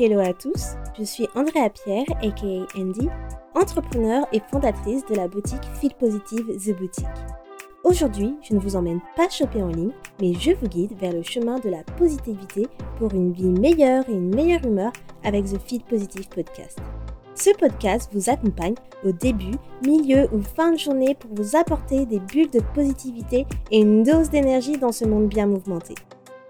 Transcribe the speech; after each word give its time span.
Hello 0.00 0.20
à 0.20 0.32
tous, 0.32 0.68
je 0.98 1.04
suis 1.04 1.28
Andrea 1.34 1.68
Pierre, 1.68 2.06
aka 2.22 2.66
Andy, 2.78 3.10
entrepreneur 3.54 4.26
et 4.32 4.40
fondatrice 4.50 5.04
de 5.04 5.14
la 5.14 5.28
boutique 5.28 5.62
Feel 5.78 5.92
Positive 6.00 6.46
The 6.56 6.74
Boutique. 6.78 7.04
Aujourd'hui, 7.84 8.34
je 8.42 8.54
ne 8.54 8.58
vous 8.58 8.74
emmène 8.74 9.02
pas 9.16 9.28
choper 9.28 9.62
en 9.62 9.68
ligne, 9.68 9.92
mais 10.18 10.32
je 10.32 10.52
vous 10.52 10.66
guide 10.66 10.96
vers 10.98 11.12
le 11.12 11.22
chemin 11.22 11.58
de 11.58 11.68
la 11.68 11.84
positivité 11.98 12.68
pour 12.98 13.12
une 13.12 13.32
vie 13.32 13.50
meilleure 13.50 14.08
et 14.08 14.14
une 14.14 14.34
meilleure 14.34 14.64
humeur 14.64 14.92
avec 15.24 15.44
The 15.44 15.58
Feel 15.60 15.82
Positive 15.82 16.28
Podcast. 16.30 16.78
Ce 17.34 17.50
podcast 17.50 18.10
vous 18.14 18.30
accompagne 18.30 18.76
au 19.04 19.12
début, 19.12 19.56
milieu 19.86 20.26
ou 20.32 20.40
fin 20.40 20.72
de 20.72 20.78
journée 20.78 21.14
pour 21.16 21.34
vous 21.34 21.54
apporter 21.54 22.06
des 22.06 22.18
bulles 22.18 22.50
de 22.50 22.60
positivité 22.74 23.46
et 23.70 23.80
une 23.80 24.04
dose 24.04 24.30
d'énergie 24.30 24.78
dans 24.78 24.92
ce 24.92 25.04
monde 25.04 25.28
bien 25.28 25.46
mouvementé. 25.46 25.94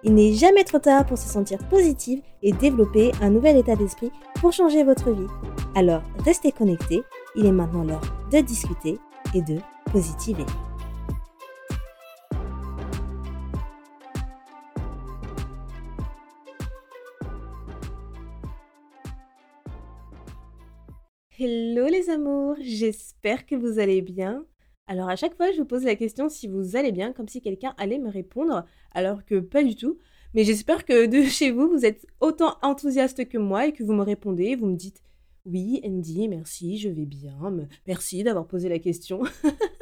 Il 0.05 0.15
n'est 0.15 0.33
jamais 0.33 0.65
trop 0.65 0.81
tard 0.81 1.07
pour 1.07 1.17
se 1.17 1.29
sentir 1.29 1.59
positive 1.69 2.23
et 2.43 2.53
développer 2.53 3.13
un 3.21 3.31
nouvel 3.31 3.57
état 3.57 3.77
d'esprit 3.77 4.11
pour 4.41 4.53
changer 4.53 4.83
votre 4.83 5.13
vie. 5.13 5.29
Alors 5.77 6.03
restez 6.25 6.51
connectés, 6.51 7.05
il 7.37 7.47
est 7.47 7.53
maintenant 7.53 7.85
l'heure 7.85 8.03
de 8.33 8.41
discuter 8.41 8.99
et 9.33 9.43
de 9.43 9.59
positiver. 9.93 10.45
Hello 21.39 21.87
les 21.87 22.11
amours, 22.11 22.57
j'espère 22.61 23.47
que 23.47 23.55
vous 23.55 23.79
allez 23.79 24.03
bien. 24.03 24.45
Alors 24.87 25.09
à 25.09 25.17
chaque 25.17 25.37
fois, 25.37 25.53
je 25.53 25.59
vous 25.59 25.65
pose 25.65 25.85
la 25.85 25.97
question 25.97 26.29
si 26.29 26.49
vous 26.49 26.77
allez 26.77 26.93
bien, 26.93 27.13
comme 27.13 27.29
si 27.29 27.41
quelqu'un 27.41 27.75
allait 27.79 27.99
me 27.99 28.11
répondre, 28.11 28.65
alors 28.93 29.25
que 29.25 29.41
pas 29.41 29.63
du 29.63 29.77
tout. 29.77 29.99
Mais 30.35 30.45
j'espère 30.45 30.85
que 30.85 31.07
de 31.07 31.23
chez 31.29 31.51
vous, 31.51 31.69
vous 31.69 31.85
êtes 31.85 32.07
autant 32.21 32.57
enthousiaste 32.63 33.29
que 33.29 33.39
moi 33.39 33.67
et 33.67 33.73
que 33.73 33.85
vous 33.85 33.93
me 33.93 34.03
répondez, 34.03 34.57
vous 34.57 34.67
me 34.67 34.77
dites 34.77 35.03
oui, 35.45 35.81
Andy, 35.85 36.29
merci, 36.29 36.79
je 36.79 36.89
vais 36.89 37.05
bien, 37.05 37.37
merci 37.87 38.23
d'avoir 38.23 38.47
posé 38.47 38.69
la 38.69 38.79
question. 38.79 39.23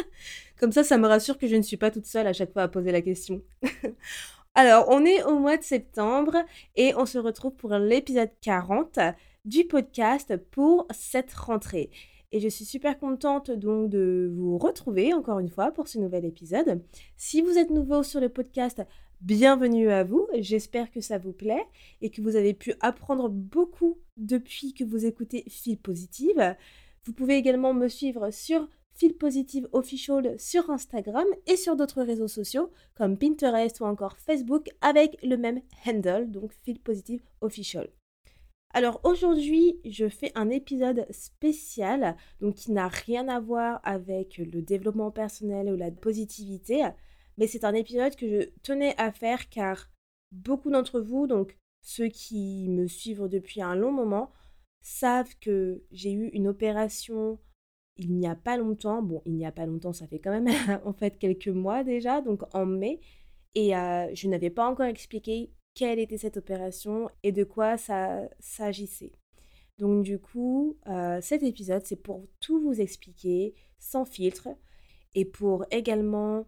comme 0.58 0.72
ça, 0.72 0.84
ça 0.84 0.96
me 0.96 1.06
rassure 1.06 1.36
que 1.36 1.46
je 1.46 1.56
ne 1.56 1.62
suis 1.62 1.76
pas 1.76 1.90
toute 1.90 2.06
seule 2.06 2.26
à 2.26 2.32
chaque 2.32 2.52
fois 2.52 2.62
à 2.62 2.68
poser 2.68 2.92
la 2.92 3.02
question. 3.02 3.42
Alors, 4.54 4.86
on 4.88 5.04
est 5.04 5.22
au 5.22 5.38
mois 5.38 5.58
de 5.58 5.62
septembre 5.62 6.36
et 6.76 6.94
on 6.96 7.04
se 7.04 7.18
retrouve 7.18 7.54
pour 7.54 7.74
l'épisode 7.74 8.30
40 8.40 8.98
du 9.44 9.64
podcast 9.64 10.36
pour 10.50 10.86
cette 10.90 11.32
rentrée. 11.32 11.90
Et 12.32 12.38
je 12.38 12.48
suis 12.48 12.64
super 12.64 12.98
contente 12.98 13.50
donc 13.50 13.90
de 13.90 14.30
vous 14.32 14.56
retrouver 14.56 15.12
encore 15.12 15.40
une 15.40 15.48
fois 15.48 15.72
pour 15.72 15.88
ce 15.88 15.98
nouvel 15.98 16.24
épisode. 16.24 16.80
Si 17.16 17.42
vous 17.42 17.58
êtes 17.58 17.70
nouveau 17.70 18.04
sur 18.04 18.20
le 18.20 18.28
podcast, 18.28 18.82
bienvenue 19.20 19.90
à 19.90 20.04
vous. 20.04 20.28
J'espère 20.38 20.92
que 20.92 21.00
ça 21.00 21.18
vous 21.18 21.32
plaît 21.32 21.66
et 22.00 22.10
que 22.10 22.22
vous 22.22 22.36
avez 22.36 22.54
pu 22.54 22.74
apprendre 22.80 23.28
beaucoup 23.28 23.98
depuis 24.16 24.74
que 24.74 24.84
vous 24.84 25.06
écoutez 25.06 25.44
Feel 25.48 25.76
Positive. 25.76 26.54
Vous 27.04 27.12
pouvez 27.12 27.36
également 27.36 27.74
me 27.74 27.88
suivre 27.88 28.30
sur 28.30 28.68
Feel 28.94 29.14
Positive 29.14 29.68
Official 29.72 30.38
sur 30.38 30.70
Instagram 30.70 31.26
et 31.48 31.56
sur 31.56 31.74
d'autres 31.74 32.02
réseaux 32.02 32.28
sociaux 32.28 32.70
comme 32.94 33.18
Pinterest 33.18 33.80
ou 33.80 33.84
encore 33.86 34.16
Facebook 34.18 34.68
avec 34.82 35.16
le 35.24 35.36
même 35.36 35.62
handle, 35.84 36.30
donc 36.30 36.52
Feel 36.64 36.78
Positive 36.78 37.22
Official. 37.40 37.88
Alors 38.72 39.00
aujourd'hui, 39.02 39.80
je 39.84 40.08
fais 40.08 40.30
un 40.36 40.48
épisode 40.48 41.04
spécial, 41.10 42.16
donc 42.40 42.54
qui 42.54 42.72
n'a 42.72 42.88
rien 42.88 43.28
à 43.28 43.40
voir 43.40 43.80
avec 43.82 44.38
le 44.38 44.62
développement 44.62 45.10
personnel 45.10 45.72
ou 45.72 45.76
la 45.76 45.90
positivité, 45.90 46.88
mais 47.36 47.48
c'est 47.48 47.64
un 47.64 47.74
épisode 47.74 48.14
que 48.14 48.28
je 48.28 48.48
tenais 48.62 48.94
à 48.96 49.10
faire 49.10 49.48
car 49.48 49.90
beaucoup 50.30 50.70
d'entre 50.70 51.00
vous, 51.00 51.26
donc 51.26 51.56
ceux 51.82 52.08
qui 52.08 52.68
me 52.68 52.86
suivent 52.86 53.28
depuis 53.28 53.60
un 53.60 53.74
long 53.74 53.90
moment, 53.90 54.30
savent 54.82 55.34
que 55.40 55.82
j'ai 55.90 56.12
eu 56.12 56.28
une 56.28 56.46
opération 56.46 57.38
il 58.00 58.14
n'y 58.14 58.26
a 58.26 58.34
pas 58.34 58.56
longtemps. 58.56 59.02
Bon, 59.02 59.22
il 59.26 59.34
n'y 59.34 59.46
a 59.46 59.52
pas 59.52 59.66
longtemps, 59.66 59.92
ça 59.92 60.06
fait 60.06 60.18
quand 60.18 60.30
même 60.30 60.48
en 60.84 60.92
fait 60.92 61.18
quelques 61.18 61.48
mois 61.48 61.84
déjà, 61.84 62.20
donc 62.20 62.42
en 62.54 62.66
mai. 62.66 63.00
Et 63.54 63.76
euh, 63.76 64.08
je 64.14 64.28
n'avais 64.28 64.50
pas 64.50 64.66
encore 64.66 64.86
expliqué 64.86 65.50
quelle 65.74 65.98
était 65.98 66.18
cette 66.18 66.36
opération 66.36 67.08
et 67.22 67.32
de 67.32 67.44
quoi 67.44 67.76
ça 67.76 68.28
s'agissait. 68.38 69.12
Donc 69.78 70.04
du 70.04 70.18
coup, 70.18 70.76
euh, 70.88 71.20
cet 71.22 71.42
épisode, 71.42 71.82
c'est 71.86 72.02
pour 72.02 72.26
tout 72.38 72.60
vous 72.60 72.80
expliquer 72.80 73.54
sans 73.78 74.04
filtre 74.04 74.48
et 75.14 75.24
pour 75.24 75.64
également 75.70 76.46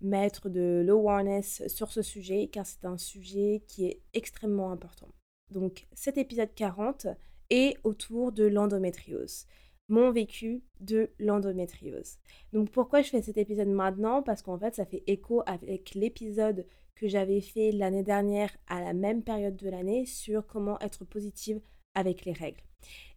mettre 0.00 0.48
de 0.48 0.82
l'awareness 0.84 1.66
sur 1.68 1.92
ce 1.92 2.02
sujet 2.02 2.48
car 2.48 2.66
c'est 2.66 2.84
un 2.84 2.98
sujet 2.98 3.62
qui 3.66 3.86
est 3.86 4.00
extrêmement 4.12 4.70
important. 4.70 5.08
Donc 5.50 5.86
cet 5.92 6.18
épisode 6.18 6.54
40 6.54 7.06
est 7.50 7.76
autour 7.84 8.32
de 8.32 8.44
l'endométriose, 8.44 9.46
mon 9.88 10.10
vécu 10.10 10.64
de 10.80 11.10
l'endométriose. 11.18 12.16
Donc 12.52 12.70
pourquoi 12.70 13.02
je 13.02 13.10
fais 13.10 13.22
cet 13.22 13.36
épisode 13.36 13.68
maintenant? 13.68 14.22
Parce 14.22 14.42
qu'en 14.42 14.58
fait 14.58 14.74
ça 14.74 14.86
fait 14.86 15.04
écho 15.06 15.42
avec 15.46 15.94
l'épisode 15.94 16.66
que 16.94 17.08
j'avais 17.08 17.40
fait 17.40 17.72
l'année 17.72 18.02
dernière 18.02 18.50
à 18.66 18.80
la 18.80 18.92
même 18.92 19.22
période 19.22 19.56
de 19.56 19.68
l'année 19.68 20.06
sur 20.06 20.46
comment 20.46 20.78
être 20.80 21.04
positive 21.04 21.60
avec 21.94 22.24
les 22.24 22.32
règles. 22.32 22.62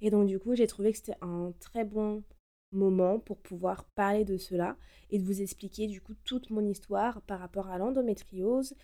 Et 0.01 0.09
donc 0.09 0.27
du 0.27 0.39
coup, 0.39 0.55
j'ai 0.55 0.67
trouvé 0.67 0.91
que 0.91 0.97
c'était 0.97 1.17
un 1.21 1.53
très 1.59 1.85
bon 1.85 2.23
moment 2.71 3.19
pour 3.19 3.37
pouvoir 3.37 3.85
parler 3.95 4.25
de 4.25 4.37
cela 4.37 4.77
et 5.09 5.19
de 5.19 5.23
vous 5.23 5.41
expliquer 5.41 5.87
du 5.87 6.01
coup 6.01 6.15
toute 6.25 6.49
mon 6.49 6.65
histoire 6.65 7.21
par 7.21 7.39
rapport 7.39 7.67
à 7.67 7.77
l'endométriose 7.77 8.75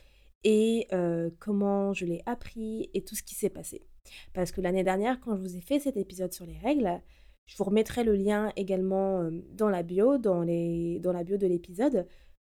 et 0.44 0.88
euh, 0.94 1.30
comment 1.40 1.94
je 1.94 2.06
l'ai 2.06 2.22
appris 2.26 2.90
et 2.94 3.04
tout 3.04 3.16
ce 3.16 3.24
qui 3.24 3.36
s'est 3.36 3.50
passé. 3.50 3.86
Parce 4.34 4.52
que 4.52 4.62
l'année 4.62 4.84
dernière, 4.84 5.20
quand 5.20 5.36
je 5.36 5.42
vous 5.42 5.56
ai 5.56 5.62
fait 5.62 5.80
cet 5.80 5.98
épisode 5.98 6.34
sur 6.34 6.46
les 6.46 6.58
règles, 6.58 7.02
je 7.46 7.58
vous 7.58 7.64
remettrai 7.66 8.04
le 8.04 8.16
lien 8.16 8.52
également 8.56 9.22
euh, 9.22 9.32
dans 9.52 9.70
la 9.70 9.84
bio, 9.84 10.18
dans, 10.18 10.44
la 10.44 11.24
bio 11.24 11.38
de 11.38 11.48
l'épisode, 11.48 12.08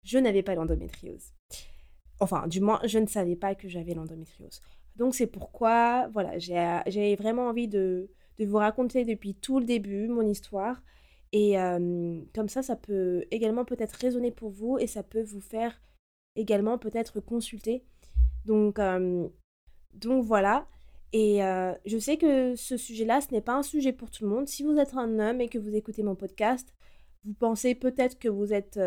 je 0.02 0.18
n'avais 0.18 0.42
pas 0.42 0.54
l'endométriose. 0.54 1.32
Enfin, 2.20 2.46
du 2.48 2.60
moins, 2.60 2.80
je 2.84 2.98
ne 2.98 3.06
savais 3.06 3.36
pas 3.36 3.54
que 3.54 3.68
j'avais 3.68 3.94
l'endométriose. 3.94 4.60
Donc 4.96 5.14
c'est 5.14 5.28
pourquoi, 5.28 6.08
voilà, 6.08 6.38
j'ai 6.38 7.16
vraiment 7.16 7.46
envie 7.46 7.68
de, 7.68 8.10
vous 8.40 8.56
raconter 8.56 9.04
depuis 9.04 9.34
tout 9.34 9.60
le 9.60 9.64
début 9.64 10.08
mon 10.08 10.22
histoire. 10.22 10.82
Et 11.32 11.58
euh, 11.58 12.20
comme 12.34 12.48
ça, 12.48 12.62
ça 12.62 12.76
peut 12.76 13.24
également 13.30 13.64
peut-être 13.64 13.92
résonner 13.92 14.30
pour 14.30 14.50
vous 14.50 14.78
et 14.78 14.86
ça 14.86 15.02
peut 15.02 15.22
vous 15.22 15.40
faire 15.40 15.80
également 16.36 16.78
peut-être 16.78 17.20
consulter. 17.20 17.84
Donc, 18.44 18.78
euh, 18.78 19.28
donc 19.94 20.24
voilà. 20.24 20.66
Et 21.12 21.44
euh, 21.44 21.72
je 21.86 21.98
sais 21.98 22.16
que 22.16 22.54
ce 22.56 22.76
sujet-là, 22.76 23.20
ce 23.20 23.32
n'est 23.32 23.40
pas 23.40 23.54
un 23.54 23.62
sujet 23.62 23.92
pour 23.92 24.10
tout 24.10 24.24
le 24.24 24.30
monde. 24.30 24.48
Si 24.48 24.62
vous 24.62 24.76
êtes 24.78 24.94
un 24.94 25.18
homme 25.18 25.40
et 25.40 25.48
que 25.48 25.58
vous 25.58 25.74
écoutez 25.74 26.02
mon 26.02 26.14
podcast, 26.14 26.74
vous 27.24 27.34
pensez 27.34 27.74
peut-être 27.74 28.18
que 28.18 28.28
vous 28.28 28.46
n'êtes 28.46 28.80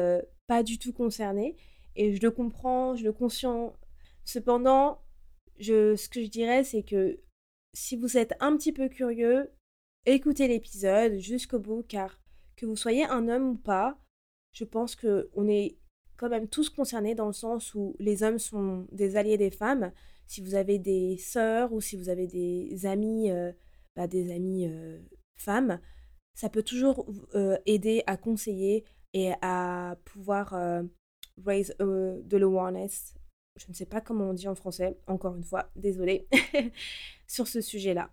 pas 0.48 0.64
du 0.64 0.78
tout 0.78 0.94
concerné. 0.94 1.56
Et 1.96 2.16
je 2.16 2.22
le 2.22 2.32
comprends, 2.32 2.96
je 2.96 3.04
le 3.04 3.14
conscient. 3.14 3.76
Cependant, 4.24 5.02
je, 5.60 5.96
ce 5.96 6.10
que 6.10 6.22
je 6.22 6.30
dirais, 6.30 6.64
c'est 6.64 6.84
que 6.84 7.20
si 7.74 7.96
vous 7.96 8.18
êtes 8.18 8.34
un 8.40 8.56
petit 8.58 8.72
peu 8.72 8.90
curieux, 8.90 9.52
écoutez 10.06 10.48
l'épisode 10.48 11.18
jusqu'au 11.18 11.60
bout, 11.60 11.84
car 11.88 12.20
que 12.56 12.66
vous 12.66 12.76
soyez 12.76 13.06
un 13.06 13.28
homme 13.28 13.52
ou 13.52 13.56
pas, 13.56 13.98
je 14.54 14.66
pense 14.66 14.96
qu'on 14.96 15.48
est 15.48 15.78
quand 16.18 16.30
même 16.30 16.48
tous 16.48 16.70
concernés 16.70 17.16
dans 17.16 17.28
le 17.28 17.34
sens 17.34 17.74
où 17.74 17.96
les 18.00 18.24
hommes 18.24 18.40
sont 18.40 18.88
des 18.92 19.16
alliés 19.16 19.38
des 19.38 19.50
femmes. 19.50 19.92
Si 20.28 20.42
vous 20.42 20.56
avez 20.56 20.78
des 20.78 21.18
sœurs 21.18 21.74
ou 21.74 21.82
si 21.82 21.98
vous 21.98 22.10
avez 22.10 22.28
des 22.28 22.86
amis, 22.86 23.32
euh, 23.32 23.52
bah, 23.96 24.08
des 24.08 24.32
amis 24.32 24.68
euh, 24.68 25.00
femmes, 25.38 25.80
ça 26.36 26.50
peut 26.50 26.64
toujours 26.64 27.08
euh, 27.36 27.58
aider 27.66 28.04
à 28.06 28.18
conseiller 28.18 28.86
et 29.14 29.34
à 29.42 29.98
pouvoir 30.06 30.54
raise 31.46 31.76
euh, 31.82 32.20
de 32.24 32.38
je 32.38 33.66
ne 33.68 33.74
sais 33.74 33.86
pas 33.86 34.02
comment 34.02 34.30
on 34.30 34.34
dit 34.34 34.48
en 34.48 34.56
français, 34.56 34.98
encore 35.08 35.36
une 35.36 35.44
fois, 35.44 35.70
désolée, 35.76 36.28
sur 37.28 37.48
ce 37.48 37.62
sujet-là. 37.62 38.10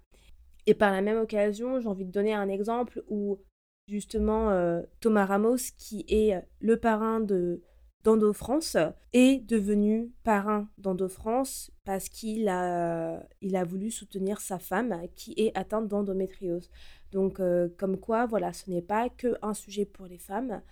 Et 0.66 0.74
par 0.74 0.92
la 0.92 1.00
même 1.00 1.18
occasion, 1.18 1.80
j'ai 1.80 1.88
envie 1.88 2.04
de 2.04 2.10
donner 2.10 2.34
un 2.34 2.48
exemple 2.48 3.02
où 3.08 3.38
justement 3.86 4.50
euh, 4.50 4.82
Thomas 5.00 5.26
Ramos, 5.26 5.72
qui 5.78 6.04
est 6.08 6.34
le 6.60 6.76
parrain 6.76 7.20
de 7.20 7.62
d'Endo 8.04 8.32
France, 8.32 8.76
est 9.12 9.44
devenu 9.46 10.12
parrain 10.22 10.68
d'Endo 10.78 11.08
France 11.08 11.70
parce 11.84 12.08
qu'il 12.08 12.48
a, 12.48 13.22
il 13.40 13.56
a 13.56 13.64
voulu 13.64 13.90
soutenir 13.90 14.40
sa 14.40 14.58
femme 14.58 14.94
qui 15.16 15.34
est 15.36 15.56
atteinte 15.56 15.88
d'endométriose. 15.88 16.70
Donc, 17.12 17.40
euh, 17.40 17.68
comme 17.76 17.98
quoi, 17.98 18.26
voilà, 18.26 18.52
ce 18.52 18.70
n'est 18.70 18.82
pas 18.82 19.08
qu'un 19.08 19.54
sujet 19.54 19.84
pour 19.84 20.06
les 20.06 20.18
femmes, 20.18 20.62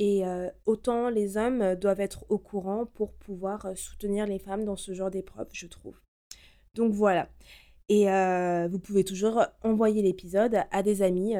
et 0.00 0.26
euh, 0.26 0.48
autant 0.64 1.10
les 1.10 1.36
hommes 1.36 1.74
doivent 1.74 2.00
être 2.00 2.24
au 2.30 2.38
courant 2.38 2.86
pour 2.86 3.12
pouvoir 3.12 3.66
euh, 3.66 3.74
soutenir 3.74 4.26
les 4.26 4.38
femmes 4.38 4.64
dans 4.64 4.74
ce 4.74 4.94
genre 4.94 5.10
d'épreuve, 5.10 5.48
je 5.52 5.66
trouve. 5.66 6.00
Donc 6.74 6.94
voilà. 6.94 7.28
Et 7.90 8.10
euh, 8.10 8.66
vous 8.66 8.78
pouvez 8.78 9.04
toujours 9.04 9.44
envoyer 9.62 10.00
l'épisode 10.00 10.62
à 10.70 10.82
des 10.82 11.02
amis 11.02 11.34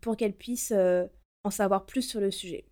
pour 0.00 0.16
qu'elles 0.16 0.32
puissent 0.32 0.72
en 1.44 1.50
savoir 1.50 1.84
plus 1.84 2.02
sur 2.02 2.20
le 2.20 2.30
sujet. 2.30 2.64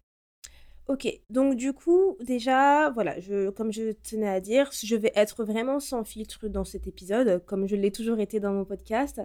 OK, 0.87 1.07
donc 1.29 1.57
du 1.57 1.75
coup, 1.75 2.17
déjà, 2.23 2.89
voilà, 2.91 3.21
je 3.21 3.51
comme 3.51 3.73
je 3.73 3.93
tenais 3.93 4.29
à 4.29 4.41
dire, 4.41 4.71
je 4.73 4.97
vais 4.97 5.13
être 5.15 5.45
vraiment 5.45 5.81
sans 5.81 6.05
filtre 6.05 6.49
dans 6.49 6.65
cet 6.65 6.87
épisode, 6.87 7.45
comme 7.45 7.67
je 7.67 7.77
l'ai 7.77 7.91
toujours 7.91 8.21
été 8.21 8.41
dans 8.41 8.53
mon 8.53 8.65
podcast. 8.65 9.21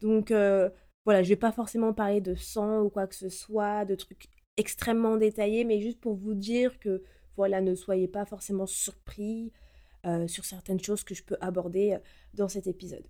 Donc, 0.00 0.30
voilà, 0.30 1.22
je 1.24 1.28
vais 1.28 1.36
pas 1.36 1.52
forcément 1.52 1.92
parler 1.92 2.20
de 2.20 2.36
sang 2.36 2.82
ou 2.82 2.90
quoi 2.90 3.08
que 3.08 3.16
ce 3.16 3.28
soit, 3.28 3.84
de 3.84 3.96
trucs 3.96 4.28
extrêmement 4.56 5.16
détaillés, 5.16 5.64
mais 5.64 5.80
juste 5.80 6.00
pour 6.00 6.14
vous 6.14 6.34
dire 6.34 6.78
que, 6.78 7.02
voilà, 7.36 7.60
ne 7.60 7.74
soyez 7.74 8.08
pas 8.08 8.24
forcément 8.24 8.66
surpris, 8.66 9.52
heu, 10.06 10.26
sur 10.28 10.44
certaines 10.44 10.80
choses 10.80 11.04
que 11.04 11.14
je 11.14 11.22
peux 11.22 11.36
aborder, 11.40 11.94
heu, 11.94 12.00
dans 12.34 12.48
cet 12.48 12.66
épisode. 12.66 13.06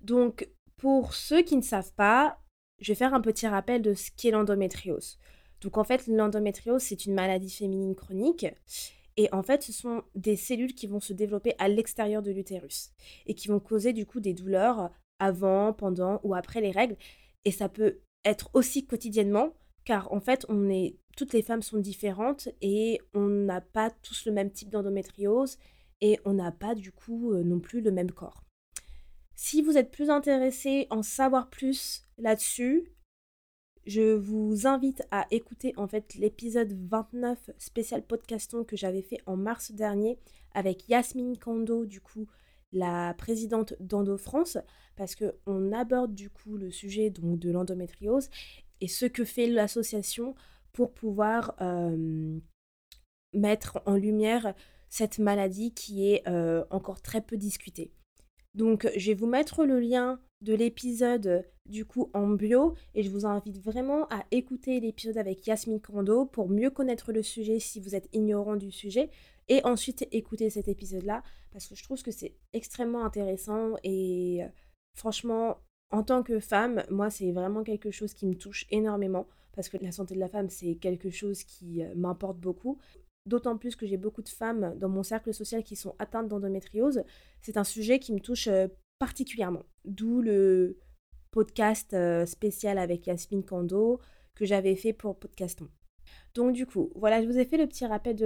Donc, 0.00 0.48
pour 0.76 1.14
ceux 1.14 1.42
qui 1.42 1.56
ne 1.56 1.62
savent 1.62 1.92
pas, 1.94 2.38
je 2.80 2.92
vais 2.92 2.96
faire 2.96 3.14
un 3.14 3.20
petit 3.20 3.46
rappel 3.46 3.82
de 3.82 3.94
ce 3.94 4.10
qu'est 4.16 4.30
l'endométriose. 4.30 5.18
Donc 5.60 5.76
en 5.76 5.84
fait, 5.84 6.06
l'endométriose, 6.06 6.82
c'est 6.82 7.06
une 7.06 7.14
maladie 7.14 7.50
féminine 7.50 7.96
chronique. 7.96 8.46
Et 9.16 9.28
en 9.32 9.42
fait, 9.42 9.62
ce 9.64 9.72
sont 9.72 10.04
des 10.14 10.36
cellules 10.36 10.74
qui 10.74 10.86
vont 10.86 11.00
se 11.00 11.12
développer 11.12 11.54
à 11.58 11.68
l'extérieur 11.68 12.22
de 12.22 12.30
l'utérus 12.30 12.92
et 13.26 13.34
qui 13.34 13.48
vont 13.48 13.58
causer 13.58 13.92
du 13.92 14.06
coup 14.06 14.20
des 14.20 14.34
douleurs 14.34 14.90
avant, 15.18 15.72
pendant 15.72 16.20
ou 16.22 16.34
après 16.34 16.60
les 16.60 16.70
règles. 16.70 16.96
Et 17.44 17.50
ça 17.50 17.68
peut 17.68 17.98
être 18.24 18.50
aussi 18.54 18.86
quotidiennement, 18.86 19.54
car 19.88 20.12
en 20.12 20.20
fait, 20.20 20.44
on 20.50 20.68
est, 20.68 20.98
toutes 21.16 21.32
les 21.32 21.40
femmes 21.40 21.62
sont 21.62 21.78
différentes 21.78 22.50
et 22.60 23.00
on 23.14 23.26
n'a 23.26 23.62
pas 23.62 23.88
tous 24.02 24.26
le 24.26 24.32
même 24.32 24.50
type 24.50 24.68
d'endométriose 24.68 25.56
et 26.02 26.20
on 26.26 26.34
n'a 26.34 26.52
pas 26.52 26.74
du 26.74 26.92
coup 26.92 27.32
euh, 27.32 27.42
non 27.42 27.58
plus 27.58 27.80
le 27.80 27.90
même 27.90 28.12
corps. 28.12 28.44
Si 29.34 29.62
vous 29.62 29.78
êtes 29.78 29.90
plus 29.90 30.10
intéressé 30.10 30.88
en 30.90 31.02
savoir 31.02 31.48
plus 31.48 32.06
là-dessus, 32.18 32.92
je 33.86 34.14
vous 34.14 34.66
invite 34.66 35.04
à 35.10 35.26
écouter 35.30 35.72
en 35.78 35.88
fait 35.88 36.16
l'épisode 36.16 36.76
29 36.90 37.52
spécial 37.56 38.02
podcaston 38.02 38.64
que 38.64 38.76
j'avais 38.76 39.00
fait 39.00 39.22
en 39.24 39.38
mars 39.38 39.72
dernier 39.72 40.18
avec 40.52 40.86
Yasmine 40.90 41.38
Kando, 41.38 41.86
du 41.86 42.02
coup 42.02 42.26
la 42.72 43.14
présidente 43.14 43.72
d'Endo 43.80 44.18
France, 44.18 44.58
parce 44.96 45.14
qu'on 45.14 45.72
aborde 45.72 46.14
du 46.14 46.28
coup 46.28 46.58
le 46.58 46.70
sujet 46.70 47.08
de 47.08 47.50
l'endométriose 47.50 48.28
et 48.80 48.88
ce 48.88 49.06
que 49.06 49.24
fait 49.24 49.46
l'association 49.46 50.34
pour 50.72 50.92
pouvoir 50.92 51.56
mettre 53.32 53.82
en 53.86 53.94
lumière 53.94 54.54
cette 54.88 55.18
maladie 55.18 55.74
qui 55.74 56.12
est 56.12 56.26
encore 56.70 57.02
très 57.02 57.20
peu 57.20 57.36
discutée. 57.36 57.92
Donc 58.54 58.90
je 58.96 59.06
vais 59.08 59.14
vous 59.14 59.26
mettre 59.26 59.64
le 59.64 59.78
lien 59.80 60.20
de 60.40 60.54
l'épisode 60.54 61.44
du 61.66 61.84
coup 61.84 62.10
en 62.14 62.28
bio 62.28 62.74
et 62.94 63.02
je 63.02 63.10
vous 63.10 63.26
invite 63.26 63.58
vraiment 63.62 64.06
à 64.08 64.24
écouter 64.30 64.80
l'épisode 64.80 65.18
avec 65.18 65.46
Yasmine 65.46 65.80
Kando 65.80 66.26
pour 66.26 66.48
mieux 66.48 66.70
connaître 66.70 67.12
le 67.12 67.22
sujet 67.22 67.58
si 67.58 67.80
vous 67.80 67.94
êtes 67.94 68.08
ignorant 68.12 68.56
du 68.56 68.70
sujet 68.70 69.10
et 69.48 69.64
ensuite 69.64 70.06
écouter 70.12 70.48
cet 70.50 70.68
épisode 70.68 71.04
là 71.04 71.22
parce 71.50 71.66
que 71.66 71.74
je 71.74 71.82
trouve 71.82 72.02
que 72.02 72.10
c'est 72.10 72.36
extrêmement 72.52 73.04
intéressant 73.04 73.74
et 73.82 74.42
franchement 74.94 75.58
en 75.90 76.02
tant 76.02 76.22
que 76.22 76.40
femme 76.40 76.84
moi 76.90 77.10
c'est 77.10 77.32
vraiment 77.32 77.62
quelque 77.62 77.90
chose 77.90 78.14
qui 78.14 78.26
me 78.26 78.34
touche 78.34 78.66
énormément 78.70 79.26
parce 79.54 79.68
que 79.68 79.76
la 79.78 79.92
santé 79.92 80.14
de 80.14 80.20
la 80.20 80.28
femme 80.28 80.48
c'est 80.48 80.74
quelque 80.76 81.10
chose 81.10 81.44
qui 81.44 81.82
euh, 81.82 81.94
m'importe 81.96 82.38
beaucoup 82.38 82.78
d'autant 83.26 83.58
plus 83.58 83.76
que 83.76 83.86
j'ai 83.86 83.96
beaucoup 83.96 84.22
de 84.22 84.28
femmes 84.28 84.74
dans 84.78 84.88
mon 84.88 85.02
cercle 85.02 85.34
social 85.34 85.62
qui 85.62 85.76
sont 85.76 85.94
atteintes 85.98 86.28
d'endométriose 86.28 87.02
c'est 87.42 87.56
un 87.56 87.64
sujet 87.64 87.98
qui 87.98 88.12
me 88.12 88.20
touche 88.20 88.48
particulièrement. 88.98 89.64
D'où 89.84 90.20
le 90.20 90.78
podcast 91.30 91.96
spécial 92.26 92.78
avec 92.78 93.06
Yasmine 93.06 93.44
Kando 93.44 94.00
que 94.34 94.44
j'avais 94.44 94.76
fait 94.76 94.92
pour 94.92 95.18
Podcaston. 95.18 95.68
Donc 96.34 96.52
du 96.52 96.66
coup, 96.66 96.90
voilà, 96.94 97.22
je 97.22 97.26
vous 97.26 97.38
ai 97.38 97.44
fait 97.44 97.56
le 97.56 97.66
petit 97.66 97.86
rappel 97.86 98.16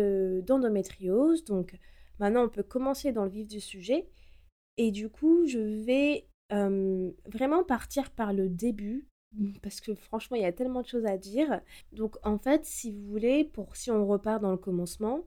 d'endométriose. 0.44 1.44
Donc 1.44 1.79
maintenant, 2.19 2.44
on 2.44 2.49
peut 2.49 2.62
commencer 2.62 3.12
dans 3.12 3.25
le 3.25 3.31
vif 3.31 3.47
du 3.47 3.61
sujet. 3.61 4.08
Et 4.79 4.91
du 4.91 5.08
coup, 5.08 5.47
je 5.47 5.58
vais 5.58 6.26
vraiment 6.53 7.65
partir 7.65 8.11
par 8.11 8.33
le 8.33 8.49
début 8.49 9.09
parce 9.63 9.81
que 9.81 9.95
franchement, 9.95 10.37
il 10.37 10.43
y 10.43 10.47
a 10.47 10.53
tellement 10.53 10.83
de 10.83 10.87
choses 10.87 11.07
à 11.07 11.17
dire. 11.17 11.63
Donc 11.93 12.17
en 12.23 12.39
fait, 12.39 12.67
si 12.67 12.93
vous 12.93 13.07
voulez, 13.09 13.45
pour 13.45 13.77
si 13.77 13.91
on 13.91 14.07
repart 14.07 14.43
dans 14.43 14.51
le 14.51 14.59
commencement, 14.59 15.25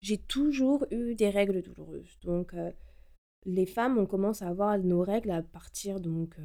j'ai 0.00 0.18
toujours 0.18 0.86
eu 0.90 1.14
des 1.14 1.30
règles 1.30 1.62
douloureuses. 1.62 2.18
Donc 2.22 2.54
les 3.46 3.66
femmes, 3.66 3.96
on 3.96 4.06
commence 4.06 4.42
à 4.42 4.48
avoir 4.48 4.76
nos 4.78 5.02
règles 5.02 5.30
à 5.30 5.42
partir 5.42 6.00
donc 6.00 6.36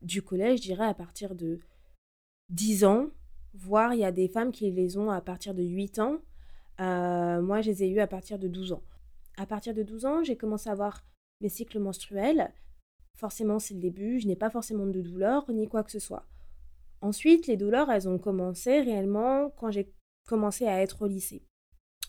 du 0.00 0.22
collège, 0.22 0.60
je 0.60 0.64
dirais 0.64 0.86
à 0.86 0.94
partir 0.94 1.34
de 1.34 1.60
10 2.48 2.84
ans, 2.84 3.08
voire 3.52 3.92
il 3.92 4.00
y 4.00 4.04
a 4.04 4.12
des 4.12 4.28
femmes 4.28 4.52
qui 4.52 4.70
les 4.70 4.96
ont 4.96 5.10
à 5.10 5.20
partir 5.20 5.54
de 5.54 5.62
8 5.62 5.98
ans. 5.98 6.18
Moi, 6.78 7.60
je 7.60 7.70
les 7.70 7.84
ai 7.84 7.90
eues 7.90 8.00
à 8.00 8.06
partir 8.06 8.38
de 8.38 8.48
12 8.48 8.72
ans. 8.72 8.82
À 9.36 9.44
partir 9.44 9.74
de 9.74 9.82
12 9.82 10.06
ans, 10.06 10.24
j'ai 10.24 10.36
commencé 10.36 10.70
à 10.70 10.72
avoir 10.72 11.04
mes 11.42 11.50
cycles 11.50 11.78
menstruels. 11.78 12.52
Forcément, 13.18 13.58
c'est 13.58 13.74
le 13.74 13.80
début, 13.80 14.20
je 14.20 14.28
n'ai 14.28 14.36
pas 14.36 14.48
forcément 14.48 14.86
de 14.86 15.00
douleurs 15.00 15.50
ni 15.50 15.66
quoi 15.66 15.82
que 15.82 15.90
ce 15.90 15.98
soit. 15.98 16.24
Ensuite, 17.00 17.48
les 17.48 17.56
douleurs, 17.56 17.90
elles 17.90 18.08
ont 18.08 18.18
commencé 18.18 18.80
réellement 18.80 19.50
quand 19.56 19.72
j'ai 19.72 19.92
commencé 20.24 20.66
à 20.68 20.80
être 20.80 21.02
au 21.02 21.08
lycée. 21.08 21.42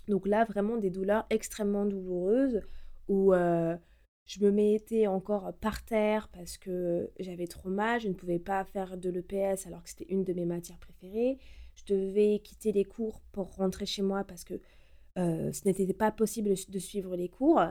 Donc 0.08 0.28
là, 0.28 0.46
vraiment 0.46 0.78
des 0.78 0.92
douleurs 0.92 1.26
extrêmement 1.32 1.88
douloureuses 1.88 2.62
où 3.08 3.34
euh, 3.34 3.76
je 4.26 4.40
me 4.46 4.52
mettais 4.52 5.08
encore 5.08 5.52
par 5.60 5.84
terre 5.84 6.30
parce 6.32 6.60
que 6.60 7.10
j'avais 7.20 7.48
trop 7.48 7.70
mal, 7.70 8.00
je 8.00 8.08
ne 8.08 8.14
pouvais 8.14 8.38
pas 8.38 8.64
faire 8.64 8.96
de 8.96 9.10
l'EPS 9.10 9.66
alors 9.66 9.82
que 9.82 9.90
c'était 9.90 10.14
une 10.14 10.24
de 10.24 10.34
mes 10.34 10.46
matières 10.46 10.78
préférées. 10.78 11.40
Je 11.74 11.92
devais 11.92 12.38
quitter 12.44 12.72
les 12.72 12.86
cours 12.86 13.22
pour 13.32 13.56
rentrer 13.56 13.88
chez 13.88 14.04
moi 14.04 14.24
parce 14.26 14.44
que 14.44 14.62
euh, 15.18 15.52
ce 15.52 15.68
n'était 15.68 15.92
pas 15.92 16.12
possible 16.12 16.54
de 16.70 16.80
suivre 16.80 17.16
les 17.16 17.30
cours. 17.30 17.64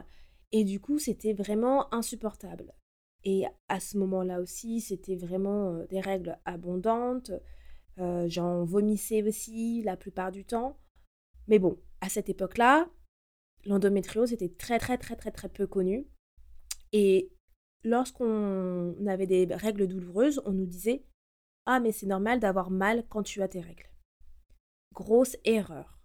Et 0.51 0.65
du 0.65 0.81
coup, 0.81 0.99
c'était 0.99 1.35
vraiment 1.35 1.95
insupportable. 1.95 2.75
Et 3.25 3.45
à 3.69 3.81
ce 3.81 3.99
moment-là 3.99 4.41
aussi, 4.41 4.81
c'était 4.81 5.17
vraiment 5.17 5.75
euh, 5.75 5.87
des 5.87 6.01
règles 6.01 6.39
abondantes. 6.45 7.33
Euh, 7.99 8.29
j'en 8.29 8.65
vomissais 8.65 9.23
aussi 9.23 9.83
la 9.83 9.97
plupart 9.97 10.31
du 10.31 10.45
temps. 10.45 10.79
Mais 11.49 11.59
bon, 11.59 11.79
à 12.01 12.09
cette 12.09 12.29
époque-là, 12.29 12.89
l'endométriose 13.65 14.33
était 14.33 14.49
très 14.49 14.79
très 14.79 14.99
très 14.99 15.17
très 15.17 15.33
très 15.33 15.49
peu 15.49 15.67
connue. 15.67 16.07
Et 16.93 17.33
lorsqu'on 17.85 18.95
avait 19.07 19.27
des 19.27 19.47
règles 19.51 19.89
douloureuses, 19.89 20.41
on 20.45 20.53
nous 20.53 20.67
disait 20.67 21.05
Ah, 21.67 21.81
mais 21.81 21.93
c'est 21.93 22.07
normal 22.07 22.39
d'avoir 22.39 22.71
mal 22.71 23.05
quand 23.09 23.25
tu 23.25 23.43
as 23.43 23.49
tes 23.49 23.61
règles. 23.61 23.91
Grosse 24.95 25.37
erreur. 25.45 25.99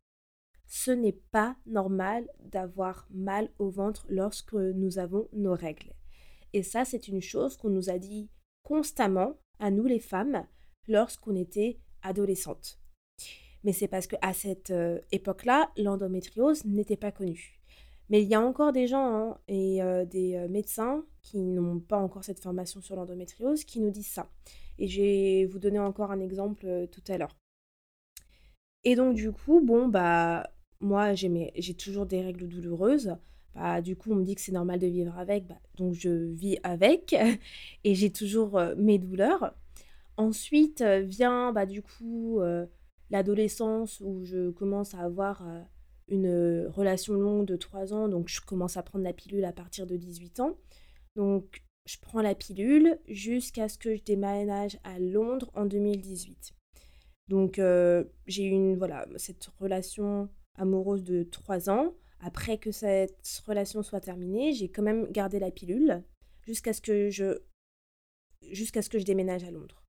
Ce 0.65 0.91
n'est 0.91 1.19
pas 1.31 1.55
normal 1.67 2.27
d'avoir 2.39 3.07
mal 3.11 3.51
au 3.59 3.69
ventre 3.69 4.05
lorsque 4.09 4.53
nous 4.53 4.97
avons 4.97 5.29
nos 5.33 5.53
règles. 5.53 5.93
Et 6.53 6.63
ça, 6.63 6.85
c'est 6.85 7.07
une 7.07 7.21
chose 7.21 7.57
qu'on 7.57 7.69
nous 7.69 7.89
a 7.89 7.97
dit 7.97 8.29
constamment 8.63 9.37
à 9.59 9.71
nous 9.71 9.85
les 9.85 9.99
femmes 9.99 10.45
lorsqu'on 10.87 11.35
était 11.35 11.79
adolescentes. 12.01 12.79
Mais 13.63 13.73
c'est 13.73 13.87
parce 13.87 14.07
qu'à 14.07 14.33
cette 14.33 14.71
euh, 14.71 14.99
époque-là, 15.11 15.71
l'endométriose 15.77 16.65
n'était 16.65 16.97
pas 16.97 17.11
connue. 17.11 17.59
Mais 18.09 18.21
il 18.21 18.27
y 18.27 18.35
a 18.35 18.41
encore 18.41 18.73
des 18.73 18.87
gens 18.87 19.15
hein, 19.15 19.37
et 19.47 19.81
euh, 19.81 20.05
des 20.05 20.35
euh, 20.35 20.47
médecins 20.49 21.05
qui 21.21 21.39
n'ont 21.39 21.79
pas 21.79 21.97
encore 21.97 22.23
cette 22.23 22.41
formation 22.41 22.81
sur 22.81 22.95
l'endométriose 22.95 23.63
qui 23.63 23.79
nous 23.79 23.89
disent 23.89 24.11
ça. 24.11 24.29
Et 24.77 24.87
je 24.87 25.01
vais 25.01 25.45
vous 25.45 25.59
donner 25.59 25.79
encore 25.79 26.11
un 26.11 26.19
exemple 26.19 26.87
tout 26.91 27.03
à 27.07 27.17
l'heure. 27.17 27.35
Et 28.83 28.95
donc 28.95 29.15
du 29.15 29.31
coup, 29.31 29.61
bon, 29.61 29.87
bah 29.87 30.49
moi 30.81 31.13
j'ai 31.13 31.73
toujours 31.75 32.05
des 32.05 32.21
règles 32.21 32.49
douloureuses. 32.49 33.15
Bah, 33.55 33.81
du 33.81 33.95
coup, 33.95 34.11
on 34.11 34.15
me 34.15 34.23
dit 34.23 34.35
que 34.35 34.41
c'est 34.41 34.51
normal 34.51 34.79
de 34.79 34.87
vivre 34.87 35.17
avec, 35.17 35.47
bah, 35.47 35.59
donc 35.77 35.93
je 35.93 36.09
vis 36.09 36.57
avec 36.63 37.15
et 37.83 37.95
j'ai 37.95 38.11
toujours 38.11 38.59
mes 38.77 38.97
douleurs. 38.97 39.53
Ensuite 40.17 40.83
vient 40.83 41.51
bah, 41.53 41.65
du 41.65 41.81
coup 41.81 42.39
l'adolescence 43.09 43.99
où 44.01 44.23
je 44.23 44.51
commence 44.51 44.93
à 44.93 44.99
avoir 44.99 45.43
une 46.07 46.27
euh, 46.27 46.69
relation 46.69 47.13
longue 47.13 47.45
de 47.45 47.55
3 47.55 47.93
ans, 47.93 48.07
donc 48.07 48.27
je 48.27 48.41
commence 48.41 48.77
à 48.77 48.83
prendre 48.83 49.03
la 49.03 49.13
pilule 49.13 49.45
à 49.45 49.53
partir 49.53 49.87
de 49.87 49.95
18 49.95 50.39
ans. 50.39 50.57
Donc 51.15 51.63
je 51.85 51.97
prends 52.01 52.21
la 52.21 52.35
pilule 52.35 52.99
jusqu'à 53.07 53.69
ce 53.69 53.77
que 53.77 53.95
je 53.95 54.03
déménage 54.03 54.79
à 54.83 54.99
Londres 54.99 55.51
en 55.53 55.65
2018. 55.65 56.53
Donc 57.29 57.59
euh, 57.59 58.03
j'ai 58.27 58.45
eu 58.45 58.51
une, 58.51 58.77
voilà, 58.77 59.05
cette 59.17 59.45
relation 59.59 60.29
amoureuse 60.55 61.03
de 61.03 61.23
3 61.23 61.69
ans. 61.69 61.93
Après 62.23 62.57
que 62.57 62.71
cette 62.71 63.43
relation 63.45 63.83
soit 63.83 63.99
terminée, 63.99 64.53
j'ai 64.53 64.69
quand 64.69 64.83
même 64.83 65.11
gardé 65.11 65.39
la 65.39 65.51
pilule 65.51 66.03
jusqu'à 66.41 66.73
ce 66.73 66.81
que 66.81 67.09
je 67.09 67.41
jusqu'à 68.51 68.81
ce 68.81 68.89
que 68.89 68.99
je 68.99 69.05
déménage 69.05 69.43
à 69.43 69.51
Londres. 69.51 69.83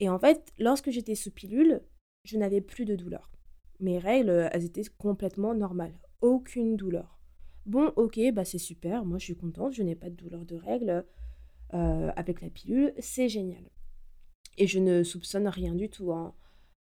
Et 0.00 0.08
en 0.08 0.18
fait, 0.18 0.52
lorsque 0.58 0.90
j'étais 0.90 1.14
sous 1.14 1.30
pilule, 1.30 1.82
je 2.24 2.38
n'avais 2.38 2.60
plus 2.60 2.84
de 2.84 2.96
douleur 2.96 3.32
mes 3.82 3.98
règles, 3.98 4.48
elles 4.52 4.64
étaient 4.64 4.84
complètement 4.96 5.54
normales. 5.54 5.98
Aucune 6.20 6.76
douleur. 6.76 7.18
Bon, 7.66 7.92
ok, 7.96 8.18
bah 8.32 8.44
c'est 8.44 8.58
super, 8.58 9.04
moi 9.04 9.18
je 9.18 9.24
suis 9.24 9.36
contente, 9.36 9.74
je 9.74 9.82
n'ai 9.82 9.94
pas 9.94 10.10
de 10.10 10.16
douleur 10.16 10.44
de 10.44 10.56
règles 10.56 11.04
euh, 11.74 12.10
avec 12.16 12.40
la 12.40 12.50
pilule, 12.50 12.92
c'est 12.98 13.28
génial. 13.28 13.70
Et 14.58 14.66
je 14.66 14.78
ne 14.78 15.02
soupçonne 15.02 15.48
rien 15.48 15.74
du 15.74 15.88
tout, 15.88 16.12
hein, 16.12 16.34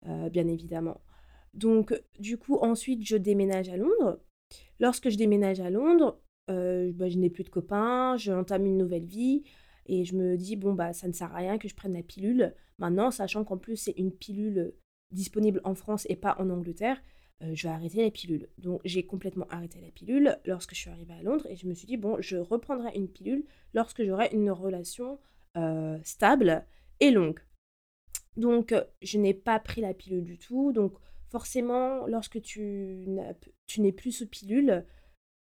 euh, 0.07 0.31
bien 0.31 0.49
évidemment. 0.49 1.01
Donc, 1.53 2.01
du 2.19 2.39
coup, 2.39 2.59
ensuite, 2.59 3.05
je 3.07 3.17
déménage 3.17 3.69
à 3.69 3.77
Londres. 3.77 4.21
Lorsque 4.81 5.11
je 5.11 5.17
déménage 5.17 5.61
à 5.61 5.71
Londres, 5.71 6.21
euh, 6.51 6.91
bah, 6.95 7.09
je 7.09 7.19
n'ai 7.19 7.31
plus 7.31 7.45
de 7.45 7.51
copains, 7.51 8.17
je 8.17 8.33
entame 8.33 8.67
une 8.67 8.79
nouvelle 8.79 9.05
vie 9.05 9.43
et 9.87 10.05
je 10.05 10.17
me 10.17 10.37
dis, 10.37 10.57
bon, 10.57 10.73
bah, 10.73 10.93
ça 10.93 11.07
ne 11.07 11.13
sert 11.13 11.33
à 11.33 11.39
rien 11.39 11.59
que 11.59 11.69
je 11.69 11.75
prenne 11.75 11.93
la 11.93 12.03
pilule. 12.03 12.55
Maintenant, 12.79 13.11
sachant 13.11 13.45
qu'en 13.45 13.59
plus, 13.59 13.77
c'est 13.77 13.95
une 13.97 14.11
pilule 14.11 14.73
disponible 15.13 15.61
en 15.65 15.75
France 15.75 16.07
et 16.09 16.17
pas 16.17 16.37
en 16.39 16.49
Angleterre, 16.51 17.01
euh, 17.43 17.55
je 17.55 17.67
vais 17.67 17.75
arrêter 17.75 18.03
la 18.03 18.11
pilule. 18.11 18.49
Donc, 18.59 18.81
j'ai 18.85 19.05
complètement 19.05 19.47
arrêté 19.51 19.81
la 19.81 19.91
pilule 19.91 20.39
lorsque 20.45 20.75
je 20.75 20.81
suis 20.81 20.91
arrivée 20.91 21.15
à 21.15 21.23
Londres 21.23 21.47
et 21.49 21.57
je 21.57 21.67
me 21.67 21.75
suis 21.75 21.87
dit, 21.87 21.97
bon, 21.97 22.17
je 22.21 22.37
reprendrai 22.37 22.93
une 22.95 23.09
pilule 23.09 23.45
lorsque 23.75 24.05
j'aurai 24.05 24.31
une 24.33 24.51
relation 24.51 25.19
euh, 25.57 25.99
stable 26.05 26.65
et 27.01 27.11
longue. 27.11 27.41
Donc, 28.37 28.75
je 29.03 29.19
n'ai 29.19 29.35
pas 29.35 29.59
pris 29.59 29.81
la 29.81 29.93
pilule 29.93 30.25
du 30.25 30.39
tout. 30.39 30.73
Donc, 30.73 30.95
forcément, 31.31 32.07
lorsque 32.07 32.41
tu 32.43 33.07
n'es 33.79 33.93
plus 33.93 34.13
sous 34.13 34.27
pilule, 34.27 34.85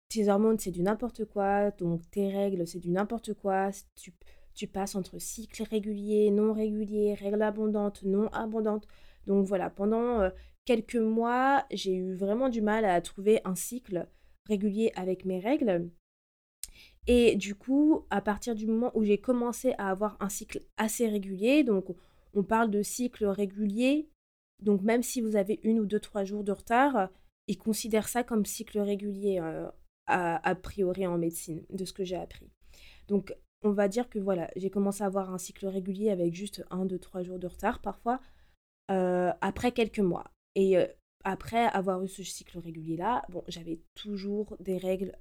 tes 0.09 0.29
hormones, 0.29 0.59
c'est 0.59 0.71
du 0.71 0.83
n'importe 0.83 1.25
quoi. 1.25 1.71
Donc, 1.73 2.03
tes 2.11 2.29
règles, 2.29 2.67
c'est 2.67 2.79
du 2.79 2.91
n'importe 2.91 3.35
quoi. 3.35 3.71
Tu, 3.97 4.13
tu 4.55 4.67
passes 4.67 4.95
entre 4.95 5.19
cycles 5.19 5.63
réguliers, 5.63 6.31
non 6.31 6.53
réguliers, 6.53 7.15
règles 7.15 7.43
abondantes, 7.43 8.03
non 8.03 8.29
abondantes. 8.29 8.87
Donc, 9.27 9.47
voilà, 9.47 9.71
pendant 9.71 10.21
euh, 10.21 10.31
quelques 10.65 10.97
mois, 10.97 11.65
j'ai 11.71 11.95
eu 11.95 12.15
vraiment 12.15 12.49
du 12.49 12.61
mal 12.63 12.85
à 12.85 13.01
trouver 13.01 13.41
un 13.45 13.55
cycle 13.55 14.09
régulier 14.49 14.93
avec 14.97 15.25
mes 15.25 15.39
règles. 15.39 15.91
Et 17.07 17.37
du 17.37 17.55
coup, 17.55 18.05
à 18.11 18.21
partir 18.21 18.55
du 18.55 18.67
moment 18.67 18.91
où 18.95 19.03
j'ai 19.03 19.19
commencé 19.19 19.75
à 19.79 19.91
avoir 19.91 20.17
un 20.21 20.29
cycle 20.29 20.61
assez 20.77 21.09
régulier, 21.09 21.65
donc 21.65 21.87
on 22.35 22.43
parle 22.43 22.71
de 22.71 22.83
cycle 22.83 23.25
régulier, 23.27 24.11
donc 24.63 24.83
même 24.83 25.03
si 25.03 25.21
vous 25.21 25.37
avez 25.37 25.61
une 25.63 25.81
ou 25.81 25.87
deux, 25.87 26.01
trois 26.01 26.25
jours 26.25 26.45
de 26.45 26.53
retard, 26.53 27.09
ils 27.47 27.59
considèrent 27.59 28.09
ça 28.09 28.25
comme 28.25 28.45
cycle 28.45 28.79
régulier 28.79 29.41
euh, 29.41 29.69
a, 30.07 30.55
priori 30.55 31.07
en 31.07 31.19
médecine, 31.19 31.65
de 31.71 31.85
ce 31.85 31.93
que 31.93 32.05
j'ai 32.05 32.17
appris. 32.17 32.51
Donc 33.09 33.35
on 33.63 33.73
va 33.73 33.89
dire 33.89 34.09
que 34.09 34.19
voilà, 34.19 34.51
j'ai 34.57 34.71
commencé 34.71 35.03
à 35.03 35.07
avoir 35.07 35.33
un 35.33 35.39
cycle 35.39 35.67
régulier 35.67 36.11
avec 36.11 36.35
juste 36.35 36.65
un, 36.71 36.85
deux, 36.85 36.99
trois 36.99 37.23
jours 37.23 37.39
de 37.39 37.47
retard 37.47 37.81
parfois, 37.81 38.21
euh, 38.91 39.33
après 39.41 39.73
quelques 39.73 39.99
mois. 40.01 40.31
Et 40.55 40.77
euh, 40.77 40.87
après 41.25 41.67
avoir 41.67 42.03
eu 42.03 42.09
ce 42.09 42.23
cycle 42.23 42.59
régulier-là, 42.59 43.25
bon, 43.29 43.43
j'avais 43.49 43.81
toujours 43.95 44.57
des 44.61 44.77
règles 44.77 45.13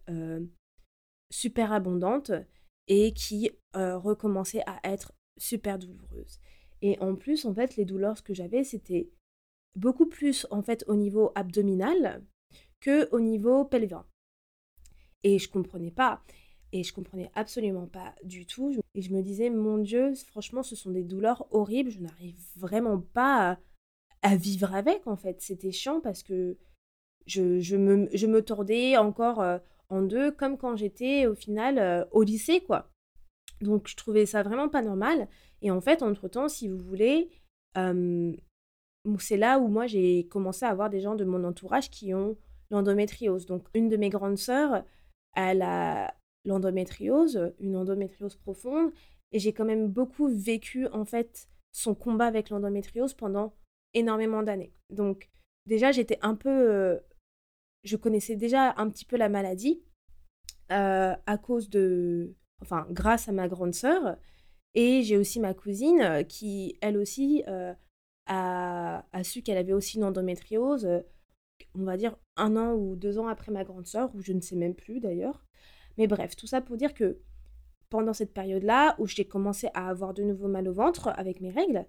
super 1.31 1.73
abondantes 1.73 2.31
et 2.87 3.13
qui 3.13 3.49
recommençaient 3.73 4.63
à 4.67 4.79
être 4.83 5.13
super 5.37 5.79
douloureuses. 5.79 6.39
Et 6.81 6.99
en 6.99 7.15
plus, 7.15 7.45
en 7.45 7.53
fait, 7.53 7.75
les 7.75 7.85
douleurs 7.85 8.23
que 8.23 8.33
j'avais, 8.33 8.63
c'était 8.63 9.09
beaucoup 9.75 10.07
plus 10.07 10.47
en 10.51 10.61
fait 10.61 10.83
au 10.87 10.95
niveau 10.95 11.31
abdominal 11.35 12.23
que 12.79 13.09
au 13.11 13.19
niveau 13.19 13.65
pelvien. 13.65 14.05
Et 15.23 15.39
je 15.39 15.49
comprenais 15.49 15.91
pas. 15.91 16.21
Et 16.73 16.83
je 16.83 16.93
comprenais 16.93 17.31
absolument 17.33 17.87
pas 17.87 18.13
du 18.23 18.45
tout. 18.45 18.75
Et 18.93 19.01
je 19.01 19.13
me 19.13 19.21
disais, 19.21 19.49
mon 19.49 19.77
Dieu, 19.77 20.13
franchement, 20.27 20.63
ce 20.63 20.75
sont 20.75 20.91
des 20.91 21.03
douleurs 21.03 21.47
horribles. 21.51 21.89
Je 21.89 22.01
n'arrive 22.01 22.37
vraiment 22.55 22.99
pas 22.99 23.57
à, 24.21 24.35
vivre 24.35 24.73
avec, 24.75 25.07
en 25.07 25.15
fait. 25.15 25.41
C'était 25.41 25.71
chiant 25.71 26.01
parce 26.01 26.23
que 26.23 26.57
je, 27.25 27.59
je, 27.59 27.77
me, 27.77 28.09
je 28.13 28.27
me 28.27 28.41
tordais 28.41 28.97
encore 28.97 29.43
en 29.89 30.01
deux, 30.01 30.31
comme 30.31 30.57
quand 30.57 30.75
j'étais 30.75 31.25
au 31.25 31.35
final 31.35 32.07
au 32.11 32.23
lycée, 32.23 32.61
quoi. 32.61 32.89
Donc 33.61 33.87
je 33.87 33.95
trouvais 33.95 34.25
ça 34.25 34.43
vraiment 34.43 34.69
pas 34.69 34.81
normal. 34.81 35.27
Et 35.61 35.71
en 35.71 35.81
fait, 35.81 36.03
entre-temps, 36.03 36.49
si 36.49 36.67
vous 36.67 36.77
voulez, 36.77 37.29
c'est 39.19 39.37
là 39.37 39.59
où 39.59 39.67
moi 39.67 39.87
j'ai 39.87 40.27
commencé 40.27 40.65
à 40.65 40.69
avoir 40.69 40.89
des 40.89 40.99
gens 40.99 41.15
de 41.15 41.23
mon 41.23 41.43
entourage 41.43 41.89
qui 41.89 42.13
ont 42.13 42.37
l'endométriose. 42.69 43.45
Donc 43.45 43.67
une 43.73 43.87
de 43.87 43.97
mes 43.97 44.09
grandes 44.09 44.37
sœurs, 44.37 44.83
elle 45.35 45.61
a 45.61 46.13
l'endométriose, 46.45 47.53
une 47.59 47.75
endométriose 47.75 48.35
profonde, 48.35 48.91
et 49.31 49.39
j'ai 49.39 49.53
quand 49.53 49.65
même 49.65 49.87
beaucoup 49.87 50.27
vécu 50.27 50.87
en 50.87 51.05
fait 51.05 51.47
son 51.71 51.93
combat 51.95 52.25
avec 52.25 52.49
l'endométriose 52.49 53.13
pendant 53.13 53.53
énormément 53.93 54.43
d'années. 54.43 54.73
Donc 54.89 55.29
déjà 55.65 55.91
j'étais 55.91 56.19
un 56.21 56.35
peu, 56.35 56.99
je 57.83 57.95
connaissais 57.97 58.35
déjà 58.35 58.73
un 58.77 58.89
petit 58.89 59.05
peu 59.05 59.17
la 59.17 59.29
maladie 59.29 59.81
à 60.69 61.37
cause 61.41 61.69
de, 61.69 62.35
enfin 62.61 62.87
grâce 62.89 63.29
à 63.29 63.31
ma 63.31 63.47
grande 63.47 63.73
sœur, 63.73 64.17
et 64.73 65.01
j'ai 65.03 65.17
aussi 65.17 65.39
ma 65.39 65.53
cousine 65.53 66.25
qui 66.27 66.77
elle 66.81 66.97
aussi 66.97 67.43
a, 68.27 69.03
su 69.23 69.41
qu'elle 69.41 69.57
avait 69.57 69.73
aussi 69.73 69.97
une 69.97 70.03
endométriose, 70.03 70.87
on 71.75 71.83
va 71.83 71.97
dire 71.97 72.17
un 72.35 72.55
an 72.55 72.73
ou 72.73 72.95
deux 72.95 73.19
ans 73.19 73.27
après 73.27 73.51
ma 73.51 73.63
grande 73.63 73.87
sœur, 73.87 74.13
ou 74.15 74.21
je 74.21 74.33
ne 74.33 74.41
sais 74.41 74.55
même 74.55 74.75
plus 74.75 74.99
d'ailleurs. 74.99 75.45
Mais 75.97 76.07
bref, 76.07 76.35
tout 76.35 76.47
ça 76.47 76.61
pour 76.61 76.77
dire 76.77 76.93
que 76.93 77.19
pendant 77.89 78.13
cette 78.13 78.33
période-là, 78.33 78.95
où 78.99 79.07
j'ai 79.07 79.25
commencé 79.25 79.69
à 79.73 79.89
avoir 79.89 80.13
de 80.13 80.23
nouveau 80.23 80.47
mal 80.47 80.67
au 80.67 80.73
ventre 80.73 81.09
avec 81.15 81.41
mes 81.41 81.51
règles, 81.51 81.85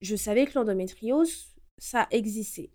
je 0.00 0.16
savais 0.16 0.46
que 0.46 0.58
l'endométriose, 0.58 1.54
ça 1.78 2.06
existait. 2.10 2.70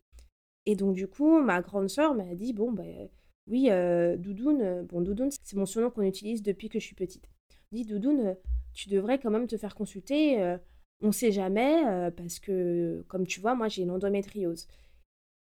Et 0.65 0.75
donc 0.75 0.95
du 0.95 1.07
coup, 1.07 1.39
ma 1.39 1.61
grande 1.61 1.89
sœur 1.89 2.13
m'a 2.13 2.35
dit, 2.35 2.53
bon, 2.53 2.71
ben 2.71 3.09
oui, 3.47 3.69
euh, 3.71 4.15
Doudoune, 4.17 4.83
bon, 4.83 5.01
Doudoune, 5.01 5.29
c'est 5.43 5.57
mon 5.57 5.65
surnom 5.65 5.89
qu'on 5.89 6.03
utilise 6.03 6.43
depuis 6.43 6.69
que 6.69 6.79
je 6.79 6.85
suis 6.85 6.95
petite. 6.95 7.27
Dit, 7.71 7.85
Doudoune, 7.85 8.37
tu 8.73 8.89
devrais 8.89 9.19
quand 9.19 9.31
même 9.31 9.47
te 9.47 9.57
faire 9.57 9.75
consulter. 9.75 10.41
Euh, 10.41 10.57
on 11.01 11.11
sait 11.11 11.31
jamais, 11.31 11.85
euh, 11.87 12.11
parce 12.11 12.39
que, 12.39 13.03
comme 13.07 13.25
tu 13.25 13.39
vois, 13.39 13.55
moi, 13.55 13.67
j'ai 13.67 13.81
une 13.83 13.91
endométriose. 13.91 14.67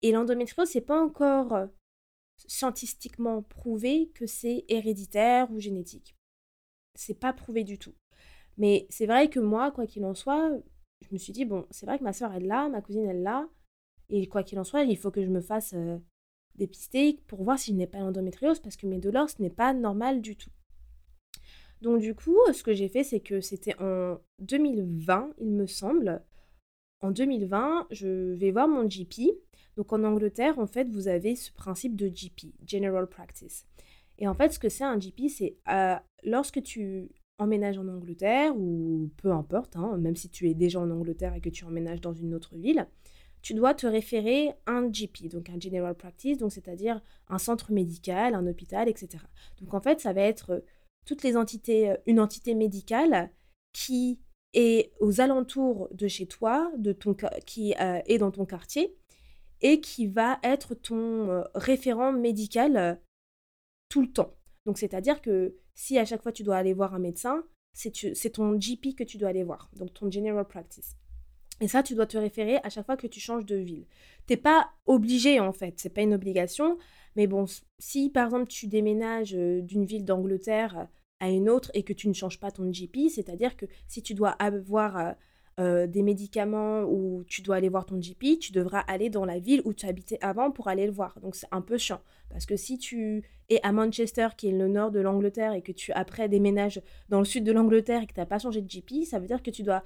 Et 0.03 0.13
l'endométriose, 0.13 0.69
c'est 0.69 0.81
pas 0.81 1.01
encore 1.01 1.55
euh, 1.55 1.67
scientifiquement 2.47 3.43
prouvé 3.43 4.11
que 4.15 4.27
c'est 4.27 4.65
héréditaire 4.69 5.51
ou 5.51 5.61
génétique. 5.61 6.17
C'est 6.95 7.19
pas 7.19 7.33
prouvé 7.33 7.65
du 7.65 7.79
tout. 7.79 7.95
Mais 8.57 8.87
c'est 8.91 9.07
vrai 9.07 9.31
que 9.31 9.41
moi, 9.41 9.71
quoi 9.71 9.87
qu'il 9.87 10.05
en 10.05 10.15
soit, 10.15 10.51
je 11.03 11.09
me 11.13 11.19
suis 11.19 11.33
dit, 11.33 11.45
bon, 11.45 11.67
c'est 11.71 11.87
vrai 11.87 11.99
que 11.99 12.05
ma 12.05 12.13
soeur, 12.13 12.33
elle 12.33 12.47
l'a, 12.47 12.69
ma 12.69 12.83
cousine, 12.83 13.07
elle 13.07 13.23
l'a. 13.23 13.49
Et 14.11 14.27
quoi 14.27 14.43
qu'il 14.43 14.59
en 14.59 14.65
soit, 14.65 14.83
il 14.83 14.97
faut 14.97 15.11
que 15.11 15.23
je 15.23 15.29
me 15.29 15.41
fasse 15.41 15.75
euh, 15.75 15.99
dépister 16.57 17.21
pour 17.27 17.43
voir 17.43 17.59
si 17.59 17.73
je 17.73 17.77
n'ai 17.77 17.87
pas 17.87 17.99
l'endométriose, 17.99 18.61
parce 18.61 18.77
que 18.77 18.87
mes 18.87 18.99
douleurs, 18.99 19.31
ce 19.31 19.41
n'est 19.41 19.51
pas 19.51 19.73
normal 19.73 20.21
du 20.21 20.37
tout. 20.37 20.51
Donc 21.81 22.01
du 22.01 22.15
coup, 22.15 22.37
ce 22.53 22.63
que 22.63 22.75
j'ai 22.75 22.89
fait, 22.89 23.05
c'est 23.05 23.21
que 23.21 23.41
c'était 23.41 23.75
en 23.81 24.19
2020, 24.41 25.35
il 25.39 25.51
me 25.51 25.67
semble. 25.67 26.23
En 27.01 27.11
2020, 27.13 27.87
je 27.91 28.35
vais 28.35 28.51
voir 28.51 28.67
mon 28.67 28.85
GP. 28.85 29.31
Donc 29.77 29.93
en 29.93 30.03
Angleterre, 30.03 30.59
en 30.59 30.67
fait, 30.67 30.89
vous 30.91 31.07
avez 31.07 31.37
ce 31.37 31.53
principe 31.53 31.95
de 31.95 32.09
GP, 32.09 32.53
General 32.67 33.07
Practice. 33.07 33.67
Et 34.19 34.27
en 34.27 34.35
fait, 34.35 34.53
ce 34.53 34.59
que 34.59 34.69
c'est 34.69 34.85
un 34.85 34.99
GP, 34.99 35.29
c'est 35.29 35.57
euh, 35.69 35.95
lorsque 36.25 36.63
tu 36.63 37.09
emménages 37.39 37.79
en 37.79 37.87
Angleterre, 37.87 38.57
ou 38.57 39.11
peu 39.17 39.31
importe, 39.31 39.77
hein, 39.77 39.97
même 39.99 40.17
si 40.17 40.29
tu 40.29 40.49
es 40.51 40.55
déjà 40.55 40.81
en 40.81 40.91
Angleterre 40.91 41.35
et 41.35 41.41
que 41.41 41.49
tu 41.49 41.65
emménages 41.65 42.01
dans 42.01 42.13
une 42.13 42.35
autre 42.35 42.57
ville, 42.57 42.89
tu 43.41 43.55
dois 43.55 43.75
te 43.75 43.87
référer 43.87 44.51
à 44.67 44.73
un 44.73 44.91
GP, 44.91 45.29
donc 45.31 45.49
un 45.49 45.61
General 45.61 45.95
Practice, 45.95 46.39
donc 46.39 46.51
c'est-à-dire 46.51 47.01
un 47.29 47.39
centre 47.39 47.71
médical, 47.71 48.35
un 48.35 48.47
hôpital, 48.49 48.89
etc. 48.89 49.23
Donc 49.61 49.75
en 49.75 49.81
fait, 49.81 50.01
ça 50.01 50.13
va 50.13 50.23
être 50.23 50.65
toutes 51.09 51.23
les 51.23 51.39
entités, 51.39 51.91
euh, 51.91 51.97
une 52.07 52.21
entité 52.21 52.55
médicale 52.55 53.33
qui 53.73 54.21
est 54.53 54.93
aux 55.01 55.21
alentours 55.23 55.89
de 55.93 56.07
chez 56.07 56.27
toi, 56.27 56.71
de 56.77 56.93
ton, 56.93 57.17
qui 57.47 57.75
euh, 57.81 58.01
est 58.05 58.19
dans 58.19 58.31
ton 58.31 58.45
quartier, 58.45 58.95
et 59.63 59.81
qui 59.81 60.07
va 60.07 60.39
être 60.43 60.75
ton 60.75 61.31
euh, 61.31 61.43
référent 61.55 62.13
médical 62.13 63.01
tout 63.89 64.03
le 64.03 64.13
temps. 64.13 64.35
Donc 64.67 64.77
c'est-à-dire 64.77 65.23
que 65.23 65.57
si 65.75 65.99
à 65.99 66.05
chaque 66.05 66.23
fois 66.23 66.33
tu 66.33 66.43
dois 66.43 66.59
aller 66.59 66.75
voir 66.75 66.95
un 66.95 66.99
médecin, 66.99 67.43
c'est 67.73 68.31
ton 68.33 68.59
GP 68.59 68.95
que 68.95 69.05
tu 69.05 69.17
dois 69.17 69.31
aller 69.31 69.45
voir, 69.45 69.71
donc 69.77 69.95
ton 69.95 70.11
General 70.11 70.47
Practice. 70.47 70.97
Et 71.61 71.69
ça, 71.69 71.83
tu 71.83 71.95
dois 71.95 72.07
te 72.07 72.19
référer 72.19 72.59
à 72.63 72.71
chaque 72.71 72.87
fois 72.87 72.97
que 72.97 73.07
tu 73.07 73.19
changes 73.19 73.47
de 73.47 73.57
ville. 73.57 73.87
T'es 74.27 74.37
pas 74.37 74.71
obligé 74.87 75.41
en 75.41 75.53
fait, 75.53 75.75
c'est 75.79 75.95
pas 75.95 76.03
une 76.03 76.15
obligation. 76.15 76.77
Mais 77.17 77.27
bon, 77.27 77.47
si 77.79 78.11
par 78.11 78.27
exemple 78.27 78.49
tu 78.49 78.67
déménages 78.67 79.33
d'une 79.33 79.85
ville 79.85 80.05
d'Angleterre 80.05 80.89
à 81.21 81.31
une 81.31 81.49
autre 81.49 81.71
et 81.75 81.83
que 81.83 81.93
tu 81.93 82.09
ne 82.09 82.13
changes 82.13 82.39
pas 82.41 82.51
ton 82.51 82.71
GP, 82.71 83.09
c'est-à-dire 83.11 83.57
que 83.57 83.67
si 83.87 84.03
tu 84.03 84.15
dois 84.15 84.31
avoir 84.31 84.97
euh, 84.97 85.13
euh, 85.61 85.87
des 85.89 86.03
médicaments 86.03 86.83
ou 86.83 87.25
tu 87.27 87.43
dois 87.43 87.57
aller 87.57 87.69
voir 87.69 87.85
ton 87.85 87.99
GP, 87.99 88.39
tu 88.39 88.53
devras 88.53 88.79
aller 88.81 89.11
dans 89.11 89.25
la 89.25 89.41
ville 89.41 89.61
où 89.65 89.73
tu 89.73 89.87
habitais 89.87 90.19
avant 90.21 90.53
pour 90.53 90.69
aller 90.69 90.87
le 90.87 90.93
voir. 90.93 91.19
Donc 91.21 91.35
c'est 91.35 91.49
un 91.51 91.63
peu 91.63 91.77
chiant. 91.79 92.01
Parce 92.31 92.47
que 92.47 92.57
si 92.57 92.79
tu 92.79 93.25
es 93.49 93.59
à 93.65 93.73
Manchester, 93.73 94.29
qui 94.37 94.49
est 94.49 94.53
le 94.53 94.69
nord 94.69 94.93
de 94.93 95.01
l'Angleterre, 95.01 95.55
et 95.55 95.63
que 95.63 95.73
tu 95.73 95.91
après 95.93 96.29
déménages 96.29 96.81
dans 97.09 97.19
le 97.19 97.25
sud 97.25 97.43
de 97.43 97.51
l'Angleterre 97.51 98.03
et 98.03 98.07
que 98.07 98.13
tu 98.13 98.21
n'as 98.21 98.27
pas 98.27 98.39
changé 98.39 98.63
de 98.63 98.69
GP, 98.69 99.05
ça 99.05 99.19
veut 99.19 99.27
dire 99.27 99.43
que 99.43 99.51
tu 99.51 99.65
dois 99.65 99.83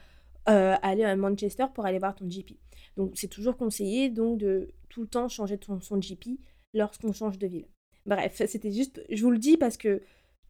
euh, 0.48 0.74
aller 0.82 1.04
à 1.04 1.16
Manchester 1.16 1.66
pour 1.72 1.86
aller 1.86 1.98
voir 1.98 2.14
ton 2.14 2.26
GP. 2.26 2.58
Donc 2.98 3.12
c'est 3.14 3.28
toujours 3.28 3.56
conseillé 3.56 4.10
donc 4.10 4.38
de 4.38 4.74
tout 4.90 5.00
le 5.00 5.08
temps 5.08 5.28
changer 5.28 5.56
ton, 5.56 5.80
son 5.80 5.98
GP 5.98 6.38
lorsqu'on 6.74 7.12
change 7.12 7.38
de 7.38 7.46
ville. 7.46 7.68
Bref, 8.04 8.42
c'était 8.46 8.72
juste, 8.72 9.02
je 9.08 9.22
vous 9.22 9.30
le 9.30 9.38
dis 9.38 9.56
parce 9.56 9.78
que 9.78 10.02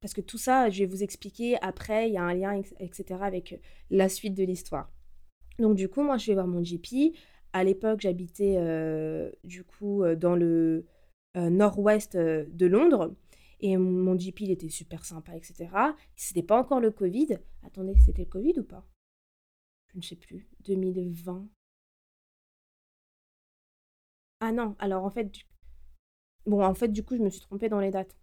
parce 0.02 0.12
que 0.12 0.20
tout 0.20 0.36
ça, 0.36 0.68
je 0.68 0.80
vais 0.80 0.86
vous 0.86 1.02
expliquer 1.02 1.56
après, 1.62 2.10
il 2.10 2.12
y 2.12 2.18
a 2.18 2.22
un 2.22 2.34
lien, 2.34 2.60
etc., 2.80 3.04
avec 3.22 3.58
la 3.88 4.10
suite 4.10 4.34
de 4.34 4.44
l'histoire. 4.44 4.92
Donc 5.58 5.76
du 5.76 5.88
coup, 5.88 6.02
moi, 6.02 6.18
je 6.18 6.26
vais 6.26 6.34
voir 6.34 6.46
mon 6.46 6.60
GP. 6.60 7.14
à 7.52 7.64
l'époque, 7.64 8.00
j'habitais 8.00 8.56
du 9.44 9.64
coup 9.64 10.02
dans 10.16 10.36
le 10.36 10.86
nord-ouest 11.34 12.16
de 12.16 12.66
Londres. 12.66 13.14
Et 13.60 13.76
mon 13.76 14.16
GP, 14.16 14.40
il 14.40 14.50
était 14.50 14.68
super 14.68 15.04
sympa, 15.04 15.36
etc. 15.36 15.70
C'était 16.16 16.42
pas 16.42 16.58
encore 16.58 16.80
le 16.80 16.90
Covid. 16.90 17.38
Attendez, 17.62 17.94
c'était 18.04 18.24
le 18.24 18.28
Covid 18.28 18.58
ou 18.58 18.64
pas? 18.64 18.84
Je 19.92 19.98
ne 19.98 20.02
sais 20.02 20.16
plus. 20.16 20.48
2020. 20.64 21.48
Ah 24.40 24.50
non, 24.50 24.74
alors 24.80 25.04
en 25.04 25.10
fait, 25.10 25.30
bon, 26.46 26.64
en 26.64 26.74
fait, 26.74 26.88
du 26.88 27.04
coup, 27.04 27.16
je 27.16 27.22
me 27.22 27.30
suis 27.30 27.40
trompée 27.40 27.68
dans 27.68 27.78
les 27.78 27.92
dates. 27.92 28.16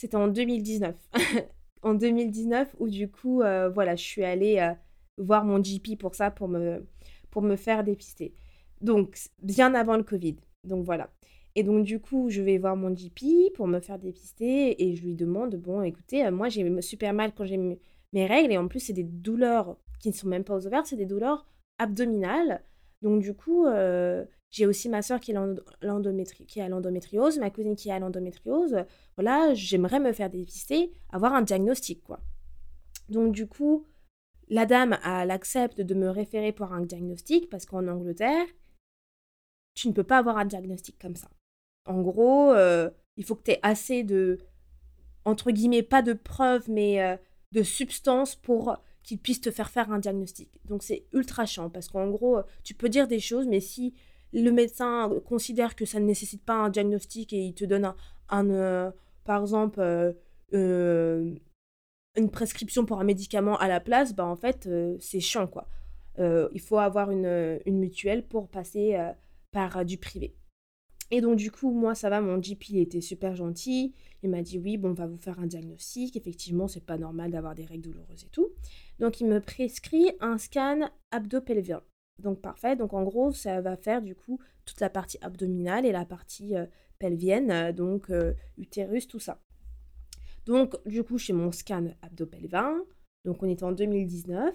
C'était 0.00 0.16
en 0.16 0.28
2019. 0.28 0.96
en 1.82 1.92
2019, 1.92 2.74
où 2.78 2.88
du 2.88 3.10
coup, 3.10 3.42
voilà, 3.74 3.96
je 3.96 4.02
suis 4.02 4.24
allée 4.24 4.74
voir 5.18 5.44
mon 5.44 5.58
GP 5.58 5.98
pour 5.98 6.14
ça, 6.14 6.30
pour 6.30 6.48
me, 6.48 6.86
pour 7.30 7.42
me 7.42 7.54
faire 7.56 7.84
dépister. 7.84 8.32
Donc, 8.80 9.18
bien 9.42 9.74
avant 9.74 9.98
le 9.98 10.02
Covid. 10.02 10.36
Donc 10.64 10.84
voilà. 10.84 11.10
Et 11.54 11.62
donc, 11.62 11.84
du 11.84 12.00
coup, 12.00 12.30
je 12.30 12.40
vais 12.40 12.56
voir 12.56 12.76
mon 12.76 12.94
GP 12.94 13.52
pour 13.54 13.66
me 13.66 13.80
faire 13.80 13.98
dépister 13.98 14.82
et 14.82 14.96
je 14.96 15.04
lui 15.04 15.14
demande 15.14 15.56
Bon, 15.56 15.82
écoutez, 15.82 16.24
euh, 16.24 16.30
moi, 16.30 16.48
j'ai 16.48 16.80
super 16.80 17.12
mal 17.12 17.32
quand 17.34 17.44
j'ai 17.44 17.58
mes 17.58 18.26
règles 18.26 18.52
et 18.52 18.56
en 18.56 18.68
plus, 18.68 18.80
c'est 18.80 18.94
des 18.94 19.04
douleurs 19.04 19.76
qui 19.98 20.08
ne 20.08 20.14
sont 20.14 20.28
même 20.28 20.44
pas 20.44 20.56
aux 20.56 20.66
ovaires, 20.66 20.86
c'est 20.86 20.96
des 20.96 21.04
douleurs 21.04 21.46
abdominales. 21.78 22.62
Donc, 23.02 23.20
du 23.20 23.34
coup, 23.34 23.66
euh, 23.66 24.24
j'ai 24.50 24.66
aussi 24.66 24.88
ma 24.88 25.02
soeur 25.02 25.20
qui, 25.20 25.32
qui 26.46 26.60
a 26.60 26.68
l'endométriose, 26.68 27.38
ma 27.38 27.50
cousine 27.50 27.76
qui 27.76 27.90
a 27.90 27.98
l'endométriose. 27.98 28.84
Voilà, 29.16 29.54
j'aimerais 29.54 30.00
me 30.00 30.12
faire 30.12 30.30
dépister, 30.30 30.92
avoir 31.10 31.34
un 31.34 31.42
diagnostic, 31.42 32.02
quoi. 32.02 32.20
Donc, 33.08 33.32
du 33.32 33.46
coup, 33.46 33.86
la 34.48 34.66
dame, 34.66 34.98
elle 35.04 35.30
accepte 35.30 35.80
de 35.80 35.94
me 35.94 36.08
référer 36.08 36.52
pour 36.52 36.72
un 36.72 36.80
diagnostic 36.80 37.48
parce 37.48 37.64
qu'en 37.64 37.86
Angleterre, 37.86 38.46
tu 39.74 39.88
ne 39.88 39.92
peux 39.92 40.04
pas 40.04 40.18
avoir 40.18 40.36
un 40.36 40.44
diagnostic 40.44 40.98
comme 40.98 41.16
ça. 41.16 41.30
En 41.86 42.02
gros, 42.02 42.52
euh, 42.52 42.90
il 43.16 43.24
faut 43.24 43.36
que 43.36 43.44
tu 43.44 43.50
aies 43.52 43.60
assez 43.62 44.02
de, 44.02 44.38
entre 45.24 45.52
guillemets, 45.52 45.82
pas 45.82 46.02
de 46.02 46.12
preuves, 46.12 46.68
mais 46.68 47.00
euh, 47.02 47.16
de 47.52 47.62
substances 47.62 48.34
pour 48.34 48.76
qu'ils 49.02 49.18
puissent 49.18 49.40
te 49.40 49.50
faire 49.50 49.70
faire 49.70 49.90
un 49.92 49.98
diagnostic. 49.98 50.50
Donc 50.64 50.82
c'est 50.82 51.06
ultra 51.12 51.46
chiant 51.46 51.70
parce 51.70 51.88
qu'en 51.88 52.10
gros, 52.10 52.40
tu 52.64 52.74
peux 52.74 52.88
dire 52.88 53.08
des 53.08 53.20
choses, 53.20 53.46
mais 53.46 53.60
si 53.60 53.94
le 54.32 54.50
médecin 54.50 55.10
considère 55.26 55.74
que 55.76 55.84
ça 55.84 56.00
ne 56.00 56.06
nécessite 56.06 56.42
pas 56.44 56.54
un 56.54 56.70
diagnostic 56.70 57.32
et 57.32 57.38
il 57.38 57.54
te 57.54 57.64
donne 57.64 57.92
un, 58.28 58.50
euh, 58.50 58.90
par 59.24 59.40
exemple, 59.40 60.14
une 60.52 61.40
prescription 62.30 62.84
pour 62.84 63.00
un 63.00 63.04
médicament 63.04 63.56
à 63.58 63.68
la 63.68 63.80
place, 63.80 64.14
bah 64.14 64.26
en 64.26 64.36
fait, 64.36 64.68
c'est 64.98 65.20
chiant 65.20 65.46
quoi. 65.46 65.68
il 66.18 66.60
faut 66.60 66.78
avoir 66.78 67.10
une, 67.10 67.60
une, 67.66 67.78
mutuelle 67.78 68.26
pour 68.26 68.48
passer 68.48 68.96
par 69.52 69.84
du 69.84 69.98
privé. 69.98 70.34
Et 71.12 71.20
donc, 71.20 71.36
du 71.36 71.50
coup, 71.50 71.72
moi, 71.72 71.94
ça 71.94 72.08
va, 72.08 72.20
mon 72.20 72.38
GP, 72.38 72.74
était 72.74 73.00
super 73.00 73.34
gentil. 73.34 73.94
Il 74.22 74.30
m'a 74.30 74.42
dit, 74.42 74.58
oui, 74.58 74.76
bon, 74.76 74.90
on 74.90 74.94
va 74.94 75.06
vous 75.06 75.16
faire 75.16 75.40
un 75.40 75.46
diagnostic. 75.46 76.16
Effectivement, 76.16 76.68
c'est 76.68 76.84
pas 76.84 76.98
normal 76.98 77.32
d'avoir 77.32 77.54
des 77.54 77.64
règles 77.64 77.82
douloureuses 77.82 78.24
et 78.24 78.28
tout. 78.28 78.50
Donc, 79.00 79.20
il 79.20 79.26
me 79.26 79.40
prescrit 79.40 80.12
un 80.20 80.38
scan 80.38 80.88
abdo-pelvien. 81.10 81.82
Donc, 82.20 82.40
parfait. 82.40 82.76
Donc, 82.76 82.92
en 82.92 83.02
gros, 83.02 83.32
ça 83.32 83.60
va 83.60 83.76
faire, 83.76 84.02
du 84.02 84.14
coup, 84.14 84.38
toute 84.64 84.80
la 84.80 84.90
partie 84.90 85.18
abdominale 85.22 85.86
et 85.86 85.92
la 85.92 86.04
partie 86.04 86.56
euh, 86.56 86.66
pelvienne, 86.98 87.50
euh, 87.50 87.72
donc 87.72 88.10
euh, 88.10 88.34
utérus, 88.58 89.08
tout 89.08 89.18
ça. 89.18 89.40
Donc, 90.46 90.76
du 90.86 91.02
coup, 91.02 91.18
chez 91.18 91.32
mon 91.32 91.52
scan 91.52 91.88
abdo-pelvien. 92.02 92.82
Donc, 93.24 93.42
on 93.42 93.46
est 93.46 93.62
en 93.62 93.72
2019. 93.72 94.54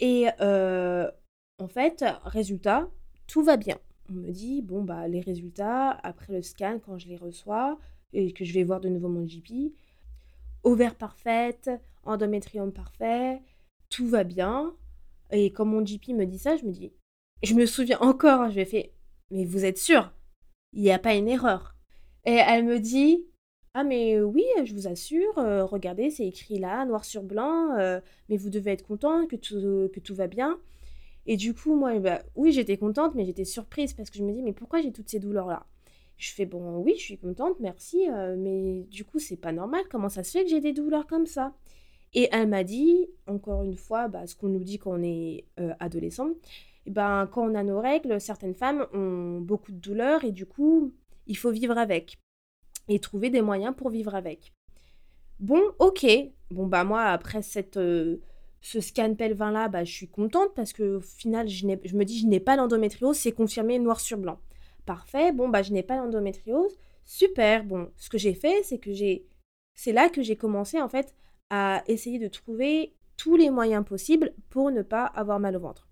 Et 0.00 0.26
en 0.40 1.68
fait, 1.68 2.04
résultat, 2.24 2.90
tout 3.28 3.44
va 3.44 3.56
bien 3.56 3.78
on 4.10 4.14
me 4.14 4.30
dit, 4.30 4.62
bon, 4.62 4.82
bah, 4.82 5.08
les 5.08 5.20
résultats, 5.20 5.90
après 5.90 6.32
le 6.32 6.42
scan, 6.42 6.78
quand 6.84 6.98
je 6.98 7.08
les 7.08 7.16
reçois, 7.16 7.78
et 8.12 8.32
que 8.32 8.44
je 8.44 8.52
vais 8.52 8.64
voir 8.64 8.80
de 8.80 8.88
nouveau 8.88 9.08
mon 9.08 9.24
GP, 9.24 9.74
ovaire 10.62 10.94
parfaite, 10.94 11.70
endométrium 12.04 12.72
parfait, 12.72 13.40
tout 13.90 14.08
va 14.08 14.24
bien. 14.24 14.74
Et 15.30 15.52
quand 15.52 15.64
mon 15.64 15.82
GP 15.82 16.08
me 16.10 16.26
dit 16.26 16.38
ça, 16.38 16.56
je 16.56 16.64
me 16.64 16.70
dis, 16.70 16.92
je 17.42 17.54
me 17.54 17.66
souviens 17.66 17.98
encore, 18.00 18.42
hein, 18.42 18.50
je 18.50 18.56
vais 18.56 18.64
faire, 18.64 18.86
mais 19.30 19.44
vous 19.44 19.64
êtes 19.64 19.78
sûr? 19.78 20.12
Il 20.72 20.82
n'y 20.82 20.90
a 20.92 20.98
pas 20.98 21.14
une 21.14 21.28
erreur. 21.28 21.74
Et 22.24 22.32
elle 22.34 22.64
me 22.64 22.78
dit, 22.80 23.26
ah 23.74 23.84
mais 23.84 24.20
oui, 24.20 24.44
je 24.64 24.72
vous 24.72 24.86
assure, 24.86 25.38
euh, 25.38 25.64
regardez, 25.64 26.10
c'est 26.10 26.26
écrit 26.26 26.58
là, 26.58 26.84
noir 26.86 27.04
sur 27.04 27.22
blanc, 27.22 27.76
euh, 27.78 28.00
mais 28.28 28.36
vous 28.36 28.50
devez 28.50 28.72
être 28.72 28.86
content 28.86 29.26
que 29.26 29.36
tout, 29.36 29.90
que 29.92 30.00
tout 30.00 30.14
va 30.14 30.26
bien. 30.26 30.58
Et 31.26 31.36
du 31.36 31.54
coup, 31.54 31.74
moi, 31.74 31.98
bah, 31.98 32.22
oui, 32.34 32.52
j'étais 32.52 32.76
contente, 32.76 33.14
mais 33.14 33.24
j'étais 33.24 33.44
surprise 33.44 33.94
parce 33.94 34.10
que 34.10 34.18
je 34.18 34.24
me 34.24 34.32
dis, 34.32 34.42
mais 34.42 34.52
pourquoi 34.52 34.80
j'ai 34.80 34.92
toutes 34.92 35.08
ces 35.08 35.18
douleurs-là? 35.18 35.66
Je 36.16 36.32
fais, 36.32 36.46
bon, 36.46 36.78
oui, 36.78 36.94
je 36.96 37.02
suis 37.02 37.18
contente, 37.18 37.58
merci, 37.60 38.08
euh, 38.10 38.36
mais 38.38 38.84
du 38.90 39.04
coup, 39.04 39.18
c'est 39.18 39.36
pas 39.36 39.52
normal. 39.52 39.82
Comment 39.90 40.08
ça 40.08 40.22
se 40.22 40.30
fait 40.32 40.44
que 40.44 40.50
j'ai 40.50 40.60
des 40.60 40.72
douleurs 40.72 41.06
comme 41.06 41.26
ça? 41.26 41.52
Et 42.14 42.28
elle 42.32 42.48
m'a 42.48 42.64
dit, 42.64 43.08
encore 43.26 43.64
une 43.64 43.76
fois, 43.76 44.08
bah, 44.08 44.26
ce 44.26 44.36
qu'on 44.36 44.48
nous 44.48 44.62
dit 44.62 44.78
quand 44.78 44.92
on 44.92 45.02
est 45.02 45.44
euh, 45.58 45.74
adolescent, 45.80 46.28
ben, 46.86 47.26
quand 47.26 47.50
on 47.50 47.54
a 47.54 47.62
nos 47.64 47.80
règles, 47.80 48.20
certaines 48.20 48.54
femmes 48.54 48.86
ont 48.92 49.40
beaucoup 49.40 49.72
de 49.72 49.78
douleurs 49.78 50.24
et 50.24 50.30
du 50.30 50.46
coup, 50.46 50.92
il 51.26 51.36
faut 51.36 51.50
vivre 51.50 51.76
avec 51.76 52.18
et 52.88 53.00
trouver 53.00 53.30
des 53.30 53.42
moyens 53.42 53.74
pour 53.76 53.90
vivre 53.90 54.14
avec. 54.14 54.52
Bon, 55.40 55.60
ok. 55.78 56.06
Bon, 56.50 56.66
bah 56.66 56.84
moi, 56.84 57.02
après 57.02 57.42
cette... 57.42 57.76
Euh, 57.76 58.20
ce 58.60 58.80
scan 58.80 59.14
pelvin 59.14 59.50
là, 59.50 59.68
bah, 59.68 59.84
je 59.84 59.92
suis 59.92 60.08
contente 60.08 60.54
parce 60.54 60.72
que 60.72 60.96
au 60.96 61.00
final, 61.00 61.48
je, 61.48 61.66
je 61.84 61.96
me 61.96 62.04
dis, 62.04 62.20
je 62.20 62.26
n'ai 62.26 62.40
pas 62.40 62.56
l'endométriose, 62.56 63.16
c'est 63.16 63.32
confirmé 63.32 63.78
noir 63.78 64.00
sur 64.00 64.16
blanc. 64.16 64.38
Parfait, 64.86 65.32
bon, 65.32 65.50
bah, 65.50 65.60
je 65.60 65.72
n'ai 65.72 65.82
pas 65.82 65.96
l'endométriose, 65.96 66.74
super. 67.04 67.64
Bon, 67.64 67.90
ce 67.98 68.08
que 68.08 68.16
j'ai 68.16 68.32
fait, 68.32 68.62
c'est 68.62 68.78
que 68.78 68.94
j'ai, 68.94 69.26
c'est 69.74 69.92
là 69.92 70.08
que 70.08 70.22
j'ai 70.22 70.36
commencé 70.36 70.80
en 70.80 70.88
fait 70.88 71.14
à 71.50 71.82
essayer 71.86 72.18
de 72.18 72.28
trouver 72.28 72.94
tous 73.16 73.36
les 73.36 73.50
moyens 73.50 73.84
possibles 73.84 74.34
pour 74.50 74.70
ne 74.70 74.82
pas 74.82 75.04
avoir 75.06 75.40
mal 75.40 75.56
au 75.56 75.60
ventre. 75.60 75.88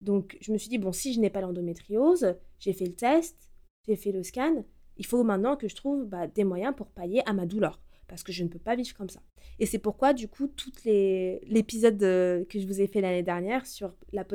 Donc, 0.00 0.36
je 0.40 0.52
me 0.52 0.58
suis 0.58 0.68
dit, 0.68 0.78
bon, 0.78 0.92
si 0.92 1.12
je 1.12 1.20
n'ai 1.20 1.30
pas 1.30 1.40
l'endométriose, 1.40 2.34
j'ai 2.58 2.72
fait 2.72 2.86
le 2.86 2.94
test, 2.94 3.50
j'ai 3.86 3.96
fait 3.96 4.12
le 4.12 4.22
scan, 4.22 4.64
il 4.96 5.06
faut 5.06 5.22
maintenant 5.24 5.56
que 5.56 5.68
je 5.68 5.76
trouve 5.76 6.04
bah, 6.04 6.26
des 6.26 6.44
moyens 6.44 6.74
pour 6.76 6.88
pallier 6.88 7.22
à 7.26 7.32
ma 7.32 7.46
douleur 7.46 7.80
parce 8.10 8.24
que 8.24 8.32
je 8.32 8.42
ne 8.42 8.48
peux 8.48 8.58
pas 8.58 8.74
vivre 8.74 8.92
comme 8.94 9.08
ça. 9.08 9.22
Et 9.60 9.66
c'est 9.66 9.78
pourquoi, 9.78 10.12
du 10.12 10.26
coup, 10.26 10.48
tout 10.48 10.72
l'épisode 10.84 11.98
que 11.98 12.58
je 12.58 12.66
vous 12.66 12.80
ai 12.80 12.88
fait 12.88 13.00
l'année 13.00 13.22
dernière 13.22 13.66
sur 13.66 13.94
la, 14.12 14.26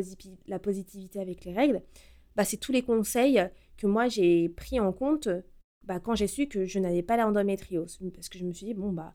la, 0.47 0.59
positivité 0.59 1.19
avec 1.19 1.43
les 1.43 1.51
règles, 1.51 1.81
bah, 2.37 2.45
c'est 2.45 2.55
tous 2.55 2.71
les 2.71 2.83
conseils 2.83 3.45
que 3.75 3.85
moi 3.85 4.07
j'ai 4.07 4.47
pris 4.47 4.79
en 4.79 4.93
compte 4.93 5.27
bah, 5.83 5.99
quand 5.99 6.15
j'ai 6.15 6.27
su 6.27 6.47
que 6.47 6.65
je 6.65 6.79
n'avais 6.79 7.03
pas 7.03 7.17
l'endométriose. 7.17 7.99
Parce 8.13 8.29
que 8.29 8.39
je 8.39 8.45
me 8.45 8.53
suis 8.53 8.67
dit, 8.67 8.73
bon, 8.73 8.93
bah, 8.93 9.13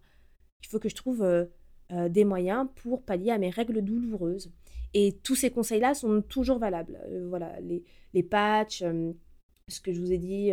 il 0.62 0.68
faut 0.68 0.79
que 0.79 0.88
je 0.88 0.94
trouve 0.94 1.23
euh, 1.23 1.44
euh, 1.92 2.09
des 2.09 2.25
moyens 2.25 2.68
pour 2.77 3.03
pallier 3.03 3.31
à 3.31 3.38
mes 3.38 3.51
règles 3.51 3.83
douloureuses. 3.83 4.53
Et 4.94 5.18
tous 5.23 5.37
ces 5.37 5.51
conseils-là 5.51 5.94
sont 5.94 6.23
toujours 6.23 6.59
valables. 6.59 6.99
Euh, 7.09 7.27
voilà, 7.29 7.61
les, 7.61 7.85
les 8.12 8.23
patchs, 8.23 8.85
ce 9.68 9.81
que 9.81 9.92
je 9.92 10.01
vous 10.01 10.12
ai 10.12 10.18
dit, 10.18 10.51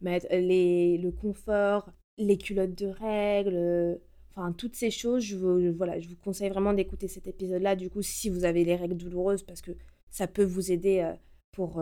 mettre 0.00 0.26
les, 0.30 0.98
le 0.98 1.12
confort, 1.12 1.90
les 2.18 2.36
culottes 2.36 2.74
de 2.74 2.86
règles, 2.86 4.00
enfin 4.30 4.52
toutes 4.52 4.74
ces 4.74 4.90
choses. 4.90 5.22
Je 5.22 5.36
vous, 5.36 5.72
voilà, 5.76 6.00
je 6.00 6.08
vous 6.08 6.16
conseille 6.16 6.50
vraiment 6.50 6.72
d'écouter 6.72 7.06
cet 7.06 7.28
épisode-là, 7.28 7.76
du 7.76 7.90
coup, 7.90 8.02
si 8.02 8.28
vous 8.28 8.44
avez 8.44 8.64
les 8.64 8.74
règles 8.74 8.96
douloureuses, 8.96 9.44
parce 9.44 9.62
que 9.62 9.70
ça 10.10 10.26
peut 10.26 10.44
vous 10.44 10.72
aider 10.72 11.08
pour, 11.52 11.80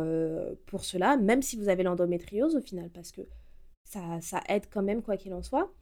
pour 0.67 0.85
cela, 0.85 1.17
même 1.17 1.41
si 1.41 1.57
vous 1.57 1.71
avez 1.71 1.85
l'endométriose 1.85 2.55
au 2.55 2.61
final, 2.61 2.91
parce 2.91 3.13
que 3.13 3.23
ça, 3.85 4.21
ça 4.21 4.43
aide 4.51 4.65
quand 4.71 4.83
même, 4.83 5.03
quoi 5.03 5.17
qu'il 5.17 5.33
en 5.33 5.43
soit. 5.43 5.73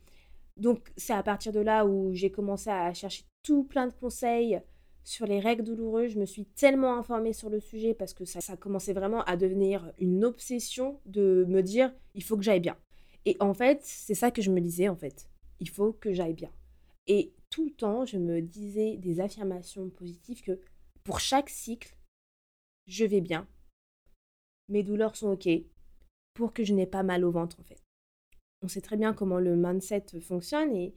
Donc 0.57 0.93
c'est 0.97 1.13
à 1.13 1.23
partir 1.23 1.53
de 1.53 1.61
là 1.61 1.87
où 1.87 2.13
j'ai 2.13 2.31
commencé 2.31 2.71
à 2.71 2.93
chercher 2.95 3.25
tout 3.43 3.65
plein 3.65 3.87
de 3.87 3.93
conseils 3.93 4.61
sur 5.05 5.27
les 5.27 5.41
règles 5.41 5.65
douloureuses. 5.65 6.13
Je 6.13 6.19
me 6.19 6.27
suis 6.27 6.45
tellement 6.45 6.97
informée 6.97 7.33
sur 7.33 7.51
le 7.51 7.61
sujet 7.61 7.95
parce 7.95 8.15
que 8.15 8.25
ça, 8.25 8.41
ça 8.41 8.57
commençait 8.57 8.93
vraiment 8.93 9.23
à 9.25 9.37
devenir 9.37 9.93
une 9.99 10.25
obsession 10.25 11.01
de 11.07 11.45
me 11.49 11.63
dire 11.63 11.93
il 12.15 12.23
faut 12.23 12.37
que 12.37 12.43
j'aille 12.43 12.61
bien. 12.61 12.77
Et 13.25 13.37
en 13.41 13.55
fait, 13.55 13.81
c'est 13.83 14.15
ça 14.15 14.31
que 14.31 14.43
je 14.43 14.51
me 14.51 14.61
disais, 14.61 14.89
en 14.89 14.97
fait. 14.97 15.29
Il 15.61 15.69
faut 15.69 15.93
que 15.93 16.13
j'aille 16.13 16.35
bien. 16.35 16.51
Et 17.07 17.33
tout 17.51 17.65
le 17.65 17.73
temps, 17.73 18.05
je 18.05 18.19
me 18.19 18.41
disais 18.41 18.97
des 18.97 19.21
affirmations 19.21 19.89
positives 19.91 20.43
que 20.43 20.61
pour 21.05 21.21
chaque 21.21 21.51
cycle, 21.51 21.97
je 22.87 23.05
vais 23.05 23.21
bien. 23.21 23.47
Mes 24.69 24.83
douleurs 24.83 25.17
sont 25.17 25.33
OK. 25.33 25.49
Pour 26.35 26.53
que 26.53 26.65
je 26.65 26.73
n'ai 26.73 26.87
pas 26.87 27.03
mal 27.03 27.25
au 27.25 27.31
ventre, 27.31 27.61
en 27.61 27.65
fait. 27.65 27.82
On 28.63 28.69
sait 28.69 28.81
très 28.81 28.97
bien 28.97 29.13
comment 29.13 29.39
le 29.39 29.57
mindset 29.57 30.21
fonctionne 30.21 30.75
et 30.75 30.95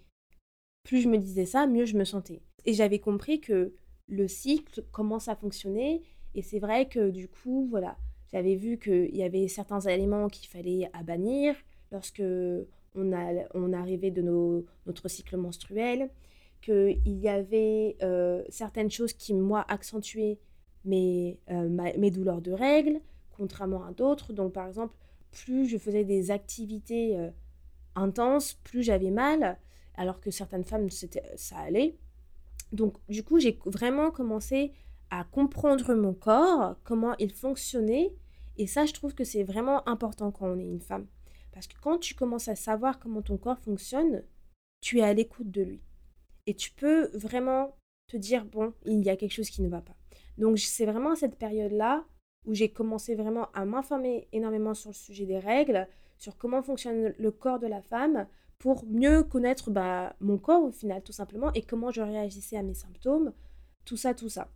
plus 0.84 1.01
je 1.01 1.10
me 1.10 1.17
disais 1.17 1.45
ça, 1.45 1.65
mieux 1.67 1.86
je 1.86 1.97
me 1.97 2.04
sentais. 2.04 2.41
Et 2.65 2.73
j'avais 2.73 2.99
compris 2.99 3.41
que 3.41 3.73
le 4.08 4.28
cycle 4.28 4.84
commence 4.91 5.28
à 5.28 5.36
fonctionner 5.36 6.04
et 6.36 6.41
c'est 6.41 6.60
vrai 6.60 6.88
que 6.88 7.10
du 7.10 7.28
coup, 7.28 7.67
voilà, 7.69 7.97
j'avais 8.32 8.56
vu 8.56 8.78
qu'il 8.78 9.15
y 9.15 9.23
avait 9.23 9.47
certains 9.47 9.86
aliments 9.88 10.28
qu'il 10.28 10.49
fallait 10.49 10.89
à 10.93 11.01
lorsque 11.91 12.23
on, 12.95 13.13
a, 13.13 13.34
on 13.54 13.73
arrivait 13.73 14.12
de 14.12 14.21
notre 14.21 15.08
cycle 15.08 15.38
menstruel, 15.38 16.10
qu'il 16.62 16.99
y 17.06 17.30
avait 17.30 17.95
euh, 18.01 18.43
certaines 18.49 18.91
choses 18.91 19.13
qui, 19.13 19.34
moi, 19.34 19.65
accentuaient 19.67 20.39
mes, 20.84 21.39
euh, 21.49 21.69
mes 21.97 22.12
douleurs 22.12 22.41
de 22.41 22.51
règles, 22.51 22.99
contrairement 23.32 23.84
à 23.84 23.91
d'autres. 23.91 24.34
Donc 24.34 24.54
par 24.54 24.67
exemple, 24.67 24.95
plus 25.32 25.67
je 25.67 25.78
faisais 25.78 26.04
des 26.04 26.32
activités 26.32 27.17
euh, 27.17 27.30
intenses, 27.95 28.53
plus 28.53 28.84
j'avais 28.84 29.12
mal, 29.12 29.60
alors 29.95 30.19
que 30.19 30.31
certaines 30.31 30.63
femmes, 30.63 30.89
ça 30.89 31.58
allait. 31.58 31.97
Donc 32.71 32.97
du 33.08 33.23
coup, 33.23 33.39
j'ai 33.39 33.60
vraiment 33.65 34.12
commencé 34.12 34.73
à 35.10 35.23
comprendre 35.23 35.93
mon 35.95 36.13
corps, 36.13 36.75
comment 36.84 37.15
il 37.19 37.31
fonctionnait. 37.31 38.13
Et 38.58 38.67
ça, 38.67 38.86
je 38.86 38.93
trouve 38.93 39.13
que 39.13 39.23
c'est 39.23 39.43
vraiment 39.43 39.88
important 39.88 40.31
quand 40.31 40.47
on 40.47 40.60
est 40.60 40.67
une 40.67 40.81
femme. 40.81 41.08
Parce 41.51 41.67
que 41.67 41.79
quand 41.81 41.99
tu 41.99 42.15
commences 42.15 42.47
à 42.47 42.55
savoir 42.55 42.99
comment 42.99 43.21
ton 43.21 43.38
corps 43.38 43.60
fonctionne, 43.60 44.23
tu 44.81 44.99
es 44.99 45.03
à 45.03 45.13
l'écoute 45.13 45.51
de 45.51 45.62
lui. 45.62 45.81
Et 46.47 46.53
tu 46.53 46.71
peux 46.71 47.10
vraiment 47.17 47.77
te 48.08 48.17
dire, 48.17 48.45
bon, 48.45 48.73
il 48.86 49.03
y 49.03 49.10
a 49.10 49.15
quelque 49.15 49.34
chose 49.34 49.49
qui 49.49 49.62
ne 49.62 49.69
va 49.69 49.81
pas. 49.81 49.95
Donc 50.38 50.60
c'est 50.60 50.86
vraiment 50.86 51.15
cette 51.15 51.38
période-là 51.38 52.05
où 52.45 52.53
j'ai 52.53 52.69
commencé 52.69 53.15
vraiment 53.15 53.49
à 53.53 53.65
m'informer 53.65 54.27
énormément 54.31 54.73
sur 54.73 54.89
le 54.89 54.95
sujet 54.95 55.25
des 55.25 55.39
règles, 55.39 55.88
sur 56.17 56.38
comment 56.38 56.62
fonctionne 56.62 57.13
le 57.17 57.32
corps 57.32 57.60
de 57.60 57.67
la 57.67 57.82
femme, 57.82 58.28
pour 58.58 58.86
mieux 58.86 59.23
connaître 59.23 59.69
bah, 59.69 60.15
mon 60.19 60.38
corps 60.38 60.63
au 60.63 60.71
final 60.71 61.01
tout 61.04 61.12
simplement 61.12 61.51
et 61.54 61.62
comment 61.62 61.91
je 61.91 62.01
réagissais 62.01 62.58
à 62.58 62.63
mes 62.63 62.73
symptômes, 62.73 63.34
tout 63.84 63.97
ça, 63.97 64.13
tout 64.13 64.30
ça. 64.30 64.49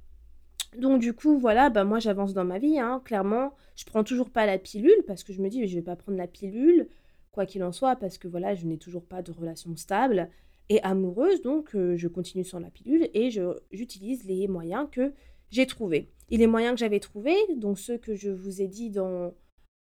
Donc 0.78 1.02
du 1.02 1.13
coup, 1.13 1.38
voilà, 1.38 1.69
bah, 1.69 1.84
moi 1.84 2.00
j'avance 2.00 2.34
dans 2.34 2.45
ma 2.45 2.60
vie, 2.60 2.80
hein, 2.80 3.02
clairement. 3.04 3.54
Je 3.76 3.86
prends 3.86 4.04
toujours 4.04 4.30
pas 4.30 4.45
la 4.45 4.58
pilule 4.58 5.04
parce 5.08 5.24
que 5.24 5.34
je 5.34 5.41
me 5.41 5.50
dis, 5.50 5.67
je 5.67 5.76
vais 5.76 5.82
pas 5.82 5.95
prendre 5.95 6.17
la 6.17 6.28
pilule, 6.28 6.88
quoi 7.32 7.45
qu'il 7.45 7.63
en 7.63 7.72
soit, 7.72 7.95
parce 7.95 8.17
que 8.17 8.28
voilà, 8.28 8.56
je 8.56 8.65
n'ai 8.65 8.78
toujours 8.78 9.06
pas 9.06 9.22
de 9.22 9.32
relation 9.32 9.76
stable 9.76 10.30
et 10.69 10.82
amoureuse, 10.84 11.41
donc 11.41 11.76
euh, 11.76 11.98
je 11.98 12.08
continue 12.08 12.43
sur 12.43 12.60
la 12.60 12.69
pilule 12.69 13.10
et 13.13 13.32
j'utilise 13.72 14.26
les 14.26 14.48
moyens 14.48 14.88
que 14.91 15.13
j'ai 15.50 15.65
trouvés. 15.65 16.12
Et 16.30 16.38
les 16.38 16.45
moyens 16.45 16.76
que 16.76 16.80
j'avais 16.80 17.00
trouvés, 17.00 17.38
donc 17.56 17.80
ceux 17.80 17.98
que 17.98 18.13
je 18.13 18.30
vous 18.30 18.62
ai 18.62 18.67
dit 18.67 18.91
dans, 18.91 19.34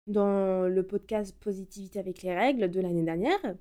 dans 0.07 0.69
le 0.69 0.83
podcast 0.83 1.37
Positivité 1.39 1.99
avec 1.99 2.23
les 2.23 2.35
règles 2.35 2.71
de 2.71 2.81
l'année 2.81 3.03
dernière, 3.03 3.57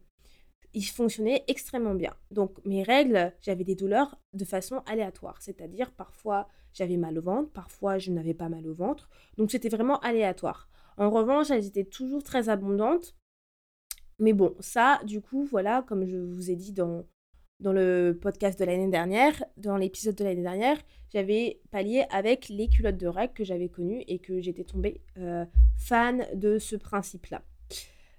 ils 0.73 0.83
fonctionnaient 0.83 1.43
extrêmement 1.47 1.95
bien. 1.95 2.13
Donc 2.31 2.63
mes 2.65 2.83
règles, 2.83 3.33
j'avais 3.41 3.63
des 3.63 3.75
douleurs 3.75 4.19
de 4.33 4.45
façon 4.45 4.83
aléatoire, 4.85 5.41
c'est-à-dire 5.41 5.91
parfois 5.91 6.47
j'avais 6.73 6.97
mal 6.97 7.17
au 7.17 7.21
ventre, 7.21 7.49
parfois 7.51 7.97
je 7.97 8.11
n'avais 8.11 8.33
pas 8.33 8.49
mal 8.49 8.67
au 8.67 8.73
ventre, 8.73 9.09
donc 9.37 9.51
c'était 9.51 9.69
vraiment 9.69 9.99
aléatoire. 9.99 10.69
En 10.97 11.09
revanche, 11.09 11.49
elles 11.51 11.65
étaient 11.65 11.85
toujours 11.85 12.23
très 12.23 12.49
abondantes. 12.49 13.15
Mais 14.19 14.31
bon, 14.31 14.55
ça, 14.61 15.01
du 15.05 15.21
coup, 15.21 15.43
voilà, 15.43 15.81
comme 15.81 16.05
je 16.05 16.15
vous 16.17 16.49
ai 16.49 16.55
dit 16.55 16.71
dans, 16.71 17.05
dans 17.59 17.73
le 17.73 18.17
podcast 18.21 18.59
de 18.59 18.65
l'année 18.65 18.89
dernière, 18.89 19.43
dans 19.57 19.77
l'épisode 19.77 20.15
de 20.15 20.23
l'année 20.23 20.41
dernière, 20.41 20.77
j'avais 21.13 21.61
pallié 21.71 22.05
avec 22.09 22.49
les 22.49 22.67
culottes 22.67 22.97
de 22.97 23.07
règles 23.07 23.33
que 23.33 23.43
j'avais 23.43 23.69
connues 23.69 24.03
et 24.07 24.19
que 24.19 24.41
j'étais 24.41 24.63
tombée 24.63 25.01
euh, 25.17 25.45
fan 25.77 26.27
de 26.33 26.59
ce 26.59 26.75
principe-là. 26.75 27.41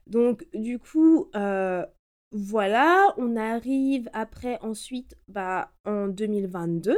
Donc 0.06 0.46
du 0.54 0.78
coup, 0.78 1.28
euh, 1.34 1.84
voilà, 2.32 3.14
on 3.18 3.36
arrive 3.36 4.08
après 4.12 4.58
ensuite 4.62 5.16
bah, 5.28 5.72
en 5.84 6.08
2022. 6.08 6.96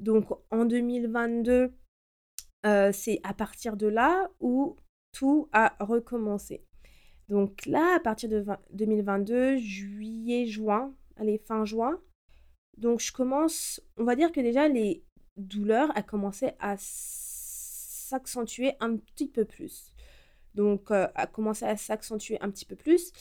Donc 0.00 0.26
en 0.50 0.64
2022, 0.64 1.72
euh, 2.66 2.90
c'est 2.92 3.20
à 3.22 3.34
partir 3.34 3.76
de 3.76 3.86
là 3.86 4.28
où 4.40 4.76
tout 5.12 5.48
a 5.52 5.76
recommencé. 5.80 6.64
Donc 7.28 7.64
là, 7.66 7.96
à 7.96 8.00
partir 8.00 8.28
de 8.28 8.44
2022, 8.72 9.56
juillet, 9.56 10.46
juin, 10.46 10.94
allez, 11.16 11.38
fin 11.38 11.64
juin. 11.64 12.00
Donc 12.76 13.00
je 13.00 13.12
commence, 13.12 13.80
on 13.96 14.04
va 14.04 14.16
dire 14.16 14.32
que 14.32 14.40
déjà 14.40 14.68
les 14.68 15.04
douleurs 15.36 15.96
a 15.96 16.02
commencé 16.02 16.52
à 16.58 16.76
s'accentuer 16.78 18.74
un 18.80 18.96
petit 18.96 19.28
peu 19.28 19.44
plus. 19.44 19.94
Donc 20.54 20.90
euh, 20.90 21.08
a 21.14 21.26
commencé 21.26 21.64
à 21.64 21.76
s'accentuer 21.76 22.40
un 22.40 22.50
petit 22.50 22.64
peu 22.64 22.76
plus. 22.76 23.12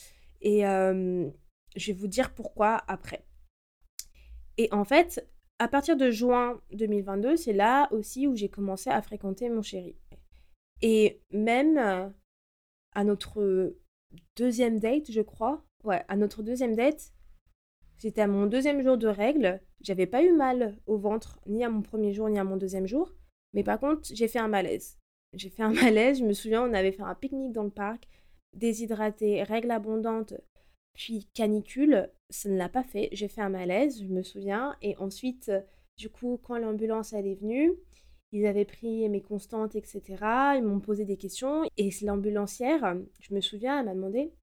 Et 0.42 0.66
euh, 0.68 1.30
je 1.76 1.92
vais 1.92 1.98
vous 1.98 2.08
dire 2.08 2.34
pourquoi 2.34 2.84
après. 2.88 3.26
Et 4.58 4.70
en 4.72 4.86
fait, 4.86 5.28
à 5.60 5.68
partir 5.68 5.98
de 5.98 6.12
juin 6.12 6.62
2022, 6.74 7.38
c'est 7.38 7.54
là 7.54 7.88
aussi 7.92 8.28
où 8.28 8.36
j'ai 8.36 8.50
commencé 8.50 8.90
à 8.90 9.02
fréquenter 9.02 9.50
mon 9.50 9.62
chéri. 9.62 9.96
Et 10.82 11.22
même 11.32 11.78
euh, 11.78 12.10
à 12.94 13.04
notre 13.04 13.76
deuxième 14.36 14.80
date, 14.80 15.12
je 15.12 15.22
crois, 15.22 15.64
ouais, 15.84 16.04
à 16.08 16.16
notre 16.16 16.44
deuxième 16.44 16.76
date, 16.76 17.14
J'étais 18.04 18.20
à 18.20 18.28
mon 18.28 18.48
deuxième 18.48 18.82
jour 18.82 18.98
de 18.98 19.08
règles. 19.08 19.62
J'avais 19.80 20.08
pas 20.08 20.22
eu 20.22 20.34
mal 20.34 20.78
au 20.88 20.98
ventre, 20.98 21.40
ni 21.48 21.64
à 21.64 21.70
mon 21.70 21.82
premier 21.82 22.12
jour, 22.12 22.28
ni 22.28 22.38
à 22.38 22.44
mon 22.44 22.58
deuxième 22.58 22.86
jour. 22.86 23.14
Mais 23.54 23.64
par 23.64 23.80
contre, 23.80 24.10
j'ai 24.14 24.28
fait 24.28 24.40
un 24.40 24.50
malaise. 24.50 25.00
J'ai 25.32 25.50
fait 25.50 25.64
un 25.64 25.72
malaise. 25.74 26.20
Je 26.20 26.26
me 26.26 26.34
souviens, 26.34 26.64
on 26.64 26.74
avait 26.74 26.92
fait 26.92 27.04
un 27.04 27.16
pique-nique 27.16 27.54
dans 27.54 27.64
le 27.64 27.70
parc, 27.70 28.10
déshydraté, 28.58 29.44
règles 29.44 29.72
abondantes, 29.72 30.34
puis 30.94 31.30
canicule. 31.34 32.10
Ça 32.30 32.50
ne 32.50 32.58
l'a 32.58 32.68
pas 32.68 32.84
fait. 32.84 33.08
J'ai 33.14 33.30
fait 33.30 33.40
un 33.40 33.48
malaise, 33.48 34.02
je 34.02 34.10
me 34.10 34.22
souviens. 34.22 34.76
Et 34.82 34.98
ensuite, 34.98 35.50
du 35.96 36.10
coup, 36.10 36.38
quand 36.44 36.58
l'ambulance 36.58 37.14
elle 37.14 37.28
est 37.28 37.40
venue, 37.40 37.72
ils 38.34 38.46
avaient 38.48 38.66
pris 38.66 39.08
mes 39.08 39.22
constantes, 39.22 39.78
etc. 39.78 40.02
Ils 40.58 40.64
m'ont 40.64 40.82
posé 40.82 41.06
des 41.06 41.16
questions. 41.16 41.64
Et 41.78 41.90
l'ambulancière, 42.02 42.98
je 43.22 43.34
me 43.34 43.40
souviens, 43.40 43.80
elle 43.80 43.86
m'a 43.86 43.94
demandé 43.94 44.34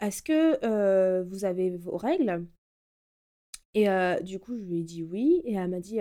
est-ce 0.00 0.22
que 0.22 1.22
vous 1.22 1.44
avez 1.44 1.76
vos 1.76 1.96
règles? 1.96 2.46
Et 3.74 3.86
du 4.22 4.40
coup, 4.40 4.56
je 4.56 4.62
lui 4.62 4.80
ai 4.80 4.82
dit 4.82 5.02
oui. 5.02 5.42
Et 5.44 5.54
elle 5.54 5.68
m'a 5.68 5.80
dit 5.80 5.98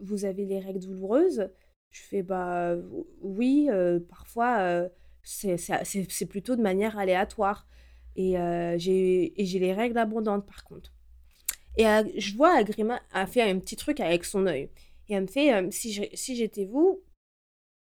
Vous 0.00 0.24
avez 0.24 0.44
les 0.46 0.58
règles 0.58 0.80
douloureuses? 0.80 1.50
Je 1.90 2.02
fais 2.02 2.22
Bah 2.22 2.76
oui, 3.20 3.68
parfois, 4.08 4.88
c'est 5.22 6.26
plutôt 6.28 6.56
de 6.56 6.62
manière 6.62 6.98
aléatoire. 6.98 7.66
Et 8.16 8.32
j'ai 8.78 9.32
les 9.36 9.72
règles 9.72 9.98
abondantes 9.98 10.46
par 10.46 10.64
contre. 10.64 10.92
Et 11.76 11.84
je 12.18 12.36
vois 12.36 12.56
Agrima 12.56 13.00
a 13.12 13.26
fait 13.26 13.42
un 13.42 13.58
petit 13.58 13.76
truc 13.76 14.00
avec 14.00 14.24
son 14.24 14.46
œil. 14.46 14.70
Et 15.08 15.14
elle 15.14 15.22
me 15.22 15.26
fait 15.26 15.70
Si 15.70 16.36
j'étais 16.36 16.64
vous, 16.64 17.02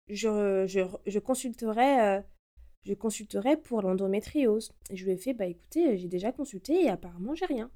je, 0.10 0.66
je, 0.68 0.82
je 1.06 1.20
consulterais 1.20 2.24
je 2.88 2.94
consulterai 2.94 3.58
pour 3.58 3.82
l'endométriose. 3.82 4.72
Je 4.92 5.04
lui 5.04 5.12
ai 5.12 5.18
fait, 5.18 5.34
bah 5.34 5.46
écoutez, 5.46 5.98
j'ai 5.98 6.08
déjà 6.08 6.32
consulté 6.32 6.86
et 6.86 6.90
apparemment 6.90 7.36
j'ai 7.36 7.46
rien. 7.46 7.70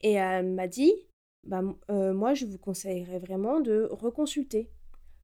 Et 0.00 0.14
elle 0.14 0.50
m'a 0.50 0.66
dit, 0.66 0.92
bah 1.44 1.62
euh, 1.90 2.12
moi 2.12 2.34
je 2.34 2.46
vous 2.46 2.58
conseillerais 2.58 3.20
vraiment 3.20 3.60
de 3.60 3.88
reconsulter. 3.90 4.68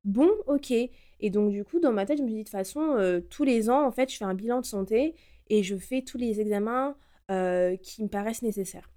Bon, 0.04 0.30
ok. 0.46 0.70
Et 0.70 1.30
donc 1.30 1.50
du 1.50 1.64
coup, 1.64 1.80
dans 1.80 1.92
ma 1.92 2.06
tête, 2.06 2.18
je 2.18 2.22
me 2.22 2.28
dis 2.28 2.34
de 2.34 2.42
toute 2.42 2.50
façon, 2.50 2.80
euh, 2.96 3.20
tous 3.20 3.42
les 3.42 3.68
ans, 3.70 3.84
en 3.84 3.90
fait, 3.90 4.10
je 4.10 4.16
fais 4.16 4.24
un 4.24 4.34
bilan 4.34 4.60
de 4.60 4.66
santé 4.66 5.16
et 5.50 5.64
je 5.64 5.76
fais 5.76 6.02
tous 6.02 6.18
les 6.18 6.40
examens 6.40 6.96
euh, 7.32 7.76
qui 7.76 8.04
me 8.04 8.08
paraissent 8.08 8.42
nécessaires. 8.42 8.88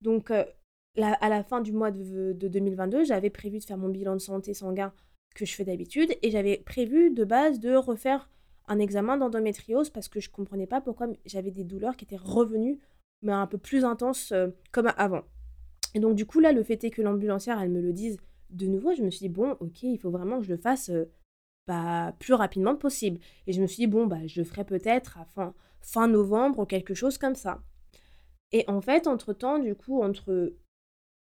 Donc 0.00 0.30
à 0.30 1.28
la 1.28 1.44
fin 1.44 1.60
du 1.60 1.72
mois 1.72 1.90
de, 1.90 2.32
de 2.32 2.48
2022, 2.48 3.04
j'avais 3.04 3.30
prévu 3.30 3.58
de 3.58 3.64
faire 3.64 3.76
mon 3.76 3.88
bilan 3.88 4.14
de 4.14 4.20
santé 4.20 4.54
sanguin 4.54 4.92
que 5.34 5.44
je 5.44 5.54
fais 5.54 5.64
d'habitude 5.64 6.16
et 6.22 6.30
j'avais 6.30 6.56
prévu 6.56 7.10
de 7.10 7.24
base 7.24 7.60
de 7.60 7.74
refaire 7.74 8.30
un 8.68 8.78
examen 8.78 9.16
d'endométriose 9.16 9.90
parce 9.90 10.08
que 10.08 10.20
je 10.20 10.30
comprenais 10.30 10.66
pas 10.66 10.80
pourquoi 10.80 11.08
j'avais 11.26 11.50
des 11.50 11.64
douleurs 11.64 11.96
qui 11.96 12.04
étaient 12.04 12.16
revenues, 12.16 12.78
mais 13.22 13.32
un 13.32 13.46
peu 13.46 13.58
plus 13.58 13.84
intenses 13.84 14.32
euh, 14.32 14.48
comme 14.72 14.92
avant. 14.96 15.22
Et 15.94 16.00
donc 16.00 16.14
du 16.14 16.26
coup 16.26 16.40
là, 16.40 16.52
le 16.52 16.62
fait 16.62 16.84
est 16.84 16.90
que 16.90 17.02
l'ambulancière, 17.02 17.60
elle 17.60 17.70
me 17.70 17.80
le 17.80 17.92
dise 17.92 18.18
de 18.50 18.66
nouveau, 18.66 18.94
je 18.94 19.02
me 19.02 19.10
suis 19.10 19.20
dit, 19.20 19.28
bon, 19.28 19.56
ok, 19.60 19.82
il 19.82 19.98
faut 19.98 20.10
vraiment 20.10 20.38
que 20.38 20.44
je 20.44 20.52
le 20.52 20.56
fasse 20.56 20.90
euh, 20.90 21.10
bah, 21.66 22.14
plus 22.18 22.34
rapidement 22.34 22.76
possible. 22.76 23.20
Et 23.46 23.52
je 23.52 23.60
me 23.60 23.66
suis 23.66 23.82
dit, 23.82 23.86
bon, 23.86 24.06
bah, 24.06 24.26
je 24.26 24.40
le 24.40 24.44
ferai 24.44 24.64
peut-être 24.64 25.18
fin, 25.34 25.54
fin 25.80 26.08
novembre 26.08 26.60
ou 26.60 26.64
quelque 26.64 26.94
chose 26.94 27.18
comme 27.18 27.34
ça. 27.34 27.62
Et 28.52 28.64
en 28.68 28.80
fait, 28.80 29.06
entre-temps, 29.06 29.58
du 29.58 29.74
coup, 29.74 30.02
entre... 30.02 30.54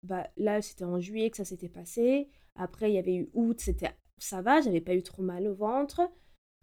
Bah, 0.05 0.29
là, 0.37 0.63
c'était 0.63 0.85
en 0.85 1.01
juillet 1.01 1.31
que 1.31 1.37
ça 1.37 1.45
s'était 1.45 1.69
passé. 1.69 2.29
Après, 2.55 2.91
il 2.91 2.95
y 2.95 2.99
avait 2.99 3.17
eu 3.17 3.29
août, 3.35 3.61
c'était 3.61 3.91
ça 4.19 4.41
va, 4.41 4.61
j'avais 4.61 4.81
pas 4.81 4.95
eu 4.95 5.03
trop 5.03 5.23
mal 5.23 5.47
au 5.47 5.55
ventre. 5.55 6.01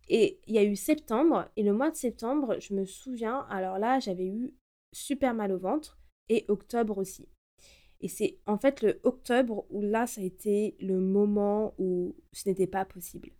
Et 0.09 0.39
il 0.47 0.53
y 0.53 0.57
a 0.57 0.63
eu 0.63 0.75
septembre, 0.75 1.49
et 1.55 1.63
le 1.63 1.73
mois 1.73 1.91
de 1.91 1.95
septembre, 1.95 2.57
je 2.59 2.73
me 2.73 2.85
souviens, 2.85 3.45
alors 3.49 3.79
là, 3.79 3.99
j'avais 3.99 4.27
eu 4.27 4.53
super 4.91 5.33
mal 5.33 5.51
au 5.51 5.57
ventre, 5.57 5.97
et 6.29 6.45
octobre 6.47 6.97
aussi. 6.97 7.27
Et 8.01 8.07
c'est 8.09 8.39
en 8.45 8.57
fait 8.57 8.81
le 8.81 8.99
octobre 9.03 9.65
où 9.69 9.81
là, 9.81 10.07
ça 10.07 10.21
a 10.21 10.23
été 10.23 10.75
le 10.81 10.99
moment 10.99 11.73
où 11.77 12.15
ce 12.33 12.49
n'était 12.49 12.67
pas 12.67 12.85
possible. 12.85 13.31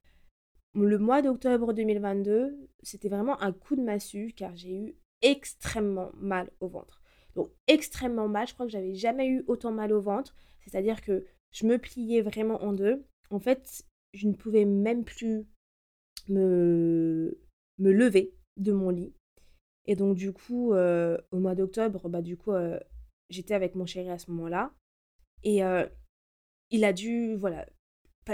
Le 0.74 0.98
mois 0.98 1.22
d'octobre 1.22 1.74
2022, 1.74 2.70
c'était 2.82 3.10
vraiment 3.10 3.40
un 3.42 3.52
coup 3.52 3.76
de 3.76 3.82
massue 3.82 4.34
car 4.36 4.56
j'ai 4.56 4.76
eu 4.76 4.96
extrêmement 5.22 6.12
mal 6.16 6.50
au 6.62 6.68
ventre. 6.68 7.02
Donc 7.36 7.52
extrêmement 7.68 8.28
mal, 8.28 8.48
je 8.48 8.54
crois 8.54 8.66
que 8.66 8.72
j'avais 8.72 8.96
jamais 8.96 9.28
eu 9.28 9.44
autant 9.48 9.72
mal 9.72 9.92
au 9.92 10.02
ventre, 10.02 10.34
c'est-à-dire 10.62 11.02
que 11.02 11.26
je 11.52 11.68
me 11.68 11.78
pliais 11.78 12.22
vraiment 12.22 12.64
en 12.64 12.74
deux. 12.74 13.06
En 13.30 13.40
fait, 13.40 13.84
je 14.14 14.28
ne 14.28 14.34
pouvais 14.34 14.66
même 14.66 15.04
plus 15.04 15.46
me, 16.28 17.38
me 17.80 17.92
lever 17.92 18.34
de 18.58 18.72
mon 18.72 18.90
lit. 18.90 19.14
Et 19.86 19.96
donc, 19.96 20.16
du 20.16 20.32
coup, 20.32 20.74
euh, 20.74 21.18
au 21.32 21.40
mois 21.40 21.56
d'octobre, 21.56 22.08
bah, 22.10 22.22
du 22.22 22.38
coup, 22.38 22.52
euh, 22.52 22.80
j'étais 23.30 23.54
avec 23.54 23.76
mon 23.76 23.86
chéri 23.86 24.10
à 24.10 24.18
ce 24.18 24.32
moment-là. 24.32 24.74
Et 25.44 25.64
euh, 25.64 25.86
il 26.72 26.86
a 26.86 26.94
dû, 26.94 27.36
voilà, 27.36 27.66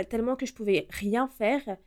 tellement 0.10 0.36
que 0.36 0.46
je 0.46 0.54
pouvais 0.54 0.88
rien 0.90 1.28
faire. 1.28 1.78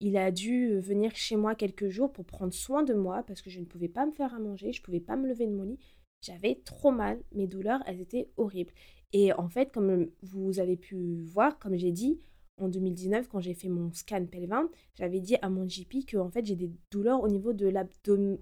il 0.00 0.16
a 0.18 0.30
dû 0.30 0.78
venir 0.80 1.14
chez 1.16 1.36
moi 1.36 1.54
quelques 1.54 1.88
jours 1.88 2.12
pour 2.12 2.26
prendre 2.26 2.52
soin 2.52 2.82
de 2.82 2.92
moi 2.92 3.22
parce 3.26 3.40
que 3.40 3.48
je 3.48 3.60
ne 3.60 3.64
pouvais 3.64 3.88
pas 3.88 4.04
me 4.04 4.12
faire 4.12 4.34
à 4.34 4.38
manger, 4.38 4.72
je 4.72 4.80
ne 4.80 4.84
pouvais 4.84 5.00
pas 5.00 5.16
me 5.16 5.26
lever 5.26 5.46
de 5.46 5.52
mon 5.54 5.62
lit. 5.64 5.78
J'avais 6.20 6.60
trop 6.64 6.90
mal, 6.90 7.22
mes 7.32 7.46
douleurs, 7.46 7.82
elles 7.86 8.00
étaient 8.00 8.30
horribles. 8.36 8.72
Et 9.12 9.32
en 9.32 9.48
fait, 9.48 9.72
comme 9.72 10.10
vous 10.22 10.60
avez 10.60 10.76
pu 10.76 11.22
voir, 11.24 11.58
comme 11.58 11.76
j'ai 11.76 11.92
dit, 11.92 12.20
en 12.58 12.68
2019, 12.68 13.28
quand 13.28 13.40
j'ai 13.40 13.54
fait 13.54 13.68
mon 13.68 13.92
scan 13.92 14.26
pelvin, 14.26 14.70
j'avais 14.94 15.20
dit 15.20 15.36
à 15.42 15.50
mon 15.50 15.66
GP 15.66 16.06
que 16.06 16.16
en 16.16 16.30
fait, 16.30 16.44
j'ai 16.46 16.56
des 16.56 16.70
douleurs 16.90 17.22
au 17.22 17.28
niveau 17.28 17.52
de 17.52 17.68
l'abdomen, 17.68 18.38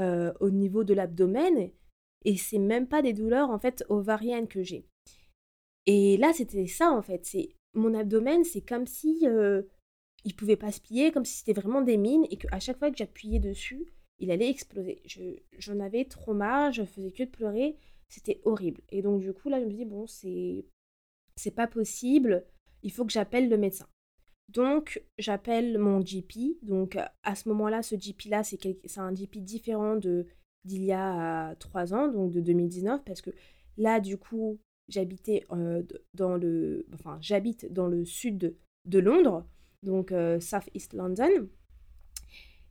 euh, 0.00 0.32
au 0.40 0.50
niveau 0.50 0.84
de 0.84 0.94
l'abdomen, 0.94 1.70
et 2.24 2.36
c'est 2.36 2.58
même 2.58 2.86
pas 2.86 3.02
des 3.02 3.12
douleurs 3.12 3.50
en 3.50 3.58
fait 3.58 3.84
ovariennes 3.88 4.48
que 4.48 4.62
j'ai. 4.62 4.86
Et 5.86 6.16
là, 6.16 6.32
c'était 6.32 6.66
ça 6.66 6.90
en 6.90 7.02
fait. 7.02 7.24
C'est 7.24 7.50
mon 7.74 7.94
abdomen, 7.94 8.44
c'est 8.44 8.62
comme 8.62 8.86
si 8.86 9.26
euh, 9.26 9.62
il 10.24 10.34
pouvait 10.34 10.56
pas 10.56 10.72
se 10.72 10.80
plier, 10.80 11.12
comme 11.12 11.24
si 11.24 11.38
c'était 11.38 11.52
vraiment 11.52 11.82
des 11.82 11.96
mines, 11.96 12.26
et 12.30 12.36
qu'à 12.36 12.60
chaque 12.60 12.78
fois 12.78 12.90
que 12.90 12.96
j'appuyais 12.96 13.40
dessus, 13.40 13.86
il 14.18 14.30
allait 14.30 14.48
exploser. 14.48 15.02
J'en 15.58 15.80
avais 15.80 16.04
trop 16.04 16.34
marre, 16.34 16.72
je 16.72 16.84
faisais 16.84 17.10
que 17.10 17.24
de 17.24 17.30
pleurer, 17.30 17.76
c'était 18.08 18.40
horrible. 18.44 18.80
Et 18.90 19.02
donc 19.02 19.20
du 19.20 19.32
coup 19.32 19.48
là, 19.48 19.60
je 19.60 19.66
me 19.66 19.72
dis 19.72 19.84
bon, 19.84 20.06
c'est 20.06 20.66
c'est 21.36 21.50
pas 21.50 21.66
possible, 21.66 22.44
il 22.84 22.92
faut 22.92 23.04
que 23.04 23.12
j'appelle 23.12 23.48
le 23.48 23.56
médecin. 23.56 23.86
Donc 24.48 25.02
j'appelle 25.18 25.78
mon 25.78 26.00
GP. 26.00 26.62
Donc 26.62 26.96
à 27.22 27.34
ce 27.34 27.48
moment-là, 27.48 27.82
ce 27.82 27.96
GP 27.96 28.26
là, 28.26 28.44
c'est 28.44 28.98
un 28.98 29.12
GP 29.12 29.38
différent 29.38 29.96
de 29.96 30.26
d'il 30.64 30.84
y 30.84 30.92
a 30.92 31.54
trois 31.56 31.92
ans, 31.92 32.08
donc 32.08 32.32
de 32.32 32.40
2019, 32.40 33.04
parce 33.04 33.20
que 33.20 33.30
là 33.76 34.00
du 34.00 34.16
coup 34.16 34.58
j'habitais 34.88 35.44
euh, 35.50 35.82
dans 36.14 36.36
le, 36.36 36.86
enfin 36.94 37.18
j'habite 37.20 37.70
dans 37.70 37.86
le 37.86 38.06
sud 38.06 38.56
de 38.86 38.98
Londres, 38.98 39.46
donc 39.82 40.12
euh, 40.12 40.40
South 40.40 40.68
East 40.74 40.94
London. 40.94 41.48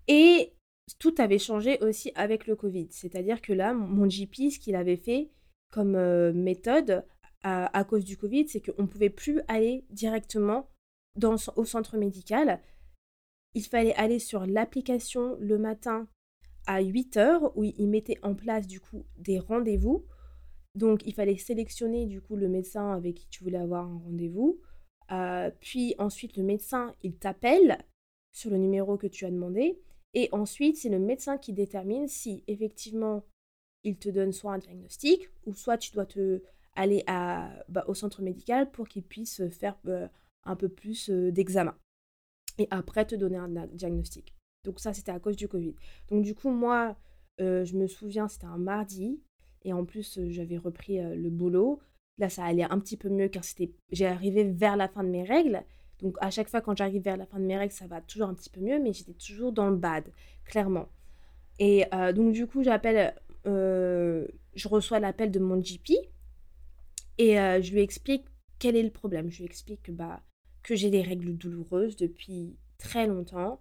Et 0.07 0.53
tout 0.99 1.15
avait 1.17 1.39
changé 1.39 1.79
aussi 1.81 2.11
avec 2.15 2.47
le 2.47 2.55
Covid. 2.55 2.87
C'est-à-dire 2.91 3.41
que 3.41 3.53
là, 3.53 3.73
mon 3.73 4.05
GP, 4.07 4.51
ce 4.51 4.59
qu'il 4.59 4.75
avait 4.75 4.97
fait 4.97 5.29
comme 5.71 5.95
euh, 5.95 6.33
méthode 6.33 7.05
à, 7.43 7.83
cause 7.83 8.05
du 8.05 8.17
Covid, 8.17 8.47
c'est 8.47 8.61
qu'on 8.61 8.83
ne 8.83 8.87
pouvait 8.87 9.09
plus 9.09 9.41
aller 9.47 9.85
directement 9.89 10.69
au 11.21 11.65
centre 11.65 11.97
médical. 11.97 12.61
Il 13.53 13.63
fallait 13.63 13.93
aller 13.95 14.19
sur 14.19 14.45
l'application 14.45 15.37
le 15.39 15.57
matin 15.57 16.07
à 16.65 16.81
8 16.81 17.17
heures 17.17 17.57
où 17.57 17.63
il 17.63 17.87
mettait 17.87 18.19
en 18.23 18.33
place 18.33 18.67
du 18.67 18.79
coup 18.79 19.05
des 19.17 19.39
rendez-vous. 19.39 20.05
Donc 20.75 21.05
il 21.05 21.13
fallait 21.13 21.37
sélectionner 21.37 22.05
du 22.05 22.21
coup 22.21 22.35
le 22.35 22.47
médecin 22.47 22.91
avec 22.93 23.15
qui 23.15 23.27
tu 23.27 23.43
voulais 23.43 23.59
avoir 23.59 23.85
un 23.85 23.97
rendez-vous. 23.97 24.59
Euh, 25.11 25.51
puis 25.59 25.93
ensuite 25.99 26.37
le 26.37 26.43
médecin 26.43 26.95
il 27.03 27.17
t'appelle 27.17 27.77
sur 28.31 28.49
le 28.49 28.57
numéro 28.57 28.97
que 28.97 29.07
tu 29.07 29.25
as 29.25 29.31
demandé. 29.31 29.79
Et 30.13 30.29
ensuite, 30.31 30.77
c'est 30.77 30.89
le 30.89 30.99
médecin 30.99 31.37
qui 31.37 31.53
détermine 31.53 32.07
si 32.07 32.43
effectivement 32.47 33.23
il 33.83 33.97
te 33.97 34.09
donne 34.09 34.31
soit 34.31 34.53
un 34.53 34.59
diagnostic 34.59 35.29
ou 35.45 35.53
soit 35.53 35.77
tu 35.77 35.91
dois 35.91 36.05
te 36.05 36.41
aller 36.75 37.03
bah, 37.69 37.85
au 37.87 37.93
centre 37.93 38.21
médical 38.21 38.69
pour 38.71 38.87
qu'il 38.87 39.03
puisse 39.03 39.47
faire 39.49 39.77
euh, 39.87 40.07
un 40.43 40.55
peu 40.55 40.69
plus 40.69 41.09
euh, 41.09 41.31
d'examen. 41.31 41.75
Et 42.57 42.67
après 42.71 43.05
te 43.05 43.15
donner 43.15 43.37
un 43.37 43.67
diagnostic. 43.67 44.35
Donc 44.63 44.79
ça, 44.79 44.93
c'était 44.93 45.11
à 45.11 45.19
cause 45.19 45.35
du 45.35 45.47
Covid. 45.47 45.75
Donc 46.09 46.23
du 46.23 46.35
coup, 46.35 46.49
moi, 46.49 46.95
euh, 47.41 47.65
je 47.65 47.75
me 47.75 47.87
souviens, 47.87 48.27
c'était 48.27 48.45
un 48.45 48.57
mardi. 48.57 49.21
Et 49.63 49.73
en 49.73 49.85
plus, 49.85 50.19
j'avais 50.27 50.57
repris 50.57 50.99
le 50.99 51.29
boulot. 51.29 51.79
Là, 52.17 52.29
ça 52.29 52.43
allait 52.43 52.63
un 52.63 52.79
petit 52.79 52.97
peu 52.97 53.09
mieux 53.09 53.29
car 53.29 53.43
j'ai 53.91 54.05
arrivé 54.05 54.43
vers 54.43 54.75
la 54.75 54.87
fin 54.89 55.03
de 55.03 55.09
mes 55.09 55.23
règles. 55.23 55.63
Donc 55.99 56.17
à 56.19 56.29
chaque 56.31 56.49
fois 56.49 56.59
quand 56.59 56.75
j'arrive 56.75 57.01
vers 57.01 57.15
la 57.15 57.25
fin 57.25 57.39
de 57.39 57.45
mes 57.45 57.57
règles, 57.57 57.71
ça 57.71 57.87
va 57.87 58.01
toujours 58.01 58.27
un 58.27 58.33
petit 58.33 58.49
peu 58.49 58.59
mieux, 58.59 58.77
mais 58.79 58.91
j'étais 58.91 59.13
toujours 59.13 59.53
dans 59.53 59.69
le 59.69 59.77
bad, 59.77 60.11
clairement. 60.43 60.89
Et 61.59 61.85
donc 62.13 62.33
du 62.33 62.45
coup, 62.45 62.61
j'appelle, 62.61 63.15
je 63.45 64.67
reçois 64.67 64.99
l'appel 64.99 65.31
de 65.31 65.39
mon 65.39 65.61
GP 65.61 65.93
et 67.17 67.39
euh, 67.39 67.61
je 67.61 67.71
lui 67.71 67.81
explique 67.81 68.25
quel 68.59 68.75
est 68.75 68.83
le 68.83 68.91
problème. 68.91 69.29
Je 69.29 69.39
lui 69.39 69.45
explique 69.45 69.83
que, 69.83 69.91
bah, 69.91 70.21
que 70.63 70.75
j'ai 70.75 70.89
des 70.89 71.01
règles 71.01 71.37
douloureuses 71.37 71.95
depuis 71.95 72.57
très 72.77 73.07
longtemps 73.07 73.59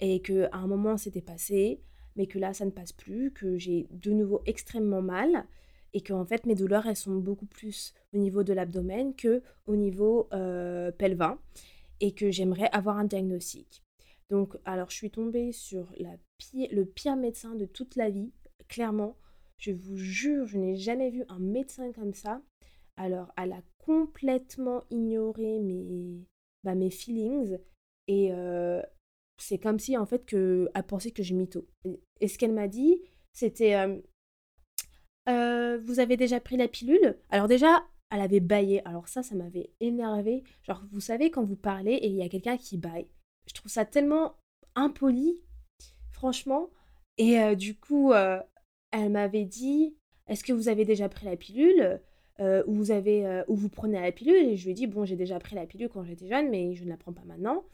et 0.00 0.20
qu'à 0.20 0.48
un 0.52 0.66
moment 0.66 0.96
c'était 0.96 1.22
passé, 1.22 1.80
mais 2.16 2.26
que 2.26 2.38
là 2.38 2.52
ça 2.52 2.64
ne 2.64 2.70
passe 2.70 2.92
plus, 2.92 3.32
que 3.32 3.56
j'ai 3.58 3.86
de 3.90 4.10
nouveau 4.12 4.42
extrêmement 4.46 5.02
mal 5.02 5.46
et 5.92 6.00
que 6.00 6.12
en 6.12 6.24
fait 6.24 6.46
mes 6.46 6.54
douleurs 6.54 6.86
elles 6.86 6.96
sont 6.96 7.16
beaucoup 7.16 7.46
plus 7.46 7.94
au 8.12 8.18
niveau 8.18 8.42
de 8.42 8.52
l'abdomen 8.52 9.14
que 9.14 9.42
au 9.66 9.76
niveau 9.76 10.28
pelvin 10.98 11.38
et 12.00 12.12
que 12.12 12.30
j'aimerais 12.30 12.68
avoir 12.72 12.98
un 12.98 13.04
diagnostic. 13.04 13.82
Donc, 14.30 14.56
alors, 14.64 14.90
je 14.90 14.96
suis 14.96 15.10
tombée 15.10 15.52
sur 15.52 15.92
la 15.98 16.16
le 16.70 16.84
pire 16.84 17.16
médecin 17.16 17.54
de 17.54 17.64
toute 17.64 17.96
la 17.96 18.10
vie. 18.10 18.30
Clairement, 18.68 19.16
je 19.58 19.72
vous 19.72 19.96
jure, 19.96 20.46
je 20.46 20.58
n'ai 20.58 20.76
jamais 20.76 21.10
vu 21.10 21.24
un 21.28 21.38
médecin 21.38 21.92
comme 21.92 22.12
ça. 22.12 22.42
Alors, 22.96 23.32
elle 23.36 23.52
a 23.52 23.62
complètement 23.78 24.84
ignoré 24.90 25.60
mes, 25.60 26.24
bah, 26.64 26.74
mes 26.74 26.90
feelings 26.90 27.58
et 28.08 28.32
euh, 28.32 28.82
c'est 29.38 29.58
comme 29.58 29.78
si, 29.78 29.96
en 29.96 30.06
fait, 30.06 30.24
que, 30.24 30.68
elle 30.74 30.82
pensait 30.84 31.10
que 31.10 31.22
je 31.22 31.34
mytho. 31.34 31.66
Et 32.20 32.28
ce 32.28 32.38
qu'elle 32.38 32.52
m'a 32.52 32.68
dit, 32.68 33.00
c'était 33.32 33.74
euh, 33.74 33.98
euh, 35.28 35.78
Vous 35.78 36.00
avez 36.00 36.16
déjà 36.16 36.40
pris 36.40 36.56
la 36.56 36.68
pilule? 36.68 37.18
Alors, 37.30 37.48
déjà, 37.48 37.84
elle 38.10 38.20
avait 38.20 38.40
baillé. 38.40 38.86
Alors 38.86 39.08
ça, 39.08 39.22
ça 39.22 39.34
m'avait 39.34 39.70
énervé. 39.80 40.44
Genre, 40.62 40.82
vous 40.90 41.00
savez, 41.00 41.30
quand 41.30 41.44
vous 41.44 41.56
parlez 41.56 41.94
et 41.94 42.06
il 42.06 42.16
y 42.16 42.22
a 42.22 42.28
quelqu'un 42.28 42.56
qui 42.56 42.78
baille, 42.78 43.08
je 43.48 43.54
trouve 43.54 43.70
ça 43.70 43.84
tellement 43.84 44.36
impoli, 44.74 45.42
franchement. 46.12 46.70
Et 47.18 47.56
du 47.56 47.76
coup, 47.76 48.12
elle 48.12 49.10
m'avait 49.10 49.44
dit, 49.44 49.96
est-ce 50.28 50.44
que 50.44 50.52
vous 50.52 50.68
avez 50.68 50.84
déjà 50.84 51.08
pris 51.08 51.26
la 51.26 51.36
pilule? 51.36 52.00
Euh, 52.40 52.62
ou, 52.66 52.74
vous 52.74 52.90
avez, 52.90 53.42
ou 53.48 53.54
vous 53.54 53.68
prenez 53.68 54.00
la 54.00 54.12
pilule 54.12 54.36
Et 54.36 54.56
je 54.56 54.66
lui 54.66 54.74
dit, 54.74 54.86
bon, 54.86 55.04
j'ai 55.04 55.16
déjà 55.16 55.38
pris 55.38 55.56
la 55.56 55.66
pilule 55.66 55.88
quand 55.88 56.04
j'étais 56.04 56.28
jeune, 56.28 56.50
mais 56.50 56.74
je 56.74 56.84
ne 56.84 56.90
la 56.90 56.96
prends 56.96 57.12
pas 57.12 57.24
maintenant. 57.24 57.64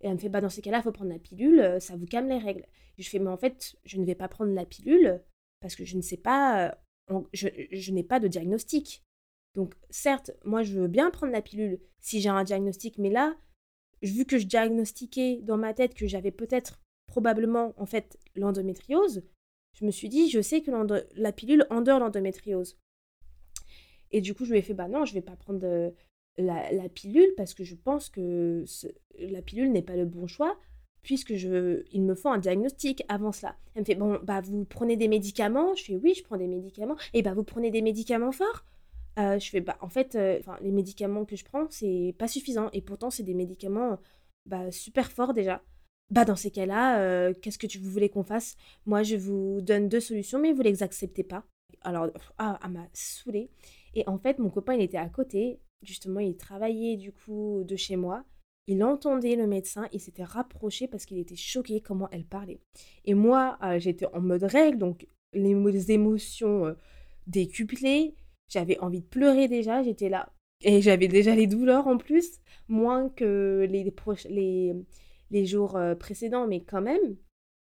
Et 0.00 0.06
elle 0.06 0.14
me 0.14 0.18
fait, 0.18 0.28
bah 0.28 0.40
dans 0.40 0.48
ces 0.48 0.62
cas-là, 0.62 0.78
il 0.78 0.82
faut 0.82 0.92
prendre 0.92 1.10
la 1.10 1.18
pilule, 1.18 1.76
ça 1.80 1.96
vous 1.96 2.06
calme 2.06 2.28
les 2.28 2.38
règles. 2.38 2.64
je 2.98 3.08
fais, 3.08 3.18
mais 3.18 3.30
en 3.30 3.36
fait, 3.36 3.76
je 3.84 3.98
ne 3.98 4.04
vais 4.04 4.14
pas 4.14 4.28
prendre 4.28 4.52
la 4.52 4.64
pilule 4.64 5.20
parce 5.60 5.74
que 5.74 5.84
je 5.84 5.96
ne 5.96 6.02
sais 6.02 6.16
pas, 6.16 6.78
je 7.32 7.92
n'ai 7.92 8.04
pas 8.04 8.20
de 8.20 8.28
diagnostic. 8.28 9.02
Donc 9.54 9.74
certes, 9.90 10.30
moi 10.44 10.62
je 10.62 10.78
veux 10.78 10.88
bien 10.88 11.10
prendre 11.10 11.32
la 11.32 11.42
pilule 11.42 11.80
si 11.98 12.20
j'ai 12.20 12.28
un 12.28 12.44
diagnostic, 12.44 12.98
mais 12.98 13.10
là, 13.10 13.36
vu 14.02 14.24
que 14.24 14.38
je 14.38 14.46
diagnostiquais 14.46 15.40
dans 15.42 15.56
ma 15.56 15.74
tête 15.74 15.94
que 15.94 16.06
j'avais 16.06 16.30
peut-être 16.30 16.80
probablement 17.06 17.74
en 17.76 17.86
fait 17.86 18.18
l'endométriose, 18.36 19.24
je 19.74 19.84
me 19.84 19.90
suis 19.90 20.08
dit, 20.08 20.30
je 20.30 20.40
sais 20.40 20.60
que 20.60 20.70
la 21.16 21.32
pilule 21.32 21.66
endort 21.70 22.00
l'endométriose. 22.00 22.78
Et 24.10 24.20
du 24.20 24.34
coup, 24.34 24.44
je 24.44 24.52
lui 24.52 24.58
ai 24.58 24.62
fait, 24.62 24.74
bah 24.74 24.88
non, 24.88 25.04
je 25.04 25.14
vais 25.14 25.20
pas 25.20 25.36
prendre 25.36 25.64
euh, 25.64 25.90
la, 26.38 26.88
pilule 26.88 27.32
parce 27.36 27.54
que 27.54 27.64
je 27.64 27.74
pense 27.74 28.08
que 28.08 28.64
la 29.18 29.42
pilule 29.42 29.72
n'est 29.72 29.82
pas 29.82 29.96
le 29.96 30.06
bon 30.06 30.26
choix 30.26 30.58
puisque 31.02 31.36
je, 31.36 31.84
il 31.92 32.02
me 32.02 32.14
faut 32.14 32.28
un 32.28 32.38
diagnostic 32.38 33.04
avant 33.08 33.32
cela. 33.32 33.56
Elle 33.74 33.82
me 33.82 33.86
fait, 33.86 33.94
bon, 33.94 34.18
bah 34.22 34.40
vous 34.40 34.64
prenez 34.64 34.96
des 34.96 35.08
médicaments? 35.08 35.74
Je 35.74 35.84
fais, 35.84 35.96
oui, 35.96 36.14
je 36.14 36.22
prends 36.22 36.36
des 36.36 36.48
médicaments. 36.48 36.96
Et 37.14 37.22
bah 37.22 37.34
vous 37.34 37.44
prenez 37.44 37.70
des 37.70 37.82
médicaments 37.82 38.32
forts? 38.32 38.64
Euh, 39.18 39.38
je 39.38 39.50
fais, 39.50 39.60
bah, 39.60 39.76
en 39.80 39.88
fait, 39.88 40.14
euh, 40.14 40.40
les 40.60 40.70
médicaments 40.70 41.24
que 41.24 41.34
je 41.34 41.44
prends, 41.44 41.66
c'est 41.70 42.14
pas 42.18 42.28
suffisant. 42.28 42.70
Et 42.72 42.80
pourtant, 42.80 43.10
c'est 43.10 43.24
des 43.24 43.34
médicaments 43.34 43.98
bah, 44.46 44.70
super 44.70 45.10
forts 45.10 45.34
déjà. 45.34 45.62
Bah, 46.10 46.24
dans 46.24 46.36
ces 46.36 46.50
cas-là, 46.50 47.00
euh, 47.00 47.34
qu'est-ce 47.34 47.58
que 47.58 47.66
tu, 47.66 47.78
vous 47.78 47.90
voulez 47.90 48.08
qu'on 48.08 48.22
fasse? 48.22 48.56
Moi, 48.86 49.02
je 49.02 49.16
vous 49.16 49.60
donne 49.60 49.88
deux 49.88 50.00
solutions, 50.00 50.38
mais 50.38 50.52
vous 50.52 50.62
les 50.62 50.82
acceptez 50.82 51.24
pas. 51.24 51.44
Alors, 51.82 52.08
ah, 52.38 52.58
elle 52.64 52.70
m'a 52.70 52.88
saoulée. 52.92 53.50
Et 53.98 54.08
en 54.08 54.18
fait, 54.18 54.38
mon 54.38 54.50
copain, 54.50 54.74
il 54.74 54.82
était 54.82 54.96
à 54.96 55.08
côté. 55.08 55.60
Justement, 55.82 56.20
il 56.20 56.36
travaillait 56.36 56.96
du 56.96 57.12
coup 57.12 57.64
de 57.64 57.76
chez 57.76 57.96
moi. 57.96 58.24
Il 58.66 58.84
entendait 58.84 59.34
le 59.34 59.46
médecin, 59.46 59.88
il 59.92 60.00
s'était 60.00 60.24
rapproché 60.24 60.88
parce 60.88 61.06
qu'il 61.06 61.18
était 61.18 61.36
choqué 61.36 61.80
comment 61.80 62.08
elle 62.10 62.26
parlait. 62.26 62.60
Et 63.06 63.14
moi, 63.14 63.58
j'étais 63.78 64.06
en 64.12 64.20
mode 64.20 64.42
règle, 64.42 64.76
donc 64.78 65.08
les 65.32 65.90
émotions 65.90 66.76
décuplées. 67.26 68.14
J'avais 68.48 68.78
envie 68.80 69.00
de 69.00 69.06
pleurer 69.06 69.48
déjà, 69.48 69.82
j'étais 69.82 70.10
là. 70.10 70.30
Et 70.62 70.82
j'avais 70.82 71.08
déjà 71.08 71.34
les 71.34 71.46
douleurs 71.46 71.86
en 71.86 71.98
plus, 71.98 72.40
moins 72.66 73.08
que 73.08 73.66
les, 73.70 73.92
les, 74.28 74.74
les 75.30 75.46
jours 75.46 75.76
euh, 75.76 75.94
précédents, 75.94 76.46
mais 76.46 76.62
quand 76.62 76.82
même. 76.82 77.16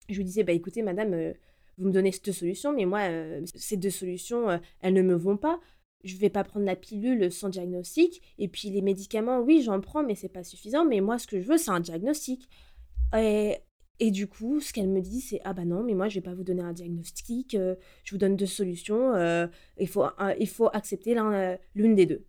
Je 0.09 0.17
lui 0.17 0.25
disais, 0.25 0.43
bah 0.43 0.53
écoutez, 0.53 0.83
madame, 0.83 1.13
euh, 1.13 1.33
vous 1.77 1.87
me 1.87 1.91
donnez 1.91 2.11
ces 2.11 2.21
deux 2.21 2.33
solutions, 2.33 2.73
mais 2.73 2.85
moi, 2.85 2.99
euh, 3.09 3.41
ces 3.55 3.77
deux 3.77 3.89
solutions, 3.89 4.59
elles 4.81 4.93
ne 4.93 5.01
me 5.01 5.15
vont 5.15 5.37
pas. 5.37 5.59
Je 6.03 6.17
vais 6.17 6.29
pas 6.29 6.43
prendre 6.43 6.65
la 6.65 6.75
pilule 6.75 7.31
sans 7.31 7.49
diagnostic. 7.49 8.21
Et 8.37 8.47
puis 8.47 8.69
les 8.69 8.81
médicaments, 8.81 9.39
oui, 9.39 9.61
j'en 9.61 9.79
prends, 9.81 10.03
mais 10.03 10.15
c'est 10.15 10.29
pas 10.29 10.43
suffisant. 10.43 10.85
Mais 10.85 11.01
moi, 11.01 11.17
ce 11.17 11.27
que 11.27 11.39
je 11.39 11.47
veux, 11.47 11.57
c'est 11.57 11.71
un 11.71 11.79
diagnostic. 11.79 12.49
Et 13.15 13.57
et 13.99 14.11
du 14.11 14.27
coup, 14.27 14.59
ce 14.59 14.73
qu'elle 14.73 14.89
me 14.89 15.01
dit, 15.01 15.21
c'est 15.21 15.39
Ah 15.43 15.53
bah 15.53 15.65
non, 15.65 15.83
mais 15.83 15.93
moi, 15.93 16.09
je 16.09 16.15
vais 16.15 16.21
pas 16.21 16.33
vous 16.33 16.43
donner 16.43 16.63
un 16.63 16.73
diagnostic, 16.73 17.55
euh, 17.55 17.75
je 18.03 18.11
vous 18.11 18.17
donne 18.17 18.35
deux 18.35 18.47
solutions, 18.47 19.13
euh, 19.13 19.47
il, 19.79 19.87
faut, 19.87 20.03
il 20.39 20.49
faut 20.49 20.67
accepter 20.73 21.17
euh, 21.17 21.55
l'une 21.75 21.95
des 21.95 22.05
deux. 22.05 22.25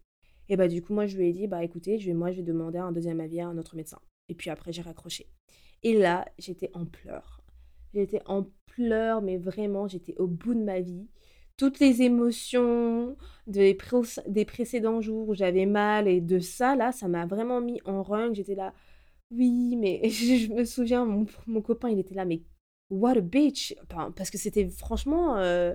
Et 0.49 0.57
bah 0.57 0.69
du 0.69 0.83
coup, 0.83 0.93
moi, 0.93 1.07
je 1.07 1.17
lui 1.17 1.29
ai 1.29 1.33
dit 1.33 1.47
Bah 1.47 1.65
écoutez, 1.65 1.99
je 1.99 2.13
moi, 2.13 2.31
je 2.31 2.37
vais 2.39 2.43
demander 2.43 2.79
un 2.79 2.93
deuxième 2.93 3.21
avis 3.21 3.41
à 3.41 3.49
un 3.49 3.57
autre 3.59 3.77
médecin. 3.77 3.99
Et 4.29 4.35
puis 4.35 4.51
après, 4.51 4.73
j'ai 4.73 4.83
raccroché. 4.83 5.27
Et 5.83 5.99
là, 5.99 6.27
j'étais 6.39 6.71
en 6.75 6.85
pleurs. 6.85 7.43
J'étais 7.95 8.21
en 8.27 8.47
pleurs, 8.67 9.23
mais 9.23 9.39
vraiment, 9.39 9.89
j'étais 9.89 10.15
au 10.19 10.27
bout 10.27 10.55
de 10.55 10.63
ma 10.63 10.81
vie. 10.81 11.09
Toutes 11.57 11.79
les 11.79 12.03
émotions 12.03 13.17
des, 13.47 13.79
des 14.27 14.45
précédents 14.45 15.01
jours 15.01 15.29
où 15.29 15.35
j'avais 15.35 15.67
mal 15.67 16.09
et 16.09 16.21
de 16.21 16.41
ça, 16.41 16.75
là, 16.75 16.91
ça 16.93 17.07
m'a 17.09 17.27
vraiment 17.27 17.61
mis 17.61 17.81
en 17.85 18.03
rung. 18.03 18.35
J'étais 18.35 18.57
là, 18.57 18.75
oui, 19.31 19.77
mais 19.77 20.01
je, 20.09 20.53
me 20.53 20.65
souviens, 20.65 21.05
mon, 21.05 21.27
mon, 21.47 21.63
copain, 21.63 21.91
il 21.91 21.99
était 21.99 22.15
là, 22.15 22.25
mais 22.25 22.43
what 22.91 23.17
a 23.17 23.21
bitch 23.21 23.75
Parce 24.17 24.31
que 24.31 24.39
c'était 24.39 24.69
franchement, 24.69 25.37
euh, 25.39 25.75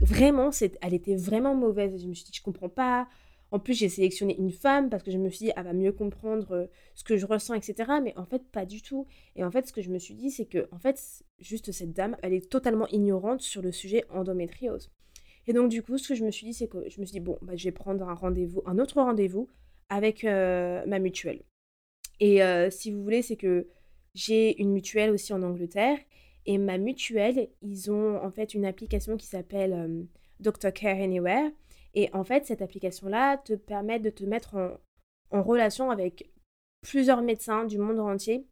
vraiment, 0.00 0.50
elle 0.80 0.94
était 0.94 1.16
vraiment 1.16 1.54
mauvaise. 1.54 2.00
Je 2.02 2.08
me 2.08 2.14
suis 2.14 2.24
dit, 2.24 2.32
je 2.34 2.42
comprends 2.42 2.68
pas. 2.68 3.08
En 3.50 3.58
plus, 3.58 3.74
j'ai 3.74 3.90
sélectionné 3.90 4.34
une 4.38 4.50
femme 4.50 4.88
parce 4.88 5.02
que 5.02 5.10
je 5.10 5.18
me 5.18 5.28
suis 5.28 5.46
dit, 5.46 5.52
elle 5.54 5.64
va 5.64 5.74
mieux 5.74 5.92
comprendre 5.92 6.52
euh, 6.52 6.66
ce 6.94 7.04
que 7.04 7.18
je 7.18 7.26
ressens, 7.26 7.54
etc. 7.54 7.92
Mais 8.02 8.16
en 8.16 8.24
fait, 8.24 8.42
pas 8.50 8.64
du 8.64 8.80
tout. 8.80 9.06
Et 9.36 9.44
en 9.44 9.50
fait, 9.50 9.66
ce 9.66 9.72
que 9.74 9.82
je 9.82 9.90
me 9.90 9.98
suis 9.98 10.14
dit, 10.14 10.30
c'est 10.30 10.46
que, 10.46 10.68
en 10.72 10.78
fait, 10.78 11.22
juste 11.38 11.70
cette 11.70 11.92
dame, 11.92 12.16
elle 12.22 12.32
est 12.32 12.50
totalement 12.50 12.88
ignorante 12.88 13.42
sur 13.42 13.60
le 13.60 13.70
sujet 13.70 14.04
endométriose. 14.08 14.90
Et 15.46 15.52
donc, 15.52 15.68
du 15.68 15.82
coup, 15.82 15.98
ce 15.98 16.08
que 16.08 16.14
je 16.14 16.24
me 16.24 16.30
suis 16.30 16.46
dit, 16.46 16.54
c'est 16.54 16.68
que 16.68 16.88
je 16.88 17.00
me 17.00 17.06
suis 17.06 17.14
dit, 17.14 17.20
bon, 17.20 17.38
bah, 17.42 17.56
je 17.56 17.64
vais 17.64 17.72
prendre 17.72 18.08
un 18.08 18.14
rendez-vous, 18.14 18.62
un 18.66 18.78
autre 18.78 19.00
rendez-vous 19.00 19.48
avec 19.88 20.24
euh, 20.24 20.84
ma 20.86 20.98
mutuelle. 20.98 21.42
Et 22.20 22.42
euh, 22.42 22.70
si 22.70 22.92
vous 22.92 23.02
voulez, 23.02 23.22
c'est 23.22 23.36
que 23.36 23.66
j'ai 24.14 24.60
une 24.60 24.72
mutuelle 24.72 25.10
aussi 25.10 25.32
en 25.32 25.42
Angleterre. 25.42 25.98
Et 26.46 26.58
ma 26.58 26.78
mutuelle, 26.78 27.48
ils 27.62 27.90
ont 27.90 28.16
en 28.22 28.30
fait 28.30 28.54
une 28.54 28.64
application 28.64 29.16
qui 29.16 29.26
s'appelle 29.26 30.06
Dr. 30.40 30.72
Care 30.72 31.00
Anywhere. 31.00 31.50
Et 31.94 32.08
en 32.12 32.24
fait, 32.24 32.46
cette 32.46 32.62
application-là 32.62 33.38
te 33.38 33.52
permet 33.52 34.00
de 34.00 34.10
te 34.10 34.24
mettre 34.24 34.80
en, 35.30 35.42
relation 35.42 35.90
avec 35.90 36.30
plusieurs 36.82 37.22
médecins 37.22 37.64
du 37.64 37.78
monde 37.78 38.00
entier 38.00 38.46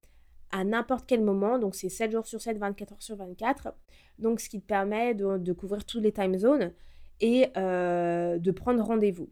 à 0.50 0.64
n'importe 0.64 1.06
quel 1.06 1.22
moment. 1.22 1.58
Donc, 1.58 1.74
c'est 1.74 1.88
7 1.88 2.12
jours 2.12 2.26
sur 2.26 2.40
7, 2.40 2.58
24 2.58 2.92
heures 2.92 3.02
sur 3.02 3.16
24. 3.16 3.72
Donc, 4.18 4.40
ce 4.40 4.48
qui 4.48 4.60
te 4.60 4.66
permet 4.66 5.14
de, 5.14 5.52
couvrir 5.52 5.84
toutes 5.84 6.02
les 6.02 6.12
time 6.12 6.36
zones 6.38 6.72
et 7.20 7.48
euh, 7.56 8.38
de 8.38 8.50
prendre 8.50 8.82
rendez-vous. 8.82 9.30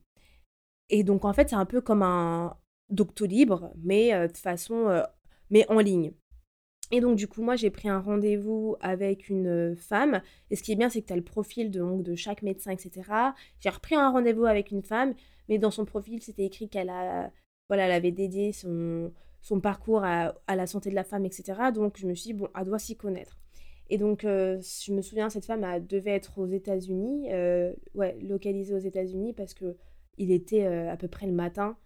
Et 0.91 1.05
donc, 1.05 1.25
en 1.25 1.33
fait, 1.33 1.51
c'est 1.51 1.57
un 1.57 1.67
peu 1.67 1.81
comme 1.81 2.03
un 2.03 2.57
Doctolib, 2.91 3.53
mais 3.83 4.15
euh, 4.15 4.29
de 4.29 4.37
façon, 4.37 4.89
euh, 4.89 5.03
mais 5.51 5.67
en 5.71 5.79
ligne. 5.81 6.13
Et 6.91 7.01
donc, 7.01 7.17
du 7.17 7.29
coup, 7.29 7.43
moi, 7.43 7.55
j'ai 7.55 7.71
pris 7.71 7.89
un 7.89 8.01
rendez-vous 8.01 8.77
avec 8.81 9.29
une 9.29 9.77
femme. 9.77 10.23
Et 10.51 10.57
ce 10.57 10.63
qui 10.63 10.73
est 10.73 10.77
bien, 10.77 10.89
c'est 10.89 11.03
que 11.03 11.07
tu 11.07 11.13
as 11.13 11.17
le 11.17 11.23
profil 11.25 11.71
de, 11.71 11.81
donc, 11.81 12.03
de 12.03 12.15
chaque 12.15 12.43
médecin, 12.43 12.71
etc. 12.71 13.03
J'ai 13.61 13.69
repris 13.69 13.95
un 13.95 14.11
rendez-vous 14.11 14.47
avec 14.47 14.71
une 14.71 14.83
femme, 14.83 15.15
mais 15.51 15.59
dans 15.59 15.71
son 15.71 15.85
profil, 15.85 16.23
c'était 16.23 16.47
écrit 16.47 16.71
qu'elle 16.71 16.89
a, 16.89 17.31
voilà, 17.69 17.85
elle 17.85 17.93
avait 17.93 18.11
dédié 18.11 18.53
son, 18.53 19.13
son 19.41 19.61
parcours 19.61 20.05
à, 20.05 20.35
la 20.49 20.67
santé 20.67 20.91
de 20.91 20.95
la 20.95 21.05
femme, 21.05 21.25
etc. 21.25 21.55
Donc, 21.75 21.97
je 21.99 22.07
me 22.07 22.15
suis 22.15 22.33
dit, 22.33 22.35
bon, 22.35 22.49
elle 22.59 22.65
doit 22.65 22.79
s'y 22.79 22.97
connaître. 22.97 23.39
Et 23.91 23.97
donc, 23.97 24.23
je 24.23 24.93
me 24.93 25.01
souviens, 25.01 25.31
cette 25.31 25.47
femme 25.47 25.65
elle 25.65 25.87
devait 25.87 26.11
être 26.11 26.39
aux 26.39 26.47
États-Unis, 26.47 27.29
ouais, 27.95 28.19
localisée 28.21 28.75
aux 28.75 28.79
États-Unis, 28.79 29.33
parce 29.33 29.55
que 29.55 29.77
il 30.19 30.31
était 30.31 30.67
à 30.67 30.97
peu 30.97 31.09
près 31.09 31.27
le 31.27 31.33
matin. 31.33 31.77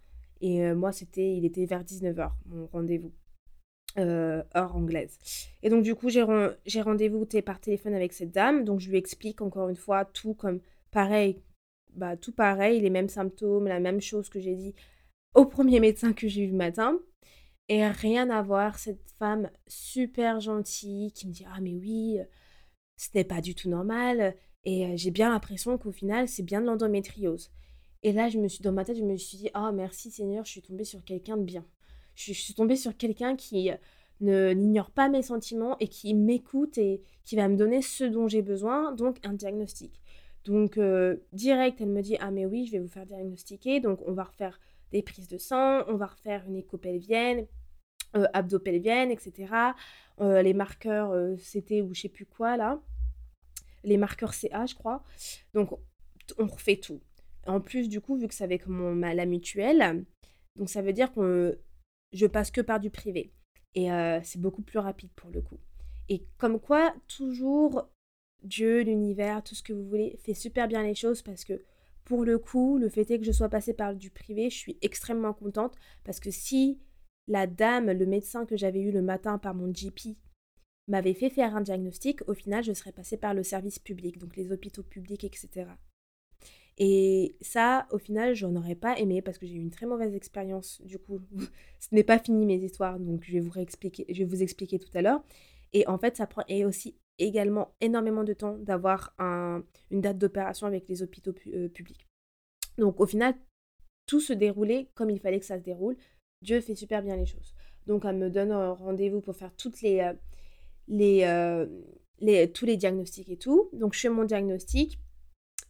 Et 0.40 0.72
moi, 0.74 0.90
c'était, 0.90 1.36
il 1.36 1.44
était 1.44 1.64
vers 1.64 1.84
19h, 1.84 2.32
mon 2.46 2.66
rendez-vous. 2.66 3.12
Euh, 3.98 4.42
heure 4.56 4.74
anglaise. 4.74 5.18
Et 5.62 5.68
donc 5.68 5.82
du 5.82 5.94
coup, 5.94 6.08
j'ai, 6.08 6.22
rendez-vous 6.22 7.26
par 7.44 7.60
téléphone 7.60 7.92
avec 7.92 8.14
cette 8.14 8.30
dame. 8.30 8.64
Donc 8.64 8.80
je 8.80 8.88
lui 8.88 8.96
explique 8.96 9.42
encore 9.42 9.68
une 9.68 9.76
fois 9.76 10.06
tout 10.06 10.32
comme 10.32 10.60
pareil, 10.90 11.42
bah, 11.94 12.16
tout 12.16 12.32
pareil, 12.32 12.80
les 12.80 12.88
mêmes 12.88 13.10
symptômes, 13.10 13.66
la 13.66 13.80
même 13.80 14.00
chose 14.00 14.30
que 14.30 14.40
j'ai 14.40 14.54
dit 14.54 14.74
au 15.34 15.44
premier 15.44 15.78
médecin 15.78 16.14
que 16.14 16.26
j'ai 16.26 16.44
eu 16.44 16.50
le 16.50 16.56
matin. 16.56 16.98
Et 17.72 17.86
rien 17.86 18.28
à 18.28 18.42
voir, 18.42 18.78
cette 18.78 19.10
femme 19.18 19.50
super 19.66 20.40
gentille 20.40 21.10
qui 21.12 21.26
me 21.26 21.32
dit 21.32 21.46
Ah, 21.50 21.58
mais 21.62 21.72
oui, 21.72 22.18
ce 22.98 23.08
n'est 23.14 23.24
pas 23.24 23.40
du 23.40 23.54
tout 23.54 23.70
normal. 23.70 24.36
Et 24.66 24.84
euh, 24.84 24.92
j'ai 24.96 25.10
bien 25.10 25.30
l'impression 25.30 25.78
qu'au 25.78 25.90
final, 25.90 26.28
c'est 26.28 26.42
bien 26.42 26.60
de 26.60 26.66
l'endométriose. 26.66 27.50
Et 28.02 28.12
là, 28.12 28.28
je 28.28 28.36
me 28.36 28.46
suis 28.46 28.62
dans 28.62 28.72
ma 28.72 28.84
tête, 28.84 28.98
je 28.98 29.02
me 29.02 29.16
suis 29.16 29.38
dit 29.38 29.48
Ah, 29.54 29.72
merci 29.72 30.10
Seigneur, 30.10 30.44
je 30.44 30.50
suis 30.50 30.60
tombée 30.60 30.84
sur 30.84 31.02
quelqu'un 31.02 31.38
de 31.38 31.44
bien 31.44 31.64
je, 32.14 32.34
suis 32.34 32.52
tombée 32.52 32.76
sur 32.76 32.94
quelqu'un 32.94 33.36
qui 33.36 33.70
ne 34.20 34.52
n'ignore 34.52 34.90
pas 34.90 35.08
mes 35.08 35.22
sentiments 35.22 35.78
et 35.80 35.88
qui 35.88 36.12
m'écoute 36.12 36.76
et 36.76 37.00
qui 37.24 37.36
va 37.36 37.48
me 37.48 37.56
donner 37.56 37.80
ce 37.80 38.04
dont 38.04 38.28
j'ai 38.28 38.42
besoin, 38.42 38.92
donc 38.92 39.16
un 39.24 39.32
diagnostic. 39.32 39.98
Donc 40.44 40.76
euh, 40.76 41.16
direct, 41.32 41.80
elle 41.80 41.88
me 41.88 42.02
dit 42.02 42.18
ah 42.20 42.30
mais 42.30 42.44
oui, 42.44 42.66
je 42.66 42.72
vais 42.72 42.80
vous 42.80 42.88
faire 42.88 43.06
diagnostiquer, 43.06 43.80
donc 43.80 44.00
on 44.06 44.12
va 44.12 44.24
refaire 44.24 44.60
des 44.90 45.00
prises 45.00 45.28
de 45.28 45.38
sang, 45.38 45.84
on 45.88 45.94
va 45.94 46.04
refaire 46.04 46.44
une 46.46 46.56
écho 46.56 46.76
pelvienne, 46.76 47.46
euh, 48.16 48.26
abdo-pelvienne, 48.32 49.10
etc. 49.10 49.52
Euh, 50.20 50.42
les 50.42 50.54
marqueurs 50.54 51.12
CT 51.36 51.82
ou 51.82 51.94
je 51.94 52.02
sais 52.02 52.08
plus 52.08 52.26
quoi 52.26 52.56
là, 52.56 52.80
les 53.84 53.96
marqueurs 53.96 54.34
CA 54.34 54.66
je 54.66 54.74
crois. 54.74 55.02
Donc 55.54 55.70
on 56.38 56.46
refait 56.46 56.76
tout. 56.76 57.00
En 57.46 57.60
plus 57.60 57.88
du 57.88 58.00
coup 58.00 58.16
vu 58.16 58.28
que 58.28 58.34
c'est 58.34 58.44
avec 58.44 58.66
mon 58.66 58.94
la 58.94 59.26
mutuelle, 59.26 60.04
donc 60.56 60.68
ça 60.68 60.82
veut 60.82 60.92
dire 60.92 61.12
qu'on 61.12 61.52
je 62.12 62.26
passe 62.26 62.50
que 62.50 62.60
par 62.60 62.80
du 62.80 62.90
privé. 62.90 63.32
Et 63.74 63.90
euh, 63.90 64.20
c'est 64.22 64.40
beaucoup 64.40 64.62
plus 64.62 64.78
rapide 64.78 65.10
pour 65.16 65.30
le 65.30 65.40
coup. 65.40 65.58
Et 66.08 66.26
comme 66.36 66.60
quoi, 66.60 66.94
toujours 67.08 67.88
Dieu, 68.42 68.82
l'univers, 68.82 69.42
tout 69.42 69.54
ce 69.54 69.62
que 69.62 69.72
vous 69.72 69.88
voulez, 69.88 70.18
fait 70.22 70.34
super 70.34 70.68
bien 70.68 70.82
les 70.82 70.94
choses 70.94 71.22
parce 71.22 71.44
que 71.44 71.62
pour 72.04 72.24
le 72.24 72.38
coup, 72.38 72.78
le 72.78 72.88
fait 72.88 73.10
est 73.10 73.18
que 73.18 73.24
je 73.24 73.32
sois 73.32 73.48
passée 73.48 73.74
par 73.74 73.94
du 73.94 74.10
privé, 74.10 74.50
je 74.50 74.56
suis 74.56 74.78
extrêmement 74.82 75.32
contente 75.32 75.76
parce 76.04 76.20
que 76.20 76.30
si 76.30 76.80
la 77.28 77.46
dame, 77.46 77.90
le 77.90 78.06
médecin 78.06 78.46
que 78.46 78.56
j'avais 78.56 78.80
eu 78.80 78.90
le 78.90 79.02
matin 79.02 79.38
par 79.38 79.54
mon 79.54 79.68
GP, 79.68 80.16
m'avait 80.88 81.14
fait 81.14 81.30
faire 81.30 81.54
un 81.56 81.60
diagnostic, 81.60 82.28
au 82.28 82.34
final, 82.34 82.64
je 82.64 82.72
serais 82.72 82.92
passée 82.92 83.16
par 83.16 83.34
le 83.34 83.42
service 83.42 83.78
public, 83.78 84.18
donc 84.18 84.36
les 84.36 84.50
hôpitaux 84.50 84.82
publics, 84.82 85.24
etc. 85.24 85.66
Et 86.78 87.36
ça, 87.40 87.86
au 87.90 87.98
final, 87.98 88.34
j'en 88.34 88.56
aurais 88.56 88.74
pas 88.74 88.98
aimé 88.98 89.22
parce 89.22 89.38
que 89.38 89.46
j'ai 89.46 89.54
eu 89.54 89.60
une 89.60 89.70
très 89.70 89.86
mauvaise 89.86 90.14
expérience. 90.14 90.80
Du 90.82 90.98
coup, 90.98 91.20
ce 91.78 91.94
n'est 91.94 92.02
pas 92.02 92.18
fini 92.18 92.46
mes 92.46 92.56
histoires, 92.56 92.98
donc 92.98 93.24
je 93.24 93.32
vais 93.32 93.40
vous 93.40 93.58
expliquer, 93.58 94.06
je 94.08 94.18
vais 94.18 94.24
vous 94.24 94.42
expliquer 94.42 94.78
tout 94.78 94.90
à 94.94 95.02
l'heure. 95.02 95.22
Et 95.72 95.86
en 95.86 95.98
fait, 95.98 96.16
ça 96.16 96.26
prend 96.26 96.42
aussi 96.66 96.96
également 97.18 97.74
énormément 97.80 98.24
de 98.24 98.32
temps 98.32 98.56
d'avoir 98.58 99.14
un, 99.18 99.62
une 99.90 100.00
date 100.00 100.18
d'opération 100.18 100.66
avec 100.66 100.88
les 100.88 101.02
hôpitaux 101.02 101.34
euh, 101.48 101.68
publics. 101.68 102.06
Donc 102.78 103.00
au 103.00 103.06
final, 103.06 103.34
tout 104.06 104.20
se 104.20 104.32
déroulait 104.32 104.88
comme 104.94 105.10
il 105.10 105.20
fallait 105.20 105.40
que 105.40 105.46
ça 105.46 105.58
se 105.58 105.62
déroule. 105.62 105.96
Dieu 106.42 106.60
fait 106.60 106.74
super 106.74 107.02
bien 107.02 107.16
les 107.16 107.26
choses. 107.26 107.54
Donc 107.86 108.04
elle 108.04 108.16
me 108.16 108.30
donne 108.30 108.52
un 108.52 108.72
rendez-vous 108.72 109.20
pour 109.20 109.34
faire 109.34 109.54
toutes 109.54 109.80
les, 109.80 110.00
euh, 110.00 110.12
euh, 110.90 111.66
les, 112.20 112.50
tous 112.52 112.66
les 112.66 112.76
diagnostics 112.76 113.28
et 113.28 113.36
tout. 113.36 113.70
Donc 113.72 113.94
je 113.94 114.00
fais 114.00 114.08
mon 114.08 114.24
diagnostic. 114.24 114.98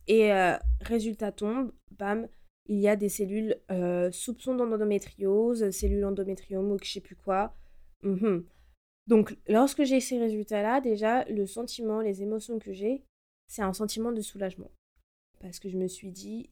Et 0.08 0.32
euh, 0.32 0.56
résultat 0.80 1.30
tombe, 1.30 1.72
bam, 1.98 2.28
il 2.66 2.78
y 2.78 2.88
a 2.88 2.96
des 2.96 3.08
cellules 3.08 3.56
euh, 3.70 4.10
soupçons 4.10 4.54
d'endométriose, 4.54 5.70
cellules 5.70 6.04
endométriome 6.04 6.72
ou 6.72 6.78
je 6.82 6.90
sais 6.90 7.00
plus 7.00 7.16
quoi. 7.16 7.54
Mhm. 8.02 8.44
Donc 9.06 9.36
lorsque 9.48 9.84
j'ai 9.84 10.00
ces 10.00 10.18
résultats-là, 10.18 10.80
déjà, 10.80 11.24
le 11.24 11.46
sentiment, 11.46 12.00
les 12.00 12.22
émotions 12.22 12.58
que 12.58 12.72
j'ai, 12.72 13.04
c'est 13.46 13.62
un 13.62 13.72
sentiment 13.72 14.12
de 14.12 14.20
soulagement. 14.20 14.70
Parce 15.40 15.58
que 15.58 15.68
je 15.68 15.76
me 15.76 15.88
suis 15.88 16.12
dit, 16.12 16.50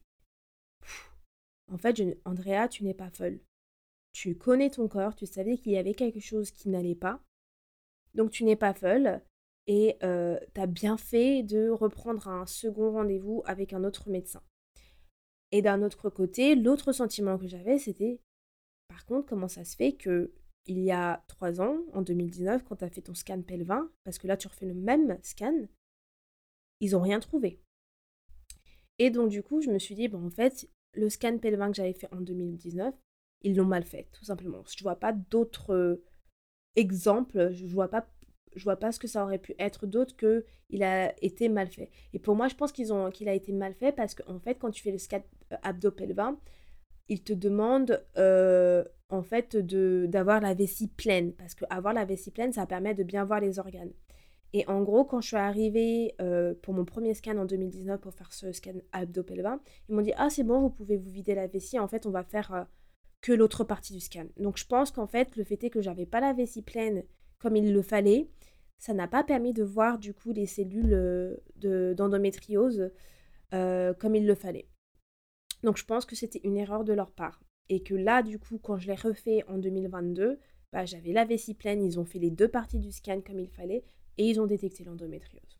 en 1.71 1.77
fait, 1.77 2.01
Andrea, 2.25 2.67
tu 2.69 2.83
n'es 2.83 2.93
pas 2.93 3.09
folle. 3.09 3.39
Tu 4.13 4.35
connais 4.37 4.69
ton 4.69 4.87
corps, 4.87 5.15
tu 5.15 5.25
savais 5.25 5.57
qu'il 5.57 5.71
y 5.71 5.77
avait 5.77 5.93
quelque 5.93 6.19
chose 6.19 6.51
qui 6.51 6.69
n'allait 6.69 6.95
pas. 6.95 7.23
Donc 8.13 8.31
tu 8.31 8.43
n'es 8.43 8.55
pas 8.55 8.73
folle 8.73 9.21
et 9.67 9.97
tu 9.99 10.61
as 10.61 10.67
bien 10.67 10.97
fait 10.97 11.43
de 11.43 11.69
reprendre 11.69 12.27
un 12.27 12.45
second 12.45 12.91
rendez-vous 12.91 13.41
avec 13.45 13.73
un 13.73 13.83
autre 13.83 14.09
médecin. 14.09 14.43
Et 15.51 15.61
d'un 15.61 15.81
autre 15.81 16.09
côté, 16.09 16.55
l'autre 16.55 16.91
sentiment 16.91 17.37
que 17.37 17.47
j'avais, 17.47 17.77
c'était 17.77 18.19
par 18.87 19.05
contre, 19.05 19.27
comment 19.27 19.47
ça 19.47 19.63
se 19.63 19.75
fait 19.75 19.93
que 19.93 20.33
il 20.67 20.79
y 20.79 20.91
a 20.91 21.23
trois 21.27 21.59
ans, 21.59 21.79
en 21.93 22.01
2019, 22.01 22.63
quand 22.63 22.75
tu 22.75 22.83
as 22.85 22.89
fait 22.89 23.01
ton 23.01 23.15
scan 23.15 23.41
pelvin, 23.41 23.89
parce 24.03 24.19
que 24.19 24.27
là 24.27 24.37
tu 24.37 24.47
refais 24.47 24.67
le 24.67 24.73
même 24.73 25.17
scan, 25.23 25.67
ils 26.81 26.91
n'ont 26.91 27.01
rien 27.01 27.19
trouvé. 27.19 27.59
Et 28.99 29.09
donc 29.09 29.29
du 29.29 29.41
coup, 29.41 29.61
je 29.61 29.71
me 29.71 29.79
suis 29.79 29.95
dit, 29.95 30.07
bon 30.07 30.25
en 30.25 30.29
fait, 30.29 30.69
le 30.93 31.09
scan 31.09 31.37
pelvin 31.39 31.71
que 31.71 31.77
j'avais 31.77 31.93
fait 31.93 32.13
en 32.13 32.21
2019, 32.21 32.93
ils 33.43 33.55
l'ont 33.55 33.65
mal 33.65 33.83
fait, 33.83 34.07
tout 34.11 34.25
simplement. 34.25 34.63
Je 34.67 34.81
ne 34.81 34.83
vois 34.83 34.95
pas 34.95 35.13
d'autres 35.13 36.01
exemples, 36.75 37.51
je 37.53 37.63
ne 37.63 37.69
vois 37.69 37.89
vois 38.63 38.77
pas 38.77 38.91
ce 38.91 38.99
que 38.99 39.07
ça 39.07 39.23
aurait 39.23 39.39
pu 39.39 39.55
être 39.59 39.85
d'autre 39.87 40.15
que 40.15 40.45
il 40.69 40.83
a 40.83 41.13
été 41.23 41.49
mal 41.49 41.67
fait. 41.67 41.89
Et 42.13 42.19
pour 42.19 42.35
moi, 42.35 42.47
je 42.47 42.55
pense 42.55 42.71
qu'ils 42.71 42.93
ont 42.93 43.11
qu'il 43.11 43.29
a 43.29 43.33
été 43.33 43.51
mal 43.51 43.73
fait 43.73 43.91
parce 43.91 44.15
qu'en 44.15 44.39
fait, 44.39 44.55
quand 44.55 44.71
tu 44.71 44.81
fais 44.81 44.91
le 44.91 44.97
scan 44.97 45.21
euh, 45.51 45.57
abdo-pelvin, 45.63 46.39
il 47.09 47.23
te 47.23 47.33
demande 47.33 48.03
euh, 48.17 48.83
en 49.09 49.21
fait 49.21 49.57
d'avoir 49.57 50.39
la 50.39 50.53
vessie 50.53 50.87
pleine 50.87 51.33
parce 51.33 51.55
que 51.55 51.65
avoir 51.69 51.93
la 51.93 52.05
vessie 52.05 52.31
pleine, 52.31 52.53
ça 52.53 52.65
permet 52.65 52.93
de 52.93 53.03
bien 53.03 53.25
voir 53.25 53.39
les 53.41 53.59
organes. 53.59 53.91
Et 54.53 54.67
en 54.67 54.81
gros, 54.81 55.05
quand 55.05 55.21
je 55.21 55.27
suis 55.27 55.37
arrivée 55.37 56.13
euh, 56.21 56.53
pour 56.61 56.73
mon 56.73 56.83
premier 56.83 57.13
scan 57.13 57.37
en 57.37 57.45
2019 57.45 58.01
pour 58.01 58.13
faire 58.13 58.33
ce 58.33 58.51
scan 58.51 58.73
abdo-pelvin, 58.91 59.61
ils 59.89 59.95
m'ont 59.95 60.01
dit 60.01 60.13
ah 60.17 60.29
c'est 60.29 60.43
bon, 60.43 60.59
vous 60.59 60.69
pouvez 60.69 60.97
vous 60.97 61.09
vider 61.09 61.35
la 61.35 61.47
vessie. 61.47 61.79
En 61.79 61.87
fait, 61.87 62.05
on 62.05 62.11
va 62.11 62.23
faire 62.23 62.67
que 63.21 63.31
l'autre 63.31 63.63
partie 63.63 63.93
du 63.93 63.99
scan. 63.99 64.25
Donc 64.37 64.57
je 64.57 64.65
pense 64.65 64.91
qu'en 64.91 65.07
fait, 65.07 65.35
le 65.35 65.43
fait 65.43 65.63
est 65.63 65.69
que 65.69 65.81
j'avais 65.81 66.05
pas 66.05 66.19
la 66.19 66.33
vessie 66.33 66.61
pleine 66.61 67.03
comme 67.39 67.55
il 67.55 67.73
le 67.73 67.81
fallait, 67.81 68.29
ça 68.77 68.93
n'a 68.93 69.07
pas 69.07 69.23
permis 69.23 69.53
de 69.53 69.63
voir 69.63 69.99
du 69.99 70.13
coup 70.13 70.31
les 70.31 70.45
cellules 70.45 71.39
d'endométriose 71.55 72.91
comme 73.51 74.15
il 74.15 74.25
le 74.25 74.35
fallait. 74.35 74.67
Donc 75.63 75.77
je 75.77 75.85
pense 75.85 76.05
que 76.05 76.15
c'était 76.15 76.41
une 76.43 76.57
erreur 76.57 76.83
de 76.83 76.93
leur 76.93 77.11
part. 77.11 77.43
Et 77.69 77.83
que 77.83 77.93
là, 77.93 78.21
du 78.21 78.39
coup, 78.39 78.57
quand 78.57 78.77
je 78.77 78.87
l'ai 78.87 78.95
refait 78.95 79.43
en 79.47 79.57
2022, 79.57 80.39
bah, 80.73 80.85
j'avais 80.85 81.13
la 81.13 81.25
vessie 81.25 81.53
pleine, 81.53 81.83
ils 81.83 81.99
ont 81.99 82.05
fait 82.05 82.19
les 82.19 82.31
deux 82.31 82.47
parties 82.47 82.79
du 82.79 82.91
scan 82.91 83.21
comme 83.21 83.39
il 83.39 83.49
fallait, 83.49 83.83
et 84.17 84.29
ils 84.29 84.39
ont 84.39 84.45
détecté 84.45 84.83
l'endométriose. 84.83 85.59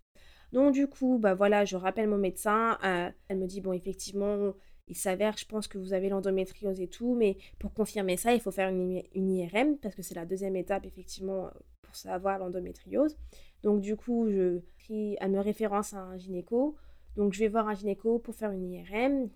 Donc 0.51 0.73
du 0.73 0.87
coup, 0.87 1.19
bah 1.19 1.33
voilà, 1.33 1.63
je 1.63 1.77
rappelle 1.77 2.09
mon 2.09 2.17
médecin, 2.17 2.77
euh, 2.83 3.09
elle 3.29 3.37
me 3.37 3.47
dit, 3.47 3.61
bon, 3.61 3.71
effectivement, 3.73 4.53
il 4.87 4.95
s'avère, 4.95 5.37
je 5.37 5.45
pense 5.45 5.67
que 5.67 5.77
vous 5.77 5.93
avez 5.93 6.09
l'endométriose 6.09 6.79
et 6.79 6.87
tout, 6.87 7.15
mais 7.15 7.37
pour 7.59 7.73
confirmer 7.73 8.17
ça, 8.17 8.33
il 8.33 8.41
faut 8.41 8.51
faire 8.51 8.69
une, 8.69 9.01
IRM, 9.15 9.77
parce 9.77 9.95
que 9.95 10.01
c'est 10.01 10.15
la 10.15 10.25
deuxième 10.25 10.55
étape, 10.55 10.85
effectivement, 10.85 11.49
pour 11.81 11.95
savoir 11.95 12.39
l'endométriose. 12.39 13.17
Donc 13.63 13.81
du 13.81 13.95
coup, 13.95 14.29
je 14.29 14.59
prie, 14.79 15.17
elle 15.19 15.31
me 15.31 15.39
référence 15.39 15.93
à 15.93 15.99
un 15.99 16.17
gynéco, 16.17 16.75
donc 17.15 17.33
je 17.33 17.39
vais 17.39 17.47
voir 17.47 17.67
un 17.67 17.75
gynéco 17.75 18.19
pour 18.19 18.35
faire 18.35 18.51
une 18.51 18.71
IRM, 18.71 19.29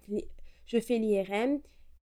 je 0.66 0.80
fais 0.80 0.98
l'IRM, 0.98 1.60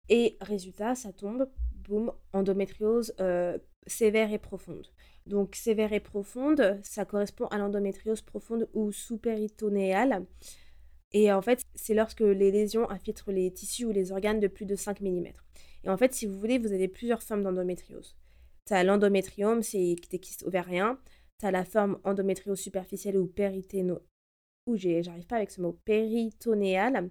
et 0.08 0.36
résultat, 0.40 0.94
ça 0.94 1.12
tombe, 1.12 1.48
boum, 1.88 2.12
endométriose 2.32 3.14
euh, 3.20 3.58
sévère 3.86 4.32
et 4.32 4.38
profonde. 4.38 4.86
Donc 5.26 5.54
sévère 5.54 5.92
et 5.92 6.00
profonde, 6.00 6.78
ça 6.82 7.04
correspond 7.04 7.46
à 7.46 7.58
l'endométriose 7.58 8.22
profonde 8.22 8.68
ou 8.72 8.92
sous-péritonéale. 8.92 10.24
Et 11.12 11.32
en 11.32 11.40
fait, 11.40 11.62
c'est 11.74 11.94
lorsque 11.94 12.20
les 12.20 12.50
lésions 12.50 12.90
infiltrent 12.90 13.32
les 13.32 13.50
tissus 13.52 13.86
ou 13.86 13.92
les 13.92 14.12
organes 14.12 14.40
de 14.40 14.48
plus 14.48 14.66
de 14.66 14.76
5 14.76 15.00
mm. 15.00 15.28
Et 15.84 15.88
en 15.88 15.96
fait, 15.96 16.12
si 16.12 16.26
vous 16.26 16.38
voulez, 16.38 16.58
vous 16.58 16.72
avez 16.72 16.88
plusieurs 16.88 17.22
formes 17.22 17.42
d'endométriose. 17.42 18.16
Tu 18.66 18.74
as 18.74 18.84
l'endométriome, 18.84 19.62
c'est 19.62 19.96
des 20.10 20.18
kystes 20.18 20.44
ouvriens. 20.46 20.98
Tu 21.38 21.46
as 21.46 21.50
la 21.50 21.64
forme 21.64 21.98
endométriose 22.04 22.60
superficielle 22.60 23.16
ou 23.16 23.26
périténo... 23.26 24.00
Ou 24.66 24.76
j'arrive 24.76 25.26
pas 25.26 25.36
avec 25.36 25.50
ce 25.50 25.62
mot, 25.62 25.78
péritonéale. 25.86 27.08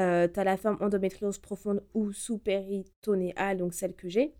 Euh, 0.00 0.26
tu 0.28 0.40
as 0.40 0.44
la 0.44 0.56
forme 0.56 0.78
endométriose 0.80 1.36
profonde 1.36 1.84
ou 1.92 2.10
sous-péritonéale, 2.12 3.58
donc 3.58 3.74
celle 3.74 3.94
que 3.94 4.08
j'ai. 4.08 4.34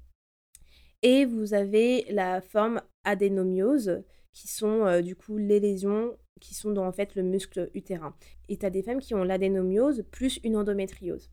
Et 1.02 1.26
vous 1.26 1.52
avez 1.52 2.06
la 2.10 2.40
forme 2.40 2.80
adénomiose, 3.04 4.02
qui 4.32 4.48
sont 4.48 4.86
euh, 4.86 5.02
du 5.02 5.16
coup 5.16 5.36
les 5.36 5.60
lésions 5.60 6.16
qui 6.40 6.54
sont 6.54 6.70
dans 6.70 6.86
en 6.86 6.92
fait 6.92 7.14
le 7.14 7.22
muscle 7.22 7.70
utérin. 7.74 8.14
Et 8.48 8.56
tu 8.56 8.66
as 8.66 8.70
des 8.70 8.82
femmes 8.82 8.98
qui 8.98 9.14
ont 9.14 9.24
l'adénomiose 9.24 10.04
plus 10.10 10.40
une 10.42 10.56
endométriose. 10.56 11.30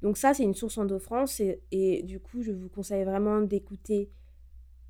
Donc 0.00 0.16
ça, 0.16 0.34
c'est 0.34 0.42
une 0.42 0.54
source 0.54 0.78
EndoFrance 0.78 1.38
et, 1.40 1.60
et 1.70 2.02
du 2.02 2.18
coup, 2.18 2.42
je 2.42 2.50
vous 2.50 2.68
conseille 2.68 3.04
vraiment 3.04 3.40
d'écouter 3.40 4.10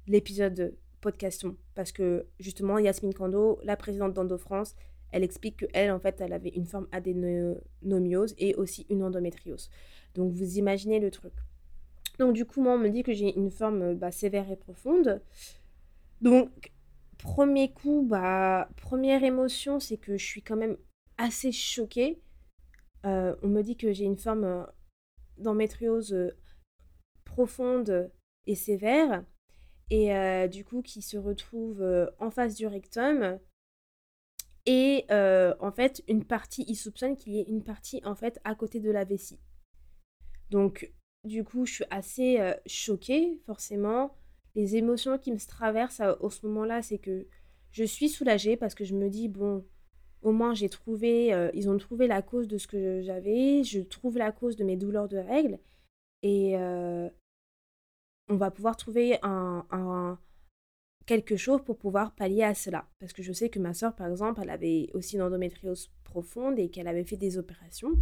l'épisode 0.07 0.75
podcaston 1.01 1.57
parce 1.75 1.93
que 1.93 2.27
justement, 2.41 2.79
Yasmine 2.79 3.13
Kando, 3.13 3.59
la 3.63 3.77
présidente 3.77 4.15
d'EndoFrance, 4.15 4.75
elle 5.13 5.23
explique 5.23 5.59
qu'elle, 5.59 5.91
en 5.91 6.01
fait, 6.01 6.21
elle 6.21 6.33
avait 6.33 6.49
une 6.51 6.67
forme 6.67 6.89
adénomiose 6.91 8.35
et 8.39 8.55
aussi 8.55 8.87
une 8.89 9.03
endométriose. 9.03 9.69
Donc, 10.15 10.33
vous 10.33 10.59
imaginez 10.59 11.01
le 11.01 11.11
truc. 11.11 11.35
Donc, 12.19 12.33
du 12.33 12.47
coup, 12.47 12.63
moi, 12.63 12.75
on 12.75 12.79
me 12.79 12.89
dit 12.89 13.03
que 13.03 13.13
j'ai 13.13 13.37
une 13.37 13.51
forme 13.51 13.95
bah, 13.95 14.11
sévère 14.11 14.51
et 14.51 14.57
profonde. 14.57 15.21
Donc, 16.23 16.72
premier 17.23 17.73
coup, 17.73 18.05
bah, 18.07 18.69
première 18.77 19.25
émotion, 19.25 19.81
c'est 19.81 19.97
que 19.97 20.17
je 20.17 20.25
suis 20.25 20.43
quand 20.43 20.57
même 20.57 20.77
assez 21.17 21.53
choquée. 21.53 22.21
Euh, 23.07 23.35
on 23.43 23.49
me 23.49 23.63
dit 23.63 23.77
que 23.77 23.93
j'ai 23.93 24.05
une 24.05 24.19
forme 24.19 24.45
euh, 24.45 24.65
d'endométriose 25.39 26.13
euh, 26.13 26.37
profonde 27.25 28.11
et 28.47 28.55
sévère. 28.55 29.25
Et 29.91 30.49
du 30.49 30.65
coup, 30.65 30.81
qui 30.81 31.03
se 31.03 31.19
retrouve 31.19 31.85
en 32.19 32.31
face 32.31 32.55
du 32.55 32.67
rectum 32.67 33.39
et 34.65 35.05
en 35.11 35.71
fait, 35.71 36.03
une 36.09 36.25
partie, 36.25 36.65
il 36.67 36.77
soupçonne 36.77 37.19
qu'il 37.19 37.35
y 37.35 37.41
ait 37.41 37.47
une 37.47 37.63
partie 37.63 38.01
en 38.07 38.15
fait 38.15 38.41
à 38.45 38.55
côté 38.55 38.81
de 38.81 38.91
la 38.91 39.05
vessie. 39.05 39.39
Donc, 40.49 40.91
du 41.25 41.45
coup, 41.45 41.67
je 41.67 41.75
suis 41.75 41.85
assez 41.91 42.39
choquée, 42.65 43.39
forcément. 43.45 44.17
Les 44.55 44.77
émotions 44.77 45.19
qui 45.19 45.33
me 45.33 45.39
traversent 45.39 46.01
à, 46.01 46.17
ce 46.31 46.47
moment-là, 46.47 46.83
c'est 46.83 46.99
que 46.99 47.27
je 47.71 47.85
suis 47.85 48.09
soulagée 48.09 48.57
parce 48.57 48.75
que 48.75 48.85
je 48.85 48.95
me 48.95 49.09
dis, 49.09 49.29
bon, 49.29 49.65
au 50.23 50.33
moins 50.33 50.55
j'ai 50.55 50.69
trouvé, 50.69 51.51
ils 51.55 51.71
ont 51.71 51.79
trouvé 51.79 52.07
la 52.07 52.23
cause 52.23 52.49
de 52.49 52.59
ce 52.59 52.67
que 52.67 53.01
j'avais, 53.03 53.65
je 53.65 53.81
trouve 53.81 54.19
la 54.19 54.31
cause 54.31 54.57
de 54.57 54.65
mes 54.65 54.77
douleurs 54.77 55.09
de 55.09 55.17
règles, 55.17 55.59
et 56.23 56.55
on 58.29 58.37
va 58.37 58.51
pouvoir 58.51 58.77
trouver 58.77 59.19
quelque 61.07 61.37
chose 61.37 61.63
pour 61.65 61.79
pouvoir 61.79 62.15
pallier 62.15 62.45
à 62.45 62.55
cela. 62.55 62.89
Parce 62.99 63.13
que 63.13 63.23
je 63.23 63.33
sais 63.33 63.49
que 63.49 63.59
ma 63.59 63.75
soeur, 63.75 63.95
par 63.95 64.09
exemple, 64.09 64.41
elle 64.43 64.51
avait 64.51 64.89
aussi 64.95 65.17
une 65.17 65.23
endométriose 65.23 65.91
profonde 66.05 66.59
et 66.59 66.69
qu'elle 66.71 66.89
avait 66.89 67.05
fait 67.05 67.17
des 67.17 67.39
opérations. 67.39 67.93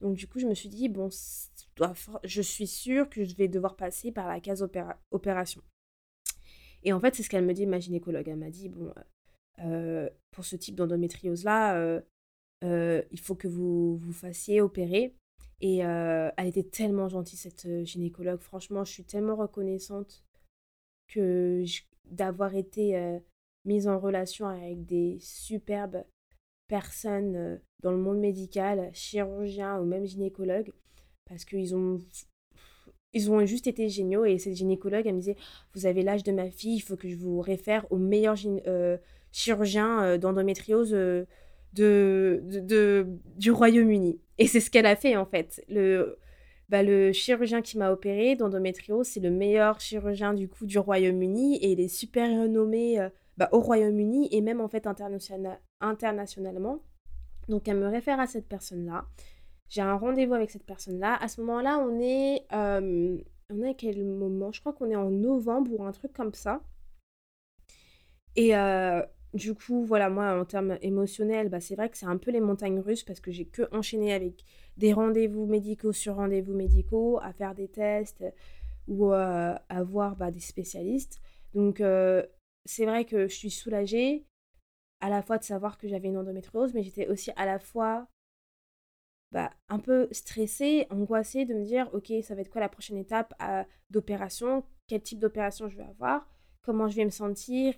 Donc 0.00 0.16
du 0.16 0.26
coup, 0.26 0.38
je 0.38 0.46
me 0.46 0.54
suis 0.54 0.68
dit, 0.68 0.88
bon, 0.88 1.08
je 2.24 2.42
suis 2.42 2.66
sûre 2.66 3.08
que 3.08 3.24
je 3.24 3.34
vais 3.36 3.48
devoir 3.48 3.76
passer 3.76 4.12
par 4.12 4.28
la 4.28 4.40
case 4.40 4.66
opération. 5.10 5.62
Et 6.84 6.92
en 6.92 7.00
fait, 7.00 7.14
c'est 7.14 7.22
ce 7.22 7.30
qu'elle 7.30 7.44
me 7.44 7.54
dit, 7.54 7.66
ma 7.66 7.80
gynécologue. 7.80 8.28
Elle 8.28 8.36
m'a 8.36 8.50
dit, 8.50 8.68
bon, 8.68 8.92
euh, 9.60 10.08
pour 10.30 10.44
ce 10.44 10.56
type 10.56 10.74
d'endométriose-là, 10.74 11.76
euh, 11.76 12.00
euh, 12.64 13.02
il 13.10 13.20
faut 13.20 13.34
que 13.34 13.48
vous 13.48 13.96
vous 13.96 14.12
fassiez 14.12 14.60
opérer. 14.60 15.14
Et 15.60 15.78
elle 15.78 16.46
était 16.46 16.64
tellement 16.64 17.08
gentille, 17.08 17.38
cette 17.38 17.84
gynécologue. 17.84 18.40
Franchement, 18.40 18.84
je 18.84 18.92
suis 18.92 19.04
tellement 19.04 19.36
reconnaissante 19.36 20.22
que 21.08 21.64
d'avoir 22.10 22.54
été 22.54 23.20
mise 23.64 23.88
en 23.88 23.98
relation 23.98 24.46
avec 24.46 24.84
des 24.84 25.16
superbes 25.20 26.04
personnes 26.68 27.62
dans 27.82 27.92
le 27.92 27.96
monde 27.96 28.18
médical, 28.18 28.90
chirurgiens 28.92 29.80
ou 29.80 29.86
même 29.86 30.04
gynécologues, 30.04 30.70
parce 31.24 31.46
qu'ils 31.46 31.74
ont 31.74 31.98
ils 33.14 33.30
ont 33.30 33.44
juste 33.46 33.66
été 33.66 33.88
géniaux 33.88 34.24
et 34.24 34.38
cette 34.38 34.54
gynécologue 34.54 35.06
elle 35.06 35.14
me 35.14 35.20
disait 35.20 35.36
vous 35.74 35.86
avez 35.86 36.02
l'âge 36.02 36.22
de 36.22 36.32
ma 36.32 36.50
fille 36.50 36.76
il 36.76 36.80
faut 36.80 36.96
que 36.96 37.08
je 37.08 37.16
vous 37.16 37.40
réfère 37.40 37.86
au 37.90 37.96
meilleur 37.96 38.36
chirurgien 39.32 40.18
d'endométriose 40.18 40.90
de, 40.90 41.26
de, 41.72 43.06
du 43.36 43.50
Royaume-Uni 43.50 44.20
et 44.38 44.46
c'est 44.46 44.60
ce 44.60 44.70
qu'elle 44.70 44.86
a 44.86 44.96
fait 44.96 45.16
en 45.16 45.26
fait 45.26 45.64
le 45.68 46.18
bah, 46.68 46.82
chirurgien 47.12 47.62
qui 47.62 47.78
m'a 47.78 47.90
opéré 47.90 48.36
d'endométriose, 48.36 49.06
c'est 49.06 49.20
le 49.20 49.30
meilleur 49.30 49.80
chirurgien 49.80 50.34
du 50.34 50.48
coup 50.48 50.66
du 50.66 50.78
Royaume-Uni 50.78 51.56
et 51.56 51.72
il 51.72 51.80
est 51.80 51.88
super 51.88 52.28
renommé 52.28 52.98
euh, 52.98 53.08
bah, 53.36 53.48
au 53.52 53.60
Royaume-Uni 53.60 54.28
et 54.32 54.40
même 54.40 54.60
en 54.60 54.68
fait 54.68 54.86
internationalement. 54.86 56.82
Donc 57.48 57.68
elle 57.68 57.76
me 57.76 57.88
réfère 57.88 58.18
à 58.18 58.26
cette 58.26 58.48
personne-là. 58.48 59.04
J'ai 59.68 59.80
un 59.80 59.96
rendez-vous 59.96 60.34
avec 60.34 60.50
cette 60.50 60.64
personne-là. 60.64 61.16
À 61.20 61.28
ce 61.28 61.40
moment-là, 61.40 61.78
on 61.78 62.00
est... 62.00 62.44
Euh, 62.52 63.18
on 63.50 63.62
est 63.62 63.70
à 63.70 63.74
quel 63.74 64.04
moment? 64.04 64.52
Je 64.52 64.60
crois 64.60 64.72
qu'on 64.72 64.90
est 64.90 64.96
en 64.96 65.10
novembre 65.10 65.70
ou 65.78 65.84
un 65.84 65.92
truc 65.92 66.12
comme 66.12 66.32
ça. 66.32 66.62
Et 68.36 68.56
euh, 68.56 69.02
du 69.34 69.54
coup, 69.54 69.84
voilà, 69.84 70.08
moi, 70.08 70.40
en 70.40 70.44
termes 70.44 70.78
émotionnels, 70.80 71.48
bah, 71.48 71.60
c'est 71.60 71.76
vrai 71.76 71.88
que 71.90 71.96
c'est 71.96 72.06
un 72.06 72.16
peu 72.16 72.30
les 72.30 72.40
montagnes 72.40 72.80
russes 72.80 73.04
parce 73.04 73.20
que 73.20 73.30
j'ai 73.30 73.44
que 73.46 73.62
enchaîné 73.72 74.12
avec 74.14 74.44
des 74.76 74.92
rendez-vous 74.92 75.46
médicaux 75.46 75.92
sur 75.92 76.16
rendez-vous 76.16 76.54
médicaux, 76.54 77.20
à 77.22 77.32
faire 77.32 77.54
des 77.54 77.68
tests 77.68 78.24
ou 78.88 79.12
euh, 79.12 79.54
à 79.68 79.82
voir 79.82 80.16
bah, 80.16 80.30
des 80.30 80.40
spécialistes. 80.40 81.20
Donc, 81.54 81.82
c'est 82.64 82.86
vrai 82.86 83.04
que 83.04 83.28
je 83.28 83.34
suis 83.34 83.50
soulagée 83.50 84.24
à 85.00 85.10
la 85.10 85.22
fois 85.22 85.38
de 85.38 85.44
savoir 85.44 85.76
que 85.76 85.86
j'avais 85.86 86.08
une 86.08 86.16
endométriose, 86.16 86.72
mais 86.72 86.82
j'étais 86.82 87.08
aussi 87.08 87.30
à 87.36 87.44
la 87.44 87.58
fois 87.58 88.08
bah, 89.34 89.50
un 89.68 89.80
peu 89.80 90.06
stressée, 90.12 90.86
angoissée 90.90 91.44
de 91.44 91.54
me 91.54 91.64
dire, 91.64 91.90
ok, 91.92 92.12
ça 92.22 92.36
va 92.36 92.42
être 92.42 92.50
quoi 92.50 92.60
la 92.60 92.68
prochaine 92.68 92.96
étape 92.96 93.34
euh, 93.42 93.64
d'opération, 93.90 94.62
quel 94.86 95.02
type 95.02 95.18
d'opération 95.18 95.68
je 95.68 95.76
vais 95.76 95.82
avoir, 95.82 96.28
comment 96.62 96.88
je 96.88 96.94
vais 96.94 97.04
me 97.04 97.10
sentir, 97.10 97.74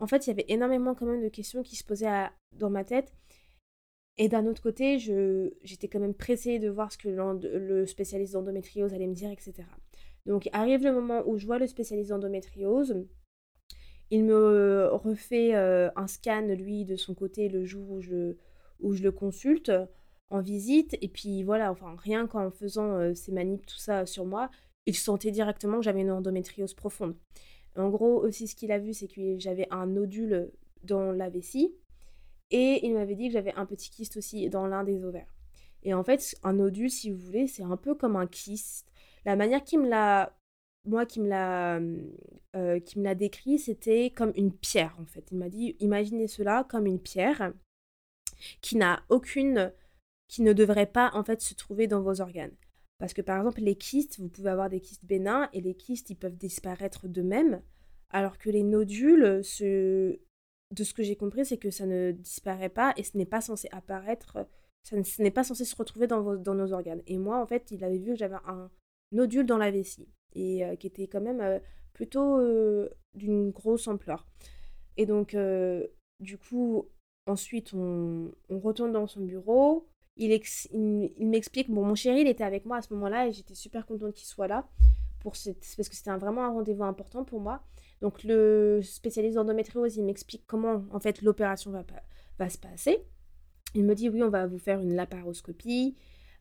en 0.00 0.08
fait, 0.08 0.26
il 0.26 0.30
y 0.30 0.32
avait 0.32 0.46
énormément 0.48 0.96
quand 0.96 1.06
même 1.06 1.22
de 1.22 1.28
questions 1.28 1.62
qui 1.62 1.76
se 1.76 1.84
posaient 1.84 2.28
dans 2.50 2.70
ma 2.70 2.82
tête. 2.82 3.12
Et 4.18 4.28
d'un 4.28 4.46
autre 4.46 4.60
côté, 4.60 4.98
j'étais 4.98 5.86
quand 5.86 6.00
même 6.00 6.12
pressée 6.12 6.58
de 6.58 6.68
voir 6.68 6.90
ce 6.90 6.98
que 6.98 7.08
le 7.08 7.86
spécialiste 7.86 8.32
d'endométriose 8.32 8.92
allait 8.92 9.06
me 9.06 9.14
dire, 9.14 9.30
etc. 9.30 9.62
Donc 10.26 10.48
arrive 10.52 10.82
le 10.82 10.92
moment 10.92 11.22
où 11.24 11.38
je 11.38 11.46
vois 11.46 11.60
le 11.60 11.68
spécialiste 11.68 12.10
d'endométriose. 12.10 13.06
Il 14.10 14.24
me 14.24 14.88
refait 14.90 15.54
euh, 15.54 15.88
un 15.94 16.08
scan, 16.08 16.48
lui, 16.48 16.84
de 16.84 16.96
son 16.96 17.14
côté, 17.14 17.48
le 17.48 17.64
jour 17.64 17.88
où 17.90 18.00
je, 18.00 18.34
où 18.80 18.92
je 18.92 19.04
le 19.04 19.12
consulte 19.12 19.70
en 20.30 20.40
visite. 20.40 20.96
Et 21.02 21.08
puis 21.08 21.42
voilà, 21.42 21.70
enfin, 21.70 21.96
rien 21.98 22.26
qu'en 22.26 22.50
faisant 22.50 22.96
euh, 22.96 23.14
ces 23.14 23.32
manips, 23.32 23.66
tout 23.66 23.78
ça 23.78 24.06
sur 24.06 24.24
moi, 24.24 24.50
il 24.86 24.96
sentait 24.96 25.30
directement 25.30 25.78
que 25.78 25.84
j'avais 25.84 26.00
une 26.00 26.10
endométriose 26.10 26.74
profonde. 26.74 27.16
En 27.76 27.88
gros, 27.90 28.20
aussi, 28.24 28.48
ce 28.48 28.56
qu'il 28.56 28.72
a 28.72 28.78
vu, 28.78 28.92
c'est 28.94 29.08
que 29.08 29.38
j'avais 29.38 29.68
un 29.70 29.86
nodule 29.86 30.50
dans 30.82 31.12
la 31.12 31.28
vessie. 31.30 31.74
Et 32.50 32.84
il 32.84 32.94
m'avait 32.94 33.14
dit 33.14 33.28
que 33.28 33.32
j'avais 33.32 33.54
un 33.54 33.66
petit 33.66 33.90
kyste 33.90 34.16
aussi 34.16 34.48
dans 34.50 34.66
l'un 34.66 34.82
des 34.82 35.04
ovaires. 35.04 35.32
Et 35.82 35.94
en 35.94 36.02
fait, 36.02 36.34
un 36.42 36.54
nodule, 36.54 36.90
si 36.90 37.10
vous 37.10 37.18
voulez, 37.18 37.46
c'est 37.46 37.62
un 37.62 37.76
peu 37.76 37.94
comme 37.94 38.16
un 38.16 38.26
kyste. 38.26 38.86
La 39.24 39.36
manière 39.36 39.62
qu'il 39.62 39.80
me 39.80 39.88
l'a 39.88 40.36
moi 40.86 41.04
qui 41.04 41.20
me 41.20 41.28
l'a 41.28 41.78
qui 42.80 42.98
me 42.98 43.04
l'a 43.04 43.14
décrit, 43.14 43.58
c'était 43.58 44.10
comme 44.10 44.32
une 44.34 44.52
pierre 44.52 44.96
en 44.98 45.06
fait. 45.06 45.28
Il 45.30 45.38
m'a 45.38 45.48
dit 45.48 45.76
imaginez 45.78 46.26
cela 46.26 46.64
comme 46.68 46.86
une 46.86 46.98
pierre 46.98 47.52
qui 48.62 48.76
n'a 48.76 49.02
aucune 49.08 49.72
qui 50.30 50.42
ne 50.42 50.52
devrait 50.52 50.86
pas 50.86 51.10
en 51.14 51.24
fait 51.24 51.40
se 51.40 51.54
trouver 51.54 51.88
dans 51.88 52.00
vos 52.00 52.20
organes. 52.20 52.54
Parce 52.98 53.14
que 53.14 53.20
par 53.20 53.38
exemple 53.38 53.60
les 53.60 53.74
kystes, 53.74 54.20
vous 54.20 54.28
pouvez 54.28 54.50
avoir 54.50 54.70
des 54.70 54.80
kystes 54.80 55.04
bénins 55.04 55.48
et 55.52 55.60
les 55.60 55.74
kystes 55.74 56.08
ils 56.10 56.16
peuvent 56.16 56.36
disparaître 56.36 57.08
d'eux-mêmes 57.08 57.62
alors 58.10 58.38
que 58.38 58.48
les 58.48 58.62
nodules 58.62 59.42
ce 59.42 60.18
de 60.70 60.84
ce 60.84 60.94
que 60.94 61.02
j'ai 61.02 61.16
compris, 61.16 61.44
c'est 61.44 61.58
que 61.58 61.72
ça 61.72 61.84
ne 61.84 62.12
disparaît 62.12 62.68
pas 62.68 62.94
et 62.96 63.02
ce 63.02 63.16
n'est 63.18 63.26
pas 63.26 63.40
censé 63.40 63.68
apparaître, 63.72 64.46
ça 64.84 64.96
n'est 65.18 65.32
pas 65.32 65.42
censé 65.42 65.64
se 65.64 65.74
retrouver 65.74 66.06
dans, 66.06 66.36
dans 66.36 66.54
nos 66.54 66.72
organes. 66.72 67.02
Et 67.08 67.18
moi, 67.18 67.42
en 67.42 67.46
fait, 67.46 67.72
il 67.72 67.82
avait 67.82 67.98
vu 67.98 68.12
que 68.12 68.18
j'avais 68.18 68.36
un 68.46 68.70
nodule 69.10 69.46
dans 69.46 69.58
la 69.58 69.72
vessie 69.72 70.06
et 70.36 70.62
qui 70.78 70.86
était 70.86 71.08
quand 71.08 71.20
même 71.20 71.60
plutôt 71.92 72.38
d'une 73.14 73.50
grosse 73.50 73.88
ampleur. 73.88 74.28
Et 74.96 75.06
donc, 75.06 75.36
du 76.20 76.38
coup, 76.38 76.86
ensuite, 77.26 77.72
on, 77.72 78.32
retourne 78.48 78.92
dans 78.92 79.06
son 79.06 79.22
bureau. 79.22 79.88
Il, 80.16 80.28
m'explique, 81.18 81.70
bon, 81.70 81.84
mon 81.84 81.94
chéri, 81.94 82.20
il 82.20 82.28
était 82.28 82.44
avec 82.44 82.66
moi 82.66 82.78
à 82.78 82.82
ce 82.82 82.92
moment-là 82.94 83.28
et 83.28 83.32
j'étais 83.32 83.54
super 83.54 83.86
contente 83.86 84.12
qu'il 84.12 84.26
soit 84.26 84.48
là 84.48 84.68
pour 85.20 85.32
parce 85.32 85.88
que 85.88 85.96
c'était 85.96 86.10
vraiment 86.16 86.44
un 86.44 86.50
rendez-vous 86.50 86.84
important 86.84 87.24
pour 87.24 87.40
moi. 87.40 87.62
Donc, 88.00 88.22
le 88.24 88.80
spécialiste 88.82 89.36
d'endométriose, 89.36 89.96
il 89.96 90.04
m'explique 90.04 90.44
comment, 90.46 90.84
en 90.92 91.00
fait, 91.00 91.22
l'opération 91.22 91.70
va, 91.70 91.84
va 92.38 92.48
se 92.48 92.58
passer. 92.58 92.98
Il 93.74 93.84
me 93.84 93.94
dit, 93.94 94.08
oui, 94.08 94.22
on 94.22 94.30
va 94.30 94.46
vous 94.46 94.58
faire 94.58 94.80
une 94.80 94.94
laparoscopie. 94.94 95.96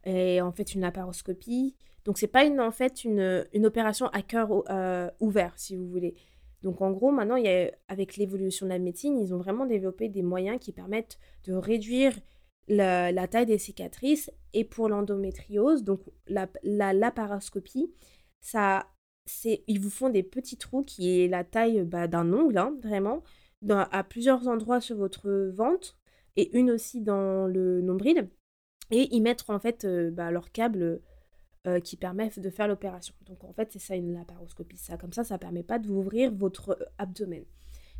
Et 0.05 0.41
en 0.41 0.51
fait, 0.51 0.74
une 0.74 0.82
laparoscopie, 0.82 1.76
donc 2.05 2.17
c'est 2.17 2.28
pas 2.28 2.45
une, 2.45 2.59
en 2.59 2.72
fait 2.72 3.03
une, 3.03 3.45
une 3.53 3.65
opération 3.65 4.07
à 4.07 4.22
cœur 4.22 4.63
euh, 4.70 5.09
ouvert, 5.20 5.53
si 5.57 5.76
vous 5.76 5.88
voulez. 5.88 6.15
Donc 6.63 6.82
en 6.82 6.91
gros, 6.91 7.11
maintenant, 7.11 7.36
il 7.36 7.45
y 7.45 7.49
a, 7.49 7.72
avec 7.88 8.17
l'évolution 8.17 8.65
de 8.65 8.72
la 8.72 8.80
médecine, 8.80 9.20
ils 9.20 9.34
ont 9.34 9.38
vraiment 9.38 9.65
développé 9.65 10.09
des 10.09 10.22
moyens 10.22 10.59
qui 10.59 10.72
permettent 10.72 11.20
de 11.45 11.53
réduire 11.53 12.13
la, 12.70 13.28
taille 13.28 13.45
des 13.45 13.57
cicatrices. 13.57 14.32
Et 14.53 14.63
pour 14.63 14.89
l'endométriose, 14.89 15.84
donc 15.84 16.01
la, 16.28 16.47
la 16.63 16.93
laparoscopie, 16.93 17.91
ça, 18.41 18.88
c'est, 19.26 19.63
ils 19.67 19.80
vous 19.80 19.89
font 19.89 20.09
des 20.09 20.24
petits 20.24 20.57
trous 20.57 20.84
qui 20.84 21.22
est 21.22 21.28
la 21.28 21.43
taille 21.43 21.84
bah, 21.84 22.07
d'un 22.07 22.32
ongle, 22.34 22.57
hein, 22.57 22.76
vraiment, 22.82 23.24
dans, 23.61 23.88
à 23.91 24.03
plusieurs 24.03 24.47
endroits 24.47 24.82
sur 24.82 24.95
votre 24.95 25.30
ventre 25.53 25.97
et 26.36 26.57
une 26.57 26.72
aussi 26.72 27.01
dans 27.01 27.47
le 27.47 27.82
nombril. 27.82 28.30
Et 28.91 29.13
ils 29.15 29.22
mettent 29.22 29.47
en 29.49 29.59
fait 29.59 29.86
euh, 29.86 30.09
bah, 30.09 30.32
leur 30.32 30.51
câble 30.51 31.01
euh, 31.67 31.80
qui 31.80 31.97
permet 31.97 32.30
de 32.36 32.49
faire 32.49 32.67
l'opération. 32.67 33.13
Donc 33.26 33.43
en 33.43 33.53
fait, 33.53 33.72
c'est 33.72 33.80
ça 33.80 33.95
une 33.95 34.13
laparoscopie. 34.13 34.78
Ça, 34.78 34.97
comme 34.97 35.13
ça, 35.13 35.24
ça 35.24 35.36
ne 35.36 35.39
permet 35.39 35.63
pas 35.63 35.78
d'ouvrir 35.78 36.34
votre 36.34 36.70
euh, 36.70 36.86
abdomen. 36.97 37.43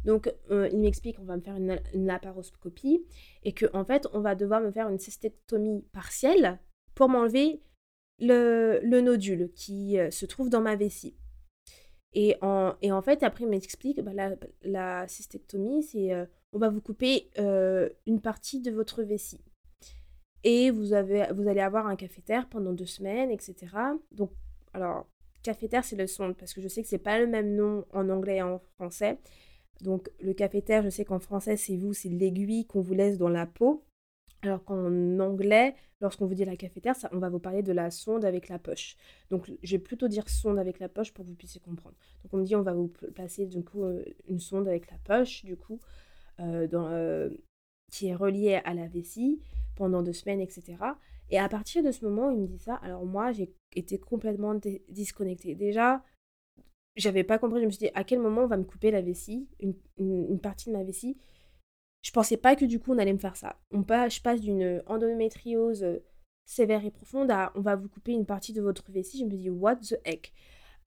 Donc 0.05 0.33
euh, 0.49 0.69
il 0.71 0.79
m'explique 0.79 1.17
qu'on 1.17 1.25
va 1.25 1.37
me 1.37 1.41
faire 1.41 1.55
une, 1.55 1.79
laparoscopie 1.93 3.05
et 3.43 3.53
que 3.53 3.65
en 3.73 3.85
fait, 3.85 4.07
on 4.13 4.21
va 4.21 4.35
devoir 4.35 4.61
me 4.61 4.71
faire 4.71 4.89
une 4.89 4.99
cystectomie 4.99 5.83
partielle 5.91 6.59
pour 6.95 7.09
m'enlever 7.09 7.61
le, 8.19 8.79
nodule 8.83 9.51
qui 9.53 9.97
se 10.11 10.25
trouve 10.25 10.49
dans 10.49 10.61
ma 10.61 10.75
vessie. 10.75 11.15
Et 12.13 12.35
en, 12.41 13.01
fait, 13.03 13.21
après, 13.23 13.43
il 13.43 13.49
m'explique, 13.49 14.01
bah, 14.01 14.11
la, 14.63 15.07
cystectomie, 15.07 15.83
c'est 15.83 16.11
on 16.51 16.57
va 16.57 16.69
vous 16.69 16.81
couper 16.81 17.29
une 17.37 18.19
partie 18.19 18.59
de 18.59 18.71
votre 18.71 19.03
vessie 19.03 19.41
et 20.43 20.71
vous, 20.71 20.93
avez, 20.93 21.27
vous 21.33 21.47
allez 21.47 21.59
avoir 21.59 21.87
un 21.87 21.95
café-terre 21.95 22.47
pendant 22.47 22.73
deux 22.73 22.85
semaines, 22.85 23.31
etc. 23.31 23.67
Donc, 24.11 24.31
alors, 24.73 25.07
café-terre, 25.43 25.83
c'est 25.83 25.95
le 25.95 26.07
sonde, 26.07 26.37
parce 26.37 26.53
que 26.53 26.61
je 26.61 26.67
sais 26.67 26.81
que 26.81 26.87
c'est 26.87 26.97
pas 26.97 27.19
le 27.19 27.27
même 27.27 27.55
nom 27.55 27.85
en 27.91 28.09
anglais 28.09 28.37
et 28.37 28.41
en 28.41 28.59
français. 28.75 29.19
Donc, 29.82 30.09
le 30.19 30.34
café-terre, 30.34 30.84
je 30.84 30.89
sais 30.89 31.05
qu'en 31.05 31.19
français, 31.19 31.57
c'est 31.57 31.77
vous, 31.77 31.93
c'est 31.93 32.09
l'aiguille 32.09 32.65
qu'on 32.65 32.82
vous 32.82 32.93
laisse 32.93 33.17
dans 33.17 33.30
la 33.30 33.45
peau. 33.45 33.84
Alors 34.41 34.63
qu'en 34.63 35.19
anglais, 35.19 35.75
lorsqu'on 35.99 36.25
vous 36.25 36.34
dit 36.34 36.45
la 36.45 36.55
cafetière, 36.55 36.95
ça, 36.95 37.09
on 37.11 37.19
va 37.19 37.30
vous 37.30 37.39
parler 37.39 37.61
de 37.61 37.73
la 37.73 37.91
sonde 37.91 38.23
avec 38.23 38.47
la 38.47 38.57
poche. 38.57 38.95
Donc, 39.30 39.51
je 39.61 39.71
vais 39.71 39.80
plutôt 39.80 40.07
dire 40.07 40.30
sonde 40.30 40.57
avec 40.57 40.80
la 40.80 40.88
poche 40.88 41.13
pour 41.13 41.25
que 41.25 41.30
vous 41.30 41.36
puissiez 41.36 41.59
comprendre. 41.59 41.95
Donc, 42.23 42.34
on 42.34 42.38
me 42.38 42.45
dit, 42.45 42.55
on 42.55 42.61
va 42.61 42.73
vous 42.73 42.88
placer 42.88 43.45
du 43.47 43.63
coup 43.63 43.84
euh, 43.84 44.03
une 44.27 44.39
sonde 44.39 44.67
avec 44.67 44.89
la 44.91 44.97
poche, 45.03 45.43
du 45.43 45.57
coup, 45.57 45.80
euh, 46.39 46.67
euh, 46.73 47.30
qui 47.91 48.07
est 48.07 48.15
reliée 48.15 48.61
à 48.63 48.73
la 48.73 48.88
vessie 48.88 49.41
pendant 49.75 50.01
deux 50.01 50.13
semaines, 50.13 50.41
etc. 50.41 50.77
Et 51.32 51.39
à 51.39 51.49
partir 51.49 51.84
de 51.84 51.91
ce 51.91 52.05
moment, 52.05 52.32
il 52.32 52.39
me 52.39 52.47
dit 52.47 52.59
ça. 52.59 52.75
Alors 52.75 53.05
moi, 53.05 53.32
j'ai 53.32 53.53
été 53.75 53.99
complètement 53.99 54.55
disconnectée. 54.89 55.55
Déjà, 55.55 56.01
j'avais 56.95 57.23
pas 57.23 57.37
compris. 57.37 57.61
Je 57.61 57.65
me 57.65 57.71
suis 57.71 57.85
dit, 57.85 57.91
à 57.93 58.03
quel 58.03 58.19
moment 58.19 58.43
on 58.43 58.47
va 58.47 58.57
me 58.57 58.63
couper 58.63 58.91
la 58.91 59.01
vessie, 59.01 59.47
une, 59.59 60.39
partie 60.39 60.69
de 60.69 60.73
ma 60.73 60.83
vessie? 60.83 61.17
Je 62.01 62.11
pensais 62.11 62.37
pas 62.37 62.55
que 62.55 62.65
du 62.65 62.79
coup, 62.79 62.93
on 62.93 62.97
allait 62.97 63.13
me 63.13 63.19
faire 63.19 63.35
ça. 63.35 63.57
On 63.71 63.83
passe, 63.83 64.15
je 64.15 64.21
passe 64.21 64.41
d'une 64.41 64.81
endométriose 64.87 65.85
sévère 66.45 66.83
et 66.83 66.91
profonde 66.91 67.29
à 67.29 67.51
on 67.55 67.61
va 67.61 67.75
vous 67.75 67.89
couper 67.89 68.11
une 68.11 68.25
partie 68.25 68.53
de 68.53 68.61
votre 68.61 68.91
vessie. 68.91 69.19
Je 69.19 69.25
me 69.25 69.29
dis, 69.29 69.49
what 69.49 69.77
the 69.77 69.99
heck? 70.03 70.33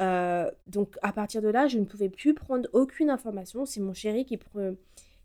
Euh, 0.01 0.51
donc 0.67 0.97
à 1.03 1.13
partir 1.13 1.43
de 1.43 1.49
là, 1.49 1.69
je 1.69 1.79
ne 1.79 1.85
pouvais 1.85 2.09
plus 2.09 2.35
prendre 2.35 2.69
aucune 2.73 3.11
information. 3.11 3.65
C'est 3.65 3.81
mon 3.81 3.95
chéri 3.95 4.25
qui, 4.25 4.39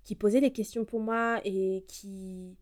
qui 0.04 0.16
posait 0.16 0.42
des 0.42 0.52
questions 0.52 0.86
pour 0.86 1.00
moi 1.00 1.42
et 1.44 1.84
qui, 1.88 2.56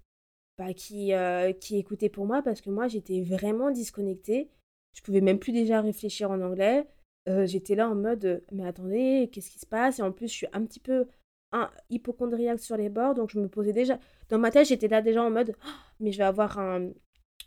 bah, 0.58 0.74
qui, 0.74 1.14
euh, 1.14 1.52
qui 1.52 1.78
écoutait 1.78 2.10
pour 2.10 2.26
moi 2.26 2.42
parce 2.42 2.62
que 2.62 2.70
moi, 2.70 2.88
j'étais 2.88 3.22
vraiment 3.22 3.72
disconnectée. 3.72 4.50
Je 4.94 5.02
pouvais 5.02 5.22
même 5.22 5.40
plus 5.40 5.52
déjà 5.52 5.82
réfléchir 5.82 6.32
en 6.32 6.42
anglais. 6.42 6.88
Euh, 7.28 7.46
j'étais 7.46 7.76
là 7.76 7.90
en 7.90 7.96
mode, 7.96 8.44
mais 8.52 8.66
attendez, 8.68 9.30
qu'est-ce 9.32 9.50
qui 9.50 9.60
se 9.60 9.66
passe? 9.66 10.00
Et 10.00 10.02
en 10.02 10.12
plus, 10.12 10.28
je 10.28 10.34
suis 10.34 10.48
un 10.54 10.64
petit 10.66 10.80
peu 10.80 11.08
un, 11.52 11.70
hypochondriaque 11.90 12.60
sur 12.60 12.78
les 12.78 12.90
bords, 12.90 13.16
donc 13.16 13.30
je 13.32 13.40
me 13.40 13.48
posais 13.48 13.74
déjà... 13.74 14.00
Dans 14.30 14.38
ma 14.38 14.52
tête, 14.52 14.68
j'étais 14.68 14.88
là 14.88 15.02
déjà 15.02 15.24
en 15.24 15.32
mode, 15.32 15.56
«Oh, 15.64 15.70
mais 16.00 16.12
je 16.12 16.18
vais 16.18 16.24
avoir 16.24 16.60
un, 16.60 16.92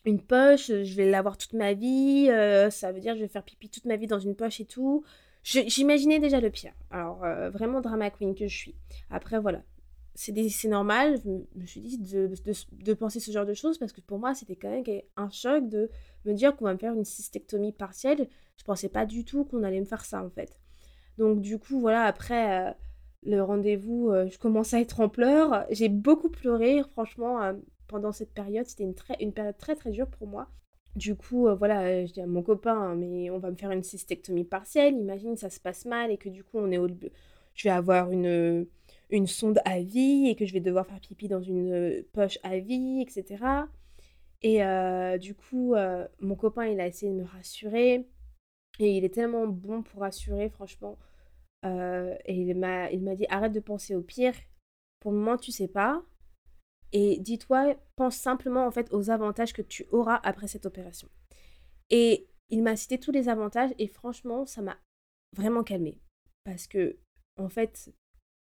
une 0.04 0.20
poche, 0.20 0.66
je 0.68 0.94
vais 0.94 1.10
l'avoir 1.10 1.36
toute 1.36 1.52
ma 1.52 1.74
vie, 1.74 2.28
euh, 2.30 2.70
ça 2.70 2.92
veut 2.92 3.00
dire 3.00 3.12
que 3.12 3.18
je 3.18 3.24
vais 3.24 3.28
faire 3.28 3.44
pipi 3.44 3.68
toute 3.68 3.84
ma 3.84 3.96
vie 3.96 4.06
dans 4.06 4.18
une 4.18 4.34
poche 4.34 4.60
et 4.60 4.64
tout. 4.64 5.04
J'imaginais 5.42 6.18
déjà 6.18 6.40
le 6.40 6.50
pire. 6.50 6.72
Alors, 6.90 7.20
vraiment 7.52 7.80
drama 7.80 8.10
queen 8.10 8.34
que 8.34 8.46
je 8.48 8.56
suis. 8.56 8.74
Après, 9.08 9.38
voilà, 9.38 9.62
c'est 10.18 10.68
normal, 10.68 11.20
je 11.24 11.60
me 11.60 11.66
suis 11.66 11.80
dit 11.80 11.98
de, 11.98 12.28
de, 12.72 12.94
penser 12.94 13.20
ce 13.20 13.30
genre 13.30 13.46
de 13.46 13.54
choses 13.54 13.78
parce 13.78 13.92
que 13.92 14.00
pour 14.00 14.18
moi 14.18 14.34
c'était 14.34 14.56
quand 14.56 14.68
même 14.68 14.82
un 15.16 15.30
choc 15.30 15.68
de 15.68 15.90
me 16.24 16.32
dire 16.32 16.56
qu'on 16.56 16.64
va 16.64 16.72
me 16.72 16.78
faire 16.78 16.92
une 16.92 17.04
cystectomie 17.04 17.72
partielle. 17.72 18.28
Je 18.58 18.64
pensais 18.64 18.88
pas 18.88 19.06
du 19.06 19.24
tout 19.24 19.44
qu'on 19.44 19.62
allait 19.62 19.80
me 19.80 19.86
faire 19.86 20.04
ça 20.04 20.22
en 20.22 20.30
fait. 20.30 20.60
Donc 21.16 21.40
du 21.40 21.58
coup 21.58 21.80
voilà 21.80 22.04
après 22.04 22.68
euh, 22.68 22.72
le 23.24 23.42
rendez-vous, 23.42 24.10
euh, 24.10 24.28
je 24.28 24.38
commence 24.38 24.74
à 24.74 24.80
être 24.80 25.00
en 25.00 25.08
pleurs. 25.08 25.66
J'ai 25.70 25.88
beaucoup 25.88 26.28
pleuré 26.28 26.82
franchement 26.92 27.42
euh, 27.42 27.54
pendant 27.88 28.12
cette 28.12 28.32
période. 28.32 28.66
C'était 28.66 28.84
une, 28.84 28.94
très, 28.94 29.16
une 29.20 29.32
période 29.32 29.58
très 29.58 29.74
très 29.74 29.90
dure 29.90 30.08
pour 30.08 30.28
moi. 30.28 30.48
Du 30.96 31.14
coup, 31.14 31.48
voilà, 31.56 32.06
je 32.06 32.12
dis 32.12 32.20
à 32.20 32.26
mon 32.26 32.42
copain, 32.42 32.94
mais 32.96 33.30
on 33.30 33.38
va 33.38 33.50
me 33.50 33.56
faire 33.56 33.70
une 33.70 33.84
cystectomie 33.84 34.44
partielle. 34.44 34.94
Imagine, 34.94 35.36
ça 35.36 35.50
se 35.50 35.60
passe 35.60 35.84
mal 35.84 36.10
et 36.10 36.16
que 36.16 36.28
du 36.28 36.42
coup, 36.42 36.58
on 36.58 36.72
est 36.72 36.78
au... 36.78 36.88
je 37.54 37.62
vais 37.68 37.70
avoir 37.70 38.10
une, 38.10 38.66
une 39.10 39.26
sonde 39.28 39.60
à 39.64 39.80
vie 39.80 40.28
et 40.28 40.34
que 40.34 40.44
je 40.44 40.52
vais 40.52 40.60
devoir 40.60 40.86
faire 40.86 40.98
pipi 40.98 41.28
dans 41.28 41.42
une 41.42 42.02
poche 42.12 42.38
à 42.42 42.58
vie, 42.58 43.00
etc. 43.00 43.36
Et 44.42 44.60
du 45.20 45.36
coup, 45.36 45.74
mon 46.20 46.34
copain, 46.34 46.66
il 46.66 46.80
a 46.80 46.86
essayé 46.88 47.12
de 47.12 47.18
me 47.18 47.24
rassurer. 47.24 48.08
Et 48.78 48.96
il 48.96 49.04
est 49.04 49.14
tellement 49.14 49.46
bon 49.46 49.82
pour 49.82 50.02
rassurer, 50.02 50.48
franchement. 50.50 50.96
et 51.64 52.18
il 52.28 52.56
m'a, 52.56 52.88
dit, 53.16 53.26
arrête 53.28 53.52
de 53.52 53.60
penser 53.60 53.94
au 53.94 54.02
pire. 54.02 54.34
Pour 55.00 55.12
le 55.12 55.18
moment, 55.18 55.36
tu 55.36 55.52
sais 55.52 55.68
pas. 55.68 56.02
Et 56.92 57.18
dis-toi, 57.18 57.74
pense 57.96 58.16
simplement 58.16 58.66
en 58.66 58.70
fait 58.70 58.92
aux 58.92 59.10
avantages 59.10 59.52
que 59.52 59.62
tu 59.62 59.86
auras 59.92 60.20
après 60.22 60.48
cette 60.48 60.66
opération. 60.66 61.08
Et 61.90 62.28
il 62.50 62.62
m'a 62.62 62.76
cité 62.76 62.98
tous 62.98 63.12
les 63.12 63.28
avantages 63.28 63.74
et 63.78 63.88
franchement, 63.88 64.46
ça 64.46 64.62
m'a 64.62 64.78
vraiment 65.36 65.62
calmé. 65.62 66.00
Parce 66.44 66.66
que, 66.66 66.96
en 67.36 67.48
fait, 67.48 67.92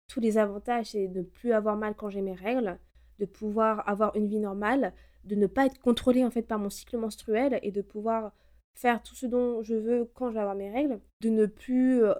tous 0.09 0.21
les 0.21 0.37
avantages, 0.37 0.91
c'est 0.91 1.09
de 1.09 1.21
ne 1.21 1.25
plus 1.25 1.53
avoir 1.53 1.77
mal 1.77 1.95
quand 1.95 2.11
j'ai 2.11 2.21
mes 2.21 2.35
règles, 2.35 2.79
de 3.19 3.25
pouvoir 3.25 3.89
avoir 3.89 4.15
une 4.17 4.29
vie 4.29 4.41
normale, 4.41 4.93
de 5.25 5.35
ne 5.35 5.47
pas 5.47 5.67
être 5.67 5.79
contrôlée 5.79 6.25
en 6.25 6.31
fait 6.31 6.43
par 6.43 6.59
mon 6.59 6.69
cycle 6.69 6.99
menstruel 6.99 7.59
et 7.63 7.71
de 7.71 7.81
pouvoir 7.81 8.33
faire 8.75 9.03
tout 9.03 9.15
ce 9.15 9.27
dont 9.27 9.63
je 9.63 9.75
veux 9.75 10.11
quand 10.15 10.29
je 10.29 10.35
vais 10.35 10.41
avoir 10.41 10.55
mes 10.55 10.71
règles, 10.71 11.01
de 11.21 11.31
ne 11.31 11.47
plus 11.47 12.05
euh, 12.05 12.15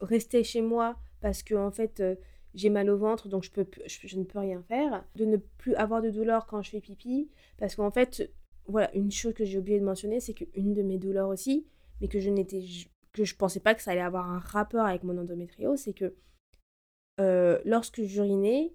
rester 0.00 0.44
chez 0.44 0.62
moi 0.62 0.96
parce 1.20 1.42
que 1.42 1.54
en 1.54 1.70
fait 1.70 2.00
euh, 2.00 2.14
j'ai 2.54 2.70
mal 2.70 2.88
au 2.90 2.96
ventre 2.96 3.28
donc 3.28 3.44
je, 3.44 4.16
ne 4.16 4.24
peux 4.24 4.38
rien 4.38 4.62
faire, 4.62 5.04
de 5.16 5.24
ne 5.24 5.36
plus 5.36 5.74
avoir 5.74 6.02
de 6.02 6.10
douleur 6.10 6.46
quand 6.46 6.62
je 6.62 6.70
fais 6.70 6.80
pipi 6.80 7.28
parce 7.58 7.74
qu'en 7.74 7.90
fait 7.90 8.30
voilà 8.66 8.94
une 8.94 9.10
chose 9.10 9.34
que 9.34 9.44
j'ai 9.44 9.58
oublié 9.58 9.80
de 9.80 9.84
mentionner 9.84 10.20
c'est 10.20 10.34
qu'une 10.34 10.74
de 10.74 10.82
mes 10.82 10.98
douleurs 10.98 11.28
aussi 11.28 11.66
mais 12.00 12.08
que 12.08 12.20
je 12.20 12.30
n'étais 12.30 12.62
que 13.12 13.24
je 13.24 13.36
pensais 13.36 13.60
pas 13.60 13.74
que 13.74 13.82
ça 13.82 13.92
allait 13.92 14.00
avoir 14.00 14.30
un 14.30 14.38
rapport 14.38 14.86
avec 14.86 15.02
mon 15.02 15.18
endométriose 15.18 15.80
c'est 15.80 15.92
que 15.92 16.14
euh, 17.20 17.60
lorsque 17.64 18.02
j'urinais, 18.02 18.72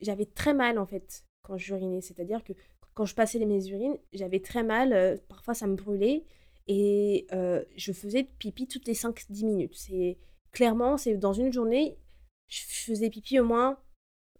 j'avais 0.00 0.24
très 0.24 0.54
mal 0.54 0.78
en 0.78 0.86
fait 0.86 1.24
quand 1.42 1.56
j'urinais. 1.56 2.00
C'est-à-dire 2.00 2.42
que 2.44 2.52
quand 2.94 3.06
je 3.06 3.14
passais 3.14 3.38
mes 3.44 3.66
urines, 3.68 3.96
j'avais 4.12 4.40
très 4.40 4.62
mal. 4.62 4.92
Euh, 4.92 5.16
parfois, 5.28 5.54
ça 5.54 5.66
me 5.66 5.76
brûlait. 5.76 6.24
et 6.68 7.26
je 7.76 7.92
faisais 7.92 8.24
pipi 8.38 8.66
toutes 8.66 8.86
les 8.86 8.94
5-10 8.94 9.44
minutes. 9.44 9.74
C'est 9.76 10.18
clairement, 10.52 10.96
c'est 10.96 11.16
dans 11.16 11.32
une 11.32 11.52
journée, 11.52 11.96
je 12.48 12.60
faisais 12.62 13.10
pipi 13.10 13.40
au 13.40 13.44
moins 13.44 13.78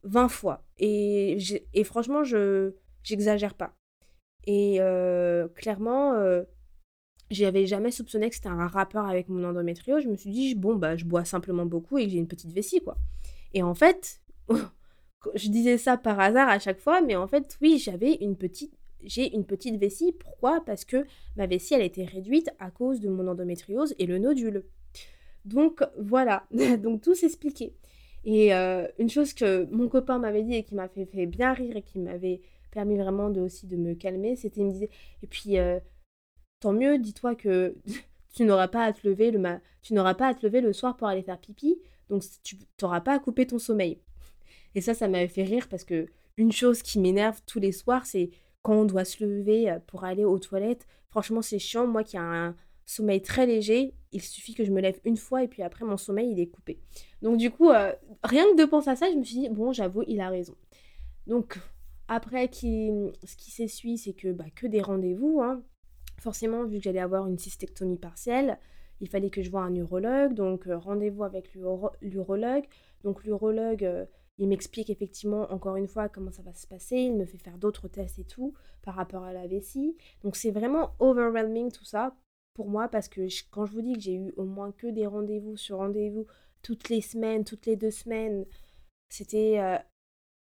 20 0.05 0.29
fois. 0.29 0.65
Et, 0.79 1.39
franchement, 1.85 2.25
je 2.25 2.75
j'exagère 3.03 3.55
pas. 3.55 3.75
Et 4.47 4.79
clairement, 5.55 6.15
j'avais 7.31 7.67
jamais 7.67 7.91
soupçonné 7.91 8.29
que 8.29 8.37
c'était 8.37 8.49
un 8.49 8.67
rapport 8.67 9.07
avec 9.07 9.29
mon 9.29 9.45
endométriose. 9.45 10.05
Je 10.05 10.09
me 10.09 10.17
suis 10.17 10.31
dit, 10.31 10.55
bon, 10.55 10.77
bah, 10.77 10.97
je 10.97 11.05
bois 11.05 11.25
simplement 11.25 11.67
beaucoup 11.67 11.99
et 11.99 12.05
que 12.05 12.11
j'ai 12.11 12.19
une 12.19 12.29
petite 12.29 12.53
vessie, 12.53 12.81
quoi. 12.81 12.97
Et 13.55 13.63
en 13.63 13.75
fait, 13.75 14.21
je 15.35 15.49
disais 15.49 15.79
ça 15.79 15.97
par 15.97 16.19
hasard 16.21 16.49
à 16.49 16.59
chaque 16.59 16.81
fois, 16.81 17.01
mais 17.01 17.17
en 17.17 17.27
fait, 17.27 17.59
oui, 17.61 17.79
j'avais 17.79 18.15
une 18.15 18.37
petite, 18.37 18.73
j'ai 19.05 19.35
une 19.35 19.45
petite 19.45 19.77
vessie. 19.77 20.13
Pourquoi? 20.13 20.63
Parce 20.65 20.85
que 20.85 21.05
ma 21.37 21.47
vessie, 21.47 21.75
elle 21.75 21.83
était 21.83 22.05
réduite 22.05 22.51
à 22.59 22.71
cause 22.71 23.01
de 23.01 23.09
mon 23.09 23.27
endométriose 23.29 23.95
et 23.99 24.07
le 24.07 24.19
nodule. 24.19 24.65
Donc 25.45 25.83
voilà, 25.99 26.47
donc 26.79 27.03
tout 27.03 27.15
s'expliquait. 27.15 27.75
Et 28.25 28.55
euh, 28.55 28.87
une 28.99 29.11
chose 29.11 29.33
que 29.33 29.67
mon 29.73 29.89
copain 29.89 30.19
m'avait 30.19 30.43
dit 30.43 30.55
et 30.55 30.63
qui 30.63 30.75
m'a 30.75 30.89
fait, 30.89 31.27
bien 31.27 31.53
rire 31.53 31.77
et 31.77 31.83
qui 31.83 31.99
m'avait 31.99 32.41
permis 32.71 32.97
vraiment 32.97 33.31
de, 33.31 33.41
aussi 33.41 33.67
de 33.67 33.77
me 33.77 33.95
calmer, 33.95 34.37
c'était, 34.37 34.61
il 34.61 34.67
me 34.67 34.73
disait, 34.73 34.91
et 35.23 35.27
puis 35.27 35.59
euh, 35.59 35.81
tant 36.61 36.73
mieux, 36.73 36.99
dis-toi 36.99 37.35
que 37.35 37.77
tu 38.35 38.45
n'auras 38.45 38.69
pas 38.69 38.85
à 38.85 38.93
te 38.93 39.07
lever 39.07 39.31
le 39.31 39.43
tu 39.83 39.95
n'auras 39.95 40.15
pas 40.15 40.29
à 40.29 40.35
te 40.35 40.47
lever 40.47 40.61
le 40.61 40.73
soir 40.73 40.97
pour 40.97 41.09
aller 41.09 41.23
faire 41.23 41.39
pipi, 41.39 41.79
donc 42.09 42.23
tu 42.45 42.57
n'auras 42.81 43.01
pas 43.01 43.15
à 43.15 43.19
couper 43.19 43.47
ton 43.47 43.59
sommeil. 43.59 43.99
Et 44.75 44.81
ça, 44.81 44.95
ça 44.95 45.09
m'avait 45.09 45.29
fait 45.29 45.45
rire 45.45 45.69
parce 45.69 45.85
que 45.85 46.07
une 46.37 46.53
chose 46.53 46.83
qui 46.83 46.99
m'énerve 46.99 47.41
tous 47.47 47.61
les 47.61 47.73
soirs, 47.73 48.07
c'est 48.07 48.31
quand 48.63 48.75
on 48.75 48.85
doit 48.85 49.05
se 49.05 49.25
lever 49.25 49.71
euh, 49.71 49.79
pour 49.87 50.05
aller 50.05 50.25
aux 50.25 50.39
toilettes. 50.39 50.87
Franchement, 51.11 51.43
c'est 51.43 51.59
chiant. 51.59 51.87
Moi 51.87 52.05
qui 52.05 52.17
ai 52.17 52.21
un 52.21 52.57
sommeil 52.87 53.23
très 53.23 53.47
léger, 53.47 53.95
il 54.13 54.23
suffit 54.23 54.55
que 54.55 54.65
je 54.65 54.71
me 54.71 54.81
lève 54.81 54.99
une 55.05 55.17
fois 55.17 55.43
et 55.43 55.49
puis 55.49 55.63
après 55.63 55.85
mon 55.85 55.97
sommeil 55.97 56.31
il 56.31 56.41
est 56.41 56.49
coupé. 56.49 56.81
Donc 57.23 57.39
du 57.39 57.51
coup, 57.51 57.71
euh, 57.71 57.93
rien 58.23 58.45
que 58.53 58.61
de 58.61 58.65
penser 58.65 58.91
à 58.91 58.97
ça, 58.97 59.11
je 59.11 59.17
me 59.17 59.25
suis 59.25 59.41
dit, 59.41 59.49
bon, 59.49 59.73
j'avoue, 59.73 60.03
il 60.07 60.21
a 60.21 60.29
raison. 60.29 60.57
Donc 61.27 61.59
après, 62.09 62.51
ce 62.53 63.37
qui 63.37 63.51
s'essuie, 63.51 63.97
c'est 63.97 64.13
que, 64.13 64.33
bah, 64.33 64.45
que 64.55 64.67
des 64.67 64.83
rendez-vous. 64.83 65.41
Hein. 65.43 65.63
Forcément, 66.19 66.65
vu 66.65 66.79
que 66.79 66.85
j'allais 66.85 67.01
avoir 67.01 67.27
une 67.27 67.39
cystectomie 67.39 67.97
partielle, 67.97 68.59
il 69.03 69.09
fallait 69.09 69.29
que 69.29 69.43
je 69.43 69.51
voie 69.51 69.61
un 69.61 69.75
urologue. 69.75 70.33
Donc 70.33 70.67
euh, 70.67 70.79
rendez-vous 70.79 71.25
avec 71.25 71.55
l'urologue. 71.55 72.65
Donc 73.05 73.25
l'urologue... 73.25 74.09
Il 74.39 74.49
m'explique 74.49 74.89
effectivement 74.89 75.53
encore 75.53 75.77
une 75.77 75.87
fois 75.87 76.09
comment 76.09 76.31
ça 76.31 76.43
va 76.43 76.55
se 76.55 76.67
passer, 76.67 76.97
il 76.97 77.15
me 77.15 77.27
fait 77.27 77.37
faire 77.37 77.59
d'autres 77.59 77.87
tests 77.87 78.19
et 78.19 78.25
tout 78.25 78.55
par 78.83 78.95
rapport 78.95 79.25
à 79.25 79.33
la 79.33 79.47
vessie. 79.47 79.95
Donc 80.23 80.37
c'est 80.37 80.51
vraiment 80.51 80.95
overwhelming 81.01 81.71
tout 81.71 81.85
ça 81.85 82.17
pour 82.55 82.69
moi 82.69 82.89
parce 82.89 83.09
que 83.09 83.27
quand 83.51 83.67
je 83.67 83.73
vous 83.73 83.83
dis 83.83 83.93
que 83.93 84.01
j'ai 84.01 84.15
eu 84.15 84.33
au 84.37 84.45
moins 84.45 84.73
que 84.73 84.87
des 84.87 85.07
rendez-vous 85.07 85.57
sur 85.57 85.77
rendez-vous 85.79 86.27
toutes 86.63 86.89
les 86.89 87.01
semaines, 87.01 87.45
toutes 87.45 87.67
les 87.67 87.77
deux 87.77 87.91
semaines, 87.91 88.47
c'était 89.11 89.61
euh, 89.61 89.79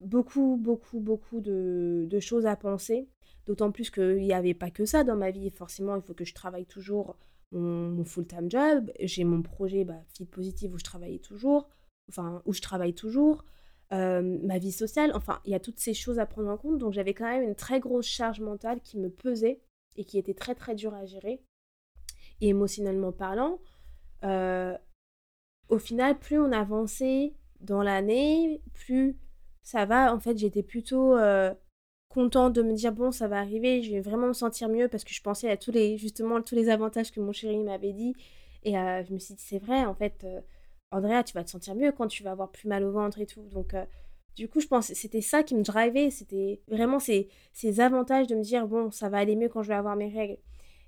beaucoup, 0.00 0.56
beaucoup, 0.56 1.00
beaucoup 1.00 1.40
de, 1.40 2.18
choses 2.20 2.46
à 2.46 2.56
penser. 2.56 3.08
D'autant 3.46 3.70
plus 3.70 3.90
qu'il 3.90 4.16
n'y 4.16 4.32
avait 4.32 4.54
pas 4.54 4.70
que 4.70 4.86
ça 4.86 5.04
dans 5.04 5.16
ma 5.16 5.30
vie. 5.30 5.50
Forcément, 5.50 5.96
il 5.96 6.02
faut 6.02 6.14
que 6.14 6.24
je 6.24 6.32
travaille 6.32 6.64
toujours 6.64 7.16
mon, 7.52 8.04
full-time 8.04 8.50
job. 8.50 8.90
J'ai 9.00 9.24
mon 9.24 9.42
projet 9.42 9.84
bah, 9.84 10.00
Fit 10.14 10.26
Positive 10.26 10.74
où 10.74 10.78
je 10.78 10.84
travaillais 10.84 11.18
toujours. 11.18 11.68
Enfin, 12.08 12.42
où 12.44 12.52
je 12.52 12.60
travaille 12.60 12.94
toujours. 12.94 13.44
Euh, 13.92 14.38
ma 14.42 14.58
vie 14.58 14.72
sociale, 14.72 15.12
enfin, 15.14 15.40
il 15.44 15.52
y 15.52 15.54
a 15.54 15.60
toutes 15.60 15.78
ces 15.78 15.94
choses 15.94 16.18
à 16.18 16.26
prendre 16.26 16.50
en 16.50 16.56
compte. 16.56 16.78
Donc 16.78 16.92
j'avais 16.92 17.14
quand 17.14 17.26
même 17.26 17.42
une 17.42 17.54
très 17.54 17.80
grosse 17.80 18.06
charge 18.06 18.40
mentale 18.40 18.80
qui 18.80 18.98
me 18.98 19.10
pesait 19.10 19.60
et 19.96 20.04
qui 20.04 20.18
était 20.18 20.34
très 20.34 20.54
très 20.54 20.74
dure 20.74 20.94
à 20.94 21.04
gérer. 21.04 21.42
Et 22.40 22.48
émotionnellement 22.48 23.12
parlant, 23.12 23.60
euh, 24.24 24.76
au 25.68 25.78
final, 25.78 26.18
plus 26.18 26.38
on 26.38 26.52
avançait 26.52 27.34
dans 27.60 27.82
l'année, 27.82 28.60
plus 28.72 29.16
ça 29.62 29.86
va. 29.86 30.14
En 30.14 30.20
fait, 30.20 30.36
j'étais 30.36 30.62
plutôt 30.62 31.16
euh, 31.16 31.54
contente 32.14 32.52
de 32.54 32.62
me 32.62 32.72
dire 32.74 32.92
bon, 32.92 33.10
ça 33.12 33.28
va 33.28 33.38
arriver, 33.38 33.82
je 33.82 33.90
vais 33.92 34.00
vraiment 34.00 34.28
me 34.28 34.32
sentir 34.32 34.68
mieux 34.68 34.88
parce 34.88 35.04
que 35.04 35.12
je 35.12 35.22
pensais 35.22 35.50
à 35.50 35.56
tous 35.56 35.72
les 35.72 35.98
justement 35.98 36.40
tous 36.42 36.54
les 36.54 36.68
avantages 36.70 37.10
que 37.12 37.20
mon 37.20 37.32
chéri 37.32 37.58
m'avait 37.58 37.92
dit. 37.92 38.14
Et 38.64 38.72
je 38.72 39.12
me 39.12 39.18
suis 39.18 39.34
dit 39.34 39.42
c'est 39.42 39.58
vrai, 39.58 39.84
en 39.84 39.94
fait 39.94 40.24
Andrea, 40.94 41.24
tu 41.24 41.34
vas 41.34 41.44
te 41.44 41.50
sentir 41.50 41.74
mieux 41.74 41.92
quand 41.92 42.06
tu 42.06 42.22
vas 42.22 42.30
avoir 42.30 42.50
plus 42.50 42.68
mal 42.68 42.84
au 42.84 42.92
ventre 42.92 43.20
et 43.20 43.26
tout. 43.26 43.42
Donc, 43.48 43.74
euh, 43.74 43.84
du 44.36 44.48
coup, 44.48 44.60
je 44.60 44.68
pense 44.68 44.92
c'était 44.92 45.20
ça 45.20 45.42
qui 45.42 45.54
me 45.54 45.62
drivait. 45.62 46.10
C'était 46.10 46.62
vraiment 46.68 46.98
ces, 47.00 47.28
ces 47.52 47.80
avantages 47.80 48.26
de 48.28 48.36
me 48.36 48.42
dire, 48.42 48.66
bon, 48.68 48.90
ça 48.90 49.08
va 49.08 49.18
aller 49.18 49.36
mieux 49.36 49.48
quand 49.48 49.62
je 49.62 49.68
vais 49.68 49.74
avoir 49.74 49.96
mes 49.96 50.08
règles. 50.08 50.38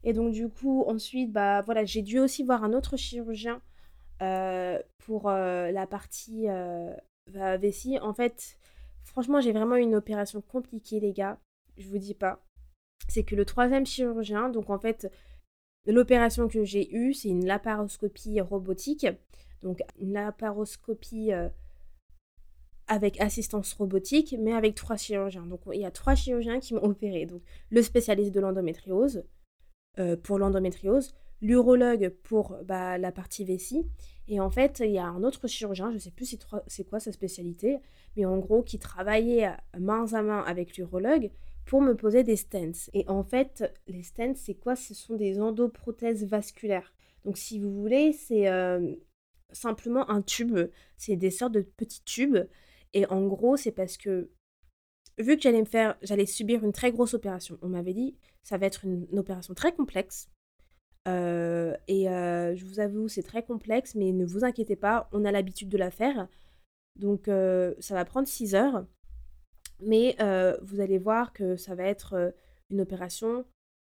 Et 0.05 0.13
donc, 0.13 0.33
du 0.33 0.49
coup, 0.49 0.85
ensuite, 0.87 1.33
bah 1.33 1.63
voilà, 1.63 1.85
j'ai 1.85 2.03
dû 2.03 2.21
aussi 2.21 2.45
voir 2.45 2.63
un 2.63 2.73
autre 2.73 2.97
chirurgien 2.97 3.61
euh, 4.23 4.79
pour 4.99 5.29
euh, 5.29 5.73
la 5.73 5.87
partie 5.87 6.47
vessie. 7.27 7.99
En 7.99 8.15
fait, 8.15 8.59
franchement, 9.07 9.41
j'ai 9.41 9.53
vraiment 9.53 9.77
une 9.77 9.95
opération 9.95 10.43
compliquée, 10.43 11.01
les 11.01 11.13
gars. 11.13 11.41
Je 11.79 11.89
vous 11.89 11.99
dis 11.99 12.15
pas. 12.15 12.45
C'est 13.09 13.25
que 13.25 13.35
le 13.35 13.45
troisième 13.45 13.87
chirurgien, 13.87 14.51
donc 14.51 14.71
en 14.71 14.79
fait, 14.79 15.11
l'opération 15.87 16.49
que 16.49 16.65
j'ai 16.65 16.95
eue, 16.95 17.15
c'est 17.15 17.29
une 17.29 17.47
laparoscopie 17.47 18.41
robotique 18.41 19.07
donc 19.63 19.81
une 19.99 20.13
laparoscopie 20.13 21.33
euh, 21.33 21.49
avec 22.87 23.21
assistance 23.21 23.73
robotique, 23.75 24.37
mais 24.39 24.53
avec 24.53 24.75
trois 24.75 24.97
chirurgiens. 24.97 25.47
Donc 25.47 25.61
il 25.73 25.81
y 25.81 25.85
a 25.85 25.91
trois 25.91 26.15
chirurgiens 26.15 26.61
qui 26.61 26.75
m'ont 26.75 26.85
opéré. 26.85 27.27
Donc 27.27 27.43
le 27.71 27.83
spécialiste 27.83 28.33
de 28.33 28.41
l'endométriose 28.41 29.25
euh, 29.99 30.17
pour 30.17 30.39
l'endométriose, 30.39 31.15
l'urologue 31.41 32.11
pour 32.23 32.57
bah, 32.65 32.97
la 32.99 33.13
partie 33.13 33.45
vessie, 33.45 33.87
et 34.29 34.41
en 34.41 34.51
fait 34.51 34.83
il 34.85 34.91
y 34.91 34.99
a 34.99 35.07
un 35.07 35.23
autre 35.23 35.47
chirurgien, 35.47 35.91
je 35.91 35.95
ne 35.95 36.01
sais 36.01 36.11
plus 36.11 36.37
c'est 36.67 36.85
quoi 36.85 37.01
sa 37.01 37.13
spécialité, 37.13 37.79
mais 38.17 38.25
en 38.25 38.39
gros 38.39 38.63
qui 38.63 38.79
travaillait 38.79 39.51
main 39.79 40.13
à 40.13 40.23
main 40.23 40.43
avec 40.47 40.77
l'urologue 40.77 41.31
pour 41.67 41.83
me 41.83 41.95
poser 41.95 42.23
des 42.23 42.37
stents. 42.37 42.89
Et 42.95 43.05
en 43.09 43.25
fait, 43.25 43.75
les 43.89 44.05
stents, 44.05 44.37
c'est 44.37 44.55
quoi? 44.55 44.77
Ce 44.77 44.95
sont 44.95 45.17
des 45.17 45.41
endoprothèses 45.41 46.25
vasculaires. 46.25 46.95
Donc 47.25 47.37
si 47.37 47.59
vous 47.59 47.73
voulez, 47.73 48.13
c'est 48.13 48.49
euh, 48.49 48.95
simplement 49.53 50.09
un 50.09 50.23
tube. 50.23 50.57
C'est 50.97 51.17
des 51.17 51.31
sortes 51.31 51.53
de 51.53 51.63
petits 51.63 52.05
tubes. 52.05 52.39
Et 52.95 53.05
en 53.07 53.27
gros, 53.27 53.57
c'est 53.57 53.73
parce 53.73 53.97
que 53.97 54.31
vu 55.19 55.37
que 55.37 55.43
j'allais 55.43 55.61
me 55.61 55.67
faire, 55.67 55.97
j'allais 56.03 56.25
subir 56.25 56.65
une 56.65 56.73
très 56.73 56.93
grosse 56.93 57.15
opération. 57.15 57.59
On 57.63 57.69
m'avait 57.69 57.95
dit, 57.95 58.17
ça 58.43 58.59
va 58.59 58.67
être 58.67 58.85
une, 58.85 59.07
opération 59.19 59.53
très 59.55 59.75
complexe. 59.75 60.29
Euh, 61.07 61.77
et 61.89 62.09
euh, 62.09 62.57
je 62.57 62.65
vous 62.65 62.81
avoue, 62.81 63.09
c'est 63.09 63.23
très 63.23 63.43
complexe, 63.43 63.95
mais 63.95 64.13
ne 64.13 64.25
vous 64.25 64.45
inquiétez 64.45 64.77
pas, 64.77 65.09
on 65.13 65.25
a 65.25 65.33
l'habitude 65.33 65.69
de 65.69 65.79
la 65.79 65.91
faire. 65.91 66.29
Donc 66.97 67.29
euh, 67.29 67.75
ça 67.79 67.95
va 67.95 68.05
prendre 68.05 68.29
6 68.29 68.55
heures. 68.55 68.85
Mais 69.81 70.17
vous 70.63 70.81
allez 70.81 70.99
voir 70.99 71.33
que 71.33 71.57
ça 71.57 71.75
va 71.75 71.85
être 71.85 72.35
une 72.71 72.81
opération 72.81 73.45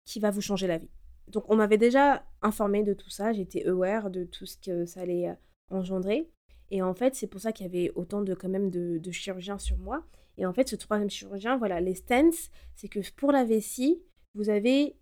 qui 0.05 0.19
va 0.19 0.31
vous 0.31 0.41
changer 0.41 0.67
la 0.67 0.79
vie 0.79 0.91
donc 1.31 1.45
on 1.51 1.57
m'avait 1.57 1.79
déjà 1.79 2.25
informé 2.43 2.83
de 2.83 2.95
tout 2.95 3.11
ça, 3.11 3.33
j'étais 3.33 3.67
aware 3.67 4.11
de 4.11 4.25
tout 4.25 4.47
ce 4.47 4.57
que 4.57 4.87
ça 4.87 5.01
allait 5.01 5.37
engendrer. 5.71 6.31
Et 6.71 6.83
en 6.83 6.95
fait, 6.95 7.15
c'est 7.15 7.27
pour 7.27 7.41
ça 7.41 7.53
qu'il 7.53 7.67
y 7.67 7.69
avait 7.69 7.93
autant 7.95 8.23
de 8.23 8.35
quand 8.35 8.49
même 8.49 8.71
de, 8.71 9.11
chirurgiens 9.11 9.59
sur 9.59 9.79
moi. 9.79 10.05
Et 10.37 10.47
en 10.47 10.53
fait, 10.53 10.69
ce 10.69 10.77
troisième 10.77 11.11
chirurgien, 11.11 11.57
voilà, 11.57 11.81
les 11.81 11.95
stents, 11.95 12.51
c'est 12.75 12.89
que 12.89 13.01
pour 13.17 13.33
la 13.33 13.45
vessie, 13.45 14.01
vous 14.35 14.51
avez 14.51 14.97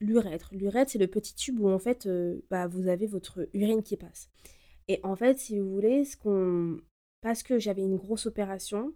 l'urètre. 0.00 0.50
L'urètre, 0.52 0.90
c'est 0.92 0.98
le 0.98 1.06
petit 1.06 1.34
tube 1.34 1.60
où 1.60 1.68
en 1.68 1.78
fait, 1.78 2.06
euh, 2.06 2.40
bah, 2.50 2.66
vous 2.66 2.88
avez 2.88 3.06
votre 3.06 3.48
urine 3.54 3.82
qui 3.82 3.96
passe. 3.96 4.30
Et 4.88 5.00
en 5.02 5.16
fait, 5.16 5.38
si 5.38 5.58
vous 5.58 5.70
voulez, 5.70 6.04
ce 6.04 6.16
qu'on, 6.16 6.80
parce 7.20 7.42
que 7.42 7.58
j'avais 7.58 7.82
une 7.82 7.96
grosse 7.96 8.26
opération 8.26 8.94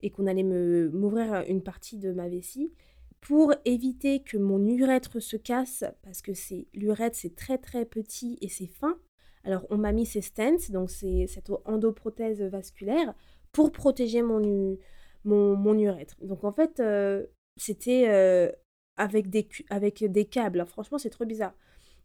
et 0.00 0.10
qu'on 0.10 0.26
allait 0.26 0.44
me 0.44 0.90
m'ouvrir 0.90 1.44
une 1.48 1.62
partie 1.62 1.98
de 1.98 2.12
ma 2.12 2.28
vessie, 2.28 2.72
pour 3.20 3.52
éviter 3.64 4.22
que 4.22 4.36
mon 4.36 4.64
urètre 4.64 5.20
se 5.20 5.36
casse, 5.36 5.84
parce 6.02 6.22
que 6.22 6.34
c'est 6.34 6.68
l'urètre 6.72 7.16
c'est 7.16 7.34
très 7.34 7.58
très 7.58 7.84
petit 7.84 8.38
et 8.40 8.48
c'est 8.48 8.68
fin, 8.68 8.96
alors 9.42 9.66
on 9.70 9.76
m'a 9.76 9.90
mis 9.92 10.06
ces 10.06 10.20
stents, 10.20 10.70
donc 10.70 10.90
c'est 10.90 11.26
cette 11.26 11.50
endoprothèse 11.64 12.42
vasculaire, 12.42 13.14
pour 13.52 13.72
protéger 13.72 14.22
mon, 14.22 14.78
mon, 15.24 15.78
urètre. 15.78 16.16
Donc 16.22 16.44
en 16.44 16.52
fait, 16.52 16.80
euh, 16.80 17.26
c'était 17.56 18.08
euh, 18.08 18.52
avec, 18.98 19.30
des, 19.30 19.48
avec 19.70 20.04
des 20.04 20.24
câbles. 20.26 20.64
franchement, 20.66 20.98
c'est 20.98 21.10
trop 21.10 21.24
bizarre. 21.24 21.54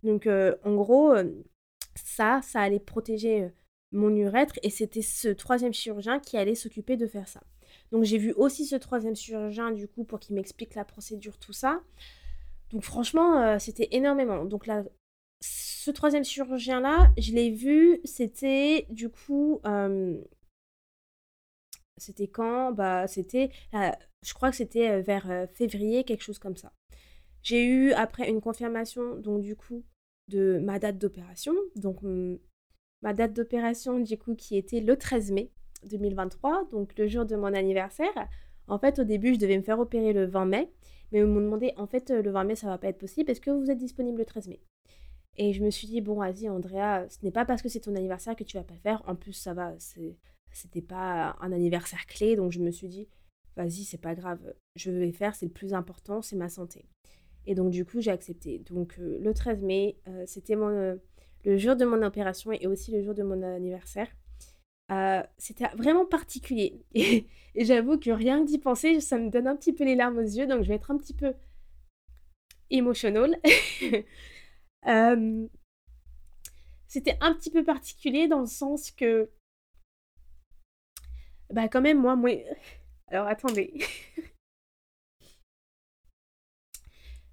Donc 0.03 0.27
euh, 0.27 0.55
en 0.63 0.75
gros, 0.75 1.13
ça, 1.95 2.41
ça 2.43 2.61
allait 2.61 2.79
protéger 2.79 3.51
mon 3.91 4.15
urètre 4.15 4.55
et 4.63 4.69
c'était 4.69 5.01
ce 5.01 5.29
troisième 5.29 5.73
chirurgien 5.73 6.19
qui 6.19 6.37
allait 6.37 6.55
s'occuper 6.55 6.97
de 6.97 7.07
faire 7.07 7.27
ça. 7.27 7.41
Donc 7.91 8.03
j'ai 8.03 8.17
vu 8.17 8.33
aussi 8.33 8.65
ce 8.65 8.75
troisième 8.75 9.15
chirurgien 9.15 9.71
du 9.71 9.87
coup 9.87 10.03
pour 10.03 10.19
qu'il 10.19 10.35
m'explique 10.35 10.75
la 10.75 10.85
procédure, 10.85 11.37
tout 11.37 11.53
ça. 11.53 11.81
Donc 12.71 12.83
franchement, 12.83 13.37
euh, 13.41 13.59
c'était 13.59 13.87
énormément. 13.91 14.45
Donc 14.45 14.65
là, 14.65 14.83
ce 15.41 15.91
troisième 15.91 16.25
chirurgien 16.25 16.79
là, 16.81 17.11
je 17.17 17.33
l'ai 17.33 17.51
vu, 17.51 17.99
c'était 18.03 18.87
du 18.89 19.09
coup, 19.09 19.61
euh, 19.65 20.19
c'était 21.97 22.27
quand? 22.27 22.71
Bah 22.71 23.07
c'était, 23.07 23.51
je 23.73 24.33
crois 24.33 24.49
que 24.49 24.55
c'était 24.57 24.89
euh, 24.89 25.01
vers 25.01 25.47
février, 25.53 26.03
quelque 26.03 26.23
chose 26.23 26.39
comme 26.39 26.57
ça. 26.57 26.73
J'ai 27.43 27.65
eu 27.65 27.91
après 27.91 28.29
une 28.29 28.41
confirmation, 28.41 29.17
donc 29.17 29.41
du 29.41 29.55
coup, 29.55 29.83
de 30.29 30.59
ma 30.59 30.79
date 30.79 30.97
d'opération. 30.97 31.53
Donc 31.75 31.99
ma 33.01 33.13
date 33.13 33.33
d'opération, 33.33 33.99
du 33.99 34.17
coup, 34.17 34.33
qui 34.35 34.57
était 34.57 34.79
le 34.79 34.97
13 34.97 35.31
mai 35.31 35.51
2023, 35.89 36.69
donc 36.71 36.97
le 36.97 37.07
jour 37.07 37.25
de 37.25 37.35
mon 37.35 37.53
anniversaire. 37.53 38.29
En 38.67 38.79
fait, 38.79 38.99
au 38.99 39.03
début, 39.03 39.33
je 39.33 39.39
devais 39.39 39.57
me 39.57 39.63
faire 39.63 39.79
opérer 39.79 40.13
le 40.13 40.25
20 40.25 40.45
mai, 40.45 40.71
mais 41.11 41.19
ils 41.19 41.25
m'ont 41.25 41.41
demandé, 41.41 41.73
en 41.75 41.85
fait, 41.85 42.11
le 42.11 42.31
20 42.31 42.45
mai, 42.45 42.55
ça 42.55 42.67
va 42.67 42.77
pas 42.77 42.87
être 42.87 42.97
possible, 42.97 43.29
est-ce 43.29 43.41
que 43.41 43.51
vous 43.51 43.69
êtes 43.69 43.77
disponible 43.77 44.19
le 44.19 44.25
13 44.25 44.47
mai? 44.47 44.61
Et 45.35 45.51
je 45.51 45.61
me 45.61 45.69
suis 45.69 45.87
dit, 45.87 45.99
bon, 45.99 46.15
vas-y, 46.15 46.47
Andrea, 46.47 47.05
ce 47.09 47.17
n'est 47.23 47.31
pas 47.31 47.43
parce 47.43 47.61
que 47.61 47.67
c'est 47.67 47.81
ton 47.81 47.95
anniversaire 47.95 48.37
que 48.37 48.45
tu 48.45 48.55
vas 48.55 48.63
pas 48.63 48.77
faire. 48.77 49.03
En 49.05 49.15
plus, 49.15 49.33
ça 49.33 49.53
va, 49.53 49.73
c'était 50.51 50.81
pas 50.81 51.35
un 51.41 51.51
anniversaire 51.51 52.05
clé, 52.05 52.37
donc 52.37 52.53
je 52.53 52.59
me 52.59 52.71
suis 52.71 52.87
dit, 52.87 53.09
vas-y, 53.57 53.83
c'est 53.83 53.97
pas 53.97 54.15
grave, 54.15 54.53
je 54.75 54.91
vais 54.91 55.11
faire, 55.11 55.35
c'est 55.35 55.47
le 55.47 55.51
plus 55.51 55.73
important, 55.73 56.21
c'est 56.21 56.37
ma 56.37 56.47
santé. 56.47 56.85
Et 57.45 57.55
donc, 57.55 57.71
du 57.71 57.85
coup, 57.85 58.01
j'ai 58.01 58.11
accepté. 58.11 58.59
Donc, 58.59 58.95
euh, 58.99 59.19
le 59.21 59.33
13 59.33 59.63
mai, 59.63 59.97
euh, 60.07 60.23
c'était 60.25 60.55
euh, 60.55 60.95
le 61.43 61.57
jour 61.57 61.75
de 61.75 61.85
mon 61.85 62.01
opération 62.01 62.51
et 62.51 62.67
aussi 62.67 62.91
le 62.91 63.03
jour 63.03 63.13
de 63.13 63.23
mon 63.23 63.41
anniversaire. 63.43 64.07
c'était 65.37 65.67
vraiment 65.75 66.05
particulier. 66.05 66.81
Et, 66.95 67.27
j'avoue 67.55 67.99
que 67.99 68.09
rien 68.11 68.41
que 68.43 68.47
d'y 68.47 68.59
penser, 68.59 68.99
ça 68.99 69.17
me 69.17 69.29
donne 69.29 69.47
un 69.47 69.55
petit 69.55 69.73
peu 69.73 69.83
les 69.83 69.95
larmes 69.95 70.17
aux 70.17 70.21
yeux. 70.21 70.47
Donc, 70.47 70.63
je 70.63 70.69
vais 70.69 70.75
être 70.75 70.91
un 70.91 70.97
petit 70.97 71.13
peu 71.13 71.33
émotionnelle. 72.69 73.39
c'était 76.87 77.17
un 77.21 77.33
petit 77.33 77.51
peu 77.51 77.63
particulier 77.63 78.27
dans 78.27 78.41
le 78.41 78.47
sens 78.47 78.91
que, 78.91 79.29
bah, 81.51 81.67
quand 81.67 81.81
même, 81.81 81.99
moi, 81.99 82.15
moi. 82.15 82.31
Alors, 83.07 83.27
attendez. 83.27 83.73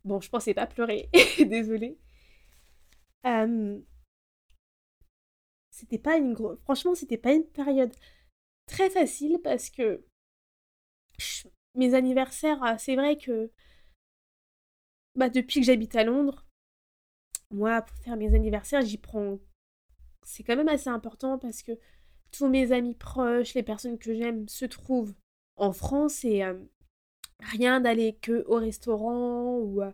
Bon, 0.05 0.21
je 0.21 0.31
pensais 0.31 0.55
pas 0.55 0.67
pleurer, 0.67 1.09
désolée. 1.39 1.99
c'était 5.71 5.99
pas 5.99 6.17
une 6.17 6.33
grosse... 6.35 6.59
Franchement, 6.63 6.95
c'était 6.95 7.19
pas 7.19 7.33
une 7.33 7.47
période 7.47 7.93
très 8.67 8.91
facile 8.91 9.39
parce 9.43 9.71
que 9.71 10.05
mes 11.75 11.95
anniversaires, 11.95 12.59
ah, 12.63 12.79
c'est 12.79 12.97
vrai 12.97 13.17
que 13.17 13.51
bah, 15.15 15.29
depuis 15.29 15.61
que 15.61 15.67
j'habite 15.67 15.97
à 15.97 16.05
Londres, 16.05 16.47
moi, 17.51 17.83
pour 17.83 17.97
faire 17.99 18.17
mes 18.17 18.35
anniversaires, 18.35 18.83
j'y 18.83 18.99
prends... 18.99 19.39
C'est 20.23 20.45
quand 20.45 20.57
même 20.57 20.69
assez 20.69 20.89
important 20.89 21.39
parce 21.39 21.63
que 21.63 21.73
tous 22.31 22.49
mes 22.49 22.73
amis 22.73 22.95
proches, 22.95 23.55
les 23.55 23.63
personnes 23.63 23.99
que 23.99 24.15
j'aime 24.15 24.49
se 24.49 24.65
trouvent 24.65 25.15
en 25.57 25.73
France 25.73 26.25
et 26.25 26.43
rien 27.43 27.81
d'aller 27.81 28.17
que 28.21 28.45
au 28.47 28.57
restaurant 28.57 29.59
ou 29.59 29.83
euh, 29.83 29.93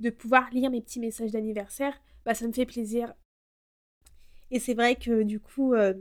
de 0.00 0.10
pouvoir 0.10 0.50
lire 0.50 0.70
mes 0.70 0.80
petits 0.80 1.00
messages 1.00 1.32
d'anniversaire, 1.32 2.00
bah 2.24 2.34
ça 2.34 2.46
me 2.46 2.52
fait 2.52 2.66
plaisir. 2.66 3.14
Et 4.50 4.58
c'est 4.60 4.74
vrai 4.74 4.96
que 4.96 5.22
du 5.22 5.40
coup, 5.40 5.74
euh, 5.74 5.94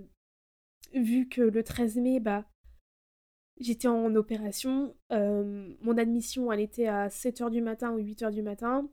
vu 0.94 1.28
que 1.28 1.42
le 1.42 1.64
13 1.64 1.98
mai, 1.98 2.20
bah 2.20 2.46
j'étais 3.60 3.88
en 3.88 4.16
opération, 4.16 4.96
euh, 5.12 5.74
mon 5.82 5.98
admission 5.98 6.52
elle 6.52 6.60
était 6.60 6.88
à 6.88 7.08
7h 7.08 7.50
du 7.50 7.62
matin 7.62 7.92
ou 7.92 8.00
8h 8.00 8.32
du 8.32 8.42
matin. 8.42 8.90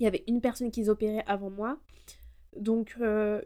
Il 0.00 0.04
y 0.04 0.06
avait 0.06 0.24
une 0.28 0.40
personne 0.40 0.70
qui 0.70 0.84
s'opérait 0.84 1.24
avant 1.26 1.50
moi. 1.50 1.80
Donc 2.56 2.98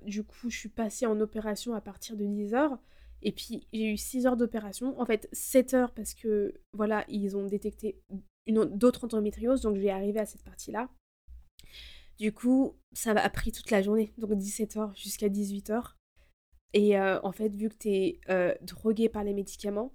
du 0.02 0.22
coup, 0.22 0.50
je 0.50 0.58
suis 0.58 0.68
passée 0.68 1.06
en 1.06 1.18
opération 1.20 1.74
à 1.74 1.80
partir 1.80 2.16
de 2.16 2.24
10h. 2.24 2.78
Et 3.22 3.32
puis 3.32 3.66
j'ai 3.72 3.92
eu 3.92 3.96
6 3.96 4.26
heures 4.26 4.36
d'opération, 4.36 4.98
en 5.00 5.06
fait 5.06 5.28
7 5.32 5.74
heures 5.74 5.94
parce 5.94 6.14
que 6.14 6.54
voilà, 6.72 7.04
ils 7.08 7.36
ont 7.36 7.46
détecté 7.46 8.00
d'autres 8.48 9.04
endométrioses, 9.04 9.60
donc 9.60 9.76
je 9.76 9.80
vais 9.80 9.90
arriver 9.90 10.20
à 10.20 10.26
cette 10.26 10.42
partie-là. 10.42 10.88
Du 12.18 12.32
coup, 12.32 12.76
ça 12.92 13.12
a 13.12 13.30
pris 13.30 13.52
toute 13.52 13.70
la 13.70 13.82
journée, 13.82 14.12
donc 14.18 14.34
17 14.34 14.76
heures 14.76 14.94
jusqu'à 14.94 15.28
18 15.28 15.70
heures. 15.70 15.96
Et 16.74 16.98
euh, 16.98 17.20
en 17.22 17.32
fait, 17.32 17.54
vu 17.54 17.68
que 17.68 17.76
tu 17.76 17.88
es 17.88 18.20
euh, 18.30 18.54
drogué 18.62 19.08
par 19.08 19.24
les 19.24 19.34
médicaments, 19.34 19.92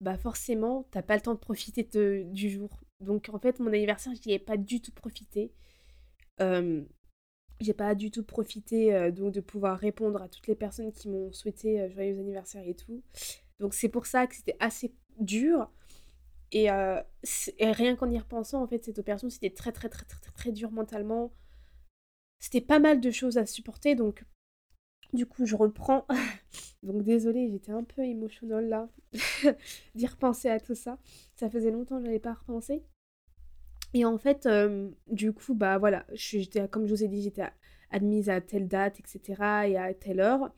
bah 0.00 0.16
forcément, 0.16 0.86
t'as 0.90 1.02
pas 1.02 1.16
le 1.16 1.22
temps 1.22 1.34
de 1.34 1.38
profiter 1.38 1.84
du 2.24 2.50
jour. 2.50 2.70
Donc 3.00 3.30
en 3.32 3.38
fait, 3.38 3.58
mon 3.58 3.68
anniversaire, 3.68 4.12
je 4.14 4.28
n'y 4.28 4.34
ai 4.34 4.38
pas 4.38 4.56
du 4.56 4.80
tout 4.80 4.92
profité. 4.92 5.52
J'ai 7.60 7.74
pas 7.74 7.94
du 7.94 8.10
tout 8.10 8.24
profité 8.24 8.94
euh, 8.94 9.10
donc 9.10 9.32
de 9.32 9.40
pouvoir 9.40 9.78
répondre 9.78 10.22
à 10.22 10.28
toutes 10.28 10.46
les 10.46 10.54
personnes 10.54 10.92
qui 10.92 11.08
m'ont 11.08 11.32
souhaité 11.32 11.80
euh, 11.80 11.90
joyeux 11.90 12.18
anniversaire 12.18 12.66
et 12.66 12.74
tout. 12.74 13.02
Donc 13.60 13.74
c'est 13.74 13.88
pour 13.88 14.06
ça 14.06 14.26
que 14.26 14.34
c'était 14.34 14.56
assez 14.60 14.94
dur. 15.18 15.70
Et, 16.52 16.70
euh, 16.70 17.00
rien 17.60 17.94
qu'en 17.94 18.10
y 18.10 18.18
repensant, 18.18 18.62
en 18.62 18.66
fait, 18.66 18.84
cette 18.84 18.98
opération, 18.98 19.30
c'était 19.30 19.50
très, 19.50 19.72
très, 19.72 19.88
très, 19.88 20.04
très, 20.04 20.18
très, 20.18 20.32
très 20.32 20.52
dur 20.52 20.72
mentalement. 20.72 21.32
C'était 22.40 22.60
pas 22.62 22.78
mal 22.78 23.00
de 23.00 23.10
choses 23.10 23.38
à 23.38 23.46
supporter, 23.46 23.94
donc 23.94 24.24
du 25.12 25.26
coup, 25.26 25.44
je 25.46 25.54
reprends. 25.54 26.06
donc 26.82 27.02
désolée, 27.02 27.50
j'étais 27.50 27.72
un 27.72 27.84
peu 27.84 28.02
émotionnelle 28.02 28.68
là, 28.68 28.88
d'y 29.94 30.06
repenser 30.06 30.48
à 30.48 30.58
tout 30.58 30.74
ça. 30.74 30.98
Ça 31.36 31.50
faisait 31.50 31.70
longtemps 31.70 31.96
que 31.98 32.02
je 32.02 32.06
n'avais 32.06 32.18
pas 32.18 32.34
repensé. 32.34 32.82
Et 33.94 34.04
en 34.04 34.18
fait, 34.18 34.48
du 35.08 35.32
coup, 35.32 35.54
bah 35.54 35.78
voilà, 35.78 36.06
j'étais, 36.12 36.68
comme 36.68 36.86
je 36.86 36.94
vous 36.94 37.04
ai 37.04 37.08
dit, 37.08 37.22
j'étais 37.22 37.48
admise 37.90 38.28
à 38.30 38.40
telle 38.40 38.68
date, 38.68 39.00
etc. 39.00 39.68
et 39.68 39.76
à 39.76 39.92
telle 39.94 40.20
heure. 40.20 40.52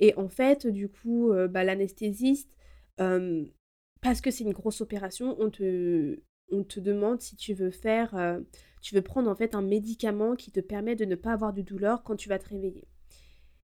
Et 0.00 0.14
en 0.16 0.28
fait, 0.28 0.66
du 0.66 0.88
coup, 0.88 1.32
bah, 1.50 1.62
l'anesthésiste, 1.64 2.50
parce 2.96 4.20
que 4.20 4.30
c'est 4.30 4.44
une 4.44 4.52
grosse 4.52 4.80
opération, 4.80 5.36
on 5.38 5.48
te, 5.50 6.18
on 6.50 6.64
te 6.64 6.80
demande 6.80 7.20
si 7.20 7.36
tu 7.36 7.54
veux 7.54 7.70
faire, 7.70 8.40
tu 8.80 8.94
veux 8.96 9.02
prendre 9.02 9.30
en 9.30 9.36
fait 9.36 9.54
un 9.54 9.62
médicament 9.62 10.34
qui 10.34 10.50
te 10.50 10.60
permet 10.60 10.96
de 10.96 11.04
ne 11.04 11.14
pas 11.14 11.32
avoir 11.32 11.52
de 11.52 11.62
douleur 11.62 12.02
quand 12.02 12.16
tu 12.16 12.28
vas 12.28 12.38
te 12.40 12.48
réveiller. 12.48 12.88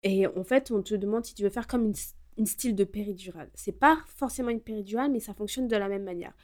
Et 0.03 0.27
en 0.27 0.45
fait, 0.45 0.71
on 0.71 0.83
te 0.83 0.95
demande 0.95 1.25
si 1.25 1.35
tu 1.35 1.43
veux 1.43 1.49
faire 1.49 1.67
comme 1.67 1.87
une, 1.87 1.95
une 2.39 2.47
style 2.47 2.75
de 2.75 2.85
péridurale. 2.85 3.51
C'est 3.55 3.79
pas 3.79 3.99
forcément 4.07 4.51
une 4.51 4.61
péridurale, 4.61 5.11
mais 5.11 5.21
ça 5.21 5.33
fonctionne 5.35 5.69
de 5.69 5.77
la 5.77 5.89
même 5.89 6.05
manière. 6.05 6.35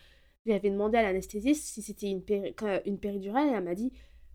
J'avais 0.47 0.71
demandé 0.71 0.99
à 0.99 1.03
l'anesthésiste 1.03 1.65
si 1.65 1.83
c'était 1.83 2.11
une, 2.11 2.23
une 2.87 2.99
péridurale 2.99 3.49
et 3.49 3.53
elle 3.53 3.65
m'a 3.65 3.75
dit 3.75 3.93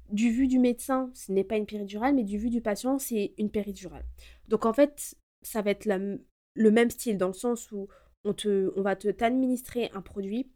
du 0.09 0.31
vu 0.31 0.47
du 0.47 0.59
médecin, 0.59 1.11
ce 1.13 1.31
n'est 1.31 1.43
pas 1.43 1.57
une 1.57 1.65
péridurale, 1.65 2.15
mais 2.15 2.23
du 2.23 2.37
vu 2.37 2.49
du 2.49 2.61
patient, 2.61 2.97
c'est 2.97 3.33
une 3.37 3.49
péridurale. 3.49 4.05
Donc 4.47 4.65
en 4.65 4.73
fait, 4.73 5.15
ça 5.41 5.61
va 5.61 5.71
être 5.71 5.85
le 5.85 6.71
même 6.71 6.89
style 6.89 7.17
dans 7.17 7.27
le 7.27 7.33
sens 7.33 7.71
où 7.71 7.87
on, 8.23 8.33
te, 8.33 8.71
on 8.75 8.81
va 8.81 8.95
te 8.95 9.09
t'administrer 9.09 9.89
un 9.93 10.01
produit 10.01 10.49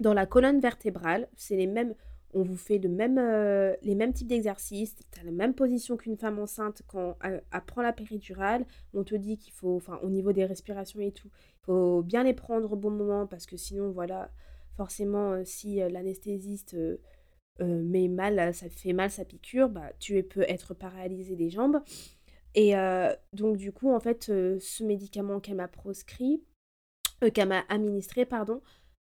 dans 0.00 0.14
la 0.14 0.26
colonne 0.26 0.60
vertébrale. 0.60 1.28
C'est 1.36 1.56
les 1.56 1.66
mêmes, 1.66 1.94
on 2.34 2.42
vous 2.42 2.56
fait 2.56 2.80
euh, 2.84 3.76
les 3.82 3.94
mêmes 3.94 4.12
types 4.12 4.28
d'exercices. 4.28 4.94
Tu 5.10 5.20
as 5.20 5.24
la 5.24 5.32
même 5.32 5.54
position 5.54 5.96
qu'une 5.96 6.16
femme 6.16 6.38
enceinte 6.38 6.82
quand 6.86 7.16
elle, 7.22 7.42
apprend 7.50 7.82
la 7.82 7.92
péridurale. 7.92 8.66
On 8.94 9.04
te 9.04 9.14
dit 9.14 9.38
qu'il 9.38 9.52
faut, 9.52 9.76
enfin 9.76 9.98
au 10.02 10.10
niveau 10.10 10.32
des 10.32 10.44
respirations 10.44 11.00
et 11.00 11.12
tout, 11.12 11.28
il 11.28 11.64
faut 11.64 12.02
bien 12.02 12.24
les 12.24 12.34
prendre 12.34 12.72
au 12.72 12.76
bon 12.76 12.90
moment 12.90 13.26
parce 13.26 13.46
que 13.46 13.56
sinon, 13.56 13.90
voilà, 13.90 14.30
forcément, 14.76 15.32
euh, 15.32 15.42
si 15.44 15.80
euh, 15.80 15.88
l'anesthésiste 15.88 16.74
euh, 16.74 16.98
met 17.60 18.08
mal, 18.08 18.54
ça 18.54 18.68
fait 18.68 18.92
mal 18.92 19.10
sa 19.10 19.24
piqûre, 19.24 19.68
bah, 19.68 19.92
tu 19.98 20.22
peux 20.22 20.42
être 20.42 20.74
paralysé 20.74 21.36
des 21.36 21.50
jambes. 21.50 21.80
Et 22.54 22.74
donc, 23.32 23.56
du 23.56 23.72
coup, 23.72 23.94
en 23.94 24.00
fait, 24.00 24.24
ce 24.24 24.84
médicament 24.84 25.40
qu'elle 25.40 25.54
m'a 25.54 25.68
proscrit, 25.68 26.44
qu'elle 27.32 27.48
m'a 27.48 27.64
administré, 27.70 28.26
pardon, 28.26 28.60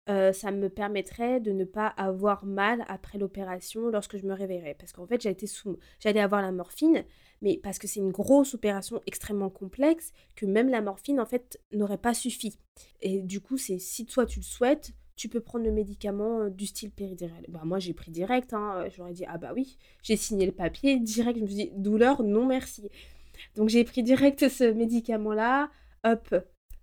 ça 0.07 0.50
me 0.50 0.68
permettrait 0.68 1.40
de 1.40 1.50
ne 1.53 1.64
pas 1.64 1.86
avoir 1.86 2.44
mal 2.44 2.84
après 2.88 3.16
l'opération 3.16 3.88
lorsque 3.88 4.18
je 4.18 4.26
me 4.26 4.34
réveillerai. 4.34 4.74
Parce 4.74 4.92
qu'en 4.92 5.07
fait, 5.07 5.24
été 5.24 5.46
sous... 5.46 5.78
j'allais 5.98 6.20
avoir 6.20 6.42
la 6.42 6.53
morphine, 6.53 7.07
mais 7.40 7.57
parce 7.57 7.78
que 7.78 7.86
c'est 7.86 8.00
une 8.00 8.12
grosse 8.12 8.53
opération 8.53 9.00
extrêmement 9.07 9.48
complexe, 9.48 10.12
que 10.36 10.44
même 10.44 10.68
la 10.68 10.82
morphine, 10.82 11.18
en 11.18 11.26
fait, 11.26 11.59
n'aurait 11.72 11.96
pas 11.96 12.12
suffi. 12.12 12.59
Et 13.00 13.22
du 13.22 13.40
coup, 13.40 13.57
c'est 13.57 13.78
si 13.78 14.05
toi 14.05 14.26
tu 14.26 14.40
le 14.40 14.44
souhaites, 14.44 14.92
tu 15.16 15.28
peux 15.28 15.40
prendre 15.40 15.64
le 15.64 15.72
médicament 15.72 16.42
euh, 16.42 16.50
du 16.50 16.66
style 16.66 16.90
péridurale. 16.90 17.44
Bah, 17.48 17.62
moi, 17.64 17.78
j'ai 17.78 17.94
pris 17.94 18.10
direct. 18.10 18.52
Hein. 18.54 18.82
Euh, 18.84 18.90
j'aurais 18.94 19.12
dit, 19.12 19.24
ah 19.28 19.38
bah 19.38 19.52
oui, 19.54 19.78
j'ai 20.02 20.16
signé 20.16 20.46
le 20.46 20.52
papier 20.52 20.98
direct. 20.98 21.38
Je 21.38 21.42
me 21.42 21.46
suis 21.48 21.56
dit, 21.56 21.70
douleur, 21.76 22.22
non 22.22 22.46
merci. 22.46 22.88
Donc, 23.56 23.68
j'ai 23.68 23.84
pris 23.84 24.02
direct 24.02 24.48
ce 24.50 24.64
médicament-là. 24.64 25.70
Hop, 26.04 26.34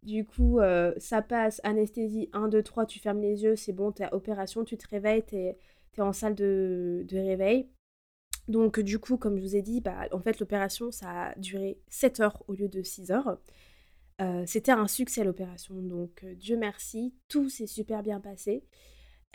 du 0.03 0.25
coup, 0.25 0.59
euh, 0.59 0.93
ça 0.97 1.21
passe, 1.21 1.59
anesthésie 1.63 2.29
1, 2.33 2.47
2, 2.47 2.63
3, 2.63 2.85
tu 2.85 2.99
fermes 2.99 3.21
les 3.21 3.43
yeux, 3.43 3.55
c'est 3.55 3.73
bon, 3.73 3.91
t'es 3.91 4.05
à 4.05 4.13
opération, 4.13 4.63
tu 4.63 4.77
te 4.77 4.87
réveilles, 4.87 5.23
t'es 5.23 5.57
es 5.97 6.01
en 6.01 6.13
salle 6.13 6.35
de, 6.35 7.05
réveil. 7.11 7.67
Donc, 8.47 8.79
du 8.79 8.99
coup, 8.99 9.17
comme 9.17 9.37
je 9.37 9.41
vous 9.41 9.55
ai 9.57 9.61
dit, 9.61 9.81
bah, 9.81 10.07
en 10.13 10.19
fait, 10.19 10.39
l'opération, 10.39 10.91
ça 10.91 11.09
a 11.09 11.35
duré 11.35 11.77
7 11.89 12.21
heures 12.21 12.43
au 12.47 12.53
lieu 12.53 12.69
de 12.69 12.81
6 12.81 13.11
heures. 13.11 13.37
Euh, 14.21 14.43
c'était 14.45 14.71
un 14.71 14.87
succès 14.87 15.23
l'opération, 15.23 15.75
donc 15.75 16.23
euh, 16.23 16.35
Dieu 16.35 16.57
merci, 16.57 17.13
tout 17.29 17.49
s'est 17.49 17.67
super 17.67 18.03
bien 18.03 18.19
passé. 18.19 18.63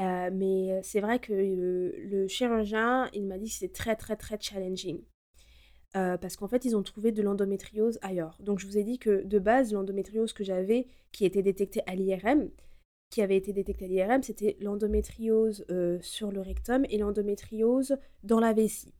Euh, 0.01 0.31
mais 0.33 0.81
c'est 0.83 1.01
vrai 1.01 1.21
que 1.21 1.33
le, 1.33 2.27
chirurgien, 2.27 3.09
il 3.15 3.27
m'a 3.27 3.39
dit 3.39 3.49
que 3.49 3.55
c'était 3.55 3.73
très 3.73 3.97
très 3.97 4.17
très 4.17 4.39
challenging. 4.41 5.01
parce 5.93 6.37
qu'en 6.37 6.49
fait, 6.49 6.65
ils 6.65 6.77
ont 6.77 6.83
trouvé 6.83 7.13
de 7.13 7.23
l'endométriose 7.23 7.99
ailleurs. 8.03 8.37
Donc 8.41 8.59
je 8.59 8.67
vous 8.67 8.77
ai 8.77 8.83
dit 8.83 8.99
que 8.99 9.23
de 9.23 9.39
base, 9.39 9.73
l'endométriose 9.73 10.33
que 10.33 10.43
j'avais, 10.45 10.89
qui 11.13 11.25
était 11.25 11.43
détectée 11.43 11.81
à 11.87 11.95
l'IRM, 11.95 12.51
qui 13.11 13.23
avait 13.23 13.37
été 13.37 13.53
détecté 13.53 13.85
à 13.85 13.89
l'IRM, 13.89 14.23
c'était 14.25 14.57
l'endométriose 14.61 15.65
sur 16.01 16.33
le 16.33 16.41
rectum 16.41 16.85
et 16.91 16.99
l'endométriose 16.99 17.97
dans 18.25 18.41
la 18.41 18.53
vessie. 18.53 18.93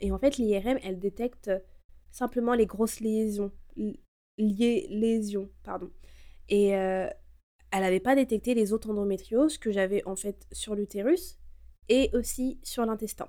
Et 0.00 0.10
en 0.10 0.18
fait, 0.18 0.38
l'IRM, 0.38 0.78
elle 0.82 0.98
détecte 0.98 1.50
simplement 2.10 2.54
les 2.54 2.66
grosses 2.66 3.00
lésions, 3.00 3.52
liées 4.38 4.86
lésions, 4.90 5.50
pardon. 5.62 5.90
Et 6.48 6.68
elle 6.68 7.12
n'avait 7.72 8.00
pas 8.00 8.14
détecté 8.14 8.54
les 8.54 8.72
autres 8.72 8.90
endométrioses 8.90 9.58
que 9.58 9.70
j'avais 9.70 10.02
en 10.06 10.16
fait 10.16 10.46
sur 10.52 10.74
l'utérus 10.74 11.38
et 11.88 12.10
aussi 12.14 12.58
sur 12.62 12.86
l'intestin. 12.86 13.28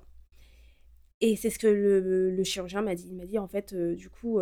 Et 1.20 1.36
c'est 1.36 1.50
ce 1.50 1.58
que 1.58 1.66
le, 1.66 2.42
chirurgien 2.44 2.80
m'a 2.80 2.94
dit. 2.94 3.08
Il 3.08 3.16
m'a 3.16 3.26
dit 3.26 3.38
en 3.38 3.48
fait, 3.48 3.74
du 3.74 4.08
coup, 4.08 4.40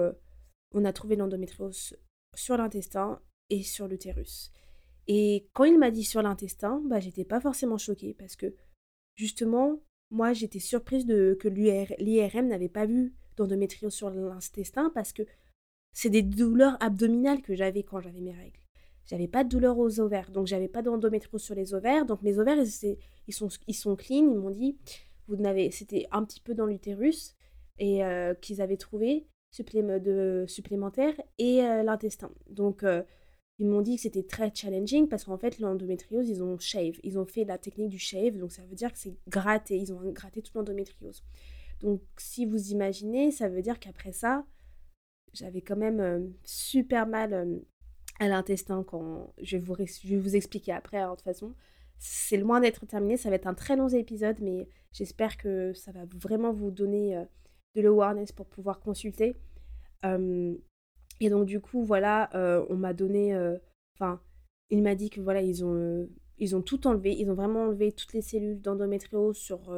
on 0.72 0.84
a 0.84 0.92
trouvé 0.92 1.16
l'endométriose 1.16 1.96
sur 2.36 2.56
l'intestin 2.56 3.20
et 3.50 3.62
sur 3.62 3.88
l'utérus. 3.88 4.52
Et 5.08 5.48
quand 5.54 5.64
il 5.64 5.78
m'a 5.78 5.90
dit 5.90 6.04
sur 6.04 6.22
l'intestin, 6.22 6.82
bah, 6.84 7.00
j'étais 7.00 7.24
pas 7.24 7.40
forcément 7.40 7.78
choquée 7.78 8.14
parce 8.14 8.36
que 8.36 8.54
justement, 9.16 9.80
moi 10.10 10.34
j'étais 10.34 10.58
surprise 10.58 11.06
de, 11.06 11.36
que 11.40 11.48
l'IRM 11.48 12.46
n'avait 12.46 12.68
pas 12.68 12.86
vu 12.86 13.14
d'endométriose 13.36 13.94
sur 13.94 14.10
l'intestin 14.10 14.90
parce 14.94 15.12
que 15.12 15.22
c'est 16.00 16.10
des 16.10 16.22
douleurs 16.22 16.76
abdominales 16.78 17.42
que 17.42 17.56
j'avais 17.56 17.82
quand 17.82 18.00
j'avais 18.00 18.20
mes 18.20 18.30
règles. 18.30 18.60
J'avais 19.06 19.26
pas 19.26 19.42
de 19.42 19.48
douleur 19.48 19.76
aux 19.78 19.98
ovaires, 19.98 20.30
donc 20.30 20.46
j'avais 20.46 20.68
pas 20.68 20.80
d'endométriose 20.80 21.42
sur 21.42 21.56
les 21.56 21.74
ovaires. 21.74 22.06
Donc 22.06 22.22
mes 22.22 22.38
ovaires, 22.38 22.56
ils, 22.56 23.34
sont, 23.34 23.96
clean. 23.96 24.30
Ils 24.30 24.38
m'ont 24.38 24.52
dit, 24.52 24.78
vous 25.26 25.34
n'avez, 25.34 25.72
c'était 25.72 26.06
un 26.12 26.22
petit 26.22 26.38
peu 26.38 26.54
dans 26.54 26.66
l'utérus 26.66 27.34
et 27.80 28.04
euh, 28.04 28.32
qu'ils 28.34 28.62
avaient 28.62 28.76
trouvé 28.76 29.26
de, 29.58 30.44
supplémentaire 30.46 31.14
et 31.38 31.64
euh, 31.64 31.82
l'intestin. 31.82 32.30
Donc 32.48 32.84
euh, 32.84 33.02
ils 33.58 33.66
m'ont 33.66 33.82
dit 33.82 33.96
que 33.96 34.02
c'était 34.02 34.22
très 34.22 34.54
challenging 34.54 35.08
parce 35.08 35.24
qu'en 35.24 35.36
fait 35.36 35.58
l'endométriose 35.58 36.28
ils 36.28 36.44
ont 36.44 36.60
shave, 36.60 36.94
ils 37.02 37.18
ont 37.18 37.26
fait 37.26 37.44
la 37.44 37.58
technique 37.58 37.88
du 37.88 37.98
shave, 37.98 38.36
donc 38.36 38.52
ça 38.52 38.62
veut 38.62 38.76
dire 38.76 38.92
que 38.92 39.00
c'est 39.00 39.16
gratté, 39.26 39.76
ils 39.76 39.92
ont 39.92 40.12
gratté 40.12 40.42
toute 40.42 40.54
l'endométriose. 40.54 41.24
Donc 41.80 42.02
si 42.18 42.46
vous 42.46 42.70
imaginez, 42.70 43.32
ça 43.32 43.48
veut 43.48 43.62
dire 43.62 43.80
qu'après 43.80 44.12
ça, 44.12 44.44
j'avais 45.32 45.60
quand 45.60 45.76
même 45.76 46.32
super 46.44 47.06
mal 47.06 47.60
à 48.20 48.28
l'intestin 48.28 48.84
quand 48.84 49.32
je 49.40 49.56
vais, 49.56 49.62
vous, 49.62 49.76
je 49.76 50.08
vais 50.08 50.16
vous 50.16 50.36
expliquer 50.36 50.72
après 50.72 50.98
hein, 50.98 51.10
de 51.10 51.16
toute 51.16 51.24
façon. 51.24 51.54
C'est 51.98 52.36
loin 52.36 52.60
d'être 52.60 52.86
terminé, 52.86 53.16
ça 53.16 53.28
va 53.28 53.36
être 53.36 53.46
un 53.46 53.54
très 53.54 53.76
long 53.76 53.88
épisode, 53.88 54.36
mais 54.40 54.68
j'espère 54.92 55.36
que 55.36 55.72
ça 55.72 55.90
va 55.92 56.04
vraiment 56.14 56.52
vous 56.52 56.70
donner 56.70 57.24
de 57.74 57.80
l'awareness 57.80 58.30
pour 58.30 58.46
pouvoir 58.46 58.78
consulter. 58.78 59.36
et 60.04 61.30
donc 61.30 61.46
du 61.46 61.60
coup, 61.60 61.84
voilà, 61.84 62.30
on 62.70 62.76
m'a 62.76 62.92
donné, 62.92 63.36
enfin, 63.96 64.20
il 64.70 64.82
m'a 64.82 64.94
dit 64.94 65.10
que 65.10 65.20
voilà, 65.20 65.42
ils 65.42 65.64
ont, 65.64 66.08
ils 66.38 66.54
ont 66.54 66.62
tout 66.62 66.86
enlevé, 66.86 67.16
ils 67.18 67.28
ont 67.30 67.34
vraiment 67.34 67.64
enlevé 67.64 67.90
toutes 67.90 68.12
les 68.12 68.22
cellules 68.22 68.60
d'endométriose 68.60 69.36
sur 69.36 69.74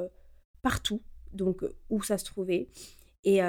partout, 0.60 1.00
donc 1.32 1.64
où 1.88 2.02
ça 2.02 2.18
se 2.18 2.26
trouvait. 2.26 2.68
Et 3.24 3.40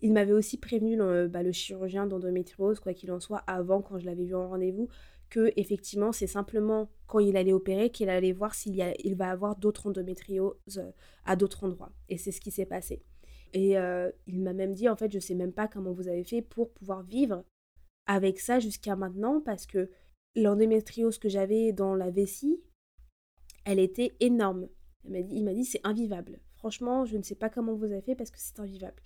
il 0.00 0.12
m'avait 0.12 0.32
aussi 0.32 0.58
prévenu 0.58 0.96
le, 0.96 1.28
bah, 1.28 1.42
le 1.42 1.52
chirurgien 1.52 2.06
d'endométriose, 2.06 2.80
quoi 2.80 2.94
qu'il 2.94 3.10
en 3.10 3.20
soit, 3.20 3.42
avant, 3.46 3.82
quand 3.82 3.98
je 3.98 4.06
l'avais 4.06 4.24
vu 4.24 4.34
en 4.34 4.48
rendez-vous, 4.48 4.88
que 5.30 5.52
effectivement 5.56 6.10
c'est 6.10 6.26
simplement 6.26 6.90
quand 7.06 7.18
il 7.18 7.36
allait 7.36 7.52
opérer 7.52 7.90
qu'il 7.90 8.08
allait 8.08 8.32
voir 8.32 8.54
s'il 8.54 8.82
il 9.04 9.14
va 9.14 9.30
avoir 9.30 9.56
d'autres 9.56 9.86
endométrioses 9.86 10.82
à 11.24 11.36
d'autres 11.36 11.64
endroits. 11.64 11.92
Et 12.08 12.16
c'est 12.16 12.32
ce 12.32 12.40
qui 12.40 12.50
s'est 12.50 12.64
passé. 12.64 13.02
Et 13.54 13.76
il 14.26 14.42
m'a 14.42 14.52
même 14.52 14.74
dit, 14.74 14.88
en 14.88 14.96
fait, 14.96 15.12
je 15.12 15.18
sais 15.18 15.34
même 15.34 15.52
pas 15.52 15.68
comment 15.68 15.92
vous 15.92 16.08
avez 16.08 16.24
fait 16.24 16.42
pour 16.42 16.72
pouvoir 16.72 17.02
vivre 17.02 17.44
avec 18.06 18.40
ça 18.40 18.58
jusqu'à 18.58 18.96
maintenant, 18.96 19.40
parce 19.40 19.66
que 19.66 19.90
l'endométriose 20.36 21.18
que 21.18 21.28
j'avais 21.28 21.72
dans 21.72 21.94
la 21.94 22.10
vessie, 22.10 22.60
elle 23.64 23.78
était 23.78 24.14
énorme. 24.20 24.68
Il 25.04 25.44
m'a 25.44 25.52
dit, 25.52 25.64
c'est 25.64 25.80
invivable. 25.84 26.40
Franchement, 26.56 27.04
je 27.04 27.16
ne 27.16 27.22
sais 27.22 27.34
pas 27.34 27.50
comment 27.50 27.74
vous 27.74 27.92
avez 27.92 28.02
fait 28.02 28.14
parce 28.14 28.30
que 28.30 28.38
c'est 28.38 28.60
invivable. 28.60 29.00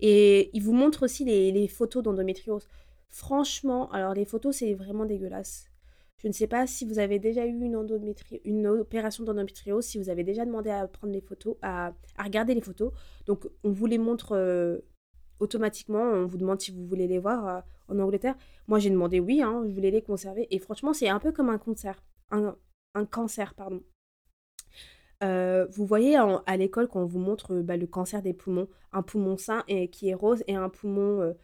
Et 0.00 0.50
il 0.52 0.62
vous 0.62 0.72
montre 0.72 1.04
aussi 1.04 1.24
les, 1.24 1.68
photos 1.68 2.02
d'endométriose. 2.02 2.68
Franchement, 3.08 3.90
alors 3.92 4.14
les 4.14 4.24
photos, 4.24 4.56
c'est 4.56 4.74
vraiment 4.74 5.04
dégueulasse. 5.04 5.70
Je 6.18 6.28
ne 6.28 6.32
sais 6.32 6.46
pas 6.46 6.66
si 6.66 6.84
vous 6.84 6.98
avez 6.98 7.18
déjà 7.18 7.46
eu 7.46 7.60
une, 7.60 7.78
une 8.44 8.66
opération 8.66 9.24
d'endométriose, 9.24 9.84
si 9.84 9.98
vous 9.98 10.08
avez 10.08 10.24
déjà 10.24 10.44
demandé 10.44 10.70
à 10.70 10.86
prendre 10.88 11.12
les 11.12 11.20
photos, 11.20 11.56
à, 11.62 11.92
regarder 12.18 12.54
les 12.54 12.62
photos. 12.62 12.92
Donc, 13.26 13.46
on 13.64 13.70
vous 13.70 13.86
les 13.86 13.98
montre 13.98 14.32
euh, 14.32 14.78
automatiquement. 15.40 16.02
On 16.02 16.26
vous 16.26 16.38
demande 16.38 16.60
si 16.60 16.70
vous 16.70 16.86
voulez 16.86 17.06
les 17.06 17.18
voir 17.18 17.46
euh, 17.46 17.60
en 17.88 17.98
Angleterre. 17.98 18.36
Moi, 18.66 18.78
j'ai 18.78 18.90
demandé 18.90 19.20
oui, 19.20 19.42
hein, 19.42 19.62
je 19.66 19.72
voulais 19.72 19.90
les 19.90 20.02
conserver. 20.02 20.46
Et 20.50 20.58
franchement, 20.58 20.92
c'est 20.92 21.08
un 21.08 21.18
peu 21.18 21.32
comme 21.32 21.50
un 21.50 21.58
cancer. 21.58 22.02
Un, 22.30 22.56
cancer, 23.10 23.54
pardon. 23.54 23.82
Euh, 25.22 25.66
vous 25.70 25.86
voyez 25.86 26.16
à 26.16 26.56
l'école 26.56 26.88
quand 26.88 27.00
on 27.00 27.06
vous 27.06 27.18
montre 27.18 27.56
bah, 27.60 27.76
le 27.76 27.86
cancer 27.86 28.22
des 28.22 28.34
poumons, 28.34 28.68
un 28.92 29.02
poumon 29.02 29.36
sain 29.36 29.64
et, 29.68 29.88
qui 29.88 30.10
est 30.10 30.14
rose 30.14 30.44
et 30.46 30.54
un 30.54 30.68
poumon 30.68 31.34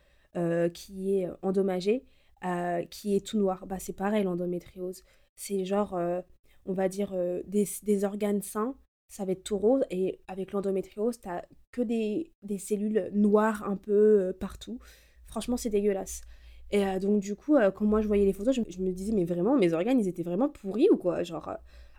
qui 0.73 1.19
est 1.19 1.29
endommagé. 1.43 2.05
Euh, 2.45 2.85
qui 2.87 3.15
est 3.15 3.25
tout 3.25 3.39
noir. 3.39 3.67
Bah, 3.67 3.77
c'est 3.79 3.93
pareil, 3.93 4.25
l'endométriose. 4.25 5.05
C'est 5.37 5.65
genre, 5.65 5.95
euh, 5.95 6.21
on 6.67 6.73
va 6.73 6.89
dire, 6.89 7.13
euh, 7.15 7.41
des, 7.47 8.05
organes 8.05 8.43
sains, 8.43 8.75
ça 9.09 9.25
va 9.25 9.33
être 9.33 9.45
tout 9.45 9.57
rose. 9.59 9.85
Et 9.91 10.21
avec 10.27 10.51
l'endométriose, 10.53 11.21
t'as 11.21 11.43
que 11.71 11.83
des, 11.83 12.33
cellules 12.59 13.11
noires 13.15 13.63
un 13.65 13.77
peu 13.77 14.35
partout. 14.41 14.81
Franchement, 15.27 15.57
c'est 15.57 15.71
dégueulasse. 15.71 16.23
Et 16.73 16.99
donc, 17.01 17.21
du 17.21 17.37
coup, 17.37 17.57
quand 17.75 17.85
moi 17.85 18.01
je 18.01 18.09
voyais 18.09 18.25
les 18.25 18.33
photos, 18.33 18.55
je, 18.55 18.81
me 18.81 18.93
disais, 18.93 19.13
mais 19.13 19.27
vraiment, 19.27 19.57
mes 19.59 19.75
organes, 19.75 20.01
ils 20.01 20.09
étaient 20.09 20.23
vraiment 20.23 20.49
pourris 20.49 20.89
ou 20.91 20.97
quoi? 20.97 21.23
Genre, 21.23 21.53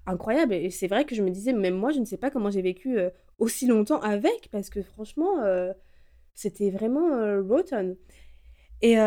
incroyable. 0.06 0.54
Et 0.54 0.70
c'est 0.70 0.88
vrai 0.88 1.06
que 1.06 1.16
je 1.16 1.24
me 1.24 1.30
disais, 1.30 1.54
même 1.54 1.76
moi, 1.76 1.92
je 1.92 2.00
ne 2.00 2.06
sais 2.06 2.18
pas 2.18 2.30
comment 2.30 2.50
j'ai 2.50 2.62
vécu 2.62 2.98
aussi 3.40 3.68
longtemps 3.68 4.00
avec, 4.02 4.50
parce 4.52 4.70
que 4.70 4.82
franchement, 4.82 5.44
c'était 6.34 6.70
vraiment 6.70 7.42
rotten. 7.42 7.96
Et 8.82 8.98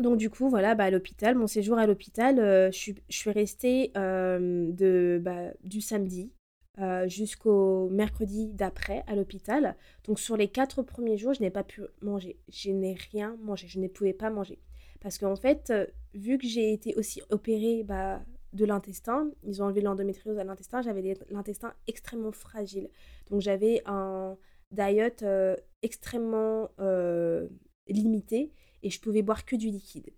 donc 0.00 0.18
du 0.18 0.28
coup, 0.28 0.48
voilà, 0.48 0.74
bah, 0.74 0.84
à 0.84 0.90
l'hôpital, 0.90 1.36
mon 1.36 1.46
séjour 1.46 1.78
à 1.78 1.86
l'hôpital, 1.86 2.38
euh, 2.40 2.70
je, 2.72 2.92
suis, 3.08 3.30
restée 3.30 3.92
euh, 3.96 4.70
de, 4.72 5.20
bah, 5.22 5.52
du 5.62 5.80
samedi 5.80 6.32
euh, 6.80 7.06
jusqu'au 7.06 7.88
mercredi 7.90 8.48
d'après 8.48 9.04
à 9.06 9.14
l'hôpital. 9.14 9.76
Donc 10.06 10.18
sur 10.18 10.36
les 10.36 10.48
quatre 10.48 10.82
premiers 10.82 11.16
jours, 11.16 11.34
je 11.34 11.40
n'ai 11.42 11.50
pas 11.50 11.62
pu 11.62 11.82
manger. 12.02 12.38
Je 12.48 12.70
n'ai 12.70 12.96
rien 13.12 13.36
mangé. 13.40 13.68
Je 13.68 13.78
ne 13.78 13.86
pouvais 13.86 14.12
pas 14.12 14.30
manger. 14.30 14.58
Parce 15.00 15.18
qu'en 15.18 15.36
fait, 15.36 15.72
vu 16.14 16.38
que 16.38 16.46
j'ai 16.46 16.72
été 16.72 16.94
aussi 16.96 17.22
opérée 17.30 17.84
bah, 17.84 18.20
de 18.54 18.64
l'intestin, 18.64 19.30
ils 19.42 19.62
ont 19.62 19.66
enlevé 19.66 19.82
l'endométriose 19.82 20.38
à 20.38 20.44
l'intestin, 20.44 20.80
j'avais 20.80 21.16
l'intestin 21.28 21.74
extrêmement 21.86 22.32
fragile. 22.32 22.88
Donc 23.30 23.40
j'avais 23.40 23.82
un 23.84 24.38
diet 24.70 25.24
extrêmement 25.82 26.70
limité 27.88 28.52
et 28.82 28.90
je 28.90 29.00
pouvais 29.00 29.22
boire 29.22 29.44
que 29.44 29.56
du 29.56 29.70
liquide. 29.70 30.10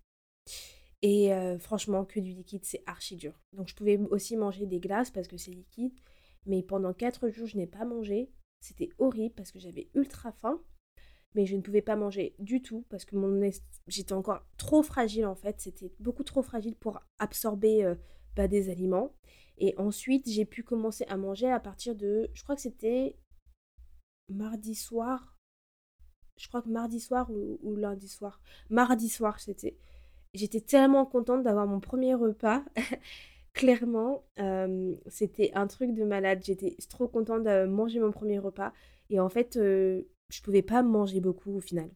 Et 1.03 1.33
euh, 1.33 1.59
franchement, 1.59 2.05
que 2.05 2.21
du 2.21 2.33
liquide, 2.33 2.65
c'est 2.65 2.83
archi 2.87 3.17
dur. 3.17 3.41
Donc 3.53 3.69
je 3.69 3.75
pouvais 3.75 3.99
aussi 4.11 4.37
manger 4.37 4.67
des 4.67 4.81
glaces 4.81 5.11
parce 5.11 5.29
que 5.29 5.37
c'est 5.37 5.51
liquide. 5.51 5.93
Mais 6.47 6.63
pendant 6.63 6.93
4 6.93 7.29
jours, 7.31 7.47
je 7.47 7.57
n'ai 7.57 7.67
pas 7.67 7.85
mangé. 7.85 8.31
C'était 8.61 8.89
horrible 8.99 9.35
parce 9.35 9.53
que 9.53 9.59
j'avais 9.59 9.89
ultra 9.95 10.33
faim. 10.33 10.61
Mais 11.35 11.45
je 11.45 11.55
ne 11.55 11.61
pouvais 11.61 11.83
pas 11.83 11.97
manger 11.97 12.35
du 12.39 12.63
tout 12.63 12.87
parce 12.89 13.05
que 13.05 13.15
mon 13.15 13.51
j'étais 13.89 14.15
encore 14.15 14.41
trop 14.57 14.83
fragile 14.83 15.27
en 15.27 15.35
fait. 15.35 15.61
C'était 15.61 15.93
beaucoup 16.01 16.25
trop 16.25 16.43
fragile 16.43 16.75
pour 16.75 16.99
absorber 17.19 17.85
euh, 17.85 17.95
bah, 18.37 18.49
des 18.49 18.71
aliments. 18.71 19.13
Et 19.59 19.75
ensuite, 19.79 20.29
j'ai 20.29 20.45
pu 20.45 20.63
commencer 20.63 21.05
à 21.09 21.17
manger 21.17 21.51
à 21.51 21.61
partir 21.61 21.95
de, 21.95 22.31
je 22.35 22.43
crois 22.43 22.57
que 22.57 22.63
c'était 22.63 23.17
mardi 24.29 24.75
soir 24.75 25.37
je 26.37 26.49
crois 26.49 26.63
que 26.63 26.69
mardi 26.69 27.01
soir 27.01 27.31
ou, 27.31 27.77
lundi 27.77 28.09
soir. 28.09 28.41
Mardi 28.71 29.09
soir, 29.09 29.41
c'était. 29.41 29.77
J'étais 30.35 30.61
tellement 30.61 31.07
contente 31.07 31.43
d'avoir 31.43 31.67
mon 31.67 31.81
premier 31.81 32.15
repas. 32.15 32.63
Clairement, 33.55 34.25
euh, 34.39 34.95
c'était 35.07 35.51
un 35.55 35.67
truc 35.67 35.95
de 35.95 36.05
malade. 36.05 36.43
J'étais 36.45 36.77
trop 36.91 37.09
contente 37.09 37.45
de 37.45 37.65
manger 37.65 38.01
mon 38.01 38.13
premier 38.13 38.39
repas. 38.39 38.73
Et 39.09 39.19
en 39.19 39.31
fait, 39.31 39.57
euh, 39.57 40.03
je 40.29 40.43
pouvais 40.43 40.63
pas 40.63 40.83
manger 40.83 41.21
beaucoup 41.21 41.57
au 41.57 41.61
final. 41.61 41.91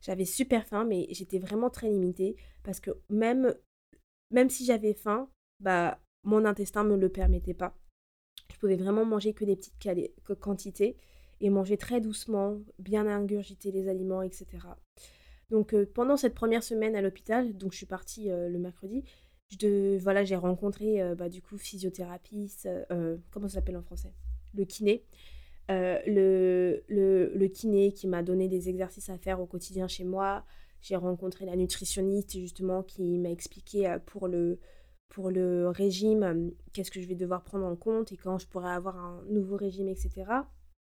J'avais 0.00 0.24
super 0.24 0.66
faim, 0.66 0.84
mais 0.84 1.06
j'étais 1.10 1.38
vraiment 1.38 1.68
très 1.68 1.90
limitée 1.90 2.36
parce 2.62 2.80
que 2.80 2.90
même, 3.10 3.54
même 4.30 4.48
si 4.48 4.64
j'avais 4.64 4.94
faim, 4.94 5.28
bah, 5.60 5.98
mon 6.24 6.44
intestin 6.44 6.84
me 6.84 6.96
le 6.96 7.08
permettait 7.08 7.54
pas. 7.54 7.74
Je 8.52 8.58
pouvais 8.58 8.76
vraiment 8.76 9.04
manger 9.04 9.32
que 9.32 9.44
des 9.44 9.56
petites 9.56 9.74
quantités 10.40 10.96
et 11.40 11.50
manger 11.50 11.76
très 11.76 12.00
doucement, 12.00 12.58
bien 12.78 13.06
ingurgiter 13.06 13.70
les 13.70 13.88
aliments, 13.88 14.22
etc. 14.22 14.46
Donc 15.50 15.74
euh, 15.74 15.86
pendant 15.94 16.16
cette 16.16 16.34
première 16.34 16.62
semaine 16.62 16.94
à 16.94 17.02
l'hôpital, 17.02 17.56
donc 17.56 17.72
je 17.72 17.78
suis 17.78 17.86
partie 17.86 18.30
euh, 18.30 18.48
le 18.48 18.58
mercredi, 18.58 19.04
je 19.48 19.98
voilà, 19.98 20.22
j'ai 20.24 20.36
rencontré 20.36 21.02
euh, 21.02 21.14
bah, 21.14 21.28
du 21.28 21.42
coup 21.42 21.58
physiothérapeute, 21.58 22.68
comment 23.30 23.48
ça 23.48 23.54
s'appelle 23.54 23.76
en 23.76 23.82
français? 23.82 24.12
Le 24.54 24.64
kiné. 24.64 25.04
Le, 25.68 26.82
le, 26.88 27.46
kiné 27.46 27.92
qui 27.92 28.08
m'a 28.08 28.24
donné 28.24 28.48
des 28.48 28.68
exercices 28.68 29.08
à 29.08 29.18
faire 29.18 29.40
au 29.40 29.46
quotidien 29.46 29.86
chez 29.86 30.02
moi. 30.02 30.44
J'ai 30.82 30.96
rencontré 30.96 31.44
la 31.44 31.54
nutritionniste 31.54 32.32
justement 32.32 32.82
qui 32.82 33.18
m'a 33.18 33.30
expliqué 33.30 33.96
pour 34.06 34.26
le, 34.26 34.58
pour 35.10 35.30
le 35.30 35.68
régime, 35.68 36.52
qu'est-ce 36.72 36.90
que 36.90 37.00
je 37.00 37.06
vais 37.06 37.16
devoir 37.16 37.42
prendre 37.42 37.66
en 37.66 37.76
compte 37.76 38.12
et 38.12 38.16
quand 38.16 38.38
je 38.38 38.46
pourrais 38.46 38.72
avoir 38.72 38.96
un 38.96 39.22
nouveau 39.28 39.56
régime, 39.56 39.88
etc. 39.88 40.24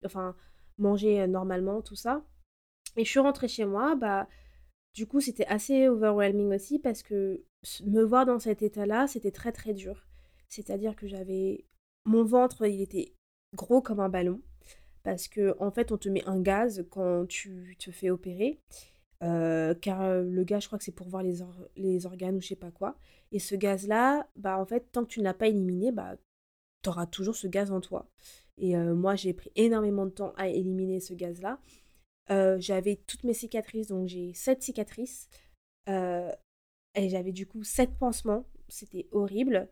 Enfin, 0.05 0.37
manger 0.77 1.27
normalement, 1.27 1.83
tout 1.83 1.97
ça. 1.97 2.23
Et 2.97 3.05
je 3.05 3.11
suis 3.11 3.21
rentrée 3.21 3.49
chez 3.49 3.65
moi, 3.65 3.97
bah, 3.97 4.29
du 4.95 5.07
coup, 5.07 5.21
c'était 5.21 5.47
assez 5.47 5.89
overwhelming 5.89 6.55
aussi 6.55 6.79
parce 6.79 7.03
que 7.03 7.43
me 7.85 8.03
voir 8.03 8.27
dans 8.27 8.39
cet 8.39 8.63
état-là, 8.63 9.07
c'était 9.07 9.31
très 9.31 9.53
très 9.53 9.73
dur. 9.75 10.07
C'est-à-dire 10.49 10.95
que 10.97 11.07
j'avais. 11.07 11.65
Mon 12.05 12.25
ventre, 12.25 12.67
il 12.67 12.81
était 12.81 13.15
gros 13.55 13.83
comme 13.83 14.01
un 14.01 14.09
ballon. 14.09 14.41
Parce 15.05 15.29
que, 15.29 15.57
en 15.59 15.71
fait, 15.71 15.93
on 15.93 15.99
te 15.99 16.09
met 16.09 16.25
un 16.27 16.41
gaz 16.41 16.85
quand 16.91 17.27
tu 17.27 17.77
te 17.79 17.91
fais 17.91 18.11
opérer. 18.11 18.61
Euh, 19.25 19.75
car 19.75 20.03
euh, 20.03 20.23
le 20.23 20.45
gaz, 20.45 20.63
je 20.63 20.69
crois 20.69 20.79
que 20.79 20.85
c'est 20.85 20.93
pour 20.93 21.09
voir 21.09 21.23
les, 21.23 21.39
les 21.77 22.07
organes 22.07 22.37
ou 22.37 22.41
je 22.41 22.49
sais 22.49 22.57
pas 22.57 22.71
quoi. 22.71 22.97
Et 23.33 23.39
ce 23.39 23.55
gaz-là, 23.55 24.29
bah 24.37 24.59
en 24.59 24.65
fait, 24.65 24.93
tant 24.93 25.05
que 25.05 25.11
tu 25.11 25.21
ne 25.21 25.25
l'as 25.25 25.35
pas 25.35 25.49
éliminé, 25.49 25.93
bah 25.93 26.17
tu 26.83 26.89
auras 26.89 27.07
toujours 27.07 27.37
ce 27.37 27.49
gaz 27.49 27.73
en 27.73 27.81
toi. 27.81 28.09
Et 28.59 28.77
euh, 28.77 28.95
moi, 28.95 29.17
j'ai 29.17 29.33
pris 29.35 29.51
énormément 29.57 30.07
de 30.07 30.11
temps 30.11 30.33
à 30.37 30.49
éliminer 30.49 31.01
ce 31.01 31.15
gaz-là. 31.15 31.59
j'avais 32.59 32.97
toutes 33.07 33.25
mes 33.25 33.35
cicatrices, 33.35 33.89
donc 33.89 34.09
j'ai 34.09 34.33
sept 34.35 34.63
cicatrices. 34.63 35.29
et 35.87 37.09
j'avais 37.09 37.33
du 37.33 37.47
coup 37.47 37.65
sept 37.65 37.91
pansements. 37.99 38.45
C'était 38.69 39.09
horrible. 39.13 39.69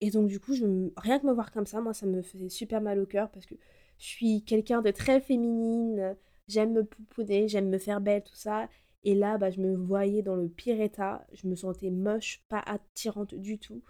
Et 0.00 0.10
donc, 0.10 0.28
du 0.28 0.40
coup, 0.40 0.54
je, 0.54 0.64
rien 0.96 1.18
que 1.18 1.26
me 1.26 1.32
voir 1.32 1.52
comme 1.52 1.66
ça, 1.66 1.80
moi, 1.80 1.92
ça 1.92 2.06
me 2.06 2.22
faisait 2.22 2.48
super 2.48 2.80
mal 2.80 2.98
au 3.00 3.06
cœur 3.06 3.30
parce 3.30 3.46
que 3.46 3.54
je 3.98 4.06
suis 4.06 4.42
quelqu'un 4.44 4.80
de 4.82 4.90
très 4.90 5.20
féminine. 5.20 6.16
J'aime 6.50 6.72
me 6.72 6.84
pouponner, 6.84 7.48
j'aime 7.48 7.68
me 7.70 7.78
faire 7.78 8.00
belle, 8.00 8.22
tout 8.24 8.34
ça. 8.34 8.68
Et 9.04 9.14
là, 9.14 9.38
bah, 9.38 9.50
je 9.50 9.60
me 9.60 9.74
voyais 9.76 10.22
dans 10.22 10.36
le 10.36 10.48
pire 10.48 10.80
état. 10.80 11.26
Je 11.32 11.46
me 11.48 11.54
sentais 11.56 11.90
moche, 11.90 12.42
pas 12.48 12.60
attirante 12.66 13.34
du 13.34 13.58
tout. 13.58 13.82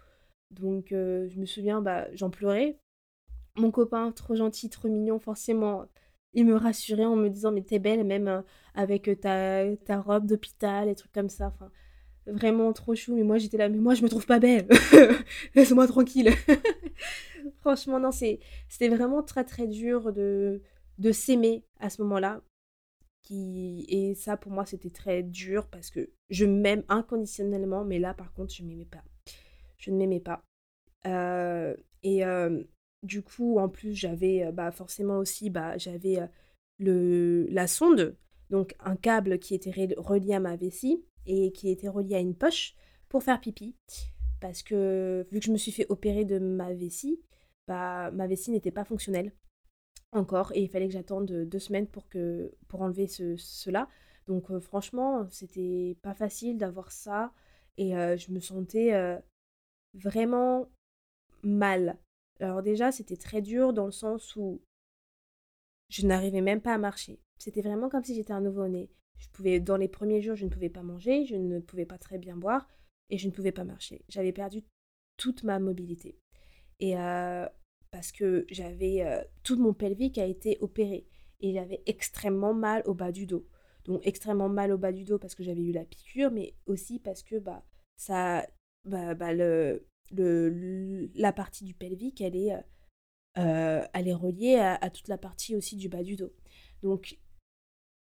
Donc, 0.51 0.91
euh, 0.93 1.27
je 1.29 1.39
me 1.39 1.45
souviens, 1.45 1.81
bah, 1.81 2.07
j'en 2.15 2.29
pleurais. 2.31 2.77
Mon 3.57 3.71
copain, 3.71 4.11
trop 4.11 4.35
gentil, 4.35 4.69
trop 4.69 4.87
mignon, 4.89 5.19
forcément, 5.19 5.85
il 6.33 6.45
me 6.45 6.55
rassurait 6.55 7.05
en 7.05 7.15
me 7.17 7.29
disant 7.29 7.51
Mais 7.51 7.63
t'es 7.63 7.79
belle, 7.79 8.05
même 8.05 8.27
euh, 8.27 8.41
avec 8.75 9.09
ta, 9.21 9.65
ta 9.85 10.01
robe 10.01 10.25
d'hôpital, 10.27 10.89
et 10.89 10.95
trucs 10.95 11.11
comme 11.13 11.29
ça. 11.29 11.47
Enfin, 11.55 11.71
vraiment 12.27 12.73
trop 12.73 12.95
chou. 12.95 13.15
Mais 13.15 13.23
moi, 13.23 13.37
j'étais 13.39 13.57
là, 13.57 13.69
mais 13.69 13.79
moi, 13.79 13.95
je 13.95 14.03
me 14.03 14.09
trouve 14.09 14.25
pas 14.27 14.39
belle. 14.39 14.67
Laisse-moi 15.55 15.87
tranquille. 15.87 16.31
Franchement, 17.61 17.99
non, 17.99 18.11
c'était 18.11 18.89
vraiment 18.89 19.23
très, 19.23 19.43
très 19.43 19.67
dur 19.67 20.13
de, 20.13 20.61
de 20.97 21.11
s'aimer 21.11 21.63
à 21.79 21.89
ce 21.89 22.01
moment-là. 22.03 22.41
Et 23.33 24.13
ça, 24.15 24.35
pour 24.35 24.51
moi, 24.51 24.65
c'était 24.65 24.89
très 24.89 25.23
dur 25.23 25.67
parce 25.67 25.89
que 25.89 26.09
je 26.29 26.45
m'aime 26.45 26.83
inconditionnellement, 26.89 27.85
mais 27.85 27.97
là, 27.97 28.13
par 28.13 28.33
contre, 28.33 28.53
je 28.53 28.63
m'aimais 28.63 28.85
pas. 28.85 29.03
Je 29.77 29.91
ne 29.91 29.97
m'aimais 29.97 30.19
pas. 30.19 30.43
Euh, 31.07 31.75
et 32.03 32.25
euh, 32.25 32.61
du 33.03 33.23
coup, 33.23 33.57
en 33.59 33.69
plus, 33.69 33.93
j'avais 33.93 34.43
euh, 34.45 34.51
bah, 34.51 34.71
forcément 34.71 35.17
aussi, 35.17 35.49
bah, 35.49 35.77
j'avais 35.77 36.17
le, 36.77 37.47
la 37.49 37.67
sonde, 37.67 38.17
donc 38.49 38.75
un 38.81 38.97
câble 38.97 39.39
qui 39.39 39.55
était 39.55 39.95
relié 39.97 40.33
à 40.33 40.39
ma 40.39 40.57
vessie 40.57 41.03
et 41.25 41.51
qui 41.53 41.69
était 41.69 41.87
relié 41.87 42.15
à 42.15 42.19
une 42.19 42.35
poche 42.35 42.75
pour 43.07 43.23
faire 43.23 43.39
pipi. 43.39 43.75
Parce 44.41 44.61
que 44.63 45.25
vu 45.31 45.39
que 45.39 45.45
je 45.45 45.51
me 45.51 45.57
suis 45.57 45.71
fait 45.71 45.85
opérer 45.89 46.25
de 46.25 46.37
ma 46.39 46.73
vessie, 46.73 47.21
bah, 47.67 48.11
ma 48.11 48.27
vessie 48.27 48.51
n'était 48.51 48.71
pas 48.71 48.83
fonctionnelle 48.83 49.31
encore 50.11 50.51
et 50.53 50.61
il 50.61 50.69
fallait 50.69 50.87
que 50.87 50.93
j'attende 50.93 51.31
deux 51.31 51.59
semaines 51.59 51.87
pour, 51.87 52.07
que, 52.09 52.53
pour 52.67 52.81
enlever 52.81 53.07
ce, 53.07 53.35
cela. 53.37 53.87
Donc 54.27 54.57
franchement, 54.59 55.27
c'était 55.29 55.97
pas 56.01 56.13
facile 56.13 56.57
d'avoir 56.57 56.91
ça 56.91 57.33
et 57.77 57.91
je 57.91 58.31
me 58.31 58.39
sentais 58.39 58.91
vraiment 59.93 60.69
mal. 61.43 61.97
Alors 62.39 62.61
déjà, 62.61 62.91
c'était 62.91 63.17
très 63.17 63.41
dur 63.41 63.73
dans 63.73 63.85
le 63.85 63.91
sens 63.91 64.35
où 64.35 64.61
je 65.89 66.05
n'arrivais 66.05 66.41
même 66.41 66.61
pas 66.61 66.73
à 66.73 66.77
marcher. 66.77 67.19
C'était 67.37 67.61
vraiment 67.61 67.89
comme 67.89 68.03
si 68.03 68.15
j'étais 68.15 68.33
un 68.33 68.41
nouveau-né. 68.41 68.89
Je 69.17 69.27
pouvais, 69.29 69.59
dans 69.59 69.77
les 69.77 69.87
premiers 69.87 70.21
jours, 70.21 70.35
je 70.35 70.45
ne 70.45 70.49
pouvais 70.49 70.69
pas 70.69 70.83
manger, 70.83 71.25
je 71.25 71.35
ne 71.35 71.59
pouvais 71.59 71.85
pas 71.85 71.97
très 71.97 72.17
bien 72.17 72.37
boire 72.37 72.67
et 73.09 73.17
je 73.17 73.27
ne 73.27 73.31
pouvais 73.31 73.51
pas 73.51 73.63
marcher. 73.63 74.03
J'avais 74.07 74.31
perdu 74.31 74.63
toute 75.17 75.43
ma 75.43 75.59
mobilité. 75.59 76.17
Et 76.79 76.95
parce 77.91 78.11
que 78.11 78.45
j'avais 78.49 79.03
euh, 79.05 79.21
tout 79.43 79.57
mon 79.57 79.73
pelvic 79.73 80.17
a 80.17 80.25
été 80.25 80.57
opéré 80.61 81.05
et 81.41 81.53
j'avais 81.53 81.81
extrêmement 81.85 82.53
mal 82.53 82.81
au 82.85 82.93
bas 82.93 83.11
du 83.11 83.25
dos. 83.25 83.45
Donc 83.85 84.05
extrêmement 84.05 84.49
mal 84.49 84.71
au 84.71 84.77
bas 84.77 84.91
du 84.91 85.03
dos 85.03 85.19
parce 85.19 85.35
que 85.35 85.43
j'avais 85.43 85.63
eu 85.63 85.71
la 85.71 85.85
piqûre, 85.85 86.31
mais 86.31 86.55
aussi 86.65 86.99
parce 86.99 87.23
que 87.23 87.37
bah 87.37 87.63
ça, 87.97 88.47
bah, 88.85 89.15
bah 89.15 89.33
le, 89.33 89.85
la 91.15 91.33
partie 91.33 91.65
du 91.65 91.73
pelvic, 91.73 92.21
elle 92.21 92.35
est, 92.35 92.53
euh, 93.37 93.85
elle 93.93 94.07
est 94.07 94.13
reliée 94.13 94.55
à, 94.57 94.89
toute 94.89 95.07
la 95.07 95.17
partie 95.17 95.55
aussi 95.55 95.75
du 95.75 95.89
bas 95.89 96.03
du 96.03 96.15
dos. 96.15 96.33
Donc 96.83 97.19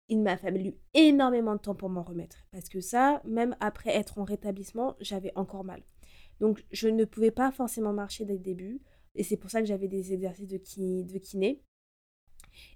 il 0.09 0.21
m'a 0.21 0.35
fallu 0.35 0.75
énormément 0.93 1.55
de 1.55 1.61
temps 1.61 1.75
pour 1.75 1.89
m'en 1.89 2.03
remettre 2.03 2.45
parce 2.51 2.67
que 2.67 2.81
ça, 2.81 3.21
même 3.23 3.55
après 3.59 3.95
être 3.95 4.17
en 4.17 4.23
rétablissement, 4.23 4.95
j'avais 4.99 5.31
encore 5.35 5.63
mal. 5.63 5.83
Donc 6.39 6.65
je 6.71 6.87
ne 6.89 7.05
pouvais 7.05 7.31
pas 7.31 7.51
forcément 7.51 7.93
marcher 7.93 8.25
dès 8.25 8.33
le 8.33 8.39
début. 8.39 8.81
Et 9.15 9.23
c'est 9.23 9.37
pour 9.37 9.49
ça 9.49 9.61
que 9.61 9.67
j'avais 9.67 9.87
des 9.87 10.13
exercices 10.13 10.47
de, 10.47 11.17
kiné. 11.17 11.61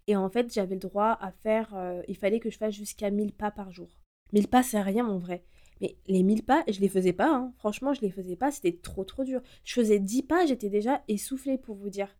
Et 0.07 0.15
en 0.15 0.29
fait, 0.29 0.53
j'avais 0.53 0.75
le 0.75 0.81
droit 0.81 1.17
à 1.21 1.31
faire, 1.31 1.73
euh, 1.75 2.01
il 2.07 2.17
fallait 2.17 2.39
que 2.39 2.49
je 2.49 2.57
fasse 2.57 2.73
jusqu'à 2.73 3.09
1000 3.09 3.33
pas 3.33 3.51
par 3.51 3.71
jour. 3.71 3.89
1000 4.33 4.47
pas, 4.47 4.63
c'est 4.63 4.81
rien 4.81 5.07
en 5.07 5.17
vrai. 5.17 5.45
Mais 5.81 5.97
les 6.07 6.23
1000 6.23 6.43
pas, 6.43 6.63
je 6.67 6.79
les 6.79 6.89
faisais 6.89 7.13
pas. 7.13 7.33
Hein. 7.33 7.53
Franchement, 7.57 7.93
je 7.93 8.01
les 8.01 8.11
faisais 8.11 8.36
pas. 8.36 8.51
C'était 8.51 8.77
trop, 8.77 9.03
trop 9.03 9.23
dur. 9.23 9.41
Je 9.63 9.73
faisais 9.73 9.99
10 9.99 10.23
pas, 10.23 10.45
j'étais 10.45 10.69
déjà 10.69 11.03
essoufflée 11.07 11.57
pour 11.57 11.75
vous 11.75 11.89
dire. 11.89 12.15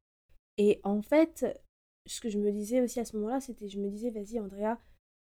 Et 0.57 0.80
en 0.84 1.01
fait, 1.01 1.45
ce 2.05 2.22
que 2.22 2.30
je 2.30 2.39
me 2.39 2.51
disais 2.51 2.82
aussi 2.82 2.99
à 2.99 3.05
ce 3.05 3.16
moment-là, 3.18 3.41
c'était, 3.41 3.68
je 3.68 3.80
me 3.80 3.89
disais, 3.89 4.11
vas-y, 4.11 4.39
Andrea, 4.39 4.78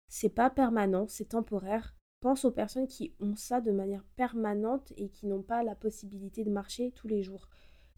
c'est 0.09 0.29
pas 0.29 0.49
permanent, 0.49 1.07
c'est 1.07 1.29
temporaire. 1.29 1.95
Pense 2.19 2.45
aux 2.45 2.51
personnes 2.51 2.87
qui 2.87 3.13
ont 3.19 3.35
ça 3.35 3.61
de 3.61 3.71
manière 3.71 4.05
permanente 4.15 4.93
et 4.95 5.09
qui 5.09 5.27
n'ont 5.27 5.41
pas 5.41 5.63
la 5.63 5.75
possibilité 5.75 6.43
de 6.43 6.51
marcher 6.51 6.91
tous 6.91 7.07
les 7.07 7.21
jours. 7.21 7.49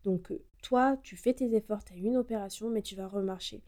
Donc 0.03 0.31
toi, 0.65 0.97
tu 1.03 1.15
fais 1.15 1.33
tes 1.33 1.55
efforts, 1.55 1.83
tu 1.83 1.93
as 1.93 1.97
une 1.97 2.17
opération, 2.17 2.69
mais 2.71 2.81
tu 2.81 2.95
vas 2.95 3.07
remarcher. 3.07 3.61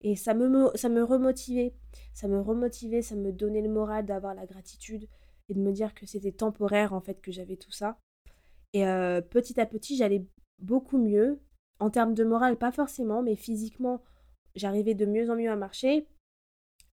Et 0.00 0.16
ça 0.16 0.32
me, 0.32 0.70
ça 0.76 0.88
me 0.88 1.04
remotivait. 1.04 1.74
Ça 2.14 2.26
me 2.26 2.40
remotivait, 2.40 3.02
ça 3.02 3.16
me 3.16 3.32
donnait 3.32 3.60
le 3.60 3.68
moral 3.68 4.06
d'avoir 4.06 4.34
la 4.34 4.46
gratitude 4.46 5.06
et 5.50 5.54
de 5.54 5.60
me 5.60 5.72
dire 5.72 5.94
que 5.94 6.06
c'était 6.06 6.32
temporaire 6.32 6.94
en 6.94 7.00
fait 7.00 7.20
que 7.20 7.32
j'avais 7.32 7.56
tout 7.56 7.70
ça. 7.70 7.98
Et 8.72 8.84
petit 9.30 9.60
à 9.60 9.66
petit, 9.66 9.96
j'allais 9.96 10.24
beaucoup 10.58 10.98
mieux. 10.98 11.40
En 11.80 11.90
termes 11.90 12.14
de 12.14 12.24
morale, 12.24 12.56
pas 12.56 12.72
forcément, 12.72 13.22
mais 13.22 13.36
physiquement, 13.36 14.02
j'arrivais 14.54 14.94
de 14.94 15.06
mieux 15.06 15.30
en 15.30 15.36
mieux 15.36 15.50
à 15.50 15.56
marcher. 15.56 16.06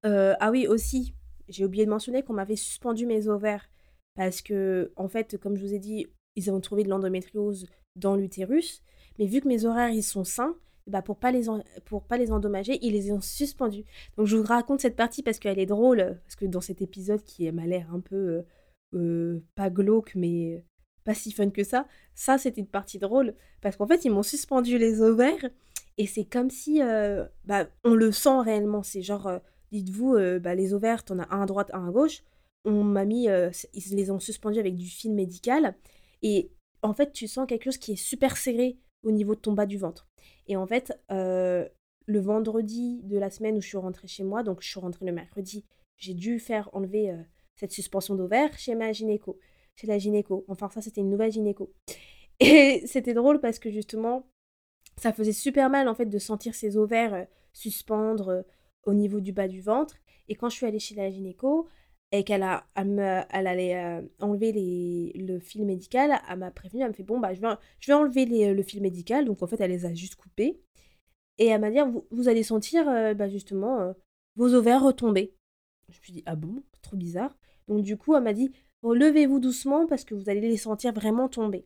ah 0.03 0.51
oui, 0.51 0.68
aussi, 0.68 1.14
j'ai 1.47 1.64
oublié 1.64 1.86
de 1.86 1.89
mentionner 1.89 2.24
qu'on 2.24 2.34
m'avait 2.34 2.56
suspendu 2.58 3.06
mes 3.06 3.28
ovaires. 3.28 3.70
Parce 4.16 4.41
que, 4.41 4.91
en 4.95 5.08
fait, 5.08 5.38
comme 5.38 5.56
je 5.56 5.62
vous 5.62 5.74
ai 5.74 5.80
dit, 5.80 6.08
ils 6.36 6.51
ont 6.51 6.60
trouvé 6.62 6.84
de 6.84 6.89
l'endométriose 6.89 7.68
dans 7.95 8.16
l'utérus. 8.16 8.82
Mais 9.20 9.28
vu 9.28 9.41
que 9.41 9.47
mes 9.47 9.66
horaires, 9.66 9.89
ils 9.89 10.03
sont 10.03 10.24
sains, 10.24 10.55
bah 10.88 11.01
pour 11.01 11.18
pas 11.18 11.32
les 11.32 11.45
pour 11.86 12.03
pas 12.03 12.18
les 12.18 12.32
endommager, 12.32 12.78
ils 12.82 12.93
les 12.93 13.11
ont 13.11 13.22
suspendus. 13.22 13.86
Donc 14.18 14.28
je 14.28 14.38
vous 14.38 14.43
raconte 14.43 14.82
cette 14.82 14.95
partie 14.95 15.24
parce 15.24 15.39
qu'elle 15.39 15.59
est 15.59 15.66
drôle 15.66 16.20
parce 16.24 16.36
que 16.36 16.45
dans 16.45 16.61
cet 16.61 16.82
épisode 16.82 17.24
qui 17.24 17.51
m'a 17.51 17.66
l'air 17.66 17.93
un 17.93 17.99
peu 17.99 18.16
euh, 18.16 18.41
euh, 18.93 19.43
pas 19.55 19.70
glauque 19.70 20.13
mais 20.16 20.63
pas 21.03 21.13
si 21.13 21.32
fun 21.32 21.49
que 21.49 21.63
ça, 21.63 21.88
ça 22.13 22.38
c'était 22.38 22.61
une 22.61 22.68
partie 22.68 22.99
drôle 22.99 23.34
parce 23.61 23.76
qu'en 23.78 23.88
fait 23.88 24.05
ils 24.05 24.11
m'ont 24.11 24.24
suspendu 24.24 24.78
les 24.78 25.01
ovaires 25.01 25.49
et 25.97 26.07
c'est 26.07 26.26
comme 26.26 26.49
si 26.49 26.82
euh, 26.82 27.26
bah, 27.45 27.68
on 27.84 27.95
le 27.95 28.11
sent 28.11 28.39
réellement. 28.41 28.84
C'est 28.84 29.01
genre 29.01 29.39
dites-vous 29.72 30.18
bah, 30.39 30.55
les 30.55 30.74
ovaires 30.74 31.03
t'en 31.03 31.20
as 31.20 31.34
un 31.34 31.41
à 31.41 31.45
droite 31.47 31.72
un 31.74 31.88
à 31.88 31.91
gauche. 31.91 32.24
On 32.63 32.84
m'a 32.84 33.05
mis 33.05 33.26
ils 33.26 33.95
les 33.95 34.11
ont 34.11 34.20
suspendus 34.20 34.59
avec 34.59 34.76
du 34.76 34.88
fil 34.88 35.13
médical 35.13 35.76
et 36.22 36.51
en 36.86 36.93
fait, 36.93 37.11
tu 37.11 37.28
sens 37.28 37.47
quelque 37.47 37.66
chose 37.66 37.78
qui 37.78 37.93
est 37.93 37.95
super 37.95 38.38
serré 38.38 38.78
au 39.06 39.12
niveau 39.12 39.36
de 39.36 39.39
ton 39.39 39.53
bas 39.53 39.66
du 39.66 39.78
ventre. 39.78 40.08
Et 40.47 40.58
en 40.58 40.68
fait, 40.68 40.99
euh, 41.12 41.68
le 42.06 42.20
vendredi 42.20 43.01
de 43.03 43.18
la 43.18 43.30
semaine 43.30 43.58
où 43.58 43.62
je 43.62 43.68
suis 43.68 43.78
rentrée 43.78 44.08
chez 44.08 44.24
moi, 44.24 44.43
donc 44.43 44.62
je 44.62 44.68
suis 44.68 44.80
rentrée 44.80 45.06
le 45.06 45.12
mercredi, 45.12 45.64
j'ai 45.97 46.14
dû 46.14 46.39
faire 46.39 46.70
enlever 46.74 47.12
euh, 47.12 47.22
cette 47.56 47.72
suspension 47.72 48.16
d'ovaire 48.16 48.58
chez 48.58 48.76
ma 48.76 48.91
gynéco, 48.91 49.39
chez 49.76 49.88
la 49.88 49.97
gynéco. 49.97 50.43
Enfin, 50.47 50.70
ça, 50.70 50.82
c'était 50.82 51.01
une 51.01 51.10
nouvelle 51.10 51.32
gynéco. 51.32 51.72
Et 52.39 52.84
c'était 52.86 53.14
drôle 53.14 53.39
parce 53.39 53.60
que 53.60 53.72
justement, 53.72 54.28
ça 54.97 55.14
faisait 55.14 55.34
super 55.34 55.70
mal 55.70 55.88
en 55.88 55.95
fait 55.95 56.08
de 56.08 56.20
sentir 56.20 56.53
ces 56.53 56.76
ovaires 56.76 57.14
euh, 57.14 57.24
suspendre 57.53 58.43
au 58.84 58.93
niveau 58.93 59.22
du 59.22 59.32
bas 59.32 59.47
du 59.47 59.62
ventre. 59.62 59.95
Et 60.28 60.36
quand 60.36 60.49
je 60.49 60.56
suis 60.56 60.66
allée 60.66 60.80
chez 60.80 60.95
la 60.95 61.10
gynéco, 61.10 61.70
et 62.20 62.24
qu'elle 62.24 62.45
elle, 62.76 63.47
allait 63.47 63.76
euh, 63.76 64.01
enlever 64.20 65.13
le 65.16 65.39
fil 65.39 65.66
médical, 65.66 66.20
elle 66.30 66.39
m'a 66.39 66.51
prévenu, 66.51 66.82
elle 66.82 66.89
me 66.89 66.93
fait 66.93 67.03
bon 67.03 67.20
bah 67.20 67.34
je 67.34 67.41
vais, 67.41 67.93
enlever 67.93 68.26
le 68.53 68.63
fil 68.63 68.82
médical, 68.82 69.26
donc 69.26 69.41
en 69.43 69.47
fait 69.47 69.59
elle 69.59 69.72
les 69.72 69.86
a 69.86 69.93
juste 69.93 70.16
coupés. 70.16 70.59
Et 71.38 71.47
elle 71.47 71.61
m'a 71.61 71.72
dit 71.72 71.80
vous, 71.80 72.05
vous, 72.11 72.30
allez 72.30 72.43
sentir 72.43 72.88
euh, 72.88 73.13
bah, 73.13 73.28
justement 73.28 73.80
euh, 73.82 73.93
vos 74.36 74.53
ovaires 74.53 74.84
retomber. 74.84 75.36
Je 75.89 75.97
me 75.97 76.03
suis 76.03 76.13
dit 76.13 76.24
ah 76.26 76.36
bon, 76.36 76.63
trop 76.82 76.97
bizarre. 76.97 77.38
Donc 77.68 77.84
du 77.84 77.97
coup 77.97 78.16
elle 78.16 78.24
m'a 78.24 78.34
dit 78.34 78.51
levez-vous 78.84 79.39
doucement 79.39 79.88
parce 79.88 80.03
que 80.03 80.13
vous 80.13 80.30
allez 80.30 80.41
les 80.41 80.57
sentir 80.57 80.93
vraiment 80.93 81.28
tomber. 81.28 81.66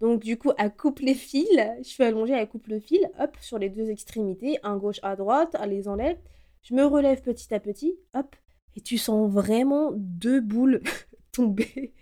Donc 0.00 0.22
du 0.22 0.38
coup, 0.38 0.52
à 0.58 0.70
coupe 0.70 1.00
les 1.00 1.14
fils, 1.14 1.48
je 1.78 1.88
suis 1.88 2.04
allongée, 2.04 2.34
à 2.34 2.46
coupe 2.46 2.68
le 2.68 2.78
fil, 2.78 3.00
hop, 3.18 3.36
sur 3.40 3.58
les 3.58 3.68
deux 3.68 3.90
extrémités, 3.90 4.58
un 4.62 4.76
gauche 4.76 5.00
à 5.02 5.16
droite, 5.16 5.56
elle 5.60 5.70
les 5.70 5.88
enlève. 5.88 6.18
Je 6.62 6.74
me 6.74 6.84
relève 6.84 7.20
petit 7.22 7.52
à 7.52 7.60
petit, 7.60 7.98
hop, 8.14 8.36
et 8.78 8.80
tu 8.80 8.96
sens 8.96 9.28
vraiment 9.28 9.90
deux 9.96 10.40
boules 10.40 10.82
tomber. 11.32 11.92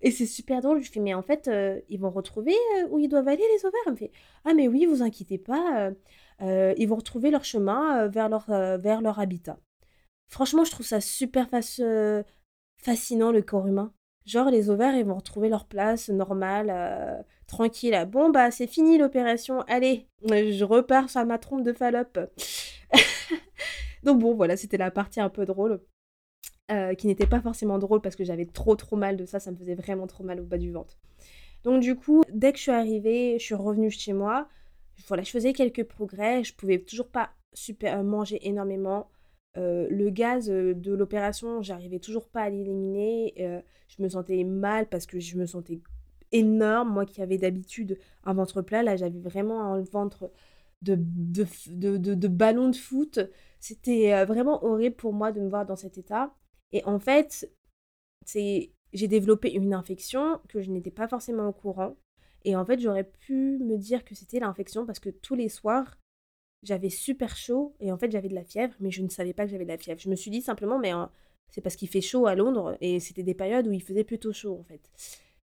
Et 0.00 0.10
c'est 0.10 0.24
super 0.24 0.62
drôle. 0.62 0.80
Je 0.80 0.90
fais, 0.90 1.00
mais 1.00 1.12
en 1.12 1.22
fait, 1.22 1.48
euh, 1.48 1.78
ils 1.90 2.00
vont 2.00 2.10
retrouver 2.10 2.54
euh, 2.78 2.88
où 2.88 2.98
ils 2.98 3.08
doivent 3.08 3.28
aller, 3.28 3.44
les 3.54 3.66
ovaires? 3.66 3.80
Elle 3.84 3.92
me 3.92 3.98
fait, 3.98 4.10
ah 4.46 4.54
mais 4.54 4.66
oui, 4.66 4.86
vous 4.86 5.02
inquiétez 5.02 5.36
pas, 5.36 5.92
euh, 6.40 6.74
ils 6.78 6.88
vont 6.88 6.96
retrouver 6.96 7.30
leur 7.30 7.44
chemin 7.44 8.08
vers, 8.08 8.30
leur, 8.30 9.18
habitat. 9.18 9.58
Franchement, 10.28 10.64
je 10.64 10.70
trouve 10.70 10.86
ça 10.86 11.02
super 11.02 11.46
fascinant, 11.50 13.30
le 13.30 13.42
corps 13.42 13.66
humain. 13.66 13.92
Genre, 14.24 14.48
les 14.48 14.70
ovaires, 14.70 14.96
ils 14.96 15.04
vont 15.04 15.16
retrouver 15.16 15.50
leur 15.50 15.66
place 15.66 16.08
normale, 16.08 17.26
tranquille. 17.46 18.08
Bon, 18.10 18.30
bah, 18.30 18.50
c'est 18.50 18.66
fini 18.66 18.96
l'opération. 18.96 19.60
Allez, 19.68 20.08
je 20.22 20.64
repars 20.64 21.10
sur 21.10 21.26
ma 21.26 21.36
trompe 21.36 21.62
de 21.64 21.74
Fallope. 21.74 22.18
Donc 24.04 24.20
bon, 24.20 24.34
voilà, 24.34 24.56
c'était 24.56 24.78
la 24.78 24.90
partie 24.90 25.20
un 25.20 25.28
peu 25.28 25.44
drôle. 25.44 25.80
Euh, 26.70 26.94
qui 26.94 27.06
n'était 27.08 27.26
pas 27.26 27.42
forcément 27.42 27.78
drôle 27.78 28.00
parce 28.00 28.16
que 28.16 28.24
j'avais 28.24 28.46
trop 28.46 28.74
trop 28.74 28.96
mal 28.96 29.18
de 29.18 29.26
ça, 29.26 29.38
ça 29.38 29.50
me 29.50 29.56
faisait 29.56 29.74
vraiment 29.74 30.06
trop 30.06 30.24
mal 30.24 30.40
au 30.40 30.44
bas 30.44 30.56
du 30.56 30.72
ventre. 30.72 30.96
Donc 31.62 31.82
du 31.82 31.94
coup, 31.94 32.22
dès 32.32 32.52
que 32.52 32.56
je 32.56 32.62
suis 32.62 32.70
arrivée, 32.70 33.38
je 33.38 33.44
suis 33.44 33.54
revenue 33.54 33.90
chez 33.90 34.14
moi. 34.14 34.48
Voilà, 35.06 35.22
je 35.22 35.30
faisais 35.30 35.52
quelques 35.52 35.84
progrès, 35.84 36.42
je 36.42 36.54
pouvais 36.54 36.78
toujours 36.78 37.08
pas 37.08 37.32
super 37.52 37.98
euh, 37.98 38.02
manger 38.02 38.48
énormément. 38.48 39.10
Euh, 39.58 39.86
le 39.90 40.08
gaz 40.08 40.46
de 40.48 40.94
l'opération, 40.94 41.60
j'arrivais 41.60 41.98
toujours 41.98 42.28
pas 42.28 42.40
à 42.44 42.48
l'éliminer. 42.48 43.34
je 43.88 44.02
me 44.02 44.08
sentais 44.08 44.42
mal 44.42 44.88
parce 44.88 45.04
que 45.04 45.20
je 45.20 45.36
me 45.36 45.44
sentais 45.44 45.80
énorme. 46.32 46.94
Moi 46.94 47.04
qui 47.04 47.20
avais 47.20 47.36
d'habitude 47.36 47.98
un 48.24 48.32
ventre 48.32 48.62
plat, 48.62 48.82
là 48.82 48.96
j'avais 48.96 49.20
vraiment 49.20 49.74
un 49.74 49.82
ventre 49.82 50.30
de, 50.80 50.96
de, 50.98 51.46
de, 51.68 52.14
de 52.14 52.28
ballon 52.28 52.70
de 52.70 52.76
foot. 52.76 53.20
C'était 53.60 54.24
vraiment 54.24 54.64
horrible 54.64 54.96
pour 54.96 55.12
moi 55.12 55.30
de 55.30 55.40
me 55.40 55.48
voir 55.50 55.66
dans 55.66 55.76
cet 55.76 55.98
état. 55.98 56.34
Et 56.72 56.84
en 56.84 56.98
fait, 56.98 57.50
c'est 58.24 58.70
j'ai 58.92 59.08
développé 59.08 59.52
une 59.52 59.74
infection 59.74 60.40
que 60.48 60.62
je 60.62 60.70
n'étais 60.70 60.90
pas 60.90 61.08
forcément 61.08 61.48
au 61.48 61.52
courant. 61.52 61.96
Et 62.44 62.56
en 62.56 62.64
fait, 62.64 62.78
j'aurais 62.78 63.04
pu 63.04 63.58
me 63.58 63.76
dire 63.76 64.04
que 64.04 64.14
c'était 64.14 64.38
l'infection 64.38 64.86
parce 64.86 65.00
que 65.00 65.10
tous 65.10 65.34
les 65.34 65.48
soirs, 65.48 65.98
j'avais 66.62 66.90
super 66.90 67.36
chaud 67.36 67.74
et 67.80 67.90
en 67.90 67.98
fait, 67.98 68.10
j'avais 68.10 68.28
de 68.28 68.34
la 68.34 68.44
fièvre, 68.44 68.74
mais 68.80 68.90
je 68.90 69.02
ne 69.02 69.08
savais 69.08 69.32
pas 69.32 69.44
que 69.44 69.50
j'avais 69.50 69.64
de 69.64 69.70
la 69.70 69.78
fièvre. 69.78 70.00
Je 70.00 70.08
me 70.08 70.16
suis 70.16 70.30
dit 70.30 70.42
simplement, 70.42 70.78
mais 70.78 70.90
hein, 70.90 71.10
c'est 71.50 71.60
parce 71.60 71.76
qu'il 71.76 71.88
fait 71.88 72.00
chaud 72.00 72.26
à 72.26 72.34
Londres 72.34 72.76
et 72.80 73.00
c'était 73.00 73.22
des 73.22 73.34
périodes 73.34 73.66
où 73.66 73.72
il 73.72 73.82
faisait 73.82 74.04
plutôt 74.04 74.32
chaud 74.32 74.58
en 74.60 74.64
fait. 74.64 74.90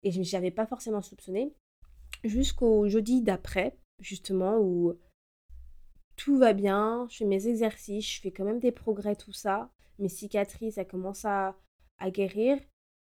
Et 0.03 0.11
je 0.11 0.35
n'avais 0.35 0.51
pas 0.51 0.65
forcément 0.65 1.01
soupçonné 1.01 1.53
jusqu'au 2.23 2.87
jeudi 2.87 3.21
d'après, 3.21 3.77
justement, 3.99 4.57
où 4.59 4.93
tout 6.15 6.37
va 6.37 6.53
bien, 6.53 7.07
je 7.09 7.17
fais 7.17 7.25
mes 7.25 7.47
exercices, 7.47 8.05
je 8.05 8.21
fais 8.21 8.31
quand 8.31 8.45
même 8.45 8.59
des 8.59 8.71
progrès, 8.71 9.15
tout 9.15 9.33
ça 9.33 9.72
mes 9.99 10.09
cicatrices, 10.09 10.77
elles 10.77 10.87
commencent 10.87 11.25
à, 11.25 11.55
guérir. 12.07 12.59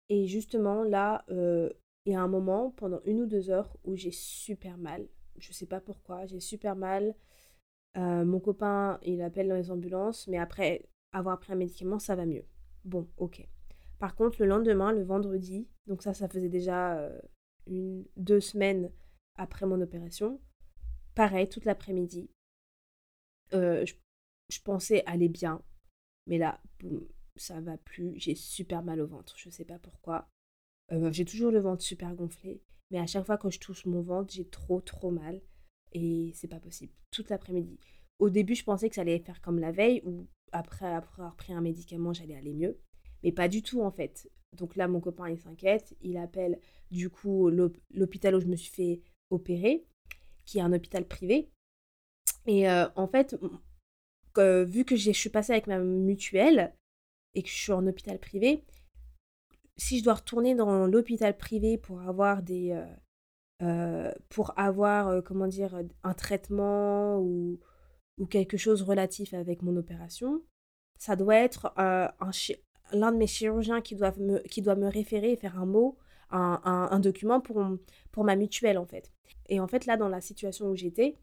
Et 0.10 0.28
justement, 0.28 0.84
là, 0.84 1.26
euh, 1.30 1.72
il 2.06 2.14
y 2.14 2.16
a 2.16 2.22
un 2.22 2.28
moment, 2.28 2.72
pendant 2.72 3.02
une 3.06 3.22
ou 3.22 3.26
deux 3.26 3.50
heures, 3.50 3.76
où 3.84 3.96
j'ai 3.96 4.12
super 4.12 4.78
mal. 4.78 5.08
Je 5.38 5.52
sais 5.54 5.66
pas 5.66 5.82
pourquoi, 5.82 6.26
j'ai 6.28 6.40
super 6.40 6.76
mal. 6.76 7.16
Euh, 7.98 8.26
mon 8.26 8.40
copain, 8.40 9.00
il 9.04 9.22
appelle 9.22 9.48
dans 9.48 9.56
les 9.56 9.72
ambulances, 9.72 10.28
mais 10.28 10.38
après 10.38 10.88
avoir 11.14 11.40
pris 11.40 11.54
un 11.54 11.56
médicament, 11.56 11.98
ça 11.98 12.16
va 12.16 12.26
mieux. 12.26 12.46
Bon, 12.86 13.08
ok. 13.18 13.48
Par 13.98 14.16
contre, 14.16 14.42
le 14.42 14.48
lendemain, 14.48 14.92
le 14.92 15.04
vendredi, 15.04 15.68
donc 15.88 16.04
ça, 16.04 16.14
ça 16.14 16.30
faisait 16.30 16.50
déjà 16.50 16.98
euh, 17.00 17.20
une, 17.68 18.06
deux 18.18 18.40
semaines 18.40 18.92
après 19.36 19.66
mon 19.66 19.82
opération, 19.82 20.40
pareil, 21.16 21.50
toute 21.50 21.66
l'après-midi, 21.66 22.30
je, 23.52 23.94
je 24.50 24.60
pensais 24.62 25.04
aller 25.06 25.30
bien, 25.30 25.62
mais 26.28 26.38
là, 26.38 26.62
boum, 26.80 27.08
ça 27.36 27.60
va 27.62 27.78
plus. 27.78 28.14
J'ai 28.18 28.36
super 28.36 28.84
mal 28.84 29.02
au 29.02 29.08
ventre. 29.08 29.36
Je 29.38 29.50
sais 29.50 29.66
pas 29.66 29.80
pourquoi. 29.80 30.28
Euh, 30.92 31.12
j'ai 31.12 31.26
toujours 31.26 31.52
le 31.52 31.60
ventre 31.60 31.84
super 31.84 32.14
gonflé. 32.16 32.62
Mais 32.92 33.00
à 33.00 33.08
chaque 33.08 33.26
fois 33.26 33.38
que 33.38 33.50
je 33.50 33.60
touche 33.60 33.86
mon 33.86 34.02
ventre, 34.02 34.34
j'ai 34.34 34.48
trop, 34.48 34.82
trop 34.82 35.12
mal. 35.12 35.42
Et 35.94 36.32
c'est 36.36 36.48
pas 36.48 36.60
possible. 36.60 36.94
Toute 37.12 37.30
l'après-midi. 37.30 37.80
Au 38.20 38.30
début, 38.30 38.56
je 38.56 38.64
pensais 38.64 38.90
que 38.90 38.96
ça 38.96 39.02
allait 39.02 39.20
faire 39.20 39.42
comme 39.42 39.60
la 39.60 39.72
veille, 39.72 40.02
ou 40.06 40.28
après, 40.52 40.86
avoir 40.86 41.36
pris 41.36 41.54
un 41.54 41.62
médicament, 41.62 42.14
j'allais 42.14 42.36
aller 42.36 42.54
mieux. 42.54 42.80
Mais 43.24 43.32
pas 43.32 43.48
du 43.48 43.64
tout, 43.64 43.82
en 43.82 43.92
fait. 43.92 44.30
Donc 44.58 44.76
là, 44.76 44.88
mon 44.88 45.00
copain, 45.00 45.30
il 45.30 45.40
s'inquiète. 45.40 45.96
Il 46.02 46.18
appelle, 46.18 46.60
du 46.92 47.10
coup, 47.10 47.50
l'hôpital 47.50 48.36
où 48.36 48.42
je 48.42 48.48
me 48.48 48.56
suis 48.56 48.72
fait 48.72 49.02
opérer, 49.30 49.86
qui 50.46 50.58
est 50.58 50.62
un 50.62 50.74
hôpital 50.74 51.08
privé. 51.08 51.50
Et 52.46 52.70
euh, 52.70 52.88
en 52.96 53.08
fait, 53.08 53.38
vu 54.38 54.86
que 54.86 54.96
je 54.96 55.12
suis 55.12 55.30
passée 55.30 55.54
avec 55.54 55.68
ma 55.68 55.80
mutuelle 55.80 56.74
et 57.34 57.44
que 57.44 57.50
je 57.50 57.56
suis 57.56 57.72
en 57.72 57.86
hôpital 57.88 58.20
privé, 58.20 58.64
si 59.82 59.98
je 59.98 60.04
dois 60.04 60.16
retourner 60.16 60.54
dans 60.54 60.86
l'hôpital 60.86 61.36
privé 61.36 61.78
pour 61.78 62.02
avoir 62.02 62.44
des 62.44 62.72
euh, 62.72 62.86
euh, 63.64 64.12
pour 64.30 64.54
avoir 64.58 65.08
euh, 65.08 65.22
comment 65.22 65.48
dire 65.48 65.80
un 66.04 66.14
traitement 66.14 67.20
ou, 67.20 67.60
ou 68.20 68.28
quelque 68.28 68.58
chose 68.58 68.84
relatif 68.84 69.34
avec 69.34 69.64
mon 69.64 69.76
opération, 69.76 70.44
ça 71.00 71.16
doit 71.16 71.38
être 71.38 71.74
l'un 72.94 73.12
de 73.12 73.18
mes 73.18 73.28
chirurgiens 73.28 73.82
qui 73.82 73.96
doit 73.96 74.14
me, 74.18 74.40
qui 74.48 74.62
doit 74.62 74.76
me 74.76 74.88
référer 74.88 75.32
et 75.32 75.36
faire 75.36 75.58
un 75.60 75.66
mot, 75.66 75.98
un, 76.30 76.62
un, 76.64 77.00
document 77.00 77.42
pour, 77.42 77.64
pour 78.12 78.24
ma 78.24 78.36
mutuelle 78.36 78.78
en 78.78 78.86
fait. 78.86 79.12
Et 79.50 79.60
en 79.60 79.68
fait 79.68 79.88
là 79.88 79.98
dans 79.98 80.10
la 80.10 80.22
situation 80.22 80.68
où 80.68 80.76
j'étais, 80.76 81.18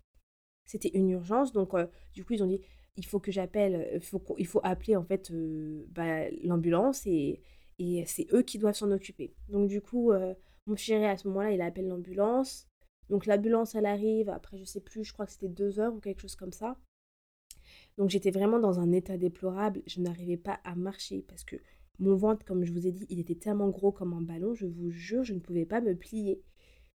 c'était 0.64 0.90
une 0.94 1.10
urgence 1.10 1.52
donc 1.52 1.72
du 2.12 2.24
coup 2.24 2.32
ils 2.32 2.42
ont 2.42 2.48
dit 2.48 2.60
il 2.98 3.06
faut 3.06 3.20
que 3.20 3.30
j'appelle, 3.30 3.88
il 3.94 4.00
faut, 4.00 4.20
faut 4.44 4.60
appeler 4.64 4.96
en 4.96 5.04
fait 5.04 5.30
euh, 5.30 5.86
bah, 5.90 6.28
l'ambulance 6.42 7.06
et, 7.06 7.40
et 7.78 8.04
c'est 8.06 8.26
eux 8.34 8.42
qui 8.42 8.58
doivent 8.58 8.74
s'en 8.74 8.90
occuper. 8.90 9.32
Donc 9.48 9.68
du 9.68 9.80
coup, 9.80 10.10
euh, 10.10 10.34
mon 10.66 10.74
chéri 10.74 11.06
à 11.06 11.16
ce 11.16 11.28
moment-là, 11.28 11.52
il 11.52 11.62
appelle 11.62 11.86
l'ambulance. 11.86 12.66
Donc 13.08 13.24
l'ambulance, 13.24 13.76
elle 13.76 13.86
arrive, 13.86 14.28
après 14.28 14.58
je 14.58 14.64
sais 14.64 14.80
plus, 14.80 15.04
je 15.04 15.12
crois 15.12 15.26
que 15.26 15.32
c'était 15.32 15.48
deux 15.48 15.78
heures 15.78 15.94
ou 15.94 16.00
quelque 16.00 16.20
chose 16.20 16.34
comme 16.34 16.52
ça. 16.52 16.76
Donc 17.96 18.10
j'étais 18.10 18.32
vraiment 18.32 18.58
dans 18.58 18.80
un 18.80 18.90
état 18.90 19.16
déplorable, 19.16 19.80
je 19.86 20.00
n'arrivais 20.00 20.36
pas 20.36 20.58
à 20.64 20.74
marcher 20.74 21.24
parce 21.28 21.44
que 21.44 21.56
mon 22.00 22.16
ventre, 22.16 22.44
comme 22.44 22.64
je 22.64 22.72
vous 22.72 22.86
ai 22.86 22.92
dit, 22.92 23.06
il 23.10 23.20
était 23.20 23.36
tellement 23.36 23.68
gros 23.68 23.92
comme 23.92 24.12
un 24.12 24.20
ballon, 24.20 24.54
je 24.54 24.66
vous 24.66 24.90
jure, 24.90 25.22
je 25.22 25.34
ne 25.34 25.40
pouvais 25.40 25.66
pas 25.66 25.80
me 25.80 25.94
plier 25.94 26.42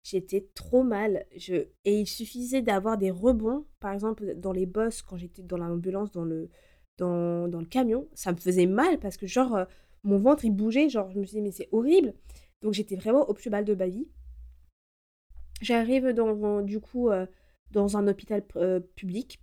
j'étais 0.03 0.49
trop 0.55 0.83
mal. 0.83 1.27
Je... 1.37 1.67
Et 1.85 2.01
il 2.01 2.07
suffisait 2.07 2.63
d'avoir 2.63 2.99
des 2.99 3.11
rebonds, 3.11 3.67
par 3.81 3.93
exemple 3.93 4.35
dans 4.35 4.53
les 4.53 4.67
bosses, 4.67 5.03
quand 5.03 5.17
j'étais 5.17 5.43
dans 5.43 5.59
l'ambulance, 5.59 6.11
dans 6.13 6.25
le, 6.25 6.51
dans, 6.99 7.49
dans, 7.49 7.61
le 7.61 7.67
camion, 7.67 8.09
ça 8.15 8.33
me 8.33 8.39
faisait 8.39 8.67
mal 8.67 8.99
parce 8.99 9.17
que 9.17 9.27
genre 9.27 9.55
euh, 9.55 9.65
mon 10.05 10.19
ventre 10.19 10.45
il 10.45 10.51
bougeait, 10.51 10.89
genre 10.89 11.11
je 11.11 11.19
me 11.19 11.25
disais 11.25 11.41
mais 11.41 11.53
c'est 11.53 11.69
horrible. 11.73 12.15
Donc 12.63 12.73
j'étais 12.73 12.97
vraiment 12.97 13.29
au 13.29 13.35
plus 13.35 13.51
mal 13.51 13.65
de 13.65 13.75
ma 13.75 13.87
vie. 13.87 14.09
J'arrive 15.61 16.09
dans, 16.11 16.63
du 16.63 16.81
coup 16.81 17.11
euh, 17.11 17.27
dans 17.71 17.97
un 17.97 18.07
hôpital 18.09 18.45
euh, 18.57 18.81
public 18.97 19.41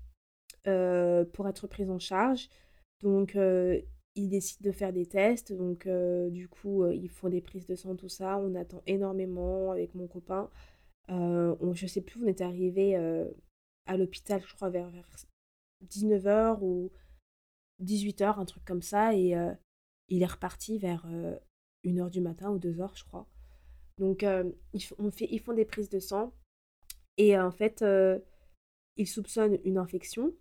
pour 1.34 1.48
être 1.48 1.68
prise 1.68 1.92
en 1.92 2.00
charge. 2.00 2.50
Donc 3.04 3.38
ils 4.16 4.30
décident 4.30 4.68
de 4.68 4.72
faire 4.72 4.94
des 4.94 5.06
tests, 5.06 5.52
donc 5.54 5.88
euh, 5.88 6.30
du 6.30 6.48
coup, 6.48 6.84
euh, 6.84 6.96
ils 6.96 7.10
font 7.10 7.30
des 7.30 7.42
prises 7.42 7.68
de 7.68 7.76
sang, 7.76 7.96
tout 7.96 8.10
ça. 8.10 8.38
On 8.38 8.56
attend 8.56 8.82
énormément 8.88 9.72
avec 9.72 9.94
mon 9.94 10.08
copain. 10.08 10.50
Euh, 11.10 11.56
on, 11.60 11.74
je 11.74 11.86
sais 11.86 12.02
plus, 12.02 12.24
on 12.24 12.28
est 12.28 12.42
arrivé 12.42 12.96
à 13.86 13.98
l'hôpital, 13.98 14.42
je 14.48 14.56
crois, 14.56 14.70
vers, 14.70 14.92
19h 15.90 16.60
ou 16.62 16.92
18h, 17.84 18.40
un 18.40 18.46
truc 18.46 18.64
comme 18.66 18.82
ça, 18.82 19.14
et 19.14 19.36
il 20.08 20.24
est 20.24 20.26
reparti 20.26 20.80
vers 20.80 21.06
1h 21.84 22.10
du 22.10 22.22
matin 22.22 22.50
ou 22.50 22.58
2h, 22.58 22.98
je 22.98 23.04
crois. 23.04 23.28
Donc, 23.98 24.22
fait, 24.22 25.28
ils 25.30 25.40
font 25.40 25.54
des 25.54 25.66
prises 25.66 25.90
de 25.90 26.00
sang, 26.00 26.34
et 27.18 27.38
en 27.38 27.52
fait, 27.52 27.84
ils 28.98 29.08
soupçonnent 29.08 29.60
une 29.66 29.78
infection. 29.78 30.34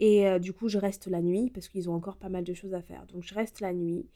Et 0.00 0.38
du 0.38 0.52
coup, 0.52 0.68
je 0.68 0.78
reste 0.78 1.08
la 1.08 1.20
nuit 1.22 1.50
parce 1.50 1.68
qu'ils 1.68 1.90
ont 1.90 1.94
encore 1.94 2.16
pas 2.16 2.28
mal 2.28 2.44
de 2.44 2.54
choses 2.54 2.74
à 2.74 2.82
faire. 2.82 3.06
Donc, 3.06 3.22
je 3.24 3.34
reste 3.34 3.60
la 3.60 3.72
nuit. 3.72 4.06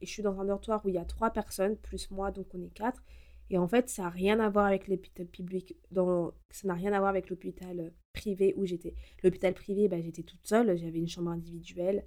Et 0.00 0.06
je 0.06 0.10
suis 0.10 0.22
dans 0.22 0.38
un 0.40 0.44
dortoir 0.44 0.84
où 0.84 0.88
il 0.88 0.94
y 0.94 0.98
a 0.98 1.04
trois 1.04 1.30
personnes, 1.30 1.76
plus 1.76 2.10
moi, 2.10 2.30
donc 2.30 2.46
on 2.54 2.62
est 2.62 2.72
quatre. 2.72 3.02
Et 3.48 3.58
en 3.58 3.68
fait, 3.68 3.88
ça 3.88 4.02
n'a 4.02 4.10
rien 4.10 4.40
à 4.40 4.48
voir 4.48 4.66
avec 4.66 4.88
l'hôpital 4.88 5.26
public. 5.26 5.76
Dans... 5.90 6.32
Ça 6.50 6.68
n'a 6.68 6.74
rien 6.74 6.92
à 6.92 6.98
voir 6.98 7.10
avec 7.10 7.30
l'hôpital 7.30 7.92
privé 8.12 8.54
où 8.56 8.66
j'étais. 8.66 8.94
L'hôpital 9.22 9.54
privé, 9.54 9.88
bah, 9.88 10.00
j'étais 10.00 10.22
toute 10.22 10.46
seule. 10.46 10.76
J'avais 10.76 10.98
une 10.98 11.08
chambre 11.08 11.30
individuelle. 11.30 12.04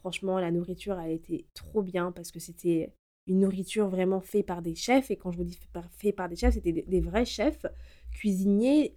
franchement, 0.00 0.38
la 0.38 0.50
nourriture, 0.50 0.98
elle 0.98 1.12
était 1.12 1.46
trop 1.54 1.82
bien 1.82 2.12
parce 2.12 2.30
que 2.30 2.40
c'était 2.40 2.92
une 3.26 3.40
nourriture 3.40 3.88
vraiment 3.88 4.20
faite 4.20 4.46
par 4.46 4.62
des 4.62 4.74
chefs. 4.74 5.10
Et 5.10 5.16
quand 5.16 5.30
je 5.30 5.38
vous 5.38 5.44
dis 5.44 5.54
fait 5.54 5.70
par, 5.72 5.90
fait 5.92 6.12
par 6.12 6.28
des 6.28 6.36
chefs, 6.36 6.54
c'était 6.54 6.72
des, 6.72 7.00
vrais 7.00 7.24
chefs 7.24 7.64
cuisiniers 8.10 8.94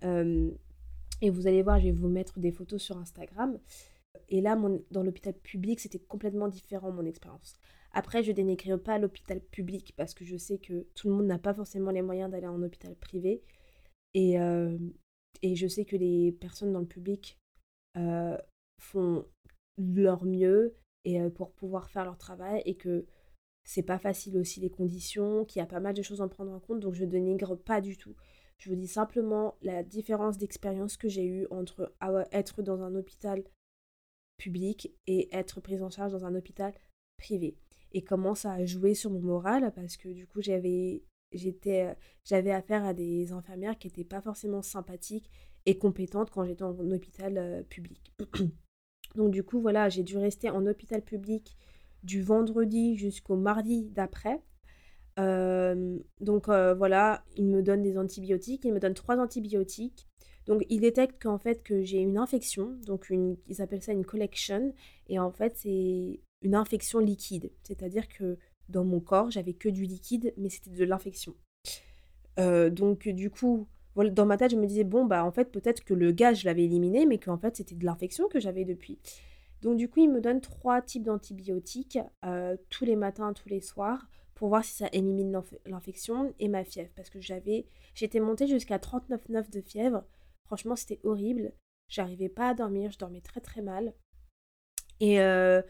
et 1.22 1.30
vous 1.30 1.48
allez 1.48 1.62
voir, 1.62 1.80
je 1.80 1.86
vais 1.86 1.92
vous 1.92 2.10
mettre 2.10 2.40
des 2.40 2.52
photos 2.52 2.82
sur 2.82 2.98
Instagram. 2.98 3.60
Et 4.30 4.42
là, 4.42 4.58
dans 4.92 5.04
l'hôpital 5.04 5.34
public, 5.34 5.80
c'était 5.80 6.00
complètement 6.00 6.48
différent 6.48 6.92
mon 6.92 7.06
expérience. 7.06 7.56
Après, 7.94 8.24
je 8.24 8.32
dénigre 8.32 8.78
pas 8.78 8.98
l'hôpital 8.98 9.42
public 9.42 9.94
parce 9.98 10.14
que 10.14 10.26
je 10.26 10.38
sais 10.38 10.58
que 10.58 10.88
tout 10.96 11.10
le 11.10 11.16
monde 11.16 11.28
n'a 11.28 11.38
pas 11.38 11.54
forcément 11.54 11.92
les 11.92 12.02
moyens 12.02 12.32
d'aller 12.32 12.48
en 12.48 12.62
hôpital 12.62 12.96
privé. 12.96 13.44
Et, 14.14 14.40
euh, 14.40 14.78
je 15.44 15.68
sais 15.68 15.86
que 15.86 15.96
les 15.96 16.32
personnes 16.32 16.72
dans 16.72 16.80
le 16.80 16.86
public 16.86 17.38
euh, 17.98 18.38
font 18.80 19.26
leur 19.78 20.24
mieux 20.26 20.76
et 21.04 21.22
euh, 21.22 21.30
pour 21.30 21.52
pouvoir 21.52 21.90
faire 21.90 22.06
leur 22.06 22.18
travail 22.18 22.62
et 22.66 22.76
que 22.76 23.06
c'est 23.64 23.84
pas 23.84 24.00
facile 24.00 24.38
aussi 24.38 24.60
les 24.60 24.70
conditions, 24.70 25.46
qu'il 25.46 25.60
y 25.60 25.64
a 25.64 25.68
pas 25.68 25.80
mal 25.80 25.94
de 25.94 26.02
choses 26.02 26.22
à 26.22 26.28
prendre 26.28 26.52
en 26.52 26.60
compte, 26.60 26.80
donc 26.80 26.94
je 26.94 27.06
dénigre 27.06 27.56
pas 27.56 27.82
du 27.82 27.98
tout. 27.98 28.16
Je 28.62 28.70
vous 28.70 28.76
dis 28.76 28.88
simplement 28.88 29.56
la 29.64 29.82
différence 29.82 30.38
d'expérience 30.38 30.96
que 30.96 31.10
j'ai 31.10 31.26
eue 31.26 31.48
entre 31.50 31.92
être 32.32 32.62
dans 32.62 32.84
un 32.84 32.94
hôpital 32.94 33.44
public 34.38 34.96
et 35.08 35.36
être 35.36 35.62
prise 35.62 35.82
en 35.82 35.90
charge 35.90 36.12
dans 36.12 36.26
un 36.26 36.36
hôpital 36.36 36.72
privé. 37.18 37.58
Et 37.92 38.04
comment 38.04 38.36
ça 38.36 38.52
a 38.52 38.64
joué 38.64 38.94
sur 38.94 39.10
mon 39.10 39.20
moral 39.20 39.74
parce 39.76 39.98
que 39.98 40.10
du 40.10 40.28
coup 40.28 40.44
j'avais 40.44 41.02
j'avais 42.24 42.52
affaire 42.52 42.86
à 42.86 42.94
des 42.94 43.32
infirmières 43.32 43.80
qui 43.80 43.88
n'étaient 43.88 44.04
pas 44.04 44.22
forcément 44.22 44.62
sympathiques 44.62 45.32
et 45.66 45.80
compétentes 45.80 46.30
quand 46.30 46.46
j'étais 46.46 46.62
en 46.62 46.78
hôpital 46.92 47.40
euh, 47.40 47.64
public. 47.64 48.14
Donc 49.16 49.32
du 49.32 49.42
coup 49.42 49.60
voilà, 49.60 49.90
j'ai 49.90 50.04
dû 50.04 50.20
rester 50.20 50.52
en 50.52 50.68
hôpital 50.68 51.02
public 51.02 51.58
du 52.04 52.22
vendredi 52.22 52.96
jusqu'au 52.96 53.38
mardi 53.38 53.90
d'après. 53.90 54.40
Donc 55.18 56.48
voilà, 56.48 57.24
il 57.38 57.46
me 57.46 57.62
donne 57.62 57.82
des 57.82 57.98
antibiotiques, 57.98 58.66
il 58.66 58.74
me 58.74 58.80
donne 58.80 58.94
trois 58.94 59.18
antibiotiques. 59.18 60.08
Donc 60.48 60.66
il 60.70 60.82
détecte 60.82 61.22
qu'en 61.22 61.38
fait 61.38 61.62
que 61.62 61.84
j'ai 61.84 62.00
une 62.00 62.18
infection, 62.18 62.76
donc 62.88 63.12
ils 63.48 63.62
appellent 63.62 63.84
ça 63.84 63.92
une 63.92 64.06
collection, 64.06 64.74
et 65.08 65.20
en 65.20 65.32
fait 65.32 65.56
c'est 65.56 66.20
une 66.42 66.56
infection 66.56 66.98
liquide, 66.98 67.52
c'est-à-dire 67.62 68.08
que 68.08 68.40
dans 68.68 68.84
mon 68.84 69.00
corps 69.00 69.30
j'avais 69.30 69.54
que 69.54 69.70
du 69.70 69.84
liquide, 69.84 70.34
mais 70.38 70.50
c'était 70.50 70.72
de 70.72 70.84
l'infection. 70.84 71.36
Donc 72.38 73.08
du 73.08 73.30
coup, 73.30 73.68
dans 73.96 74.26
ma 74.26 74.38
tête 74.38 74.50
je 74.50 74.56
me 74.56 74.66
disais 74.66 74.84
bon 74.84 75.06
bah 75.06 75.24
en 75.24 75.32
fait 75.32 75.52
peut-être 75.52 75.84
que 75.84 75.94
le 75.94 76.12
gaz 76.12 76.40
je 76.40 76.46
l'avais 76.46 76.64
éliminé, 76.64 77.06
mais 77.06 77.20
qu'en 77.20 77.38
fait 77.38 77.58
c'était 77.58 77.76
de 77.76 77.86
l'infection 77.86 78.28
que 78.28 78.40
j'avais 78.40 78.66
depuis. 78.66 78.98
Donc 79.62 79.78
du 79.78 79.90
coup, 79.90 80.00
il 80.00 80.10
me 80.10 80.22
donne 80.22 80.42
trois 80.42 80.82
types 80.82 81.04
d'antibiotiques 81.04 82.00
tous 82.72 82.86
les 82.86 82.96
matins, 82.96 83.32
tous 83.34 83.48
les 83.48 83.62
soirs, 83.62 84.10
pour 84.42 84.50
voir 84.50 84.66
si 84.66 84.74
ça 84.74 84.90
élimine 84.92 85.40
l'infection 85.68 86.34
et 86.40 86.48
ma 86.48 86.64
fièvre. 86.64 86.90
Parce 86.96 87.12
que 87.12 87.22
j'avais, 87.22 87.68
j'étais 87.94 88.20
montée 88.20 88.48
jusqu'à 88.48 88.80
39,9 88.80 89.52
de 89.52 89.62
fièvre. 89.62 90.04
Franchement, 90.48 90.76
c'était 90.76 91.00
horrible. 91.04 91.54
J'arrivais 91.90 92.28
pas 92.28 92.50
à 92.50 92.54
dormir, 92.56 92.90
je 92.90 92.98
dormais 92.98 93.22
très 93.22 93.40
très 93.40 93.62
mal. 93.62 93.94
Et 95.00 95.22
euh, 95.22 95.62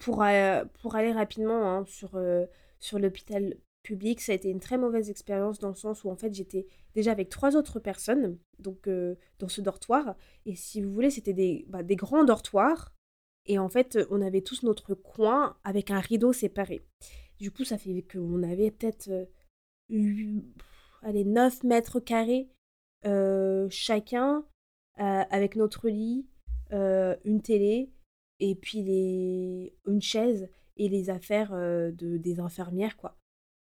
pour, 0.00 0.24
euh, 0.24 0.64
pour 0.82 0.96
aller 0.96 1.12
rapidement 1.12 1.70
hein, 1.70 1.84
sur, 1.86 2.20
sur 2.80 2.98
l'hôpital 2.98 3.58
public, 3.84 4.20
ça 4.20 4.32
a 4.32 4.34
été 4.34 4.48
une 4.48 4.58
très 4.58 4.76
mauvaise 4.76 5.08
expérience 5.08 5.60
dans 5.60 5.68
le 5.68 5.76
sens 5.76 6.02
où 6.02 6.10
en 6.10 6.16
fait 6.16 6.34
j'étais 6.34 6.66
déjà 6.96 7.12
avec 7.12 7.28
trois 7.28 7.54
autres 7.54 7.78
personnes 7.78 8.38
donc 8.58 8.88
dans 9.38 9.48
ce 9.48 9.60
dortoir. 9.60 10.16
Et 10.46 10.56
si 10.56 10.80
vous 10.80 10.90
voulez, 10.90 11.10
c'était 11.10 11.32
des, 11.32 11.64
bah, 11.68 11.84
des 11.84 11.94
grands 11.94 12.24
dortoirs 12.24 12.92
et 13.46 13.60
en 13.60 13.68
fait, 13.68 13.98
on 14.10 14.20
avait 14.20 14.40
tous 14.40 14.64
notre 14.64 14.94
coin 14.94 15.56
avec 15.62 15.92
un 15.92 16.00
rideau 16.00 16.32
séparé. 16.32 16.84
Du 17.38 17.50
coup, 17.50 17.64
ça 17.64 17.78
fait 17.78 18.02
qu'on 18.02 18.42
avait 18.42 18.70
peut-être 18.70 19.08
euh, 19.08 20.40
allez, 21.02 21.24
9 21.24 21.64
mètres 21.64 22.00
carrés 22.00 22.48
euh, 23.04 23.68
chacun, 23.70 24.44
euh, 24.98 25.22
avec 25.30 25.56
notre 25.56 25.88
lit, 25.88 26.26
une 26.70 27.42
télé, 27.42 27.92
et 28.40 28.54
puis 28.54 28.82
les... 28.82 29.76
une 29.86 30.02
chaise 30.02 30.48
et 30.76 30.88
les 30.88 31.10
affaires 31.10 31.52
de, 31.52 32.16
des 32.16 32.40
infirmières, 32.40 32.96
quoi. 32.96 33.16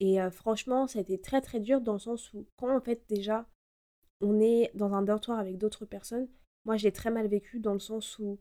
Et 0.00 0.18
franchement, 0.30 0.86
ça 0.86 0.98
a 0.98 1.02
été 1.02 1.20
très 1.20 1.40
très 1.40 1.60
dur 1.60 1.80
dans 1.80 1.94
le 1.94 1.98
sens 1.98 2.32
où, 2.32 2.46
quand 2.56 2.74
en 2.74 2.80
fait 2.80 3.04
déjà, 3.08 3.48
on 4.20 4.40
est 4.40 4.70
dans 4.74 4.94
un 4.94 5.02
dortoir 5.02 5.38
avec 5.38 5.58
d'autres 5.58 5.86
personnes, 5.86 6.28
moi 6.64 6.76
j'ai 6.76 6.92
très 6.92 7.10
mal 7.10 7.26
vécu 7.26 7.58
dans 7.60 7.72
le 7.72 7.78
sens 7.78 8.18
où 8.18 8.38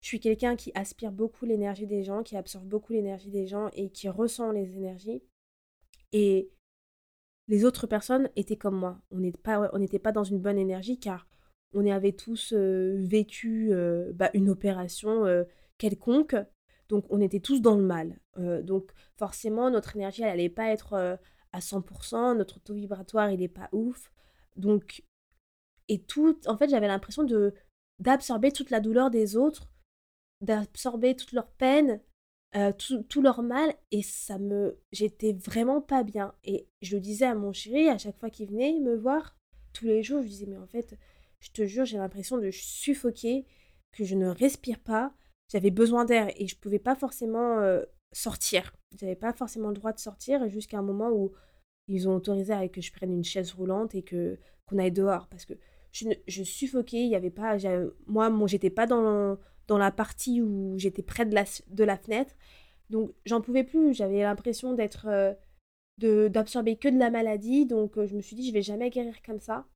je 0.00 0.06
suis 0.06 0.20
quelqu'un 0.20 0.56
qui 0.56 0.70
aspire 0.74 1.12
beaucoup 1.12 1.44
l'énergie 1.44 1.86
des 1.86 2.04
gens, 2.04 2.22
qui 2.22 2.36
absorbe 2.36 2.66
beaucoup 2.66 2.92
l'énergie 2.92 3.30
des 3.30 3.46
gens 3.46 3.68
et 3.72 3.90
qui 3.90 4.08
ressent 4.08 4.52
les 4.52 4.76
énergies. 4.76 5.22
Et 6.12 6.50
les 7.48 7.64
autres 7.64 7.86
personnes 7.86 8.30
étaient 8.36 8.56
comme 8.56 8.76
moi. 8.76 9.00
On 9.10 9.18
n'était 9.18 9.38
pas, 9.40 9.68
pas 10.02 10.12
dans 10.12 10.24
une 10.24 10.38
bonne 10.38 10.58
énergie 10.58 10.98
car 10.98 11.26
on 11.74 11.86
avait 11.86 12.12
tous 12.12 12.52
euh, 12.52 12.96
vécu 12.98 13.72
euh, 13.72 14.12
bah, 14.14 14.30
une 14.34 14.48
opération 14.48 15.26
euh, 15.26 15.44
quelconque. 15.78 16.36
Donc 16.88 17.04
on 17.10 17.20
était 17.20 17.40
tous 17.40 17.60
dans 17.60 17.76
le 17.76 17.84
mal. 17.84 18.18
donc 18.62 18.90
forcément, 19.16 19.70
notre 19.70 19.94
énergie, 19.96 20.22
elle 20.22 20.28
n'allait 20.28 20.48
pas 20.48 20.70
être 20.70 21.18
à 21.52 21.58
100%. 21.58 22.36
Notre 22.36 22.60
taux 22.60 22.72
vibratoire, 22.72 23.30
il 23.30 23.40
n'est 23.40 23.48
pas 23.48 23.68
ouf. 23.72 24.10
Donc, 24.56 25.02
et 25.88 26.00
tout, 26.00 26.38
en 26.46 26.56
fait, 26.56 26.70
j'avais 26.70 26.88
l'impression 26.88 27.26
d'absorber 27.98 28.52
toute 28.52 28.70
la 28.70 28.80
douleur 28.80 29.10
des 29.10 29.36
autres 29.36 29.68
d'absorber 30.40 31.16
toute 31.16 31.32
leur 31.32 31.50
peine, 31.52 32.00
euh, 32.56 32.72
tout, 32.72 33.22
leur 33.22 33.42
mal, 33.42 33.74
et 33.90 34.02
ça 34.02 34.38
me... 34.38 34.78
J'étais 34.92 35.32
vraiment 35.32 35.82
pas 35.82 36.02
bien. 36.02 36.34
Et 36.44 36.66
je 36.80 36.96
le 36.96 37.00
disais 37.00 37.26
à 37.26 37.34
mon 37.34 37.52
chéri, 37.52 37.88
à 37.88 37.98
chaque 37.98 38.18
fois 38.18 38.30
qu'il 38.30 38.48
venait 38.48 38.78
me 38.80 38.96
voir, 38.96 39.36
tous 39.72 39.84
les 39.84 40.02
jours, 40.02 40.22
je 40.22 40.28
disais, 40.28 40.46
mais 40.46 40.56
en 40.56 40.66
fait, 40.66 40.96
je 41.40 41.50
te 41.50 41.66
jure, 41.66 41.84
j'ai 41.84 41.98
l'impression 41.98 42.38
de 42.38 42.50
suffoquer, 42.50 43.44
que 43.92 44.04
je 44.04 44.14
ne 44.14 44.28
respire 44.28 44.80
pas, 44.80 45.12
j'avais 45.48 45.70
besoin 45.70 46.04
d'air, 46.04 46.30
et 46.36 46.46
je 46.46 46.56
pouvais 46.56 46.78
pas 46.78 46.94
forcément 46.94 47.58
euh, 47.60 47.84
sortir. 48.12 48.72
J'avais 48.98 49.16
pas 49.16 49.32
forcément 49.32 49.68
le 49.68 49.74
droit 49.74 49.92
de 49.92 49.98
sortir, 49.98 50.48
jusqu'à 50.48 50.78
un 50.78 50.82
moment 50.82 51.10
où 51.10 51.32
ils 51.86 52.08
ont 52.08 52.16
autorisé 52.16 52.52
à 52.52 52.66
que 52.68 52.80
je 52.80 52.92
prenne 52.92 53.12
une 53.12 53.24
chaise 53.24 53.52
roulante 53.52 53.94
et 53.94 54.02
que 54.02 54.38
qu'on 54.66 54.78
aille 54.78 54.92
dehors, 54.92 55.28
parce 55.28 55.46
que 55.46 55.54
je, 55.92 56.42
suffoquais, 56.42 57.02
il 57.02 57.08
y 57.08 57.14
avait 57.14 57.30
pas... 57.30 57.56
Moi, 58.06 58.30
moi 58.30 58.46
j'étais 58.46 58.70
pas 58.70 58.86
dans 58.86 59.38
dans 59.68 59.78
la 59.78 59.92
partie 59.92 60.42
où 60.42 60.74
j'étais 60.78 61.02
près 61.02 61.24
de 61.24 61.34
la, 61.34 61.44
de 61.68 61.84
la 61.84 61.96
fenêtre. 61.96 62.34
Donc 62.90 63.12
j'en 63.24 63.40
pouvais 63.40 63.64
plus, 63.64 63.94
j'avais 63.94 64.22
l'impression 64.22 64.72
d'être 64.72 65.06
euh, 65.08 66.28
d'absorber 66.28 66.76
que 66.76 66.88
de 66.88 66.98
la 66.98 67.10
maladie, 67.10 67.66
donc 67.66 67.98
euh, 67.98 68.06
je 68.06 68.16
me 68.16 68.22
suis 68.22 68.34
dit 68.34 68.48
je 68.48 68.52
vais 68.52 68.62
jamais 68.62 68.90
guérir 68.90 69.14
comme 69.24 69.40
ça. 69.40 69.66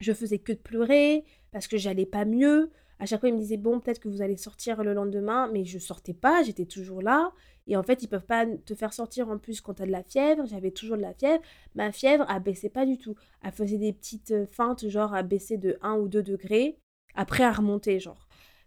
Je 0.00 0.12
faisais 0.12 0.38
que 0.38 0.52
de 0.52 0.58
pleurer 0.58 1.24
parce 1.50 1.66
que 1.66 1.78
j'allais 1.78 2.06
pas 2.06 2.24
mieux. 2.24 2.70
À 2.98 3.04
chaque 3.04 3.20
fois, 3.20 3.28
ils 3.28 3.34
me 3.34 3.38
disaient 3.38 3.56
bon, 3.56 3.80
peut-être 3.80 4.00
que 4.00 4.08
vous 4.08 4.22
allez 4.22 4.36
sortir 4.36 4.82
le 4.82 4.94
lendemain, 4.94 5.50
mais 5.52 5.64
je 5.64 5.78
sortais 5.78 6.14
pas, 6.14 6.42
j'étais 6.42 6.64
toujours 6.64 7.02
là. 7.02 7.32
Et 7.66 7.76
en 7.76 7.82
fait, 7.82 8.02
ils 8.02 8.08
peuvent 8.08 8.24
pas 8.24 8.46
te 8.46 8.74
faire 8.74 8.92
sortir 8.92 9.28
en 9.28 9.38
plus 9.38 9.60
quand 9.60 9.74
tu 9.74 9.82
as 9.82 9.86
de 9.86 9.90
la 9.90 10.02
fièvre. 10.02 10.46
J'avais 10.46 10.70
toujours 10.70 10.96
de 10.96 11.02
la 11.02 11.12
fièvre. 11.12 11.42
Ma 11.74 11.92
fièvre 11.92 12.24
a 12.28 12.38
baissé 12.38 12.68
pas 12.70 12.86
du 12.86 12.96
tout. 12.96 13.14
Elle 13.42 13.52
faisait 13.52 13.78
des 13.78 13.92
petites 13.92 14.30
euh, 14.30 14.46
feintes, 14.46 14.88
genre 14.88 15.14
à 15.14 15.22
baisser 15.22 15.58
de 15.58 15.76
1 15.82 15.96
ou 15.96 16.08
2 16.08 16.22
degrés, 16.22 16.78
après 17.14 17.44
à 17.44 17.52
remonter, 17.52 17.98
genre. 18.00 18.25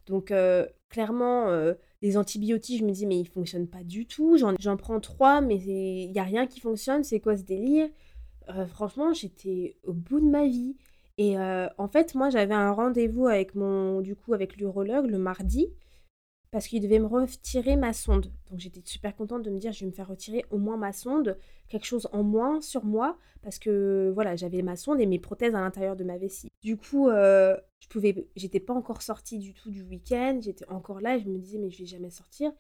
Donc 0.10 0.32
euh, 0.32 0.66
clairement, 0.90 1.48
euh, 1.50 1.76
les 2.02 2.18
antibiotiques, 2.18 2.80
je 2.80 2.86
me 2.86 2.92
dis 2.92 3.06
mais 3.06 3.20
ils 3.20 3.28
fonctionnent 3.28 3.68
pas 3.68 3.84
du 3.84 4.06
tout. 4.06 4.38
J'en 4.38 4.76
prends 4.76 5.00
trois, 5.00 5.40
mais 5.40 5.56
il 5.56 6.12
n'y 6.12 6.20
a 6.20 6.24
rien 6.24 6.48
qui 6.48 6.60
fonctionne. 6.60 7.04
C'est 7.04 7.20
quoi 7.20 7.38
ce 7.38 7.44
délire? 7.44 7.88
Euh, 8.50 8.66
Franchement, 8.66 9.14
j'étais 9.14 9.78
au 9.86 9.94
bout 9.94 10.20
de 10.20 10.26
ma 10.26 10.46
vie. 10.46 10.76
Et 11.18 11.38
en 11.38 11.88
fait, 11.90 12.16
moi, 12.16 12.30
j'avais 12.30 12.54
un 12.54 12.72
rendez-vous 12.72 13.28
avec 13.28 13.54
mon, 13.54 14.00
du 14.00 14.16
coup, 14.16 14.34
avec 14.34 14.56
l'urologue 14.56 15.08
le 15.08 15.18
mardi 15.18 15.68
parce 16.52 16.68
qu'il 16.68 16.82
devait 16.82 17.00
me 17.00 17.06
retirer 17.06 17.76
ma 17.76 17.94
sonde. 17.94 18.32
Donc 18.50 18.60
j'étais 18.60 18.82
super 18.84 19.16
contente 19.16 19.44
de 19.44 19.50
me 19.50 19.60
dire 19.60 19.72
je 19.72 19.82
vais 19.82 19.86
me 19.86 19.92
faire 19.96 20.08
retirer 20.08 20.46
au 20.50 20.58
moins 20.58 20.78
ma 20.78 20.92
sonde, 20.92 21.38
quelque 21.68 21.86
chose 21.86 22.10
en 22.12 22.24
moins 22.24 22.62
sur 22.62 22.86
moi, 22.86 23.18
parce 23.42 23.60
que 23.60 24.12
voilà, 24.14 24.36
j'avais 24.36 24.62
ma 24.62 24.76
sonde 24.76 25.00
et 25.00 25.06
mes 25.06 25.20
prothèses 25.20 25.54
à 25.56 25.62
l'intérieur 25.62 25.96
de 25.96 26.04
ma 26.04 26.18
vessie. 26.18 26.50
Du 26.62 26.78
coup, 26.78 27.10
euh, 27.10 27.56
je 27.80 27.88
pouvais, 27.88 28.28
j'étais 28.36 28.60
pas 28.60 28.74
encore 28.74 29.02
sortie 29.02 29.38
du 29.38 29.54
tout 29.54 29.70
du 29.70 29.84
week-end, 29.84 30.40
j'étais 30.42 30.68
encore 30.70 31.02
là 31.02 31.18
je 31.20 31.26
me 31.26 31.38
disais 31.38 31.60
mais 31.60 31.70
je 31.70 31.80
vais 31.80 31.86
jamais 31.86 32.10
sortir. 32.10 32.52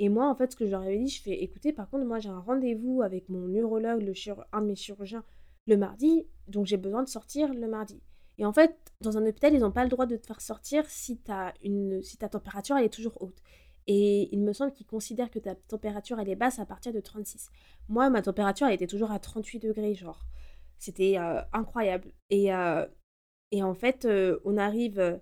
Et 0.00 0.08
moi, 0.08 0.28
en 0.28 0.34
fait, 0.36 0.52
ce 0.52 0.56
que 0.56 0.64
je 0.64 0.70
leur 0.70 0.82
avais 0.82 0.98
dit, 0.98 1.08
je 1.08 1.20
fais 1.22 1.42
écoutez, 1.42 1.72
par 1.72 1.88
contre, 1.88 2.04
moi 2.04 2.18
j'ai 2.18 2.28
un 2.28 2.38
rendez-vous 2.40 3.02
avec 3.02 3.28
mon 3.28 3.48
neurologue, 3.48 4.02
le 4.02 4.12
un 4.52 4.60
de 4.60 4.66
mes 4.66 4.76
chirurgiens, 4.76 5.24
le 5.66 5.76
mardi, 5.76 6.26
donc 6.46 6.66
j'ai 6.66 6.76
besoin 6.76 7.02
de 7.02 7.08
sortir 7.08 7.52
le 7.52 7.66
mardi. 7.66 8.00
Et 8.38 8.46
en 8.46 8.52
fait, 8.52 8.76
dans 9.00 9.18
un 9.18 9.26
hôpital, 9.26 9.52
ils 9.52 9.60
n'ont 9.60 9.72
pas 9.72 9.82
le 9.82 9.90
droit 9.90 10.06
de 10.06 10.16
te 10.16 10.26
faire 10.26 10.40
sortir 10.40 10.84
si, 10.88 11.20
as 11.28 11.52
une, 11.62 12.02
si 12.02 12.16
ta 12.16 12.28
température 12.28 12.76
elle 12.76 12.84
est 12.84 12.92
toujours 12.92 13.20
haute. 13.20 13.42
Et 13.88 14.28
il 14.32 14.40
me 14.40 14.52
semble 14.52 14.72
qu'ils 14.72 14.86
considèrent 14.86 15.30
que 15.30 15.38
ta 15.38 15.54
température 15.54 16.20
elle 16.20 16.28
est 16.28 16.36
basse 16.36 16.58
à 16.58 16.66
partir 16.66 16.92
de 16.92 17.00
36. 17.00 17.50
Moi, 17.88 18.10
ma 18.10 18.22
température 18.22 18.66
elle 18.66 18.74
était 18.74 18.86
toujours 18.86 19.10
à 19.10 19.18
38 19.18 19.60
degrés, 19.60 19.94
genre. 19.94 20.24
C'était 20.78 21.18
euh, 21.18 21.40
incroyable. 21.52 22.12
Et, 22.30 22.54
euh, 22.54 22.86
et 23.50 23.62
en 23.62 23.74
fait, 23.74 24.04
euh, 24.04 24.38
on 24.44 24.56
arrive. 24.56 25.20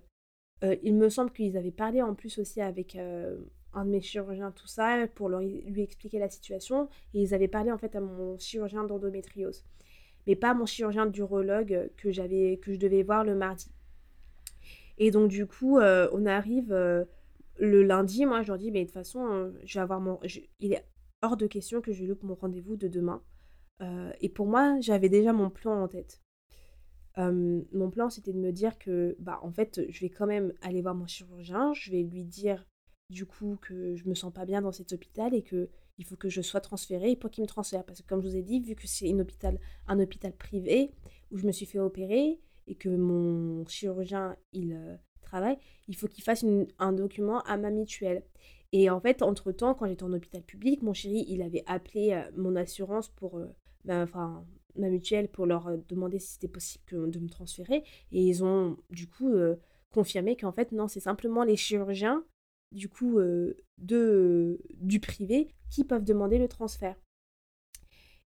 il 0.83 0.95
me 0.95 1.09
semble 1.09 1.31
qu'ils 1.31 1.57
avaient 1.57 1.71
parlé 1.71 2.01
en 2.01 2.13
plus 2.13 2.39
aussi 2.39 2.61
avec 2.61 2.95
un 2.95 3.85
de 3.85 3.89
mes 3.89 4.01
chirurgiens, 4.01 4.51
tout 4.51 4.67
ça, 4.67 5.07
pour 5.15 5.29
lui 5.29 5.81
expliquer 5.81 6.19
la 6.19 6.29
situation. 6.29 6.89
Et 7.13 7.21
ils 7.21 7.33
avaient 7.33 7.47
parlé 7.47 7.71
en 7.71 7.77
fait 7.77 7.95
à 7.95 8.01
mon 8.01 8.37
chirurgien 8.37 8.83
d'endométriose 8.83 9.63
mais 10.27 10.35
pas 10.35 10.53
mon 10.53 10.65
chirurgien 10.65 11.05
d'urologue 11.05 11.89
que 11.97 12.11
j'avais 12.11 12.57
que 12.61 12.73
je 12.73 12.77
devais 12.77 13.01
voir 13.01 13.23
le 13.23 13.33
mardi. 13.33 13.71
Et 14.97 15.11
donc 15.11 15.29
du 15.29 15.47
coup, 15.47 15.77
euh, 15.77 16.09
on 16.11 16.25
arrive 16.25 16.73
euh, 16.73 17.05
le 17.59 17.83
lundi, 17.83 18.25
moi 18.25 18.43
je 18.43 18.49
leur 18.49 18.57
dis, 18.57 18.71
mais 18.71 18.81
de 18.81 18.85
toute 18.85 18.93
façon, 18.93 19.25
euh, 19.27 19.51
je 19.63 19.75
vais 19.75 19.83
avoir 19.83 20.01
mon... 20.01 20.19
il 20.59 20.73
est 20.73 20.83
hors 21.21 21.37
de 21.37 21.47
question 21.47 21.81
que 21.81 21.93
je 21.93 22.03
loupe 22.03 22.23
mon 22.23 22.35
rendez-vous 22.35 22.75
de 22.75 22.87
demain. 22.87 23.23
et 24.21 24.29
pour 24.29 24.47
moi, 24.47 24.79
j'avais 24.81 25.09
déjà 25.09 25.33
mon 25.33 25.49
plan 25.49 25.83
en 25.83 25.87
tête. 25.87 26.21
mon 27.17 27.89
plan, 27.91 28.09
c'était 28.09 28.33
de 28.33 28.39
me 28.39 28.51
dire 28.51 28.77
que, 28.77 29.15
bah, 29.19 29.39
en 29.41 29.51
fait, 29.51 29.81
je 29.89 29.99
vais 30.01 30.09
quand 30.09 30.27
même 30.27 30.53
aller 30.61 30.81
voir 30.81 30.95
mon 30.95 31.07
chirurgien, 31.07 31.73
je 31.73 31.91
vais 31.91 32.03
lui 32.03 32.23
dire 32.23 32.65
du 33.09 33.25
coup 33.25 33.57
que 33.61 33.95
je 33.95 34.07
me 34.09 34.15
sens 34.15 34.33
pas 34.33 34.45
bien 34.45 34.61
dans 34.61 34.71
cet 34.71 34.91
hôpital 34.93 35.33
et 35.33 35.41
que 35.41 35.69
il 35.97 36.05
faut 36.05 36.15
que 36.15 36.29
je 36.29 36.41
sois 36.41 36.61
transférée 36.61 37.15
pour 37.15 37.29
qu'il 37.29 37.41
me 37.43 37.47
transfère. 37.47 37.83
Parce 37.83 38.01
que 38.01 38.07
comme 38.07 38.21
je 38.21 38.27
vous 38.27 38.35
ai 38.35 38.43
dit, 38.43 38.59
vu 38.59 38.75
que 38.75 38.87
c'est 38.87 39.11
un 39.11 39.19
hôpital, 39.19 39.59
un 39.87 39.99
hôpital 39.99 40.33
privé 40.33 40.91
où 41.31 41.37
je 41.37 41.45
me 41.45 41.51
suis 41.51 41.65
fait 41.65 41.79
opérer 41.79 42.39
et 42.67 42.75
que 42.75 42.89
mon 42.89 43.65
chirurgien, 43.65 44.35
il 44.53 44.73
euh, 44.73 44.95
travaille, 45.21 45.57
il 45.87 45.95
faut 45.95 46.07
qu'il 46.07 46.23
fasse 46.23 46.45
un 46.79 46.93
document 46.93 47.41
à 47.41 47.57
ma 47.57 47.71
mutuelle. 47.71 48.23
Et 48.73 48.89
en 48.89 48.99
fait, 48.99 49.21
entre-temps, 49.21 49.73
quand 49.73 49.87
j'étais 49.87 50.03
en 50.03 50.13
hôpital 50.13 50.43
public, 50.43 50.81
mon 50.81 50.93
chéri, 50.93 51.25
il 51.29 51.41
avait 51.41 51.63
appelé 51.67 52.11
euh, 52.11 52.31
mon 52.35 52.55
assurance 52.55 53.09
pour... 53.09 53.37
Euh, 53.37 53.47
ben, 53.85 54.03
enfin, 54.03 54.45
ma 54.75 54.89
mutuelle 54.89 55.29
pour 55.29 55.45
leur 55.47 55.75
demander 55.87 56.19
si 56.19 56.33
c'était 56.33 56.49
possible 56.49 57.09
de 57.09 57.19
me 57.19 57.29
transférer. 57.29 57.83
Et 58.11 58.21
ils 58.21 58.43
ont 58.43 58.77
du 58.91 59.07
coup 59.07 59.33
confirmé 59.91 60.35
qu'en 60.35 60.51
fait, 60.51 60.71
non, 60.71 60.87
c'est 60.87 60.99
simplement 60.99 61.43
les 61.43 61.55
chirurgiens 61.55 62.23
du 62.71 62.89
coup 62.89 63.19
de, 63.77 64.59
du 64.75 64.99
privé 64.99 65.47
qui 65.69 65.83
peuvent 65.83 66.03
demander 66.03 66.37
le 66.37 66.47
transfert. 66.47 66.95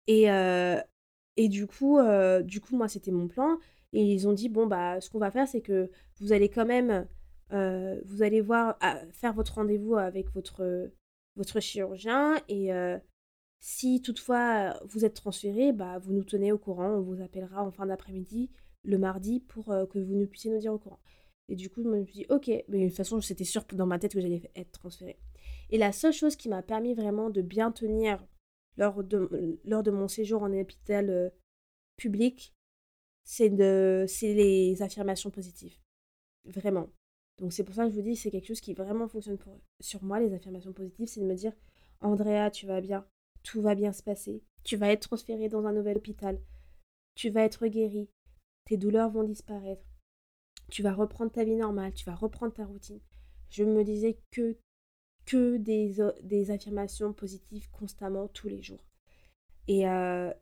Et, 0.06 0.26
et 1.36 1.48
du, 1.48 1.66
coup, 1.66 1.98
du 2.44 2.60
coup, 2.60 2.76
moi, 2.76 2.88
c'était 2.88 3.10
mon 3.10 3.28
plan. 3.28 3.58
Et 3.92 4.02
ils 4.02 4.28
ont 4.28 4.32
dit, 4.32 4.48
bon, 4.48 4.66
bah, 4.66 5.00
ce 5.00 5.10
qu'on 5.10 5.18
va 5.18 5.30
faire, 5.30 5.48
c'est 5.48 5.60
que 5.60 5.90
vous 6.20 6.32
allez 6.32 6.48
quand 6.48 6.66
même, 6.66 7.06
vous 7.50 8.22
allez 8.22 8.40
voir, 8.40 8.78
faire 9.12 9.32
votre 9.34 9.54
rendez-vous 9.54 9.96
avec 9.96 10.32
votre, 10.32 10.90
votre 11.36 11.60
chirurgien. 11.60 12.36
Et 12.48 12.70
si 13.60 14.00
toutefois 14.00 14.80
vous 14.86 15.04
êtes 15.04 15.14
transféré, 15.14 15.72
bah, 15.72 15.98
vous 15.98 16.12
nous 16.12 16.24
tenez 16.24 16.52
au 16.52 16.58
courant. 16.58 16.94
On 16.94 17.02
vous 17.02 17.22
appellera 17.22 17.62
en 17.62 17.70
fin 17.70 17.86
d'après-midi, 17.86 18.50
le 18.84 18.98
mardi, 18.98 19.40
pour 19.40 19.66
que 19.66 19.98
vous 19.98 20.14
nous 20.14 20.26
puissiez 20.26 20.50
nous 20.50 20.58
dire 20.58 20.72
au 20.72 20.78
courant. 20.78 21.00
Et 21.50 21.56
du 21.56 21.68
coup, 21.68 21.82
je 21.82 21.88
me 21.88 22.04
suis 22.04 22.12
dit, 22.12 22.26
ok, 22.30 22.48
mais 22.68 22.84
de 22.84 22.86
toute 22.86 22.96
façon, 22.96 23.20
c'était 23.20 23.44
sûr 23.44 23.64
dans 23.72 23.86
ma 23.86 23.98
tête 23.98 24.14
que 24.14 24.20
j'allais 24.20 24.50
être 24.54 24.70
transférée. 24.70 25.18
Et 25.70 25.78
la 25.78 25.90
seule 25.90 26.12
chose 26.12 26.36
qui 26.36 26.48
m'a 26.48 26.62
permis 26.62 26.94
vraiment 26.94 27.28
de 27.28 27.42
bien 27.42 27.72
tenir 27.72 28.24
lors 28.76 29.02
de, 29.02 29.90
mon 29.90 30.06
séjour 30.06 30.44
en 30.44 30.52
hôpital 30.52 31.10
euh, 31.10 31.28
public, 31.96 32.54
c'est 33.24 33.48
les 33.48 34.80
affirmations 34.80 35.30
positives. 35.30 35.76
Vraiment. 36.44 36.88
Donc 37.38 37.52
c'est 37.52 37.64
pour 37.64 37.74
ça 37.74 37.84
que 37.84 37.90
je 37.90 37.96
vous 37.96 38.02
dis, 38.02 38.16
c'est 38.16 38.30
quelque 38.30 38.46
chose 38.46 38.60
qui 38.60 38.74
vraiment 38.74 39.08
fonctionne 39.08 39.38
pour, 39.38 39.58
sur 39.80 40.04
moi, 40.04 40.20
les 40.20 40.32
affirmations 40.32 40.72
positives, 40.72 41.08
c'est 41.08 41.20
de 41.20 41.26
me 41.26 41.34
dire, 41.34 41.52
Andrea, 42.00 42.50
tu 42.52 42.66
vas 42.66 42.80
bien, 42.80 43.04
tout 43.42 43.60
va 43.60 43.74
bien 43.74 43.92
se 43.92 44.02
passer, 44.02 44.42
tu 44.62 44.76
vas 44.76 44.92
être 44.92 45.08
transféré 45.08 45.48
dans 45.48 45.66
un 45.66 45.72
nouvel 45.72 45.96
hôpital, 45.96 46.40
tu 47.16 47.30
vas 47.30 47.42
être 47.42 47.66
guéri, 47.66 48.08
tes 48.66 48.76
douleurs 48.76 49.10
vont 49.10 49.24
disparaître, 49.24 49.89
tu 50.70 50.82
vas 50.82 50.94
reprendre 50.94 51.32
ta 51.32 51.44
vie 51.44 51.56
normale, 51.56 51.92
tu 51.92 52.04
vas 52.04 52.14
reprendre 52.14 52.52
ta 52.52 52.64
routine. 52.64 53.00
Je 53.50 53.64
me 53.64 53.82
disais 53.84 54.18
que, 54.30 54.56
que 55.26 55.56
des, 55.56 55.96
des 56.22 56.50
affirmations 56.50 57.12
positives 57.12 57.68
constamment 57.70 58.28
tous 58.28 58.48
les 58.48 58.62
jours. 58.62 58.84
Et 59.68 59.88
euh, 59.88 60.32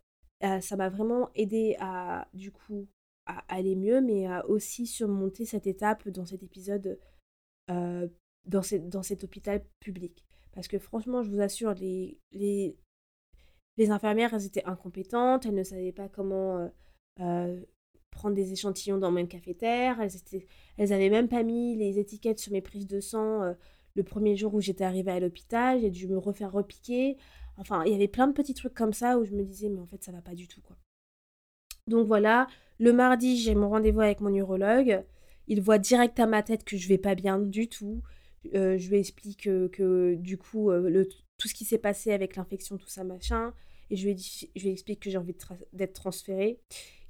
euh, 0.44 0.60
ça 0.60 0.76
m'a 0.76 0.88
vraiment 0.88 1.30
aidé 1.34 1.76
à, 1.80 2.28
du 2.34 2.52
coup, 2.52 2.86
à 3.26 3.38
aller 3.48 3.76
mieux, 3.76 4.00
mais 4.00 4.26
à 4.26 4.46
aussi 4.46 4.86
surmonter 4.86 5.44
cette 5.44 5.66
étape 5.66 6.08
dans 6.08 6.26
cet 6.26 6.42
épisode, 6.42 6.98
euh, 7.70 8.08
dans, 8.46 8.62
dans 8.82 9.02
cet 9.02 9.24
hôpital 9.24 9.64
public. 9.80 10.24
Parce 10.52 10.68
que 10.68 10.78
franchement, 10.78 11.22
je 11.22 11.30
vous 11.30 11.40
assure, 11.40 11.74
les, 11.74 12.18
les, 12.32 12.76
les 13.76 13.90
infirmières, 13.90 14.34
elles 14.34 14.46
étaient 14.46 14.64
incompétentes, 14.64 15.46
elles 15.46 15.54
ne 15.54 15.62
savaient 15.64 15.92
pas 15.92 16.08
comment 16.08 16.70
prendre 18.10 18.34
des 18.34 18.52
échantillons 18.52 18.98
dans 18.98 19.10
même 19.10 19.28
cafetière. 19.28 20.00
Elles, 20.00 20.42
elles 20.76 20.92
avaient 20.92 21.10
même 21.10 21.28
pas 21.28 21.42
mis 21.42 21.76
les 21.76 21.98
étiquettes 21.98 22.38
sur 22.38 22.52
mes 22.52 22.60
prises 22.60 22.86
de 22.86 23.00
sang 23.00 23.42
euh, 23.42 23.52
le 23.94 24.02
premier 24.02 24.36
jour 24.36 24.54
où 24.54 24.60
j'étais 24.60 24.84
arrivée 24.84 25.12
à 25.12 25.20
l'hôpital. 25.20 25.80
J'ai 25.80 25.90
dû 25.90 26.08
me 26.08 26.18
refaire 26.18 26.52
repiquer. 26.52 27.16
Enfin, 27.56 27.82
il 27.84 27.92
y 27.92 27.94
avait 27.94 28.08
plein 28.08 28.28
de 28.28 28.32
petits 28.32 28.54
trucs 28.54 28.74
comme 28.74 28.92
ça 28.92 29.18
où 29.18 29.24
je 29.24 29.34
me 29.34 29.42
disais, 29.44 29.68
mais 29.68 29.80
en 29.80 29.86
fait, 29.86 30.02
ça 30.02 30.12
va 30.12 30.20
pas 30.20 30.34
du 30.34 30.46
tout, 30.46 30.60
quoi. 30.60 30.76
Donc 31.88 32.06
voilà, 32.06 32.46
le 32.78 32.92
mardi, 32.92 33.36
j'ai 33.38 33.54
mon 33.54 33.70
rendez-vous 33.70 34.00
avec 34.00 34.20
mon 34.20 34.32
urologue. 34.32 35.04
Il 35.48 35.62
voit 35.62 35.78
direct 35.78 36.20
à 36.20 36.26
ma 36.26 36.42
tête 36.42 36.64
que 36.64 36.76
je 36.76 36.86
vais 36.86 36.98
pas 36.98 37.14
bien 37.14 37.38
du 37.38 37.68
tout. 37.68 38.02
Euh, 38.54 38.76
je 38.78 38.88
lui 38.88 38.98
explique 38.98 39.42
que, 39.42 40.14
du 40.14 40.36
coup, 40.36 40.70
euh, 40.70 41.04
tout 41.38 41.48
ce 41.48 41.54
qui 41.54 41.64
s'est 41.64 41.78
passé 41.78 42.12
avec 42.12 42.36
l'infection, 42.36 42.76
tout 42.76 42.88
ça, 42.88 43.04
machin. 43.04 43.52
Et 43.90 43.96
je 43.96 44.08
lui, 44.08 44.70
explique 44.70 45.00
que 45.00 45.10
j'ai 45.10 45.18
envie 45.18 45.34
d'être 45.72 45.94
transférée. 45.94 46.60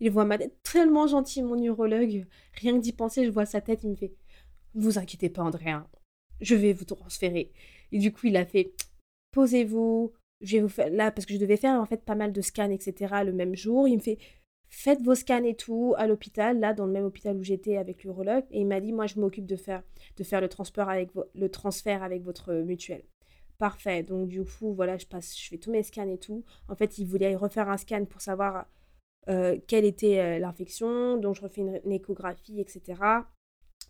Il 0.00 0.10
voit 0.10 0.24
ma 0.24 0.38
tête 0.38 0.56
tellement 0.62 1.06
gentil, 1.06 1.42
mon 1.42 1.60
urologue. 1.60 2.26
Rien 2.54 2.76
que 2.76 2.82
d'y 2.82 2.92
penser, 2.92 3.24
je 3.24 3.30
vois 3.30 3.46
sa 3.46 3.60
tête, 3.60 3.82
il 3.82 3.90
me 3.90 3.96
fait 3.96 4.14
Vous 4.74 4.98
inquiétez 4.98 5.28
pas, 5.28 5.42
Andréa, 5.42 5.88
je 6.40 6.54
vais 6.54 6.72
vous 6.72 6.84
transférer. 6.84 7.52
Et 7.90 7.98
du 7.98 8.12
coup, 8.12 8.26
il 8.26 8.36
a 8.36 8.46
fait 8.46 8.72
Posez-vous, 9.32 10.12
je 10.40 10.56
vais 10.56 10.62
vous 10.62 10.68
faire 10.68 10.90
là, 10.90 11.10
parce 11.10 11.26
que 11.26 11.34
je 11.34 11.38
devais 11.38 11.56
faire 11.56 11.80
en 11.80 11.86
fait 11.86 12.04
pas 12.04 12.14
mal 12.14 12.32
de 12.32 12.40
scans, 12.40 12.70
etc. 12.70 13.14
le 13.24 13.32
même 13.32 13.56
jour. 13.56 13.88
Il 13.88 13.96
me 13.96 14.02
fait 14.02 14.18
Faites 14.70 15.00
vos 15.00 15.14
scans 15.14 15.44
et 15.44 15.54
tout 15.54 15.94
à 15.96 16.06
l'hôpital, 16.06 16.60
là, 16.60 16.74
dans 16.74 16.84
le 16.84 16.92
même 16.92 17.04
hôpital 17.04 17.36
où 17.36 17.42
j'étais 17.42 17.78
avec 17.78 18.04
l'urologue. 18.04 18.44
Et 18.50 18.60
il 18.60 18.66
m'a 18.66 18.80
dit 18.80 18.92
Moi, 18.92 19.06
je 19.06 19.18
m'occupe 19.18 19.46
de 19.46 19.56
faire, 19.56 19.82
de 20.16 20.24
faire 20.24 20.40
le, 20.40 20.48
transfert 20.48 20.88
avec 20.88 21.10
le 21.34 21.48
transfert 21.48 22.02
avec 22.02 22.22
votre 22.22 22.52
mutuelle. 22.54 23.02
Parfait. 23.58 24.04
Donc, 24.04 24.28
du 24.28 24.44
coup, 24.44 24.72
voilà, 24.72 24.96
je 24.98 25.06
passe, 25.06 25.36
je 25.36 25.48
fais 25.48 25.58
tous 25.58 25.70
mes 25.70 25.82
scans 25.82 26.08
et 26.08 26.18
tout. 26.18 26.44
En 26.68 26.76
fait, 26.76 26.98
il 26.98 27.06
voulait 27.06 27.34
refaire 27.34 27.68
un 27.68 27.76
scan 27.76 28.04
pour 28.04 28.20
savoir 28.20 28.66
euh, 29.28 29.58
quelle 29.66 29.84
était 29.84 30.20
euh, 30.20 30.38
l'infection, 30.38 31.18
donc 31.18 31.34
je 31.34 31.42
refais 31.42 31.60
une, 31.60 31.92
échographie, 31.92 32.60
etc. 32.60 33.02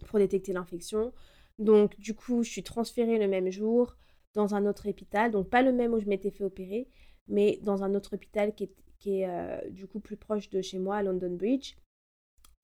pour 0.06 0.18
détecter 0.18 0.52
l'infection. 0.52 1.12
Donc 1.58 1.98
du 1.98 2.14
coup, 2.14 2.42
je 2.42 2.50
suis 2.50 2.64
transférée 2.64 3.18
le 3.18 3.28
même 3.28 3.50
jour 3.50 3.96
dans 4.34 4.54
un 4.54 4.66
autre 4.66 4.88
hôpital, 4.88 5.30
donc 5.30 5.48
pas 5.48 5.62
le 5.62 5.72
même 5.72 5.94
où 5.94 6.00
je 6.00 6.06
m'étais 6.06 6.30
fait 6.30 6.44
opérer, 6.44 6.88
mais 7.28 7.58
dans 7.62 7.84
un 7.84 7.94
autre 7.94 8.14
hôpital 8.14 8.52
qui 8.54 8.64
est, 9.06 9.28
euh, 9.28 9.70
du 9.70 9.86
coup 9.86 10.00
plus 10.00 10.16
proche 10.16 10.50
de 10.50 10.60
chez 10.60 10.78
moi, 10.78 10.96
à 10.96 11.02
London 11.02 11.34
Bridge, 11.36 11.74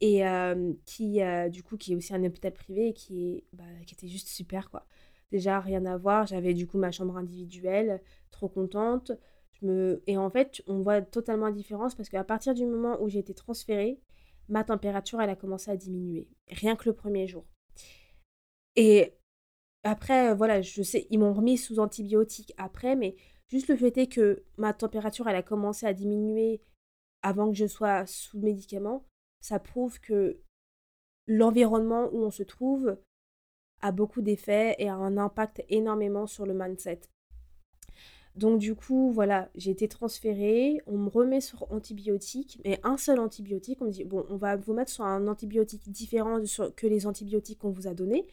et 0.00 0.22
qui 0.84 1.20
du 1.50 1.62
coup 1.62 1.76
qui 1.76 1.92
est 1.92 1.96
aussi 1.96 2.14
un 2.14 2.24
hôpital 2.24 2.52
privé 2.52 2.88
et 2.88 2.92
qui, 2.92 3.44
bah, 3.52 3.64
qui 3.86 3.94
était 3.94 4.08
juste 4.08 4.28
super 4.28 4.68
quoi. 4.68 4.84
Déjà 5.30 5.60
rien 5.60 5.84
à 5.86 5.96
voir, 5.96 6.26
j'avais 6.26 6.54
du 6.54 6.66
coup 6.66 6.78
ma 6.78 6.90
chambre 6.90 7.16
individuelle, 7.16 8.02
trop 8.30 8.48
contente. 8.48 9.12
Et 10.06 10.18
en 10.18 10.28
fait, 10.28 10.62
on 10.66 10.80
voit 10.80 11.00
totalement 11.00 11.46
la 11.46 11.52
différence 11.52 11.94
parce 11.94 12.08
qu'à 12.10 12.22
partir 12.22 12.54
du 12.54 12.66
moment 12.66 13.00
où 13.00 13.08
j'ai 13.08 13.20
été 13.20 13.32
transférée, 13.32 13.98
ma 14.48 14.62
température, 14.62 15.22
elle 15.22 15.30
a 15.30 15.36
commencé 15.36 15.70
à 15.70 15.76
diminuer. 15.76 16.28
Rien 16.48 16.76
que 16.76 16.88
le 16.88 16.94
premier 16.94 17.26
jour. 17.26 17.46
Et 18.76 19.14
après, 19.82 20.34
voilà, 20.34 20.60
je 20.60 20.82
sais, 20.82 21.06
ils 21.10 21.18
m'ont 21.18 21.32
remis 21.32 21.56
sous 21.56 21.78
antibiotiques 21.78 22.52
après, 22.58 22.94
mais 22.94 23.16
juste 23.48 23.68
le 23.68 23.76
fait 23.76 23.96
est 23.96 24.06
que 24.06 24.44
ma 24.58 24.74
température, 24.74 25.28
elle 25.28 25.36
a 25.36 25.42
commencé 25.42 25.86
à 25.86 25.94
diminuer 25.94 26.60
avant 27.22 27.48
que 27.48 27.56
je 27.56 27.66
sois 27.66 28.04
sous 28.06 28.38
médicaments, 28.38 29.06
ça 29.40 29.58
prouve 29.58 29.98
que 30.00 30.40
l'environnement 31.26 32.10
où 32.12 32.22
on 32.22 32.30
se 32.30 32.42
trouve 32.42 32.98
beaucoup 33.92 34.22
d'effets 34.22 34.74
et 34.78 34.88
a 34.88 34.94
un 34.94 35.16
impact 35.16 35.64
énormément 35.68 36.26
sur 36.26 36.46
le 36.46 36.54
mindset. 36.54 37.00
Donc 38.36 38.58
du 38.58 38.74
coup, 38.74 39.12
voilà, 39.12 39.48
j'ai 39.54 39.70
été 39.70 39.86
transférée, 39.86 40.80
on 40.86 40.98
me 40.98 41.08
remet 41.08 41.40
sur 41.40 41.70
antibiotiques, 41.72 42.60
mais 42.64 42.80
un 42.82 42.96
seul 42.96 43.20
antibiotique, 43.20 43.80
on 43.80 43.84
me 43.84 43.90
dit, 43.90 44.04
bon, 44.04 44.26
on 44.28 44.36
va 44.36 44.56
vous 44.56 44.74
mettre 44.74 44.90
sur 44.90 45.04
un 45.04 45.28
antibiotique 45.28 45.88
différent 45.88 46.40
que 46.74 46.86
les 46.86 47.06
antibiotiques 47.06 47.60
qu'on 47.60 47.70
vous 47.70 47.86
a 47.86 47.94
donnés. 47.94 48.26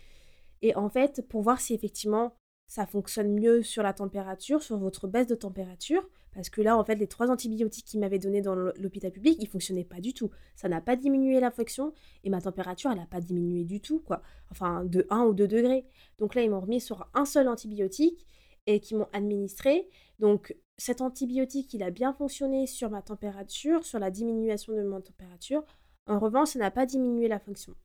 Et 0.64 0.76
en 0.76 0.90
fait, 0.90 1.22
pour 1.28 1.44
voir 1.44 1.61
si 1.61 1.73
effectivement 1.76 2.34
ça 2.68 2.88
fonctionne 2.88 3.34
mieux 3.34 3.61
sur 3.61 3.84
la 3.84 3.94
température, 3.94 4.64
sur 4.64 4.78
votre 4.78 5.07
baisse 5.07 5.28
de 5.28 5.36
température, 5.36 6.07
parce 6.34 6.49
que 6.49 6.62
là, 6.62 6.78
en 6.78 6.84
fait, 6.84 6.95
les 6.95 7.08
trois 7.08 7.30
antibiotiques 7.30 7.86
qu'ils 7.86 7.99
m'avaient 7.99 8.20
donnés 8.20 8.41
dans 8.41 8.56
l'hôpital 8.56 9.12
public, 9.12 9.38
ils 9.40 9.48
fonctionnaient 9.48 9.84
pas 9.84 9.99
du 9.99 10.14
tout. 10.14 10.32
Ça 10.56 10.70
n'a 10.70 10.82
pas 10.82 10.95
diminué 10.95 11.40
l'infection 11.40 11.94
et 12.24 12.30
ma 12.30 12.41
température, 12.41 12.91
elle 12.91 12.99
n'a 12.99 13.06
pas 13.06 13.20
diminué 13.20 13.64
du 13.64 13.82
tout, 13.82 13.99
quoi. 13.99 14.22
Enfin, 14.49 14.86
de 14.86 15.06
1 15.10 15.24
ou 15.24 15.34
2 15.34 15.48
degrés. 15.48 15.86
Donc 16.18 16.36
là, 16.36 16.41
ils 16.41 16.49
m'ont 16.49 16.62
remis 16.62 16.80
sur 16.80 17.10
un 17.14 17.26
seul 17.26 17.48
antibiotique 17.48 18.26
et 18.68 18.80
qui 18.80 18.95
m'ont 18.95 19.08
administré. 19.14 19.88
Donc 20.20 20.56
cet 20.78 21.02
antibiotique, 21.02 21.74
il 21.74 21.84
a 21.84 21.91
bien 21.91 22.14
fonctionné 22.14 22.68
sur 22.68 22.90
ma 22.90 23.02
température, 23.02 23.86
sur 23.86 23.99
la 23.99 24.10
diminution 24.10 24.74
de 24.74 24.82
ma 24.82 25.02
température. 25.02 25.64
En 26.08 26.20
revanche, 26.20 26.49
ça 26.49 26.60
n'a 26.60 26.72
pas 26.72 26.86
diminué 26.86 27.28
la 27.28 27.40
fonction, 27.40 27.76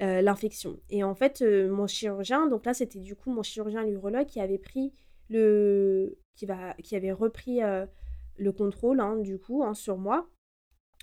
euh, 0.00 0.22
l'infection. 0.22 0.80
Et 0.90 1.04
en 1.04 1.14
fait, 1.14 1.42
euh, 1.42 1.70
mon 1.70 1.86
chirurgien, 1.86 2.48
donc 2.48 2.66
là, 2.66 2.74
c'était 2.74 2.98
du 2.98 3.14
coup 3.14 3.30
mon 3.30 3.42
chirurgien 3.42 3.84
l'urologue 3.84 4.26
qui 4.26 4.40
avait 4.40 4.58
pris 4.58 4.92
qui 6.34 6.46
va, 6.46 6.74
qui 6.74 6.96
avait 6.96 7.12
repris 7.12 7.62
euh, 7.62 7.86
le 8.36 8.52
contrôle, 8.52 9.00
hein, 9.00 9.16
du 9.16 9.38
coup, 9.38 9.62
hein, 9.62 9.74
sur 9.74 9.98
moi, 9.98 10.28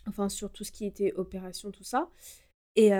enfin 0.07 0.29
sur 0.29 0.51
tout 0.51 0.63
ce 0.63 0.71
qui 0.71 0.85
était 0.85 1.13
opération, 1.13 1.71
tout 1.71 1.83
ça. 1.83 2.09
Et 2.75 2.91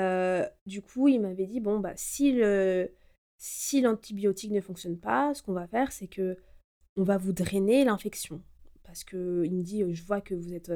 du 0.65 0.81
coup, 0.81 1.07
il 1.07 1.22
m'avait 1.22 1.45
dit 1.45 1.61
bon 1.61 1.80
bah 1.80 1.93
si 1.95 2.34
le 2.34 2.91
si 3.38 3.80
l'antibiotique 3.80 4.51
ne 4.51 4.60
fonctionne 4.60 4.97
pas, 4.97 5.34
ce 5.34 5.41
qu'on 5.41 5.53
va 5.53 5.68
faire, 5.68 5.91
c'est 5.93 6.07
que 6.07 6.38
on 6.97 7.03
va 7.03 7.18
vous 7.18 7.31
drainer 7.31 7.85
l'infection. 7.85 8.41
Parce 8.84 9.06
qu'il 9.06 9.19
me 9.19 9.61
dit, 9.61 9.84
je 9.93 10.03
vois 10.03 10.19
que 10.19 10.35
vous 10.35 10.53
êtes 10.53 10.73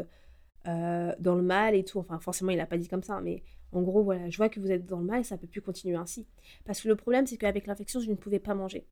dans 0.65 1.35
le 1.35 1.41
mal 1.41 1.75
et 1.75 1.83
tout. 1.83 1.99
Enfin, 1.99 2.19
forcément, 2.19 2.51
il 2.51 2.57
n'a 2.57 2.65
pas 2.65 2.77
dit 2.77 2.87
comme 2.87 3.03
ça, 3.03 3.19
mais 3.19 3.43
en 3.73 3.81
gros, 3.81 4.03
voilà, 4.03 4.29
je 4.29 4.37
vois 4.37 4.49
que 4.49 4.59
vous 4.59 4.71
êtes 4.71 4.85
dans 4.85 4.99
le 4.99 5.05
mal 5.05 5.21
et 5.21 5.23
ça 5.23 5.35
ne 5.35 5.41
peut 5.41 5.47
plus 5.47 5.61
continuer 5.61 5.95
ainsi. 5.95 6.27
Parce 6.65 6.81
que 6.81 6.87
le 6.87 6.95
problème, 6.95 7.25
c'est 7.25 7.37
qu'avec 7.37 7.65
l'infection, 7.65 7.99
je 7.99 8.09
ne 8.09 8.15
pouvais 8.15 8.39
pas 8.39 8.53
manger. 8.53 8.87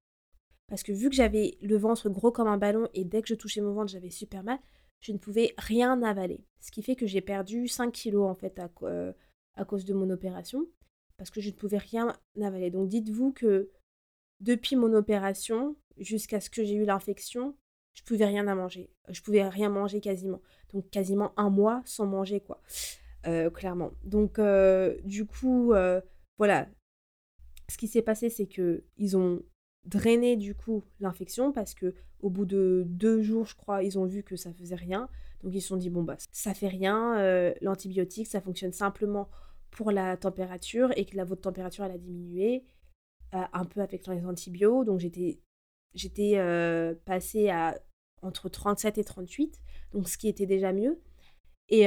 Parce 0.71 0.83
que 0.83 0.93
vu 0.93 1.09
que 1.09 1.15
j'avais 1.17 1.57
le 1.61 1.75
ventre 1.75 2.07
gros 2.07 2.31
comme 2.31 2.47
un 2.47 2.57
ballon 2.57 2.87
et 2.93 3.03
dès 3.03 3.21
que 3.21 3.27
je 3.27 3.33
touchais 3.33 3.59
mon 3.59 3.73
ventre, 3.73 3.91
j'avais 3.91 4.09
super 4.09 4.41
mal, 4.41 4.57
je 5.01 5.11
ne 5.11 5.17
pouvais 5.17 5.53
rien 5.57 6.01
avaler. 6.01 6.45
Ce 6.61 6.71
qui 6.71 6.81
fait 6.81 6.95
que 6.95 7.05
j'ai 7.05 7.19
perdu 7.19 7.67
5 7.67 7.91
kilos 7.91 8.25
en 8.25 8.35
fait 8.35 8.57
à, 8.57 8.69
à 9.55 9.65
cause 9.65 9.83
de 9.83 9.93
mon 9.93 10.09
opération. 10.09 10.65
Parce 11.17 11.29
que 11.29 11.41
je 11.41 11.49
ne 11.49 11.55
pouvais 11.55 11.77
rien 11.77 12.15
avaler. 12.41 12.71
Donc 12.71 12.87
dites-vous 12.87 13.33
que 13.33 13.69
depuis 14.39 14.77
mon 14.77 14.93
opération 14.93 15.75
jusqu'à 15.97 16.39
ce 16.39 16.49
que 16.49 16.63
j'ai 16.63 16.75
eu 16.75 16.85
l'infection, 16.85 17.57
je 17.93 18.03
pouvais 18.03 18.23
rien 18.25 18.47
à 18.47 18.55
manger. 18.55 18.89
Je 19.09 19.21
pouvais 19.21 19.45
rien 19.45 19.67
manger 19.67 19.99
quasiment. 19.99 20.41
Donc 20.71 20.89
quasiment 20.89 21.33
un 21.35 21.49
mois 21.49 21.81
sans 21.83 22.05
manger 22.05 22.39
quoi. 22.39 22.61
Euh, 23.27 23.49
clairement. 23.49 23.91
Donc 24.05 24.39
euh, 24.39 24.97
du 25.03 25.25
coup, 25.25 25.73
euh, 25.73 25.99
voilà. 26.37 26.69
Ce 27.69 27.75
qui 27.77 27.89
s'est 27.89 28.01
passé, 28.01 28.29
c'est 28.29 28.47
que 28.47 28.85
ils 28.95 29.17
ont 29.17 29.43
drainé 29.85 30.37
du 30.37 30.55
coup 30.55 30.83
l'infection 30.99 31.51
parce 31.51 31.73
que 31.73 31.95
au 32.21 32.29
bout 32.29 32.45
de 32.45 32.83
deux 32.87 33.21
jours, 33.21 33.45
je 33.45 33.55
crois, 33.55 33.83
ils 33.83 33.97
ont 33.97 34.05
vu 34.05 34.23
que 34.23 34.35
ça 34.35 34.53
faisait 34.53 34.75
rien. 34.75 35.09
Donc 35.43 35.53
ils 35.55 35.61
se 35.61 35.69
sont 35.69 35.77
dit 35.77 35.89
bon 35.89 36.03
bah 36.03 36.17
ça 36.31 36.53
fait 36.53 36.67
rien. 36.67 37.53
L'antibiotique, 37.61 38.27
ça 38.27 38.41
fonctionne 38.41 38.73
simplement 38.73 39.29
pour 39.71 39.91
la 39.91 40.17
température 40.17 40.91
et 40.97 41.05
que 41.05 41.17
la 41.17 41.23
votre 41.23 41.41
température 41.41 41.83
elle 41.85 41.93
a 41.93 41.97
diminué 41.97 42.63
un 43.31 43.65
peu 43.65 43.81
avec 43.81 44.05
les 44.07 44.25
antibiotiques. 44.25 44.85
Donc 44.85 44.99
j'étais 44.99 45.39
j'étais 45.93 46.35
passée 47.05 47.49
à 47.49 47.81
entre 48.21 48.49
37 48.49 48.99
et 48.99 49.03
38, 49.03 49.59
donc 49.93 50.07
ce 50.07 50.17
qui 50.17 50.27
était 50.27 50.45
déjà 50.45 50.73
mieux. 50.73 51.01
Et 51.69 51.85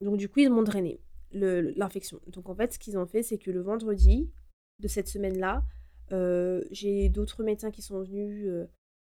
donc 0.00 0.16
du 0.16 0.28
coup, 0.28 0.40
ils 0.40 0.50
m'ont 0.50 0.62
drainé 0.62 1.00
l'infection. 1.32 2.20
Donc 2.28 2.48
en 2.48 2.54
fait, 2.54 2.74
ce 2.74 2.78
qu'ils 2.78 2.98
ont 2.98 3.06
fait, 3.06 3.22
c'est 3.24 3.38
que 3.38 3.50
le 3.50 3.62
vendredi 3.62 4.30
de 4.78 4.86
cette 4.86 5.08
semaine-là, 6.14 6.66
j'ai 6.70 7.08
d'autres 7.08 7.42
médecins 7.42 7.70
qui 7.70 7.82
sont 7.82 8.02
venus, 8.02 8.48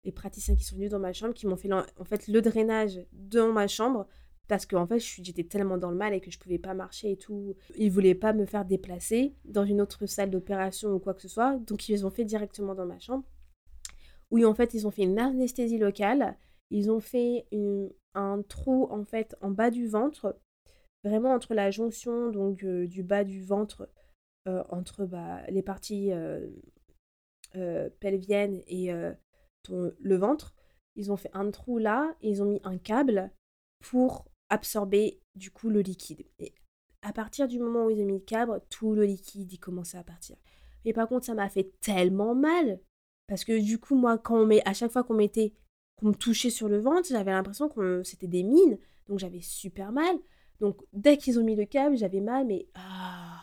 les 0.04 0.12
praticiens 0.12 0.56
qui 0.56 0.64
sont 0.64 0.76
venus 0.76 0.90
dans 0.90 0.98
ma 0.98 1.12
chambre, 1.12 1.34
qui 1.34 1.46
m'ont 1.46 1.56
fait 1.56 1.72
en 1.72 2.04
fait 2.04 2.28
le 2.28 2.40
drainage 2.40 3.00
dans 3.12 3.52
ma 3.52 3.68
chambre 3.68 4.06
parce 4.48 4.66
qu'en 4.66 4.82
en 4.82 4.86
fait 4.86 4.98
j'étais 4.98 5.44
tellement 5.44 5.78
dans 5.78 5.90
le 5.90 5.96
mal 5.96 6.14
et 6.14 6.20
que 6.20 6.30
je 6.30 6.38
pouvais 6.38 6.58
pas 6.58 6.74
marcher 6.74 7.12
et 7.12 7.16
tout. 7.16 7.56
Ils 7.76 7.90
voulaient 7.90 8.14
pas 8.14 8.32
me 8.32 8.46
faire 8.46 8.64
déplacer 8.64 9.34
dans 9.44 9.64
une 9.64 9.80
autre 9.80 10.06
salle 10.06 10.30
d'opération 10.30 10.90
ou 10.90 10.98
quoi 10.98 11.14
que 11.14 11.22
ce 11.22 11.28
soit, 11.28 11.56
donc 11.56 11.88
ils 11.88 11.92
les 11.92 12.04
ont 12.04 12.10
fait 12.10 12.24
directement 12.24 12.74
dans 12.74 12.86
ma 12.86 12.98
chambre. 12.98 13.24
Oui, 14.30 14.44
en 14.44 14.54
fait 14.54 14.74
ils 14.74 14.86
ont 14.86 14.90
fait 14.90 15.02
une 15.02 15.18
anesthésie 15.18 15.78
locale, 15.78 16.36
ils 16.70 16.90
ont 16.90 17.00
fait 17.00 17.46
un 18.14 18.42
trou 18.42 18.88
en 18.90 19.04
fait 19.04 19.36
en 19.40 19.50
bas 19.50 19.70
du 19.70 19.88
ventre, 19.88 20.38
vraiment 21.04 21.32
entre 21.32 21.54
la 21.54 21.70
jonction 21.70 22.30
donc 22.30 22.64
euh, 22.64 22.86
du 22.86 23.02
bas 23.02 23.24
du 23.24 23.42
ventre 23.42 23.88
euh, 24.48 24.62
entre 24.68 25.06
bah, 25.06 25.42
les 25.48 25.62
parties 25.62 26.12
euh, 26.12 26.48
pelviennes 28.00 28.62
et 28.66 28.90
le 28.90 30.16
ventre. 30.16 30.54
Ils 30.96 31.12
ont 31.12 31.16
fait 31.16 31.30
un 31.34 31.50
trou 31.50 31.78
là 31.78 32.14
et 32.22 32.30
ils 32.30 32.42
ont 32.42 32.46
mis 32.46 32.60
un 32.64 32.78
câble 32.78 33.30
pour 33.80 34.26
absorber 34.48 35.20
du 35.34 35.50
coup 35.50 35.68
le 35.68 35.80
liquide. 35.80 36.24
Et 36.38 36.54
à 37.02 37.12
partir 37.12 37.48
du 37.48 37.58
moment 37.58 37.86
où 37.86 37.90
ils 37.90 38.00
ont 38.00 38.06
mis 38.06 38.14
le 38.14 38.24
câble, 38.24 38.60
tout 38.70 38.94
le 38.94 39.04
liquide 39.04 39.52
il 39.52 39.58
commençait 39.58 39.98
à 39.98 40.04
partir. 40.04 40.36
Mais 40.84 40.92
par 40.92 41.08
contre, 41.08 41.26
ça 41.26 41.34
m'a 41.34 41.48
fait 41.48 41.72
tellement 41.80 42.34
mal 42.34 42.80
parce 43.26 43.44
que 43.44 43.60
du 43.60 43.78
coup, 43.78 43.96
moi, 43.96 44.18
quand 44.18 44.38
on 44.38 44.46
met, 44.46 44.66
à 44.66 44.72
chaque 44.72 44.92
fois 44.92 45.02
qu'on 45.02 45.14
mettait 45.14 45.52
qu'on 45.96 46.08
me 46.08 46.14
touchait 46.14 46.50
sur 46.50 46.68
le 46.68 46.78
ventre, 46.78 47.08
j'avais 47.08 47.32
l'impression 47.32 47.68
que 47.68 48.02
c'était 48.02 48.26
des 48.26 48.42
mines, 48.42 48.78
donc 49.08 49.18
j'avais 49.18 49.40
super 49.40 49.92
mal. 49.92 50.16
Donc 50.60 50.82
dès 50.92 51.16
qu'ils 51.16 51.38
ont 51.38 51.44
mis 51.44 51.56
le 51.56 51.64
câble, 51.64 51.96
j'avais 51.96 52.20
mal, 52.20 52.46
mais 52.46 52.68
ah, 52.74 53.42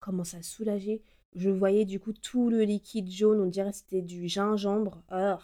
comment 0.00 0.24
ça 0.24 0.42
soulageait. 0.42 1.02
Je 1.34 1.50
voyais 1.50 1.84
du 1.84 1.98
coup 1.98 2.12
tout 2.12 2.48
le 2.48 2.62
liquide 2.62 3.10
jaune, 3.10 3.40
on 3.40 3.46
dirait 3.46 3.72
c'était 3.72 4.02
du 4.02 4.28
gingembre, 4.28 5.02
oh, 5.12 5.36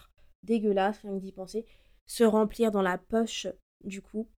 dégueulasse, 0.42 0.98
rien 0.98 1.14
que 1.14 1.22
d'y 1.22 1.32
penser, 1.32 1.66
se 2.06 2.24
remplir 2.24 2.70
dans 2.70 2.82
la 2.82 2.98
poche 2.98 3.46
du 3.84 4.02
coup. 4.02 4.28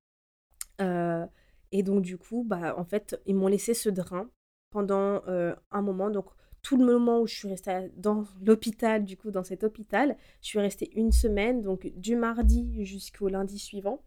Euh, 0.81 1.27
et 1.73 1.83
donc 1.83 2.03
du 2.03 2.19
coup, 2.19 2.45
bah 2.45 2.74
en 2.79 2.85
fait, 2.85 3.20
ils 3.27 3.35
m'ont 3.35 3.49
laissé 3.49 3.74
ce 3.74 3.89
drain 3.89 4.29
pendant 4.70 5.23
euh, 5.29 5.55
un 5.70 5.83
moment. 5.83 6.11
Donc 6.11 6.27
tout 6.62 6.77
le 6.77 6.85
moment 6.85 7.20
où 7.20 7.27
je 7.27 7.35
suis 7.35 7.49
restée 7.49 7.91
dans 7.97 8.24
l'hôpital, 8.45 9.05
du 9.05 9.16
coup, 9.16 9.31
dans 9.31 9.45
cet 9.45 9.65
hôpital, 9.65 10.16
je 10.41 10.47
suis 10.47 10.61
restée 10.61 10.91
une 10.95 11.12
semaine, 11.12 11.62
donc 11.62 11.91
du 11.97 12.16
mardi 12.16 12.85
jusqu'au 12.85 13.29
lundi 13.29 13.59
suivant, 13.59 14.03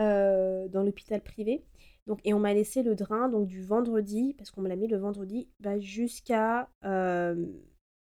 euh, 0.00 0.68
dans 0.68 0.82
l'hôpital 0.82 1.20
privé. 1.20 1.64
Et 2.24 2.34
on 2.34 2.38
m'a 2.38 2.54
laissé 2.54 2.82
le 2.82 2.94
drain 2.94 3.28
donc 3.28 3.48
du 3.48 3.62
vendredi, 3.62 4.34
parce 4.34 4.50
qu'on 4.50 4.62
me 4.62 4.68
l'a 4.68 4.76
mis 4.76 4.88
le 4.88 4.96
vendredi, 4.96 5.48
bah, 5.60 5.78
jusqu'à... 5.78 6.68
Euh, 6.84 7.34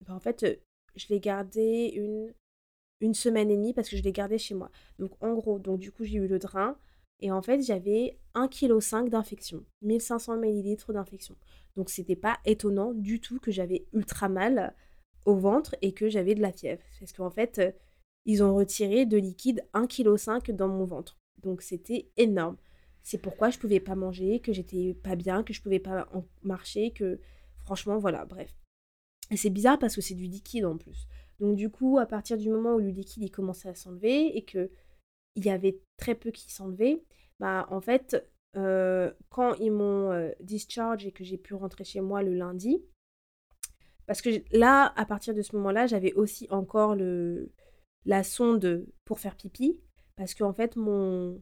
bah, 0.06 0.14
en 0.14 0.20
fait, 0.20 0.62
je 0.96 1.08
l'ai 1.10 1.20
gardé 1.20 1.94
une, 1.96 2.34
une 3.02 3.14
semaine 3.14 3.50
et 3.50 3.56
demie 3.56 3.74
parce 3.74 3.90
que 3.90 3.98
je 3.98 4.04
l'ai 4.04 4.12
gardé 4.12 4.38
chez 4.38 4.56
moi. 4.56 4.72
Donc 5.00 5.12
en 5.22 5.34
gros, 5.34 5.60
donc 5.60 5.80
du 5.80 5.92
coup 5.92 6.04
j'ai 6.04 6.18
eu 6.18 6.28
le 6.28 6.40
drain 6.40 6.78
et 7.20 7.32
en 7.32 7.42
fait 7.42 7.62
j'avais 7.62 8.20
1,5 8.36 9.06
kg 9.06 9.10
d'infection, 9.10 9.64
1500 9.82 10.42
ml 10.42 10.94
d'infection. 10.94 11.36
Donc 11.76 11.90
c'était 11.90 12.16
pas 12.16 12.38
étonnant 12.46 12.94
du 12.94 13.20
tout 13.20 13.40
que 13.40 13.52
j'avais 13.52 13.86
ultra 13.94 14.30
mal 14.30 14.76
au 15.26 15.36
ventre 15.36 15.76
et 15.82 15.94
que 15.94 16.10
j'avais 16.10 16.36
de 16.36 16.42
la 16.42 16.52
fièvre. 16.52 16.82
Parce 17.00 17.14
qu'en 17.14 17.30
fait, 17.30 17.60
euh, 17.60 17.72
ils 18.26 18.44
ont 18.44 18.56
retiré 18.56 19.06
de 19.06 19.18
liquide 19.18 19.64
1,5 19.74 20.42
kg 20.42 20.56
dans 20.56 20.68
mon 20.68 20.86
ventre. 20.86 21.18
Donc 21.42 21.62
c'était 21.62 22.10
énorme. 22.18 22.58
C'est 23.08 23.20
pourquoi 23.20 23.50
je 23.52 23.58
pouvais 23.58 23.80
pas 23.80 23.96
manger, 23.96 24.42
que 24.42 24.52
j'étais 24.52 24.94
pas 24.94 25.16
bien, 25.16 25.42
que 25.42 25.54
je 25.54 25.62
pouvais 25.62 25.80
pas 25.80 26.10
marcher, 26.44 26.92
que 26.92 27.22
franchement 27.56 27.98
voilà, 28.00 28.26
bref. 28.26 28.54
Et 29.32 29.38
c'est 29.38 29.50
bizarre 29.50 29.80
parce 29.80 29.96
que 29.96 30.02
c'est 30.02 30.14
du 30.14 30.26
liquide 30.26 30.66
en 30.66 30.76
plus. 30.76 31.08
Donc 31.40 31.56
du 31.56 31.70
coup, 31.70 32.00
à 32.00 32.06
partir 32.06 32.38
du 32.38 32.50
moment 32.50 32.76
où 32.76 32.80
le 32.80 32.90
liquide 32.90 33.24
il 33.24 33.32
commençait 33.32 33.70
à 33.70 33.76
s'enlever 33.76 34.36
et 34.36 34.44
que 34.44 34.70
il 35.36 35.46
y 35.46 35.50
avait 35.50 35.80
très 35.96 36.16
peu 36.16 36.32
qui 36.32 36.52
s'enlevaient, 36.52 37.02
bah 37.40 37.66
en 37.70 37.80
fait, 37.80 38.30
euh, 38.58 39.14
quand 39.30 39.54
ils 39.54 39.72
m'ont 39.72 40.12
euh, 40.12 40.32
discharge 40.42 41.06
et 41.06 41.14
que 41.14 41.24
j'ai 41.24 41.38
pu 41.38 41.54
rentrer 41.54 41.86
chez 41.86 42.02
moi 42.02 42.24
le 42.24 42.34
lundi, 42.34 42.84
parce 44.06 44.22
que 44.22 44.32
là, 44.52 44.92
à 44.98 45.06
partir 45.06 45.34
de 45.34 45.42
ce 45.42 45.56
moment-là, 45.56 45.88
j'avais 45.88 46.12
aussi 46.12 46.46
encore 46.50 46.94
le, 46.94 47.54
la 48.04 48.26
sonde 48.26 48.86
pour 49.06 49.22
faire 49.22 49.38
pipi, 49.38 49.80
parce 50.18 50.34
qu'en 50.34 50.52
fait, 50.52 50.76
mon, 50.76 51.42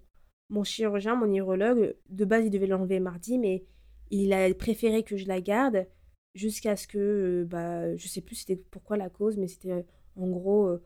mon 0.50 0.64
chirurgien, 0.64 1.16
mon 1.16 1.28
neurologue, 1.28 1.96
de 2.10 2.26
base, 2.26 2.46
il 2.46 2.52
devait 2.52 2.68
l'enlever 2.68 3.00
mardi, 3.00 3.38
mais 3.38 3.66
il 4.12 4.34
a 4.34 4.54
préféré 4.54 5.04
que 5.04 5.18
je 5.18 5.28
la 5.28 5.42
garde 5.42 5.88
jusqu'à 6.34 6.76
ce 6.76 6.88
que, 6.88 6.98
euh, 6.98 7.46
bah, 7.46 7.96
je 7.96 8.08
sais 8.08 8.22
plus 8.22 8.36
c'était 8.36 8.56
pourquoi 8.56 8.98
la 8.98 9.10
cause, 9.10 9.38
mais 9.38 9.48
c'était 9.48 9.86
en 10.16 10.28
gros 10.28 10.78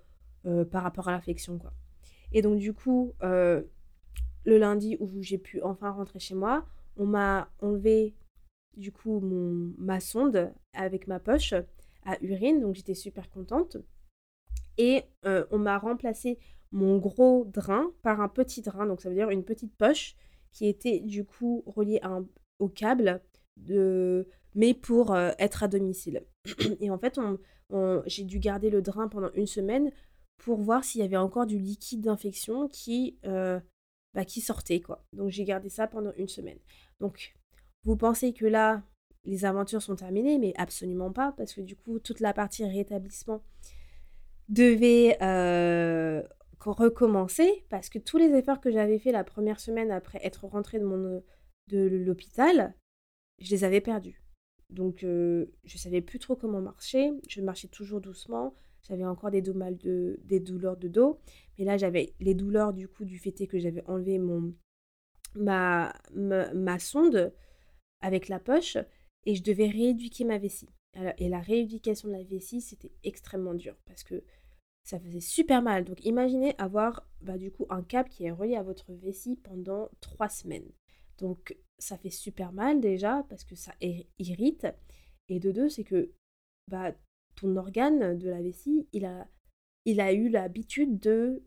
par 0.71 0.83
rapport 0.83 1.09
à 1.09 1.11
l'infection, 1.11 1.59
quoi. 1.59 1.73
Et 2.31 2.41
donc, 2.41 2.59
du 2.59 2.73
coup, 2.73 3.13
le 3.21 3.67
lundi 4.45 4.97
où 4.99 5.09
j'ai 5.21 5.37
pu 5.37 5.61
enfin 5.61 5.91
rentrer 5.91 6.19
chez 6.19 6.35
moi, 6.35 6.65
on 6.97 7.05
m'a 7.05 7.49
enlevé 7.61 8.15
du 8.77 8.91
coup 8.91 9.19
mon, 9.19 9.73
ma 9.77 9.99
sonde 9.99 10.53
avec 10.73 11.07
ma 11.07 11.19
poche 11.19 11.53
à 12.05 12.17
urine, 12.21 12.61
donc 12.61 12.75
j'étais 12.75 12.93
super 12.93 13.29
contente. 13.29 13.77
Et 14.77 15.03
euh, 15.25 15.45
on 15.51 15.57
m'a 15.57 15.77
remplacé 15.77 16.39
mon 16.71 16.97
gros 16.97 17.45
drain 17.45 17.91
par 18.03 18.21
un 18.21 18.27
petit 18.27 18.61
drain, 18.61 18.85
donc 18.85 19.01
ça 19.01 19.09
veut 19.09 19.15
dire 19.15 19.29
une 19.29 19.43
petite 19.43 19.75
poche 19.75 20.15
qui 20.51 20.67
était 20.67 20.99
du 20.99 21.25
coup 21.25 21.63
reliée 21.65 22.01
au 22.59 22.67
câble, 22.67 23.21
de, 23.57 24.27
mais 24.55 24.73
pour 24.73 25.13
euh, 25.13 25.31
être 25.39 25.63
à 25.63 25.67
domicile. 25.67 26.23
Et 26.79 26.89
en 26.89 26.97
fait, 26.97 27.19
j'ai 28.05 28.23
dû 28.23 28.39
garder 28.39 28.69
le 28.69 28.81
drain 28.81 29.07
pendant 29.07 29.31
une 29.33 29.47
semaine 29.47 29.91
pour 30.37 30.61
voir 30.61 30.83
s'il 30.83 31.01
y 31.01 31.03
avait 31.03 31.17
encore 31.17 31.45
du 31.45 31.59
liquide 31.59 32.01
d'infection 32.01 32.67
qui 32.67 33.19
euh, 33.25 33.59
bah, 34.13 34.25
qui 34.25 34.41
sortait, 34.41 34.81
quoi. 34.81 35.05
Donc 35.13 35.29
j'ai 35.29 35.43
gardé 35.43 35.69
ça 35.69 35.87
pendant 35.87 36.13
une 36.17 36.27
semaine. 36.27 36.57
Donc 36.99 37.35
vous 37.83 37.95
pensez 37.95 38.33
que 38.33 38.45
là, 38.45 38.81
les 39.25 39.45
aventures 39.45 39.81
sont 39.81 39.95
terminées, 39.95 40.39
mais 40.39 40.53
absolument 40.57 41.11
pas, 41.11 41.33
parce 41.37 41.53
que 41.53 41.61
du 41.61 41.75
coup, 41.75 41.99
toute 41.99 42.19
la 42.19 42.33
partie 42.33 42.65
rétablissement 42.65 43.43
devait 44.47 45.17
euh, 45.21 46.23
recommencer, 46.59 47.65
parce 47.69 47.89
que 47.89 47.99
tous 47.99 48.17
les 48.17 48.33
efforts 48.35 48.59
que 48.59 48.71
j'avais 48.71 48.99
fait 48.99 49.11
la 49.11 49.23
première 49.23 49.59
semaine 49.59 49.91
après 49.91 50.19
être 50.23 50.45
rentrée 50.45 50.79
de, 50.79 50.85
mon, 50.85 51.23
de 51.67 51.87
l'hôpital, 51.87 52.75
je 53.39 53.51
les 53.51 53.63
avais 53.63 53.81
perdus. 53.81 54.21
Donc 54.69 55.03
euh, 55.03 55.47
je 55.63 55.77
savais 55.77 56.01
plus 56.01 56.19
trop 56.19 56.35
comment 56.35 56.61
marcher, 56.61 57.11
je 57.27 57.41
marchais 57.41 57.69
toujours 57.69 58.01
doucement, 58.01 58.53
j'avais 58.87 59.05
encore 59.05 59.31
des, 59.31 59.41
de, 59.41 60.19
des 60.23 60.39
douleurs 60.39 60.77
de 60.77 60.87
dos. 60.87 61.19
Mais 61.57 61.65
là, 61.65 61.77
j'avais 61.77 62.13
les 62.19 62.33
douleurs 62.33 62.73
du 62.73 62.87
coup 62.87 63.05
du 63.05 63.19
fait 63.19 63.31
que 63.47 63.59
j'avais 63.59 63.83
enlevé 63.85 64.19
mon, 64.19 64.53
ma, 65.35 65.93
ma, 66.13 66.79
sonde 66.79 67.33
avec 68.01 68.27
la 68.27 68.39
poche 68.39 68.77
et 69.25 69.35
je 69.35 69.43
devais 69.43 69.67
rééduquer 69.67 70.23
ma 70.23 70.37
vessie. 70.37 70.69
et 71.17 71.29
la 71.29 71.39
rééducation 71.39 72.07
de 72.07 72.13
la 72.13 72.23
vessie, 72.23 72.61
c'était 72.61 72.91
extrêmement 73.03 73.53
dur 73.53 73.75
parce 73.85 74.03
que 74.03 74.23
ça 74.89 74.99
faisait 74.99 75.19
super 75.19 75.61
mal. 75.61 75.85
Donc 75.85 76.03
imaginez 76.03 76.55
avoir 76.57 77.07
bah, 77.21 77.37
du 77.37 77.51
coup 77.51 77.67
un 77.69 77.83
câble 77.83 78.09
qui 78.09 78.25
est 78.25 78.31
relié 78.31 78.55
à 78.55 78.63
votre 78.63 78.91
vessie 78.91 79.35
pendant 79.35 79.87
trois 80.01 80.29
semaines. 80.29 80.67
Donc 81.19 81.55
ça 81.77 81.95
fait 81.95 82.09
super 82.09 82.51
mal 82.51 82.81
déjà 82.81 83.23
parce 83.29 83.43
que 83.43 83.55
ça 83.55 83.71
irrite. 84.17 84.65
Et 85.27 85.39
de 85.39 85.51
deux, 85.51 85.69
c'est 85.69 85.83
que 85.83 86.11
bah, 86.67 86.91
ton 87.35 87.55
organe 87.55 88.17
de 88.17 88.29
la 88.29 88.41
vessie, 88.41 88.87
il 88.91 89.05
a, 89.05 90.13
eu 90.13 90.29
l'habitude 90.29 90.99
de 90.99 91.43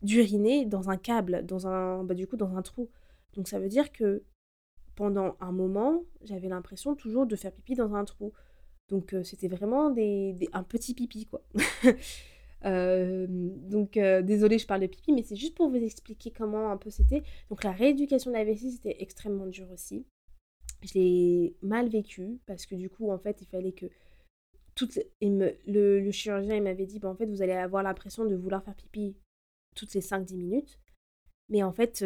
d'uriner 0.00 0.64
dans 0.64 0.88
un 0.90 0.96
câble, 0.96 1.44
dans 1.44 1.66
un, 1.66 2.04
bah, 2.04 2.14
du 2.14 2.26
coup 2.26 2.36
dans 2.36 2.56
un 2.56 2.62
trou. 2.62 2.88
Donc 3.34 3.48
ça 3.48 3.58
veut 3.58 3.68
dire 3.68 3.92
que 3.92 4.24
pendant 4.94 5.36
un 5.40 5.52
moment, 5.52 6.04
j'avais 6.22 6.48
l'impression 6.48 6.94
toujours 6.94 7.26
de 7.26 7.36
faire 7.36 7.52
pipi 7.52 7.74
dans 7.74 7.94
un 7.94 8.06
trou. 8.06 8.32
Donc 8.88 9.14
c'était 9.24 9.48
vraiment 9.48 9.88
un 9.88 10.62
petit 10.62 10.94
pipi 10.94 11.26
quoi. 11.26 11.42
donc 12.64 13.92
désolé 13.92 14.58
je 14.58 14.66
parle 14.66 14.82
de 14.82 14.86
pipi, 14.86 15.12
mais 15.12 15.22
c'est 15.22 15.36
juste 15.36 15.54
pour 15.54 15.68
vous 15.68 15.76
expliquer 15.76 16.30
comment 16.30 16.70
un 16.70 16.76
peu 16.76 16.90
c'était. 16.90 17.22
Donc 17.50 17.64
la 17.64 17.72
rééducation 17.72 18.30
de 18.30 18.36
la 18.36 18.44
vessie 18.44 18.72
c'était 18.72 18.96
extrêmement 19.00 19.46
dur 19.46 19.70
aussi. 19.70 20.06
Je 20.82 20.94
l'ai 20.94 21.56
mal 21.62 21.88
vécu 21.88 22.40
parce 22.46 22.66
que 22.66 22.74
du 22.74 22.88
coup 22.88 23.10
en 23.10 23.18
fait 23.18 23.40
il 23.42 23.46
fallait 23.46 23.72
que 23.72 23.86
toutes 24.74 24.98
me, 25.20 25.52
le, 25.66 26.10
chirurgien 26.12 26.56
il 26.56 26.62
m'avait 26.62 26.86
dit 26.86 27.00
bah, 27.00 27.08
en 27.08 27.16
fait 27.16 27.26
vous 27.26 27.42
allez 27.42 27.52
avoir 27.52 27.82
l'impression 27.82 28.24
de 28.24 28.36
vouloir 28.36 28.62
faire 28.62 28.76
pipi 28.76 29.16
toutes 29.74 29.92
les 29.94 30.00
5-10 30.00 30.36
minutes, 30.36 30.80
mais 31.48 31.62
en 31.62 31.72
fait 31.72 32.04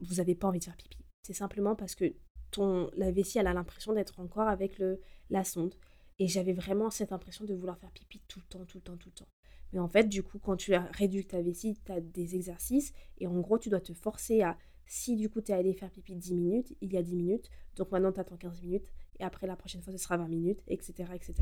vous 0.00 0.16
n'avez 0.16 0.34
pas 0.34 0.48
envie 0.48 0.58
de 0.58 0.64
faire 0.64 0.76
pipi. 0.76 0.98
C'est 1.22 1.34
simplement 1.34 1.74
parce 1.74 1.94
que 1.94 2.14
ton, 2.50 2.90
la 2.96 3.10
vessie 3.10 3.38
elle 3.38 3.46
a 3.46 3.54
l'impression 3.54 3.92
d'être 3.92 4.20
encore 4.20 4.48
avec 4.48 4.78
le, 4.78 5.00
la 5.30 5.44
sonde. 5.44 5.74
Et 6.20 6.26
j'avais 6.26 6.52
vraiment 6.52 6.90
cette 6.90 7.12
impression 7.12 7.44
de 7.44 7.54
vouloir 7.54 7.78
faire 7.78 7.92
pipi 7.92 8.20
tout 8.26 8.40
le 8.40 8.46
temps, 8.46 8.64
tout 8.64 8.78
le 8.78 8.82
temps, 8.82 8.96
tout 8.96 9.08
le 9.08 9.14
temps. 9.14 9.28
Mais 9.72 9.78
en 9.78 9.88
fait, 9.88 10.04
du 10.04 10.22
coup, 10.22 10.38
quand 10.38 10.56
tu 10.56 10.74
réduis 10.92 11.26
ta 11.26 11.42
vessie, 11.42 11.78
tu 11.84 11.92
as 11.92 12.00
des 12.00 12.34
exercices. 12.34 12.92
Et 13.18 13.26
en 13.26 13.38
gros, 13.40 13.58
tu 13.58 13.68
dois 13.68 13.80
te 13.80 13.92
forcer 13.92 14.42
à, 14.42 14.56
si 14.86 15.16
du 15.16 15.28
coup 15.28 15.42
tu 15.42 15.52
es 15.52 15.54
allé 15.54 15.74
faire 15.74 15.90
pipi 15.90 16.14
10 16.14 16.34
minutes, 16.34 16.74
il 16.80 16.92
y 16.92 16.96
a 16.96 17.02
10 17.02 17.16
minutes. 17.16 17.50
Donc 17.76 17.92
maintenant, 17.92 18.12
tu 18.12 18.20
attends 18.20 18.36
15 18.36 18.62
minutes. 18.62 18.86
Et 19.20 19.24
après, 19.24 19.46
la 19.46 19.56
prochaine 19.56 19.82
fois, 19.82 19.92
ce 19.92 19.98
sera 19.98 20.16
20 20.16 20.28
minutes, 20.28 20.62
etc. 20.68 21.10
etc. 21.14 21.34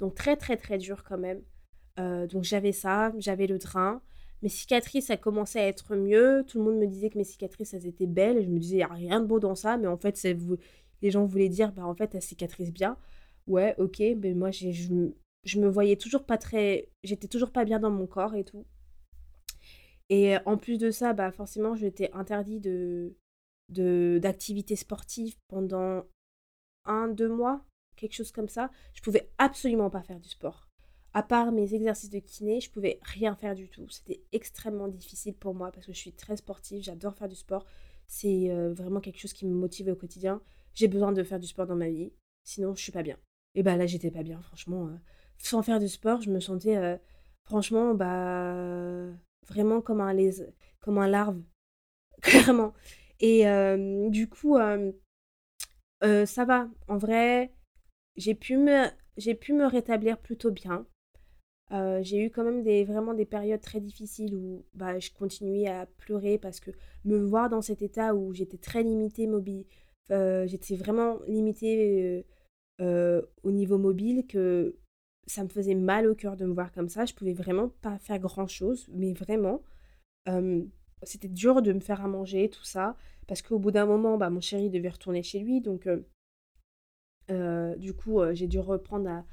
Donc 0.00 0.14
très, 0.14 0.36
très, 0.36 0.56
très 0.56 0.78
dur 0.78 1.04
quand 1.04 1.18
même. 1.18 1.42
Euh, 1.98 2.26
donc 2.26 2.44
j'avais 2.44 2.72
ça, 2.72 3.12
j'avais 3.18 3.46
le 3.46 3.58
drain. 3.58 4.02
Mes 4.42 4.50
cicatrices, 4.50 5.06
ça 5.06 5.16
commençait 5.16 5.60
à 5.60 5.66
être 5.66 5.96
mieux. 5.96 6.44
Tout 6.46 6.58
le 6.58 6.64
monde 6.64 6.78
me 6.78 6.86
disait 6.86 7.08
que 7.08 7.16
mes 7.16 7.24
cicatrices, 7.24 7.72
elles 7.72 7.86
étaient 7.86 8.06
belles. 8.06 8.42
Je 8.44 8.48
me 8.48 8.58
disais, 8.58 8.74
il 8.74 8.78
n'y 8.78 8.82
a 8.84 8.88
rien 8.88 9.20
de 9.20 9.26
beau 9.26 9.40
dans 9.40 9.54
ça. 9.54 9.78
Mais 9.78 9.86
en 9.86 9.96
fait, 9.96 10.22
les 11.00 11.10
gens 11.10 11.24
voulaient 11.24 11.48
dire, 11.48 11.72
bah 11.72 11.86
en 11.86 11.94
fait, 11.94 12.14
elles 12.14 12.22
cicatrisent 12.22 12.72
bien 12.72 12.98
ouais, 13.46 13.74
ok, 13.78 14.02
mais 14.20 14.34
moi, 14.34 14.50
je, 14.50 15.10
je 15.44 15.60
me 15.60 15.68
voyais 15.68 15.96
toujours 15.96 16.24
pas 16.24 16.38
très. 16.38 16.90
J'étais 17.04 17.28
toujours 17.28 17.52
pas 17.52 17.64
bien 17.64 17.78
dans 17.78 17.90
mon 17.90 18.06
corps 18.06 18.34
et 18.34 18.44
tout. 18.44 18.66
Et 20.08 20.36
en 20.46 20.56
plus 20.56 20.78
de 20.78 20.90
ça, 20.90 21.12
bah 21.12 21.32
forcément, 21.32 21.74
j'étais 21.74 22.10
interdit 22.12 22.60
de 22.60 23.14
d'activités 23.68 24.76
sportives 24.76 25.36
pendant 25.48 26.04
un, 26.84 27.08
deux 27.08 27.28
mois, 27.28 27.64
quelque 27.96 28.14
chose 28.14 28.30
comme 28.30 28.48
ça. 28.48 28.70
Je 28.94 29.02
pouvais 29.02 29.30
absolument 29.38 29.90
pas 29.90 30.02
faire 30.02 30.20
du 30.20 30.28
sport. 30.28 30.68
À 31.14 31.22
part 31.22 31.50
mes 31.50 31.74
exercices 31.74 32.10
de 32.10 32.18
kiné, 32.18 32.60
je 32.60 32.70
pouvais 32.70 33.00
rien 33.02 33.34
faire 33.34 33.54
du 33.54 33.68
tout. 33.68 33.88
C'était 33.88 34.22
extrêmement 34.32 34.88
difficile 34.88 35.34
pour 35.34 35.54
moi 35.54 35.72
parce 35.72 35.86
que 35.86 35.92
je 35.92 35.98
suis 35.98 36.12
très 36.12 36.36
sportive, 36.36 36.82
j'adore 36.82 37.14
faire 37.14 37.28
du 37.28 37.34
sport. 37.34 37.64
C'est 38.06 38.50
euh, 38.50 38.72
vraiment 38.72 39.00
quelque 39.00 39.18
chose 39.18 39.32
qui 39.32 39.46
me 39.46 39.54
motive 39.54 39.88
au 39.88 39.96
quotidien. 39.96 40.40
J'ai 40.74 40.88
besoin 40.88 41.12
de 41.12 41.22
faire 41.24 41.40
du 41.40 41.46
sport 41.46 41.66
dans 41.66 41.74
ma 41.74 41.88
vie, 41.88 42.12
sinon 42.44 42.74
je 42.74 42.82
suis 42.82 42.92
pas 42.92 43.02
bien. 43.02 43.18
Et 43.54 43.62
bah 43.62 43.76
là, 43.76 43.86
j'étais 43.86 44.10
pas 44.10 44.22
bien, 44.22 44.40
franchement. 44.42 44.88
Euh, 44.88 44.96
sans 45.38 45.62
faire 45.62 45.80
du 45.80 45.88
sport, 45.88 46.20
je 46.22 46.30
me 46.30 46.40
sentais, 46.40 46.76
euh, 46.76 46.96
franchement, 47.44 47.94
bah, 47.94 49.06
vraiment 49.48 49.80
comme 49.80 50.00
un, 50.00 50.16
comme 50.80 50.98
un 50.98 51.08
larve, 51.08 51.40
clairement. 52.22 52.72
Et 53.20 53.48
euh, 53.48 54.08
du 54.10 54.28
coup, 54.28 54.56
ça 56.02 56.44
va. 56.44 56.68
En 56.88 56.98
vrai, 56.98 57.52
j'ai 58.16 58.34
pu 58.34 58.56
me, 58.56 58.88
pu 59.34 59.52
me 59.52 59.66
rétablir 59.66 60.18
plutôt 60.18 60.50
bien. 60.50 60.86
j'ai 61.70 62.24
eu 62.24 62.30
quand 62.30 62.44
même 62.44 62.62
des, 62.62 62.84
vraiment 62.84 63.14
des 63.14 63.26
périodes 63.26 63.60
très 63.60 63.80
difficiles 63.80 64.34
où 64.34 64.64
bah, 64.74 64.98
je 64.98 65.10
continuais 65.10 65.68
à 65.68 65.86
pleurer 65.98 66.38
parce 66.38 66.60
que 66.60 66.70
me 67.04 67.18
voir 67.18 67.48
dans 67.48 67.62
cet 67.62 67.82
état 67.82 68.14
où 68.14 68.32
j'étais 68.34 68.58
très 68.58 68.82
limitée 68.82 69.26
mobile, 69.26 69.64
j'étais 70.10 70.76
vraiment 70.76 71.20
limitée 71.26 72.26
au 72.80 73.50
niveau 73.50 73.78
mobile 73.78 74.26
que 74.26 74.76
ça 75.26 75.42
me 75.44 75.48
faisait 75.48 75.74
mal 75.74 76.06
au 76.06 76.14
cœur 76.14 76.36
de 76.36 76.44
me 76.44 76.52
voir 76.54 76.72
comme 76.72 76.88
ça. 76.88 77.04
Je 77.04 77.14
pouvais 77.14 77.34
vraiment 77.34 77.68
pas 77.82 77.98
faire 77.98 78.18
grand 78.18 78.46
chose, 78.46 78.88
mais 78.92 79.12
vraiment, 79.12 79.62
c'était 81.02 81.28
dur 81.28 81.62
de 81.62 81.72
me 81.72 81.80
faire 81.80 82.04
à 82.04 82.08
manger, 82.08 82.48
tout 82.48 82.64
ça, 82.64 82.96
parce 83.26 83.42
qu'au 83.42 83.58
bout 83.58 83.70
d'un 83.70 83.86
moment, 83.86 84.18
bah, 84.18 84.30
mon 84.30 84.40
chéri 84.40 84.70
devait 84.70 84.88
retourner 84.88 85.22
chez 85.22 85.40
lui, 85.40 85.60
donc 85.60 85.88
du 87.28 87.92
coup, 87.94 88.20
j'ai 88.32 88.46
dû 88.46 88.60
reprendre 88.60 89.24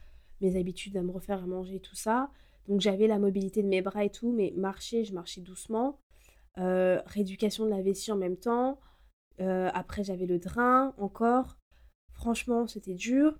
mes 0.41 0.59
habitudes 0.59 0.97
à 0.97 1.01
me 1.03 1.11
refaire 1.11 1.43
à 1.43 1.47
manger, 1.47 1.79
tout 1.79 1.95
ça. 1.95 2.29
Donc 2.67 2.81
j'avais 2.81 3.07
la 3.07 3.19
mobilité 3.19 3.61
de 3.61 3.67
mes 3.67 3.81
bras 3.81 4.03
et 4.03 4.09
tout, 4.09 4.31
mais 4.31 4.53
marcher, 4.55 5.03
je 5.03 5.13
marchais 5.13 5.41
doucement. 5.41 5.99
rééducation 6.55 7.65
de 7.65 7.69
la 7.69 7.81
vessie 7.81 8.11
en 8.11 8.17
même 8.17 8.37
temps. 8.37 8.79
après, 9.39 10.03
j'avais 10.03 10.25
le 10.25 10.39
drain 10.39 10.93
encore. 10.97 11.57
Franchement, 12.13 12.67
c'était 12.67 12.93
dur. 12.93 13.37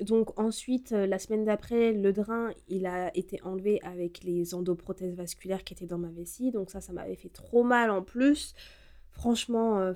Donc 0.00 0.38
ensuite, 0.38 0.92
euh, 0.92 1.06
la 1.06 1.18
semaine 1.18 1.44
d'après, 1.44 1.92
le 1.92 2.12
drain, 2.12 2.52
il 2.68 2.86
a 2.86 3.14
été 3.16 3.42
enlevé 3.42 3.80
avec 3.82 4.22
les 4.22 4.54
endoprothèses 4.54 5.16
vasculaires 5.16 5.64
qui 5.64 5.74
étaient 5.74 5.86
dans 5.86 5.98
ma 5.98 6.10
vessie. 6.10 6.52
Donc 6.52 6.70
ça, 6.70 6.80
ça 6.80 6.92
m'avait 6.92 7.16
fait 7.16 7.30
trop 7.30 7.64
mal 7.64 7.90
en 7.90 8.02
plus. 8.02 8.54
Franchement, 9.10 9.78
euh, 9.80 9.94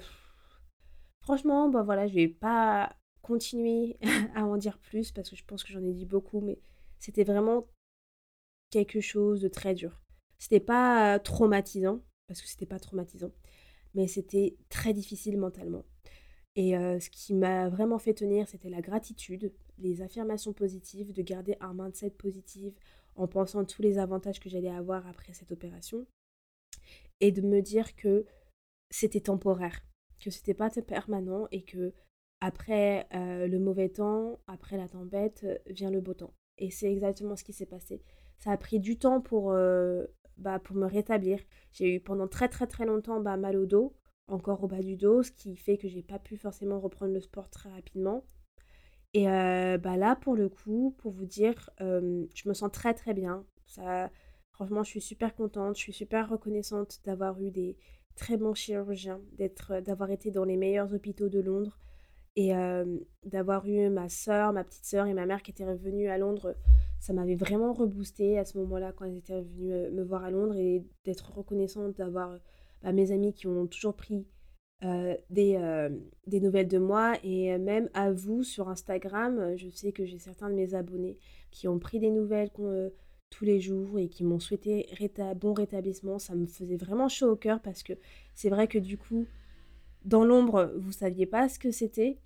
franchement, 1.20 1.68
bah 1.68 1.82
voilà, 1.82 2.08
je 2.08 2.14
vais 2.14 2.28
pas 2.28 2.96
continuer 3.22 3.96
à 4.34 4.44
en 4.44 4.56
dire 4.56 4.78
plus 4.78 5.12
parce 5.12 5.30
que 5.30 5.36
je 5.36 5.44
pense 5.44 5.62
que 5.62 5.72
j'en 5.72 5.84
ai 5.84 5.92
dit 5.92 6.06
beaucoup, 6.06 6.40
mais 6.40 6.58
c'était 6.98 7.24
vraiment 7.24 7.68
quelque 8.70 9.00
chose 9.00 9.40
de 9.40 9.48
très 9.48 9.74
dur. 9.74 10.02
C'était 10.38 10.58
pas 10.60 11.20
traumatisant, 11.20 12.00
parce 12.26 12.42
que 12.42 12.48
c'était 12.48 12.66
pas 12.66 12.80
traumatisant, 12.80 13.30
mais 13.94 14.08
c'était 14.08 14.56
très 14.68 14.92
difficile 14.92 15.38
mentalement. 15.38 15.84
Et 16.56 16.72
ce 16.72 17.10
qui 17.10 17.34
m'a 17.34 17.68
vraiment 17.68 17.98
fait 17.98 18.14
tenir, 18.14 18.48
c'était 18.48 18.68
la 18.68 18.80
gratitude, 18.80 19.52
les 19.78 20.02
affirmations 20.02 20.52
positives, 20.52 21.12
de 21.12 21.22
garder 21.22 21.56
un 21.60 21.74
mindset 21.74 22.10
positif 22.10 22.74
en 23.14 23.26
pensant 23.26 23.64
tous 23.64 23.82
les 23.82 23.98
avantages 23.98 24.40
que 24.40 24.48
j'allais 24.48 24.70
avoir 24.70 25.06
après 25.06 25.32
cette 25.32 25.52
opération. 25.52 26.06
Et 27.20 27.30
de 27.30 27.42
me 27.42 27.60
dire 27.60 27.94
que 27.94 28.24
c'était 28.90 29.20
temporaire, 29.20 29.80
que 30.20 30.30
c'était 30.30 30.54
pas 30.54 30.70
permanent 30.70 31.46
et 31.50 31.62
que 31.62 31.92
après 32.40 33.06
le 33.12 33.58
mauvais 33.58 33.88
temps, 33.88 34.40
après 34.46 34.76
la 34.76 34.88
tempête, 34.88 35.46
vient 35.66 35.90
le 35.90 36.00
beau 36.00 36.14
temps. 36.14 36.34
Et 36.58 36.70
c'est 36.70 36.90
exactement 36.90 37.36
ce 37.36 37.44
qui 37.44 37.52
s'est 37.52 37.66
passé. 37.66 38.02
Ça 38.38 38.50
a 38.50 38.56
pris 38.56 38.80
du 38.80 38.98
temps 38.98 39.20
pour, 39.20 39.54
bah, 40.36 40.58
pour 40.58 40.76
me 40.76 40.86
rétablir. 40.86 41.38
J'ai 41.72 41.94
eu 41.94 42.00
pendant 42.00 42.26
très 42.26 42.48
très 42.48 42.66
très 42.66 42.86
longtemps 42.86 43.20
bah, 43.20 43.36
mal 43.36 43.56
au 43.56 43.66
dos 43.66 43.94
encore 44.28 44.62
au 44.64 44.68
bas 44.68 44.80
du 44.80 44.96
dos, 44.96 45.22
ce 45.22 45.30
qui 45.30 45.56
fait 45.56 45.78
que 45.78 45.88
j'ai 45.88 46.02
pas 46.02 46.18
pu 46.18 46.36
forcément 46.36 46.80
reprendre 46.80 47.12
le 47.12 47.20
sport 47.20 47.50
très 47.50 47.70
rapidement. 47.70 48.24
Et 49.14 49.28
euh, 49.28 49.76
bah 49.78 49.96
là, 49.96 50.16
pour 50.16 50.36
le 50.36 50.48
coup, 50.48 50.94
pour 50.98 51.12
vous 51.12 51.26
dire, 51.26 51.70
euh, 51.80 52.24
je 52.34 52.48
me 52.48 52.54
sens 52.54 52.70
très 52.72 52.94
très 52.94 53.12
bien. 53.12 53.44
Ça, 53.66 54.10
franchement, 54.52 54.82
je 54.82 54.90
suis 54.90 55.00
super 55.00 55.34
contente, 55.34 55.76
je 55.76 55.82
suis 55.82 55.92
super 55.92 56.28
reconnaissante 56.28 57.00
d'avoir 57.04 57.40
eu 57.40 57.50
des 57.50 57.76
très 58.16 58.36
bons 58.36 58.54
chirurgiens, 58.54 59.20
d'avoir 59.84 60.10
été 60.10 60.30
dans 60.30 60.44
les 60.44 60.56
meilleurs 60.56 60.92
hôpitaux 60.94 61.28
de 61.28 61.40
Londres 61.40 61.78
et 62.36 62.54
euh, 62.54 62.98
d'avoir 63.24 63.66
eu 63.66 63.90
ma 63.90 64.08
soeur, 64.08 64.52
ma 64.52 64.64
petite 64.64 64.86
soeur 64.86 65.06
et 65.06 65.14
ma 65.14 65.26
mère 65.26 65.42
qui 65.42 65.50
étaient 65.50 65.66
revenues 65.66 66.08
à 66.08 66.16
Londres. 66.16 66.56
Ça 66.98 67.12
m'avait 67.12 67.34
vraiment 67.34 67.72
reboosté 67.72 68.38
à 68.38 68.44
ce 68.44 68.56
moment-là 68.58 68.92
quand 68.92 69.04
elles 69.04 69.18
étaient 69.18 69.34
revenues 69.34 69.90
me 69.90 70.02
voir 70.02 70.24
à 70.24 70.30
Londres 70.30 70.56
et 70.56 70.86
d'être 71.04 71.32
reconnaissante 71.32 71.96
d'avoir 71.96 72.38
bah, 72.82 72.92
mes 72.92 73.12
amis 73.12 73.34
qui 73.34 73.46
ont 73.46 73.66
toujours 73.66 73.94
pris 73.94 74.26
des, 75.30 75.88
des, 76.26 76.40
nouvelles 76.40 76.68
de 76.68 76.78
moi 76.78 77.14
et 77.22 77.56
même 77.58 77.88
à 77.94 78.10
vous 78.10 78.42
sur 78.42 78.68
Instagram. 78.68 79.56
Je 79.56 79.68
sais 79.68 79.92
que 79.92 80.04
j'ai 80.04 80.18
certains 80.18 80.50
de 80.50 80.54
mes 80.54 80.74
abonnés 80.74 81.18
qui 81.50 81.68
ont 81.68 81.78
pris 81.78 82.00
des 82.00 82.10
nouvelles 82.10 82.50
tous 83.30 83.44
les 83.44 83.60
jours 83.60 83.98
et 83.98 84.08
qui 84.08 84.24
m'ont 84.24 84.40
souhaité 84.40 84.86
bon 85.36 85.52
rétablissement. 85.52 86.18
Ça 86.18 86.34
me 86.34 86.46
faisait 86.46 86.76
vraiment 86.76 87.08
chaud 87.08 87.30
au 87.30 87.36
cœur 87.36 87.60
parce 87.60 87.82
que 87.82 87.92
c'est 88.34 88.50
vrai 88.50 88.66
que 88.66 88.78
du 88.78 88.98
coup, 88.98 89.26
dans 90.04 90.24
l'ombre, 90.24 90.72
vous 90.76 90.92
saviez 90.92 91.26
pas 91.26 91.48
ce 91.48 91.58
que 91.58 91.70
c'était. 91.70 92.18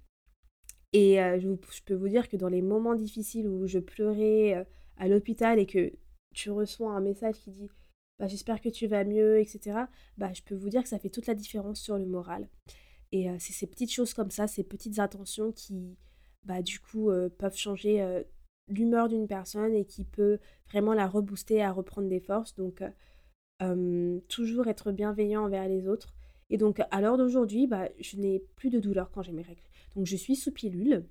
Et 0.92 1.16
je, 1.16 1.56
je, 1.70 1.82
peux 1.84 1.94
vous 1.94 2.08
dire 2.08 2.28
que 2.28 2.36
dans 2.36 2.48
les 2.48 2.62
moments 2.62 2.94
difficiles 2.94 3.48
où 3.48 3.66
je 3.66 3.78
pleurais 3.78 4.66
à 4.96 5.08
l'hôpital 5.08 5.58
et 5.58 5.66
que 5.66 5.92
tu 6.34 6.50
reçois 6.50 6.92
un 6.92 7.00
message 7.00 7.36
qui 7.36 7.50
dit 7.50 7.70
bah, 8.18 8.26
j'espère 8.28 8.60
que 8.60 8.68
tu 8.68 8.86
vas 8.86 9.04
mieux, 9.04 9.38
etc., 9.38 9.78
bah, 10.16 10.32
je 10.32 10.42
peux 10.42 10.54
vous 10.54 10.70
dire 10.70 10.82
que 10.82 10.88
ça 10.88 10.98
fait 10.98 11.10
toute 11.10 11.26
la 11.26 11.34
différence 11.34 11.80
sur 11.80 11.98
le 11.98 12.06
moral. 12.06 12.48
Et 13.12 13.28
c'est 13.38 13.52
ces 13.52 13.66
petites 13.66 13.92
choses 13.92 14.14
comme 14.14 14.30
ça, 14.30 14.46
ces 14.46 14.64
petites 14.64 14.98
intentions 14.98 15.52
qui, 15.52 15.96
bah, 16.44 16.62
du 16.62 16.80
coup, 16.80 17.10
peuvent 17.38 17.56
changer 17.56 18.24
l'humeur 18.68 19.08
d'une 19.08 19.28
personne 19.28 19.74
et 19.74 19.84
qui 19.84 20.04
peut 20.04 20.38
vraiment 20.68 20.92
la 20.92 21.06
rebooster 21.06 21.62
à 21.62 21.72
reprendre 21.72 22.08
des 22.08 22.20
forces. 22.20 22.56
Donc, 22.56 22.82
toujours 24.28 24.66
être 24.66 24.92
bienveillant 24.92 25.44
envers 25.44 25.68
les 25.68 25.86
autres. 25.86 26.14
Et 26.50 26.58
donc, 26.58 26.80
à 26.90 27.00
l'heure 27.00 27.16
d'aujourd'hui, 27.16 27.66
bah, 27.66 27.88
je 28.00 28.16
n'ai 28.16 28.40
plus 28.56 28.70
de 28.70 28.80
douleur 28.80 29.10
quand 29.10 29.22
j'ai 29.22 29.32
mes 29.32 29.42
règles. 29.42 29.62
Donc, 29.94 30.06
je 30.06 30.16
suis 30.16 30.36
sous 30.36 30.52
pilule. 30.52 31.06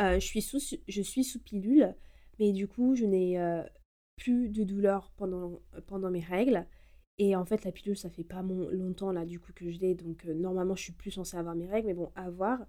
je, 0.00 0.18
suis 0.18 0.42
sous, 0.42 0.60
je 0.88 1.02
suis 1.02 1.24
sous 1.24 1.38
pilule, 1.38 1.94
mais 2.40 2.52
du 2.52 2.66
coup, 2.66 2.96
je 2.96 3.04
n'ai 3.04 3.38
plus 4.16 4.48
de 4.48 4.64
douleur 4.64 5.12
pendant, 5.16 5.60
pendant 5.86 6.10
mes 6.10 6.20
règles. 6.20 6.66
Et 7.18 7.34
en 7.36 7.44
fait, 7.44 7.64
la 7.64 7.72
pilule, 7.72 7.96
ça 7.96 8.10
fait 8.10 8.24
pas 8.24 8.42
longtemps 8.42 9.12
là, 9.12 9.24
du 9.24 9.40
coup, 9.40 9.52
que 9.54 9.70
je 9.70 9.78
l'ai. 9.78 9.94
Donc, 9.94 10.24
normalement, 10.24 10.74
je 10.74 10.82
suis 10.82 10.92
plus 10.92 11.10
censée 11.10 11.36
avoir 11.36 11.54
mes 11.54 11.66
règles, 11.66 11.88
mais 11.88 11.94
bon, 11.94 12.10
à 12.14 12.28
voir. 12.28 12.66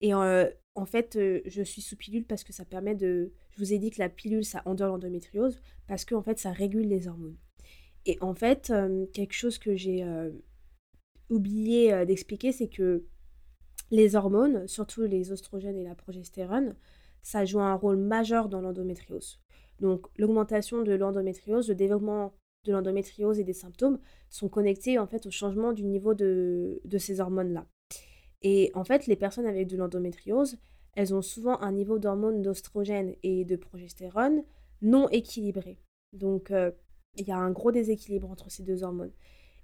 Et 0.00 0.12
en 0.14 0.86
fait, 0.86 1.18
je 1.46 1.62
suis 1.62 1.82
sous 1.82 1.96
pilule 1.96 2.24
parce 2.24 2.44
que 2.44 2.52
ça 2.52 2.64
permet 2.64 2.94
de. 2.94 3.32
Je 3.50 3.58
vous 3.58 3.72
ai 3.72 3.78
dit 3.78 3.90
que 3.90 4.00
la 4.00 4.08
pilule, 4.08 4.44
ça 4.44 4.62
endort 4.64 4.88
l'endométriose 4.88 5.60
parce 5.86 6.04
qu'en 6.04 6.22
fait, 6.22 6.38
ça 6.38 6.52
régule 6.52 6.88
les 6.88 7.08
hormones. 7.08 7.36
Et 8.06 8.18
en 8.20 8.34
fait, 8.34 8.72
quelque 9.12 9.32
chose 9.32 9.58
que 9.58 9.76
j'ai 9.76 10.04
oublié 11.30 12.04
d'expliquer, 12.06 12.52
c'est 12.52 12.68
que 12.68 13.04
les 13.90 14.16
hormones, 14.16 14.66
surtout 14.66 15.02
les 15.02 15.30
oestrogènes 15.30 15.78
et 15.78 15.84
la 15.84 15.94
progestérone, 15.94 16.74
ça 17.22 17.44
joue 17.44 17.60
un 17.60 17.74
rôle 17.74 17.96
majeur 17.96 18.48
dans 18.48 18.60
l'endométriose. 18.60 19.40
Donc, 19.84 20.06
l'augmentation 20.16 20.80
de 20.80 20.94
l'endométriose, 20.94 21.68
le 21.68 21.74
développement 21.74 22.32
de 22.64 22.72
l'endométriose 22.72 23.38
et 23.38 23.44
des 23.44 23.52
symptômes 23.52 23.98
sont 24.30 24.48
connectés 24.48 24.98
en 24.98 25.06
fait 25.06 25.26
au 25.26 25.30
changement 25.30 25.74
du 25.74 25.84
niveau 25.84 26.14
de, 26.14 26.80
de 26.86 26.96
ces 26.96 27.20
hormones-là. 27.20 27.66
Et 28.40 28.70
en 28.72 28.84
fait, 28.84 29.06
les 29.06 29.14
personnes 29.14 29.44
avec 29.44 29.68
de 29.68 29.76
l'endométriose, 29.76 30.56
elles 30.94 31.14
ont 31.14 31.20
souvent 31.20 31.60
un 31.60 31.70
niveau 31.70 31.98
d'hormones 31.98 32.40
d'ostrogène 32.40 33.14
et 33.22 33.44
de 33.44 33.56
progestérone 33.56 34.44
non 34.80 35.06
équilibré. 35.10 35.78
Donc, 36.14 36.50
euh, 36.50 36.70
il 37.18 37.28
y 37.28 37.32
a 37.32 37.36
un 37.36 37.50
gros 37.50 37.70
déséquilibre 37.70 38.30
entre 38.30 38.50
ces 38.50 38.62
deux 38.62 38.84
hormones. 38.84 39.12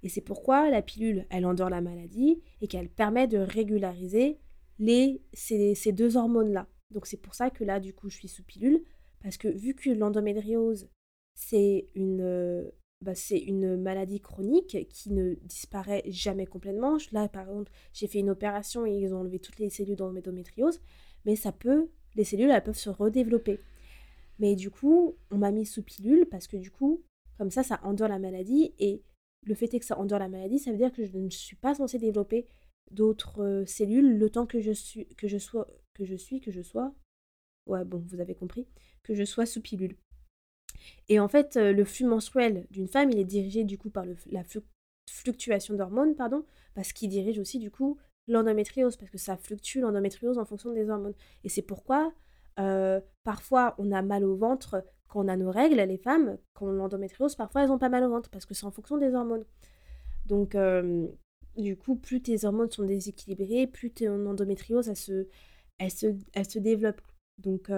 Et 0.03 0.09
c'est 0.09 0.21
pourquoi 0.21 0.69
la 0.69 0.83
pilule, 0.83 1.25
elle 1.31 1.47
endort 1.47 1.71
la 1.71 1.81
maladie 1.81 2.43
et 2.61 2.67
qu'elle 2.67 2.89
permet 2.89 3.27
de 3.27 3.39
régulariser 3.39 4.37
les, 4.77 5.23
ces, 5.33 5.73
ces 5.73 5.93
deux 5.93 6.15
hormones-là. 6.15 6.67
Donc 6.91 7.07
c'est 7.07 7.17
pour 7.17 7.33
ça 7.33 7.49
que 7.49 7.63
là, 7.63 7.79
du 7.79 7.95
coup, 7.95 8.11
je 8.11 8.17
suis 8.17 8.27
sous 8.27 8.43
pilule, 8.43 8.83
parce 9.21 9.37
que 9.37 9.47
vu 9.47 9.73
que 9.73 9.89
l'endométriose, 9.89 10.89
c'est 11.35 11.89
une, 11.95 12.71
bah, 13.01 13.15
c'est 13.15 13.39
une 13.39 13.77
maladie 13.77 14.19
chronique 14.19 14.87
qui 14.89 15.11
ne 15.11 15.35
disparaît 15.43 16.03
jamais 16.07 16.45
complètement. 16.45 16.97
Là, 17.11 17.27
par 17.27 17.49
exemple, 17.49 17.71
j'ai 17.93 18.07
fait 18.07 18.19
une 18.19 18.29
opération 18.29 18.85
et 18.85 18.91
ils 18.91 19.13
ont 19.13 19.21
enlevé 19.21 19.39
toutes 19.39 19.59
les 19.59 19.69
cellules 19.69 19.95
d'endométriose, 19.95 20.81
mais 21.25 21.35
ça 21.35 21.51
peut, 21.51 21.89
les 22.15 22.23
cellules, 22.23 22.51
elles 22.51 22.63
peuvent 22.63 22.77
se 22.77 22.89
redévelopper. 22.89 23.59
Mais 24.39 24.55
du 24.55 24.69
coup, 24.69 25.15
on 25.29 25.37
m'a 25.37 25.51
mis 25.51 25.65
sous 25.65 25.83
pilule 25.83 26.27
parce 26.29 26.47
que 26.47 26.57
du 26.57 26.71
coup, 26.71 27.03
comme 27.37 27.51
ça, 27.51 27.63
ça 27.63 27.79
endort 27.83 28.07
la 28.07 28.19
maladie 28.19 28.73
et 28.79 29.01
le 29.45 29.55
fait 29.55 29.73
est 29.73 29.79
que 29.79 29.85
ça 29.85 29.97
endort 29.97 30.19
la 30.19 30.29
maladie, 30.29 30.59
ça 30.59 30.71
veut 30.71 30.77
dire 30.77 30.91
que 30.91 31.05
je 31.05 31.17
ne 31.17 31.29
suis 31.29 31.55
pas 31.55 31.73
censée 31.73 31.97
développer 31.97 32.47
d'autres 32.91 33.41
euh, 33.41 33.65
cellules 33.65 34.17
le 34.17 34.29
temps 34.29 34.45
que 34.45 34.59
je 34.59 34.71
suis, 34.71 35.07
que 35.15 35.27
je 35.27 35.37
sois, 35.37 35.67
que 35.93 36.05
je 36.05 36.15
suis, 36.15 36.39
que 36.39 36.51
je 36.51 36.61
sois. 36.61 36.93
Ouais, 37.67 37.85
bon, 37.85 38.03
vous 38.07 38.19
avez 38.19 38.35
compris, 38.35 38.67
que 39.03 39.13
je 39.15 39.23
sois 39.23 39.45
sous 39.45 39.61
pilule. 39.61 39.95
Et 41.09 41.19
en 41.19 41.27
fait, 41.27 41.57
euh, 41.57 41.73
le 41.73 41.85
flux 41.85 42.05
menstruel 42.05 42.65
d'une 42.71 42.87
femme, 42.87 43.11
il 43.11 43.19
est 43.19 43.25
dirigé 43.25 43.63
du 43.63 43.77
coup 43.77 43.89
par 43.89 44.05
la 44.05 44.43
fluctuation 45.09 45.75
d'hormones, 45.75 46.15
pardon, 46.15 46.45
parce 46.73 46.93
qu'il 46.93 47.09
dirige 47.09 47.39
aussi 47.39 47.59
du 47.59 47.71
coup 47.71 47.97
l'endométriose, 48.27 48.97
parce 48.97 49.11
que 49.11 49.17
ça 49.17 49.37
fluctue 49.37 49.79
l'endométriose 49.79 50.37
en 50.37 50.45
fonction 50.45 50.71
des 50.71 50.89
hormones. 50.89 51.15
Et 51.43 51.49
c'est 51.49 51.61
pourquoi 51.61 52.13
euh, 52.59 52.99
parfois 53.23 53.75
on 53.77 53.91
a 53.91 54.01
mal 54.01 54.23
au 54.23 54.35
ventre 54.35 54.83
quand 55.07 55.25
on 55.25 55.27
a 55.27 55.35
nos 55.35 55.51
règles, 55.51 55.81
les 55.81 55.97
femmes, 55.97 56.37
quand 56.53 56.67
on 56.67 56.69
a 56.69 56.73
l'endométriose, 56.73 57.35
parfois 57.35 57.63
elles 57.63 57.69
n'ont 57.69 57.77
pas 57.77 57.89
mal 57.89 58.03
au 58.03 58.09
ventre, 58.09 58.29
parce 58.29 58.45
que 58.45 58.53
c'est 58.53 58.65
en 58.65 58.71
fonction 58.71 58.97
des 58.97 59.13
hormones. 59.13 59.45
Donc, 60.25 60.55
euh, 60.55 61.07
du 61.57 61.75
coup, 61.75 61.95
plus 61.95 62.21
tes 62.21 62.45
hormones 62.45 62.71
sont 62.71 62.85
déséquilibrées, 62.85 63.67
plus 63.67 63.91
ton 63.91 64.25
endométriose, 64.25 64.87
elle 64.87 64.95
se, 64.95 65.27
elle 65.79 65.91
se, 65.91 66.15
elle 66.33 66.49
se 66.49 66.59
développe. 66.59 67.01
Donc, 67.39 67.69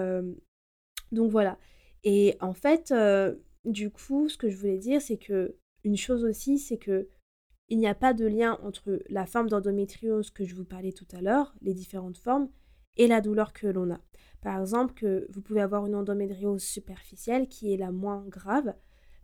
donc 1.14 1.30
voilà. 1.30 1.58
Et 2.02 2.36
en 2.40 2.52
fait, 2.52 2.92
du 3.64 3.90
coup, 3.90 4.28
ce 4.28 4.36
que 4.36 4.50
je 4.50 4.56
voulais 4.56 4.78
dire, 4.78 5.00
c'est 5.00 5.16
que 5.16 5.56
une 5.84 5.96
chose 5.96 6.24
aussi, 6.24 6.58
c'est 6.58 6.78
que 6.78 7.08
il 7.68 7.78
n'y 7.78 7.86
a 7.86 7.94
pas 7.94 8.12
de 8.12 8.26
lien 8.26 8.58
entre 8.62 9.02
la 9.08 9.24
forme 9.24 9.48
d'endométriose 9.48 10.30
que 10.30 10.44
je 10.44 10.54
vous 10.54 10.66
parlais 10.66 10.92
tout 10.92 11.06
à 11.12 11.22
l'heure, 11.22 11.54
les 11.62 11.72
différentes 11.72 12.18
formes, 12.18 12.50
et 12.96 13.06
la 13.06 13.20
douleur 13.22 13.52
que 13.52 13.66
l'on 13.66 13.90
a. 13.90 14.00
Par 14.42 14.60
exemple, 14.60 14.92
que 14.94 15.26
vous 15.30 15.40
pouvez 15.40 15.62
avoir 15.62 15.86
une 15.86 15.94
endométriose 15.94 16.62
superficielle 16.62 17.48
qui 17.48 17.72
est 17.72 17.78
la 17.78 17.90
moins 17.90 18.24
grave, 18.28 18.74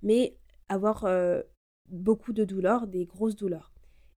mais 0.02 0.38
avoir 0.68 1.06
beaucoup 1.88 2.32
de 2.32 2.44
douleurs, 2.44 2.86
des 2.86 3.04
grosses 3.04 3.36
douleurs. 3.36 3.72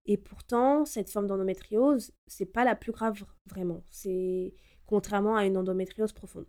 Et 0.06 0.16
pourtant, 0.16 0.84
cette 0.84 1.10
forme 1.10 1.26
d'endométriose, 1.26 2.12
c'est 2.26 2.46
pas 2.46 2.64
la 2.64 2.76
plus 2.76 2.92
grave 2.92 3.22
vraiment. 3.46 3.82
C'est 3.90 4.54
contrairement 4.86 5.36
à 5.36 5.44
une 5.44 5.56
endométriose 5.56 6.12
profonde. 6.12 6.46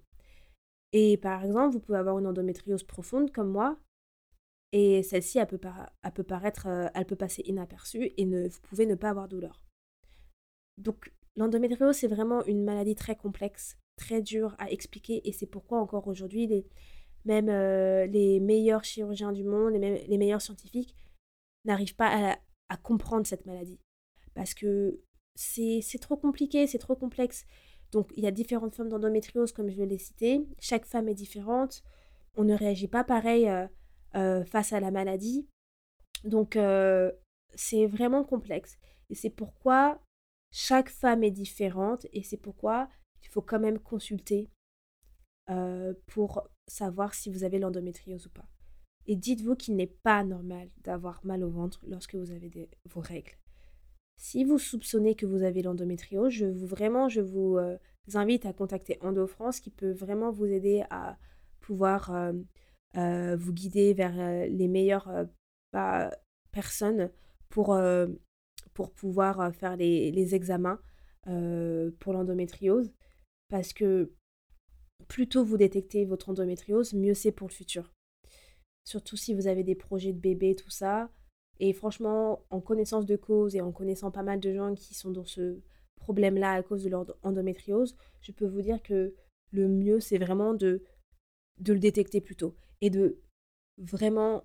Et 0.97 1.17
par 1.17 1.43
exemple, 1.43 1.73
vous 1.73 1.81
pouvez 1.81 1.97
avoir 1.97 2.17
une 2.19 2.25
endométriose 2.25 2.83
profonde 2.83 3.29
comme 3.29 3.49
moi, 3.49 3.77
et 4.71 5.03
celle-ci, 5.03 5.39
elle, 5.39 5.47
peut 5.47 5.59
peut 6.13 6.23
paraître, 6.23 6.67
euh, 6.67 6.87
elle 6.95 7.05
peut 7.05 7.17
passer 7.17 7.41
inaperçue 7.45 8.13
et 8.15 8.25
ne, 8.25 8.47
vous 8.47 8.61
pouvez 8.61 8.85
ne 8.85 8.95
pas 8.95 9.09
avoir 9.09 9.27
douleur. 9.27 9.61
Donc, 10.77 11.11
l'endométriose, 11.35 11.97
c'est 11.97 12.07
vraiment 12.07 12.45
une 12.45 12.63
maladie 12.63 12.95
très 12.95 13.17
complexe, 13.17 13.77
très 13.97 14.21
dure 14.21 14.55
à 14.57 14.71
expliquer, 14.71 15.27
et 15.27 15.33
c'est 15.33 15.47
pourquoi 15.47 15.81
encore 15.81 16.07
aujourd'hui, 16.07 16.65
même 17.25 17.49
euh, 17.49 18.05
les 18.05 18.39
meilleurs 18.39 18.85
chirurgiens 18.85 19.33
du 19.33 19.43
monde, 19.43 19.73
les, 19.73 20.07
les 20.07 20.17
meilleurs 20.17 20.41
scientifiques, 20.41 20.95
n'arrivent 21.65 21.97
pas 21.97 22.31
à, 22.31 22.37
à 22.69 22.77
comprendre 22.77 23.27
cette 23.27 23.45
maladie. 23.45 23.81
Parce 24.33 24.53
que 24.53 25.01
c'est 25.35 25.99
trop 25.99 26.15
compliqué, 26.15 26.67
c'est 26.67 26.77
trop 26.77 26.95
complexe. 26.95 27.45
Donc 27.95 28.11
il 28.17 28.25
y 28.25 28.27
a 28.27 28.31
différentes 28.31 28.75
formes 28.75 28.89
d'endométriose 28.89 29.53
comme 29.53 29.69
je 29.69 29.81
l'ai 29.81 29.97
cité. 29.97 30.45
Chaque 30.59 30.85
femme 30.85 31.07
est 31.07 31.15
différente. 31.15 31.81
On 32.35 32.43
ne 32.43 32.53
réagit 32.53 32.89
pas 32.89 33.05
pareil 33.05 33.47
euh, 33.47 33.67
euh, 34.15 34.43
face 34.43 34.73
à 34.73 34.81
la 34.81 34.91
maladie. 34.91 35.47
Donc 36.25 36.57
euh, 36.57 37.09
c'est 37.53 37.87
vraiment 37.87 38.25
complexe. 38.25 38.77
Et 39.09 39.15
c'est 39.15 39.29
pourquoi 39.29 40.01
chaque 40.51 40.89
femme 40.89 41.23
est 41.23 41.31
différente 41.31 42.05
et 42.11 42.21
c'est 42.21 42.35
pourquoi 42.35 42.89
il 43.23 43.29
faut 43.29 43.41
quand 43.41 43.61
même 43.61 43.79
consulter 43.79 44.49
pour 46.07 46.49
savoir 46.67 47.13
si 47.13 47.29
vous 47.29 47.43
avez 47.43 47.59
l'endométriose 47.59 48.25
ou 48.25 48.29
pas. 48.29 48.49
Et 49.05 49.15
dites-vous 49.15 49.55
qu'il 49.55 49.75
n'est 49.75 49.93
pas 50.03 50.23
normal 50.23 50.69
d'avoir 50.83 51.23
mal 51.23 51.43
au 51.43 51.49
ventre 51.49 51.79
lorsque 51.87 52.15
vous 52.15 52.31
avez 52.31 52.67
vos 52.89 53.01
règles. 53.01 53.37
Si 54.17 54.43
vous 54.43 54.57
soupçonnez 54.57 55.15
que 55.15 55.25
vous 55.25 55.43
avez 55.43 55.61
l'endométriose, 55.61 56.31
je 56.31 56.45
vous 56.45 56.65
vraiment 56.65 57.09
je 57.09 57.21
vous 57.21 57.57
euh, 57.57 57.77
invite 58.13 58.45
à 58.45 58.53
contacter 58.53 58.97
Endo 59.01 59.27
France 59.27 59.59
qui 59.59 59.69
peut 59.69 59.91
vraiment 59.91 60.31
vous 60.31 60.45
aider 60.45 60.83
à 60.89 61.17
pouvoir 61.59 62.13
euh, 62.13 62.33
euh, 62.97 63.35
vous 63.35 63.53
guider 63.53 63.93
vers 63.93 64.47
les 64.47 64.67
meilleures 64.67 65.27
personnes 66.51 67.11
pour, 67.49 67.77
pour 68.73 68.91
pouvoir 68.93 69.53
faire 69.53 69.75
les, 69.75 70.11
les 70.11 70.35
examens 70.35 70.79
pour 71.25 72.13
l'endométriose. 72.13 72.93
Parce 73.49 73.73
que 73.73 74.13
plus 75.07 75.27
tôt 75.27 75.43
vous 75.43 75.57
détectez 75.57 76.05
votre 76.05 76.29
endométriose, 76.29 76.93
mieux 76.93 77.13
c'est 77.13 77.31
pour 77.31 77.47
le 77.47 77.53
futur. 77.53 77.91
Surtout 78.85 79.17
si 79.17 79.33
vous 79.33 79.47
avez 79.47 79.63
des 79.63 79.75
projets 79.75 80.13
de 80.13 80.19
bébé, 80.19 80.55
tout 80.55 80.69
ça. 80.69 81.09
Et 81.59 81.73
franchement, 81.73 82.43
en 82.49 82.59
connaissance 82.59 83.05
de 83.05 83.15
cause 83.15 83.55
et 83.55 83.61
en 83.61 83.71
connaissant 83.71 84.11
pas 84.11 84.23
mal 84.23 84.39
de 84.39 84.53
gens 84.53 84.75
qui 84.75 84.93
sont 84.93 85.11
dans 85.11 85.25
ce 85.25 85.59
problème-là 85.95 86.51
à 86.51 86.63
cause 86.63 86.83
de 86.83 86.89
leur 86.89 87.05
endométriose, 87.23 87.95
je 88.21 88.31
peux 88.31 88.45
vous 88.45 88.61
dire 88.61 88.81
que 88.83 89.13
le 89.51 89.67
mieux, 89.67 89.99
c'est 89.99 90.17
vraiment 90.17 90.53
de, 90.53 90.83
de 91.59 91.73
le 91.73 91.79
détecter 91.79 92.21
plus 92.21 92.35
tôt 92.35 92.55
et 92.81 92.89
de 92.89 93.19
vraiment 93.77 94.43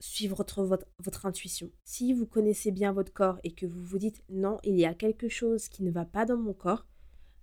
suivre 0.00 0.36
votre, 0.36 0.62
votre, 0.64 0.86
votre, 1.02 1.26
intuition. 1.26 1.70
Si 1.84 2.12
vous 2.12 2.26
connaissez 2.26 2.70
bien 2.70 2.92
votre 2.92 3.12
corps 3.12 3.38
et 3.44 3.52
que 3.52 3.66
vous 3.66 3.82
vous 3.82 3.98
dites 3.98 4.22
non, 4.28 4.58
il 4.62 4.78
y 4.78 4.84
a 4.84 4.94
quelque 4.94 5.28
chose 5.28 5.68
qui 5.68 5.82
ne 5.82 5.90
va 5.90 6.04
pas 6.04 6.26
dans 6.26 6.36
mon 6.36 6.52
corps, 6.52 6.86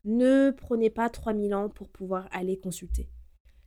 ne 0.06 0.52
prenez 0.52 0.90
pas 0.90 1.10
3000 1.10 1.56
ans 1.56 1.70
pour 1.70 1.90
pouvoir 1.90 2.28
aller 2.32 2.60
consulter. 2.60 3.10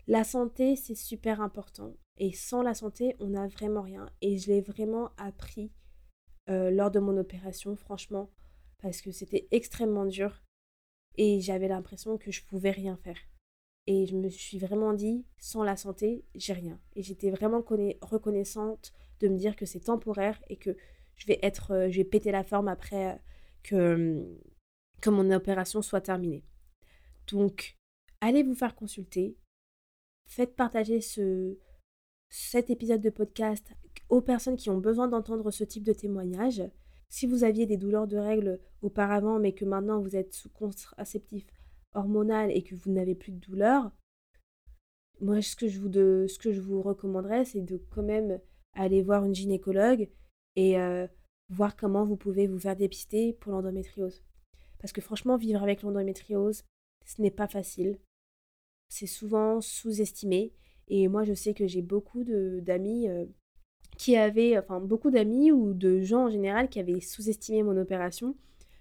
La 0.06 0.22
santé, 0.22 0.76
c'est 0.76 0.94
super 0.94 1.40
important. 1.40 1.94
Et 2.18 2.32
sans 2.32 2.62
la 2.62 2.74
santé, 2.74 3.14
on 3.20 3.28
n'a 3.28 3.46
vraiment 3.46 3.82
rien. 3.82 4.08
Et 4.22 4.38
je 4.38 4.48
l'ai 4.48 4.60
vraiment 4.60 5.10
appris 5.16 5.72
euh, 6.48 6.70
lors 6.70 6.90
de 6.90 6.98
mon 6.98 7.16
opération, 7.16 7.76
franchement, 7.76 8.30
parce 8.78 9.00
que 9.00 9.10
c'était 9.10 9.48
extrêmement 9.50 10.06
dur. 10.06 10.42
Et 11.16 11.40
j'avais 11.40 11.68
l'impression 11.68 12.18
que 12.18 12.30
je 12.30 12.44
pouvais 12.44 12.70
rien 12.70 12.96
faire. 12.96 13.18
Et 13.86 14.06
je 14.06 14.16
me 14.16 14.28
suis 14.28 14.58
vraiment 14.58 14.92
dit, 14.94 15.24
sans 15.38 15.62
la 15.62 15.76
santé, 15.76 16.24
j'ai 16.34 16.52
rien. 16.52 16.80
Et 16.94 17.02
j'étais 17.02 17.30
vraiment 17.30 17.62
reconnaissante 18.02 18.92
de 19.20 19.28
me 19.28 19.36
dire 19.36 19.56
que 19.56 19.66
c'est 19.66 19.80
temporaire 19.80 20.42
et 20.48 20.56
que 20.56 20.76
je 21.16 21.26
vais 21.26 21.38
être, 21.42 21.72
euh, 21.72 21.90
je 21.90 21.98
vais 21.98 22.04
péter 22.04 22.32
la 22.32 22.44
forme 22.44 22.68
après 22.68 23.12
euh, 23.12 23.18
que, 23.62 24.38
que 25.00 25.10
mon 25.10 25.30
opération 25.30 25.82
soit 25.82 26.00
terminée. 26.00 26.44
Donc, 27.28 27.76
allez 28.20 28.42
vous 28.42 28.54
faire 28.54 28.74
consulter, 28.74 29.36
faites 30.26 30.56
partager 30.56 31.00
ce, 31.00 31.56
cet 32.28 32.70
épisode 32.70 33.00
de 33.00 33.10
podcast 33.10 33.72
aux 34.08 34.20
personnes 34.20 34.56
qui 34.56 34.70
ont 34.70 34.78
besoin 34.78 35.08
d'entendre 35.08 35.50
ce 35.50 35.64
type 35.64 35.84
de 35.84 35.92
témoignage. 35.92 36.62
Si 37.08 37.26
vous 37.26 37.44
aviez 37.44 37.66
des 37.66 37.76
douleurs 37.76 38.06
de 38.06 38.16
règles 38.16 38.60
auparavant, 38.82 39.38
mais 39.38 39.52
que 39.52 39.64
maintenant 39.64 40.00
vous 40.00 40.16
êtes 40.16 40.34
sous 40.34 40.50
contraceptif 40.50 41.46
hormonal 41.94 42.50
et 42.50 42.62
que 42.62 42.74
vous 42.74 42.90
n'avez 42.90 43.14
plus 43.14 43.32
de 43.32 43.38
douleur, 43.38 43.90
moi, 45.20 45.40
ce 45.40 45.56
que 45.56 45.66
je 45.66 45.80
vous, 45.80 45.90
ce 45.92 46.38
que 46.38 46.52
je 46.52 46.60
vous 46.60 46.82
recommanderais, 46.82 47.44
c'est 47.44 47.62
de 47.62 47.78
quand 47.90 48.02
même 48.02 48.38
aller 48.74 49.02
voir 49.02 49.24
une 49.24 49.34
gynécologue 49.34 50.10
et 50.56 50.78
euh, 50.78 51.06
voir 51.48 51.76
comment 51.76 52.04
vous 52.04 52.16
pouvez 52.16 52.46
vous 52.46 52.58
faire 52.58 52.76
dépister 52.76 53.32
pour 53.32 53.52
l'endométriose. 53.52 54.22
Parce 54.78 54.92
que 54.92 55.00
franchement, 55.00 55.38
vivre 55.38 55.62
avec 55.62 55.82
l'endométriose, 55.82 56.64
ce 57.06 57.22
n'est 57.22 57.30
pas 57.30 57.48
facile. 57.48 57.98
C'est 58.88 59.06
souvent 59.06 59.60
sous-estimé. 59.60 60.52
Et 60.88 61.08
moi, 61.08 61.24
je 61.24 61.34
sais 61.34 61.54
que 61.54 61.66
j'ai 61.66 61.82
beaucoup 61.82 62.24
d'amis 62.24 63.08
euh, 63.08 63.26
qui 63.98 64.16
avaient, 64.16 64.58
enfin 64.58 64.80
beaucoup 64.80 65.10
d'amis 65.10 65.50
ou 65.50 65.74
de 65.74 66.00
gens 66.00 66.26
en 66.26 66.30
général 66.30 66.68
qui 66.68 66.78
avaient 66.78 67.00
sous-estimé 67.00 67.62
mon 67.62 67.76
opération. 67.76 68.36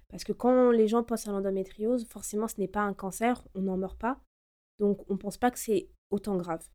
Parce 0.10 0.24
que 0.24 0.34
quand 0.34 0.72
les 0.72 0.88
gens 0.88 1.04
pensent 1.04 1.28
à 1.28 1.32
l'endométriose, 1.32 2.06
forcément, 2.06 2.48
ce 2.48 2.60
n'est 2.60 2.68
pas 2.68 2.82
un 2.82 2.94
cancer, 2.94 3.44
on 3.56 3.62
n'en 3.62 3.78
meurt 3.78 4.00
pas. 4.00 4.20
Donc, 4.80 5.10
on 5.10 5.14
ne 5.14 5.20
pense 5.20 5.38
pas 5.38 5.52
que 5.52 5.60
c'est 5.60 5.90
autant 6.12 6.38
grave. 6.38 6.68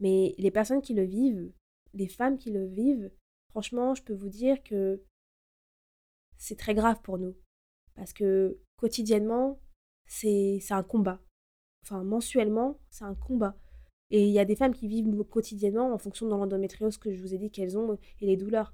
Mais 0.00 0.34
les 0.38 0.50
personnes 0.50 0.82
qui 0.82 0.94
le 0.94 1.04
vivent, 1.04 1.50
les 1.94 2.08
femmes 2.08 2.38
qui 2.38 2.50
le 2.50 2.66
vivent, 2.66 3.10
franchement, 3.50 3.94
je 3.94 4.02
peux 4.02 4.14
vous 4.14 4.28
dire 4.28 4.62
que 4.62 5.02
c'est 6.36 6.58
très 6.58 6.74
grave 6.74 7.00
pour 7.02 7.18
nous. 7.18 7.36
Parce 7.94 8.12
que 8.12 8.60
quotidiennement, 8.76 9.58
c'est 10.06 10.60
un 10.70 10.82
combat. 10.82 11.20
Enfin, 11.82 12.04
mensuellement, 12.04 12.78
c'est 12.90 13.04
un 13.04 13.14
combat. 13.14 13.56
Et 14.10 14.26
il 14.26 14.32
y 14.32 14.38
a 14.38 14.44
des 14.44 14.56
femmes 14.56 14.74
qui 14.74 14.88
vivent 14.88 15.22
quotidiennement 15.24 15.92
en 15.92 15.98
fonction 15.98 16.26
de 16.26 16.30
l'endométriose 16.30 16.96
que 16.96 17.12
je 17.12 17.20
vous 17.20 17.34
ai 17.34 17.38
dit 17.38 17.50
qu'elles 17.50 17.76
ont 17.76 17.98
et 18.20 18.26
les 18.26 18.36
douleurs. 18.36 18.72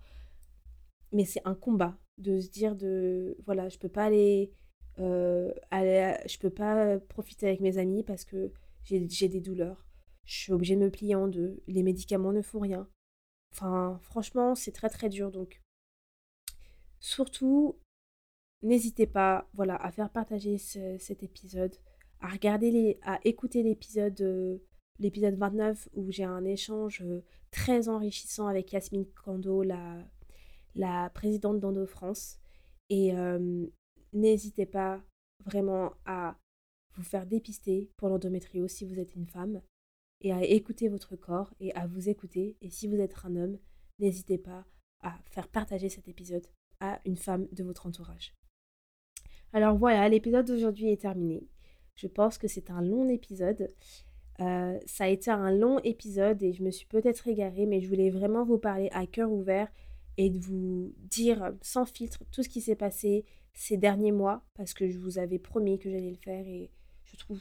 Mais 1.12 1.24
c'est 1.24 1.43
un 1.44 1.55
combat 1.55 1.98
de 2.19 2.40
se 2.40 2.51
dire 2.51 2.77
de 2.77 3.36
voilà, 3.44 3.69
je 3.69 3.78
peux 3.78 3.89
pas 3.89 4.05
aller, 4.05 4.52
euh, 4.98 5.52
aller 5.70 6.16
je 6.27 6.39
peux 6.39 6.51
pas 6.51 6.98
profiter 6.98 7.47
avec 7.47 7.61
mes 7.61 7.78
amis 7.78 8.05
parce 8.05 8.24
que 8.24 8.52
j'ai 8.85 9.28
des 9.28 9.40
douleurs. 9.40 9.85
Je 10.24 10.35
suis 10.35 10.52
obligée 10.52 10.77
de 10.77 10.81
me 10.81 10.90
plier 10.90 11.15
en 11.15 11.28
deux. 11.28 11.62
Les 11.66 11.82
médicaments 11.82 12.32
ne 12.32 12.43
font 12.43 12.61
rien. 12.61 12.89
Enfin, 13.52 13.98
franchement, 14.02 14.55
c'est 14.55 14.73
très 14.73 14.89
très 14.89 15.09
dur. 15.09 15.31
Donc, 15.31 15.62
surtout, 17.01 17.78
n'hésitez 18.62 19.06
pas, 19.06 19.48
voilà, 19.55 19.77
à 19.77 19.90
faire 19.90 20.11
partager 20.11 20.59
cet 20.59 21.23
épisode, 21.23 21.77
à 22.20 22.28
regarder 22.28 22.70
les, 22.70 22.98
à 23.02 23.20
écouter 23.24 23.62
l'épisode, 23.62 24.20
euh, 24.23 24.59
l'épisode 24.99 25.37
29 25.37 25.89
où 25.95 26.11
j'ai 26.11 26.25
un 26.25 26.45
échange 26.45 27.03
euh, 27.03 27.23
très 27.51 27.89
enrichissant 27.89 28.47
avec 28.47 28.73
Yasmine 28.73 29.07
Kando, 29.25 29.62
la, 29.62 29.99
la 30.75 31.11
présidente 31.11 31.61
d'Endo 31.61 31.87
France. 31.87 32.39
Et 32.91 33.15
euh, 33.16 33.66
n'hésitez 34.12 34.66
pas 34.66 35.03
vraiment 35.45 35.93
à 36.05 36.37
vous 36.97 37.03
faire 37.03 37.27
dépister 37.27 37.91
pour 37.97 38.09
l'endométriose 38.09 38.71
si 38.71 38.85
vous 38.85 38.99
êtes 38.99 39.15
une 39.15 39.27
femme 39.27 39.61
et 40.21 40.33
à 40.33 40.43
écouter 40.45 40.89
votre 40.89 41.16
corps 41.16 41.53
et 41.61 41.75
à 41.75 41.87
vous 41.87 42.09
écouter. 42.09 42.57
Et 42.61 42.71
si 42.71 42.89
vous 42.89 43.01
êtes 43.01 43.15
un 43.25 43.37
homme, 43.37 43.59
n'hésitez 43.99 44.39
pas 44.39 44.65
à 45.03 45.19
faire 45.31 45.49
partager 45.49 45.89
cet 45.89 46.09
épisode 46.09 46.47
à 46.81 47.01
une 47.05 47.16
femme 47.16 47.47
de 47.53 47.65
votre 47.65 47.87
entourage. 47.87 48.35
Alors 49.53 49.77
voilà, 49.77 50.09
l'épisode 50.09 50.47
d'aujourd'hui 50.47 50.91
est 50.91 51.03
terminé. 51.03 51.47
Je 51.97 52.09
pense 52.09 52.39
que 52.39 52.49
c'est 52.49 52.71
un 52.71 52.83
long 52.83 53.09
épisode. 53.09 53.73
Euh, 54.40 54.78
ça 54.86 55.05
a 55.05 55.09
été 55.09 55.31
un 55.31 55.51
long 55.52 55.78
épisode 55.81 56.43
et 56.43 56.52
je 56.52 56.62
me 56.62 56.70
suis 56.70 56.86
peut-être 56.86 57.28
égarée, 57.28 57.66
mais 57.66 57.81
je 57.81 57.89
voulais 57.89 58.11
vraiment 58.11 58.44
vous 58.44 58.59
parler 58.59 58.89
à 58.93 59.06
cœur 59.06 59.31
ouvert 59.31 59.69
et 60.16 60.31
de 60.31 60.39
vous 60.39 60.93
dire 60.98 61.52
sans 61.62 61.85
filtre 61.85 62.24
tout 62.31 62.43
ce 62.43 62.48
qui 62.48 62.61
s'est 62.61 62.77
passé 62.77 63.24
ces 63.52 63.77
derniers 63.77 64.12
mois 64.12 64.44
parce 64.55 64.74
que 64.74 64.89
je 64.89 64.98
vous 64.98 65.19
avais 65.19 65.39
promis 65.39 65.78
que 65.78 65.90
j'allais 65.90 66.11
le 66.11 66.16
faire 66.16 66.47
et 66.47 66.70
je 67.05 67.16
trouve 67.16 67.40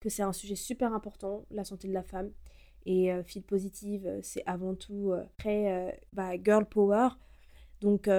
que 0.00 0.08
c'est 0.08 0.22
un 0.22 0.32
sujet 0.32 0.54
super 0.54 0.94
important, 0.94 1.44
la 1.50 1.64
santé 1.64 1.88
de 1.88 1.92
la 1.92 2.02
femme. 2.02 2.30
Et 2.86 3.12
euh, 3.12 3.22
Positive, 3.46 4.06
euh, 4.06 4.20
c'est 4.22 4.42
avant 4.46 4.74
tout 4.74 5.12
euh, 5.12 5.22
très 5.38 6.00
bah, 6.12 6.32
girl 6.42 6.64
power. 6.64 7.08
Donc, 7.80 8.10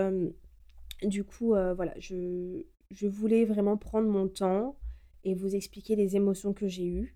du 1.03 1.23
coup, 1.23 1.49
voilà, 1.49 1.93
je, 1.99 2.63
je, 2.89 3.07
voulais 3.07 3.45
vraiment 3.45 3.77
prendre 3.77 4.09
mon 4.09 4.27
temps 4.27 4.75
et 5.23 5.35
vous 5.35 5.55
expliquer 5.55 5.95
les 5.95 6.15
émotions 6.15 6.51
que 6.51 6.67
j'ai 6.67 6.87
eues 6.87 7.13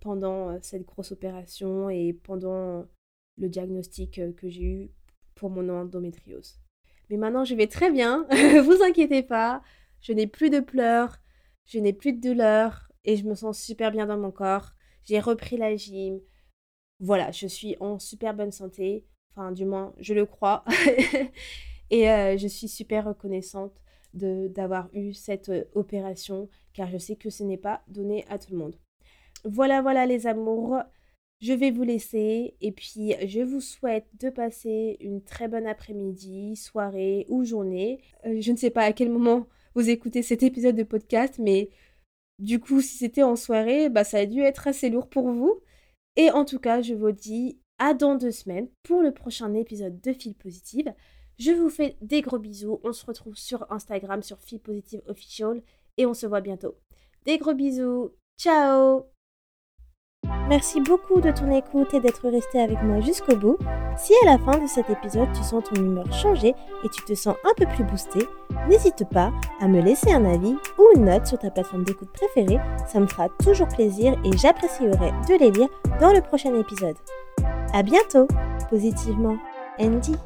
pendant 0.00 0.60
cette 0.62 0.86
grosse 0.86 1.12
opération 1.12 1.90
et 1.90 2.12
pendant 2.12 2.86
le 3.36 3.48
diagnostic 3.48 4.20
que 4.36 4.48
j'ai 4.48 4.62
eu 4.62 4.90
pour 5.34 5.50
mon 5.50 5.68
endométriose. 5.68 6.58
Mais 7.10 7.16
maintenant, 7.16 7.44
je 7.44 7.54
vais 7.54 7.66
très 7.66 7.90
bien, 7.90 8.26
vous 8.64 8.82
inquiétez 8.82 9.22
pas, 9.22 9.62
je 10.00 10.12
n'ai 10.12 10.26
plus 10.26 10.50
de 10.50 10.60
pleurs, 10.60 11.18
je 11.66 11.78
n'ai 11.78 11.92
plus 11.92 12.12
de 12.12 12.20
douleur 12.20 12.90
et 13.04 13.16
je 13.16 13.24
me 13.24 13.34
sens 13.34 13.60
super 13.60 13.90
bien 13.90 14.06
dans 14.06 14.18
mon 14.18 14.30
corps. 14.30 14.72
J'ai 15.04 15.20
repris 15.20 15.56
la 15.56 15.76
gym. 15.76 16.20
Voilà, 17.00 17.30
je 17.30 17.46
suis 17.46 17.76
en 17.80 17.98
super 17.98 18.34
bonne 18.34 18.52
santé. 18.52 19.04
Enfin, 19.30 19.52
du 19.52 19.64
moins, 19.64 19.94
je 19.98 20.14
le 20.14 20.26
crois. 20.26 20.64
et 21.90 22.10
euh, 22.10 22.36
je 22.36 22.46
suis 22.46 22.68
super 22.68 23.06
reconnaissante 23.06 23.72
d'avoir 24.14 24.90
eu 24.92 25.14
cette 25.14 25.48
euh, 25.48 25.64
opération 25.74 26.48
car 26.74 26.90
je 26.90 26.98
sais 26.98 27.16
que 27.16 27.30
ce 27.30 27.42
n'est 27.42 27.56
pas 27.56 27.82
donné 27.88 28.24
à 28.28 28.38
tout 28.38 28.52
le 28.52 28.58
monde. 28.58 28.76
Voilà, 29.44 29.82
voilà 29.82 30.06
les 30.06 30.26
amours. 30.26 30.78
Je 31.40 31.52
vais 31.52 31.72
vous 31.72 31.82
laisser 31.82 32.54
et 32.60 32.70
puis 32.70 33.14
je 33.26 33.40
vous 33.40 33.60
souhaite 33.60 34.06
de 34.20 34.30
passer 34.30 34.96
une 35.00 35.22
très 35.24 35.48
bonne 35.48 35.66
après-midi, 35.66 36.54
soirée 36.54 37.26
ou 37.28 37.44
journée. 37.44 38.00
Euh, 38.26 38.40
je 38.40 38.52
ne 38.52 38.56
sais 38.56 38.70
pas 38.70 38.84
à 38.84 38.92
quel 38.92 39.10
moment 39.10 39.48
vous 39.74 39.90
écoutez 39.90 40.22
cet 40.22 40.44
épisode 40.44 40.76
de 40.76 40.84
podcast, 40.84 41.40
mais 41.40 41.70
du 42.38 42.60
coup, 42.60 42.80
si 42.80 42.96
c'était 42.96 43.22
en 43.24 43.36
soirée, 43.36 43.88
bah, 43.88 44.04
ça 44.04 44.18
a 44.18 44.26
dû 44.26 44.40
être 44.40 44.68
assez 44.68 44.90
lourd 44.90 45.08
pour 45.08 45.30
vous. 45.30 45.60
Et 46.16 46.30
en 46.30 46.44
tout 46.44 46.58
cas, 46.58 46.82
je 46.82 46.94
vous 46.94 47.12
dis 47.12 47.58
à 47.78 47.94
dans 47.94 48.14
deux 48.14 48.30
semaines 48.30 48.68
pour 48.82 49.02
le 49.02 49.12
prochain 49.12 49.52
épisode 49.54 50.00
de 50.00 50.12
Fil 50.12 50.34
Positive. 50.34 50.94
Je 51.38 51.50
vous 51.50 51.70
fais 51.70 51.96
des 52.00 52.20
gros 52.20 52.38
bisous. 52.38 52.80
On 52.84 52.92
se 52.92 53.04
retrouve 53.04 53.36
sur 53.36 53.70
Instagram, 53.72 54.22
sur 54.22 54.40
Fil 54.40 54.60
Positive 54.60 55.02
Official. 55.06 55.62
Et 55.96 56.06
on 56.06 56.14
se 56.14 56.26
voit 56.26 56.40
bientôt. 56.40 56.76
Des 57.24 57.38
gros 57.38 57.54
bisous. 57.54 58.10
Ciao 58.38 59.11
Merci 60.48 60.80
beaucoup 60.80 61.20
de 61.20 61.30
ton 61.30 61.50
écoute 61.50 61.94
et 61.94 62.00
d'être 62.00 62.28
resté 62.28 62.60
avec 62.60 62.82
moi 62.82 63.00
jusqu'au 63.00 63.36
bout. 63.36 63.58
Si 63.96 64.12
à 64.24 64.32
la 64.32 64.38
fin 64.38 64.58
de 64.58 64.66
cet 64.66 64.90
épisode 64.90 65.28
tu 65.32 65.42
sens 65.42 65.64
ton 65.64 65.80
humeur 65.80 66.12
changer 66.12 66.54
et 66.84 66.88
tu 66.88 67.02
te 67.04 67.14
sens 67.14 67.36
un 67.44 67.54
peu 67.56 67.66
plus 67.66 67.84
boosté, 67.84 68.28
n'hésite 68.68 69.08
pas 69.08 69.32
à 69.60 69.68
me 69.68 69.80
laisser 69.80 70.12
un 70.12 70.24
avis 70.24 70.54
ou 70.78 70.84
une 70.96 71.06
note 71.06 71.26
sur 71.26 71.38
ta 71.38 71.50
plateforme 71.50 71.84
d'écoute 71.84 72.10
préférée, 72.12 72.60
ça 72.86 73.00
me 73.00 73.06
fera 73.06 73.28
toujours 73.42 73.68
plaisir 73.68 74.14
et 74.24 74.36
j'apprécierai 74.36 75.12
de 75.28 75.38
les 75.38 75.50
lire 75.50 75.68
dans 76.00 76.12
le 76.12 76.20
prochain 76.20 76.54
épisode. 76.58 76.96
À 77.72 77.82
bientôt, 77.82 78.26
positivement, 78.68 79.36
Andy. 79.78 80.16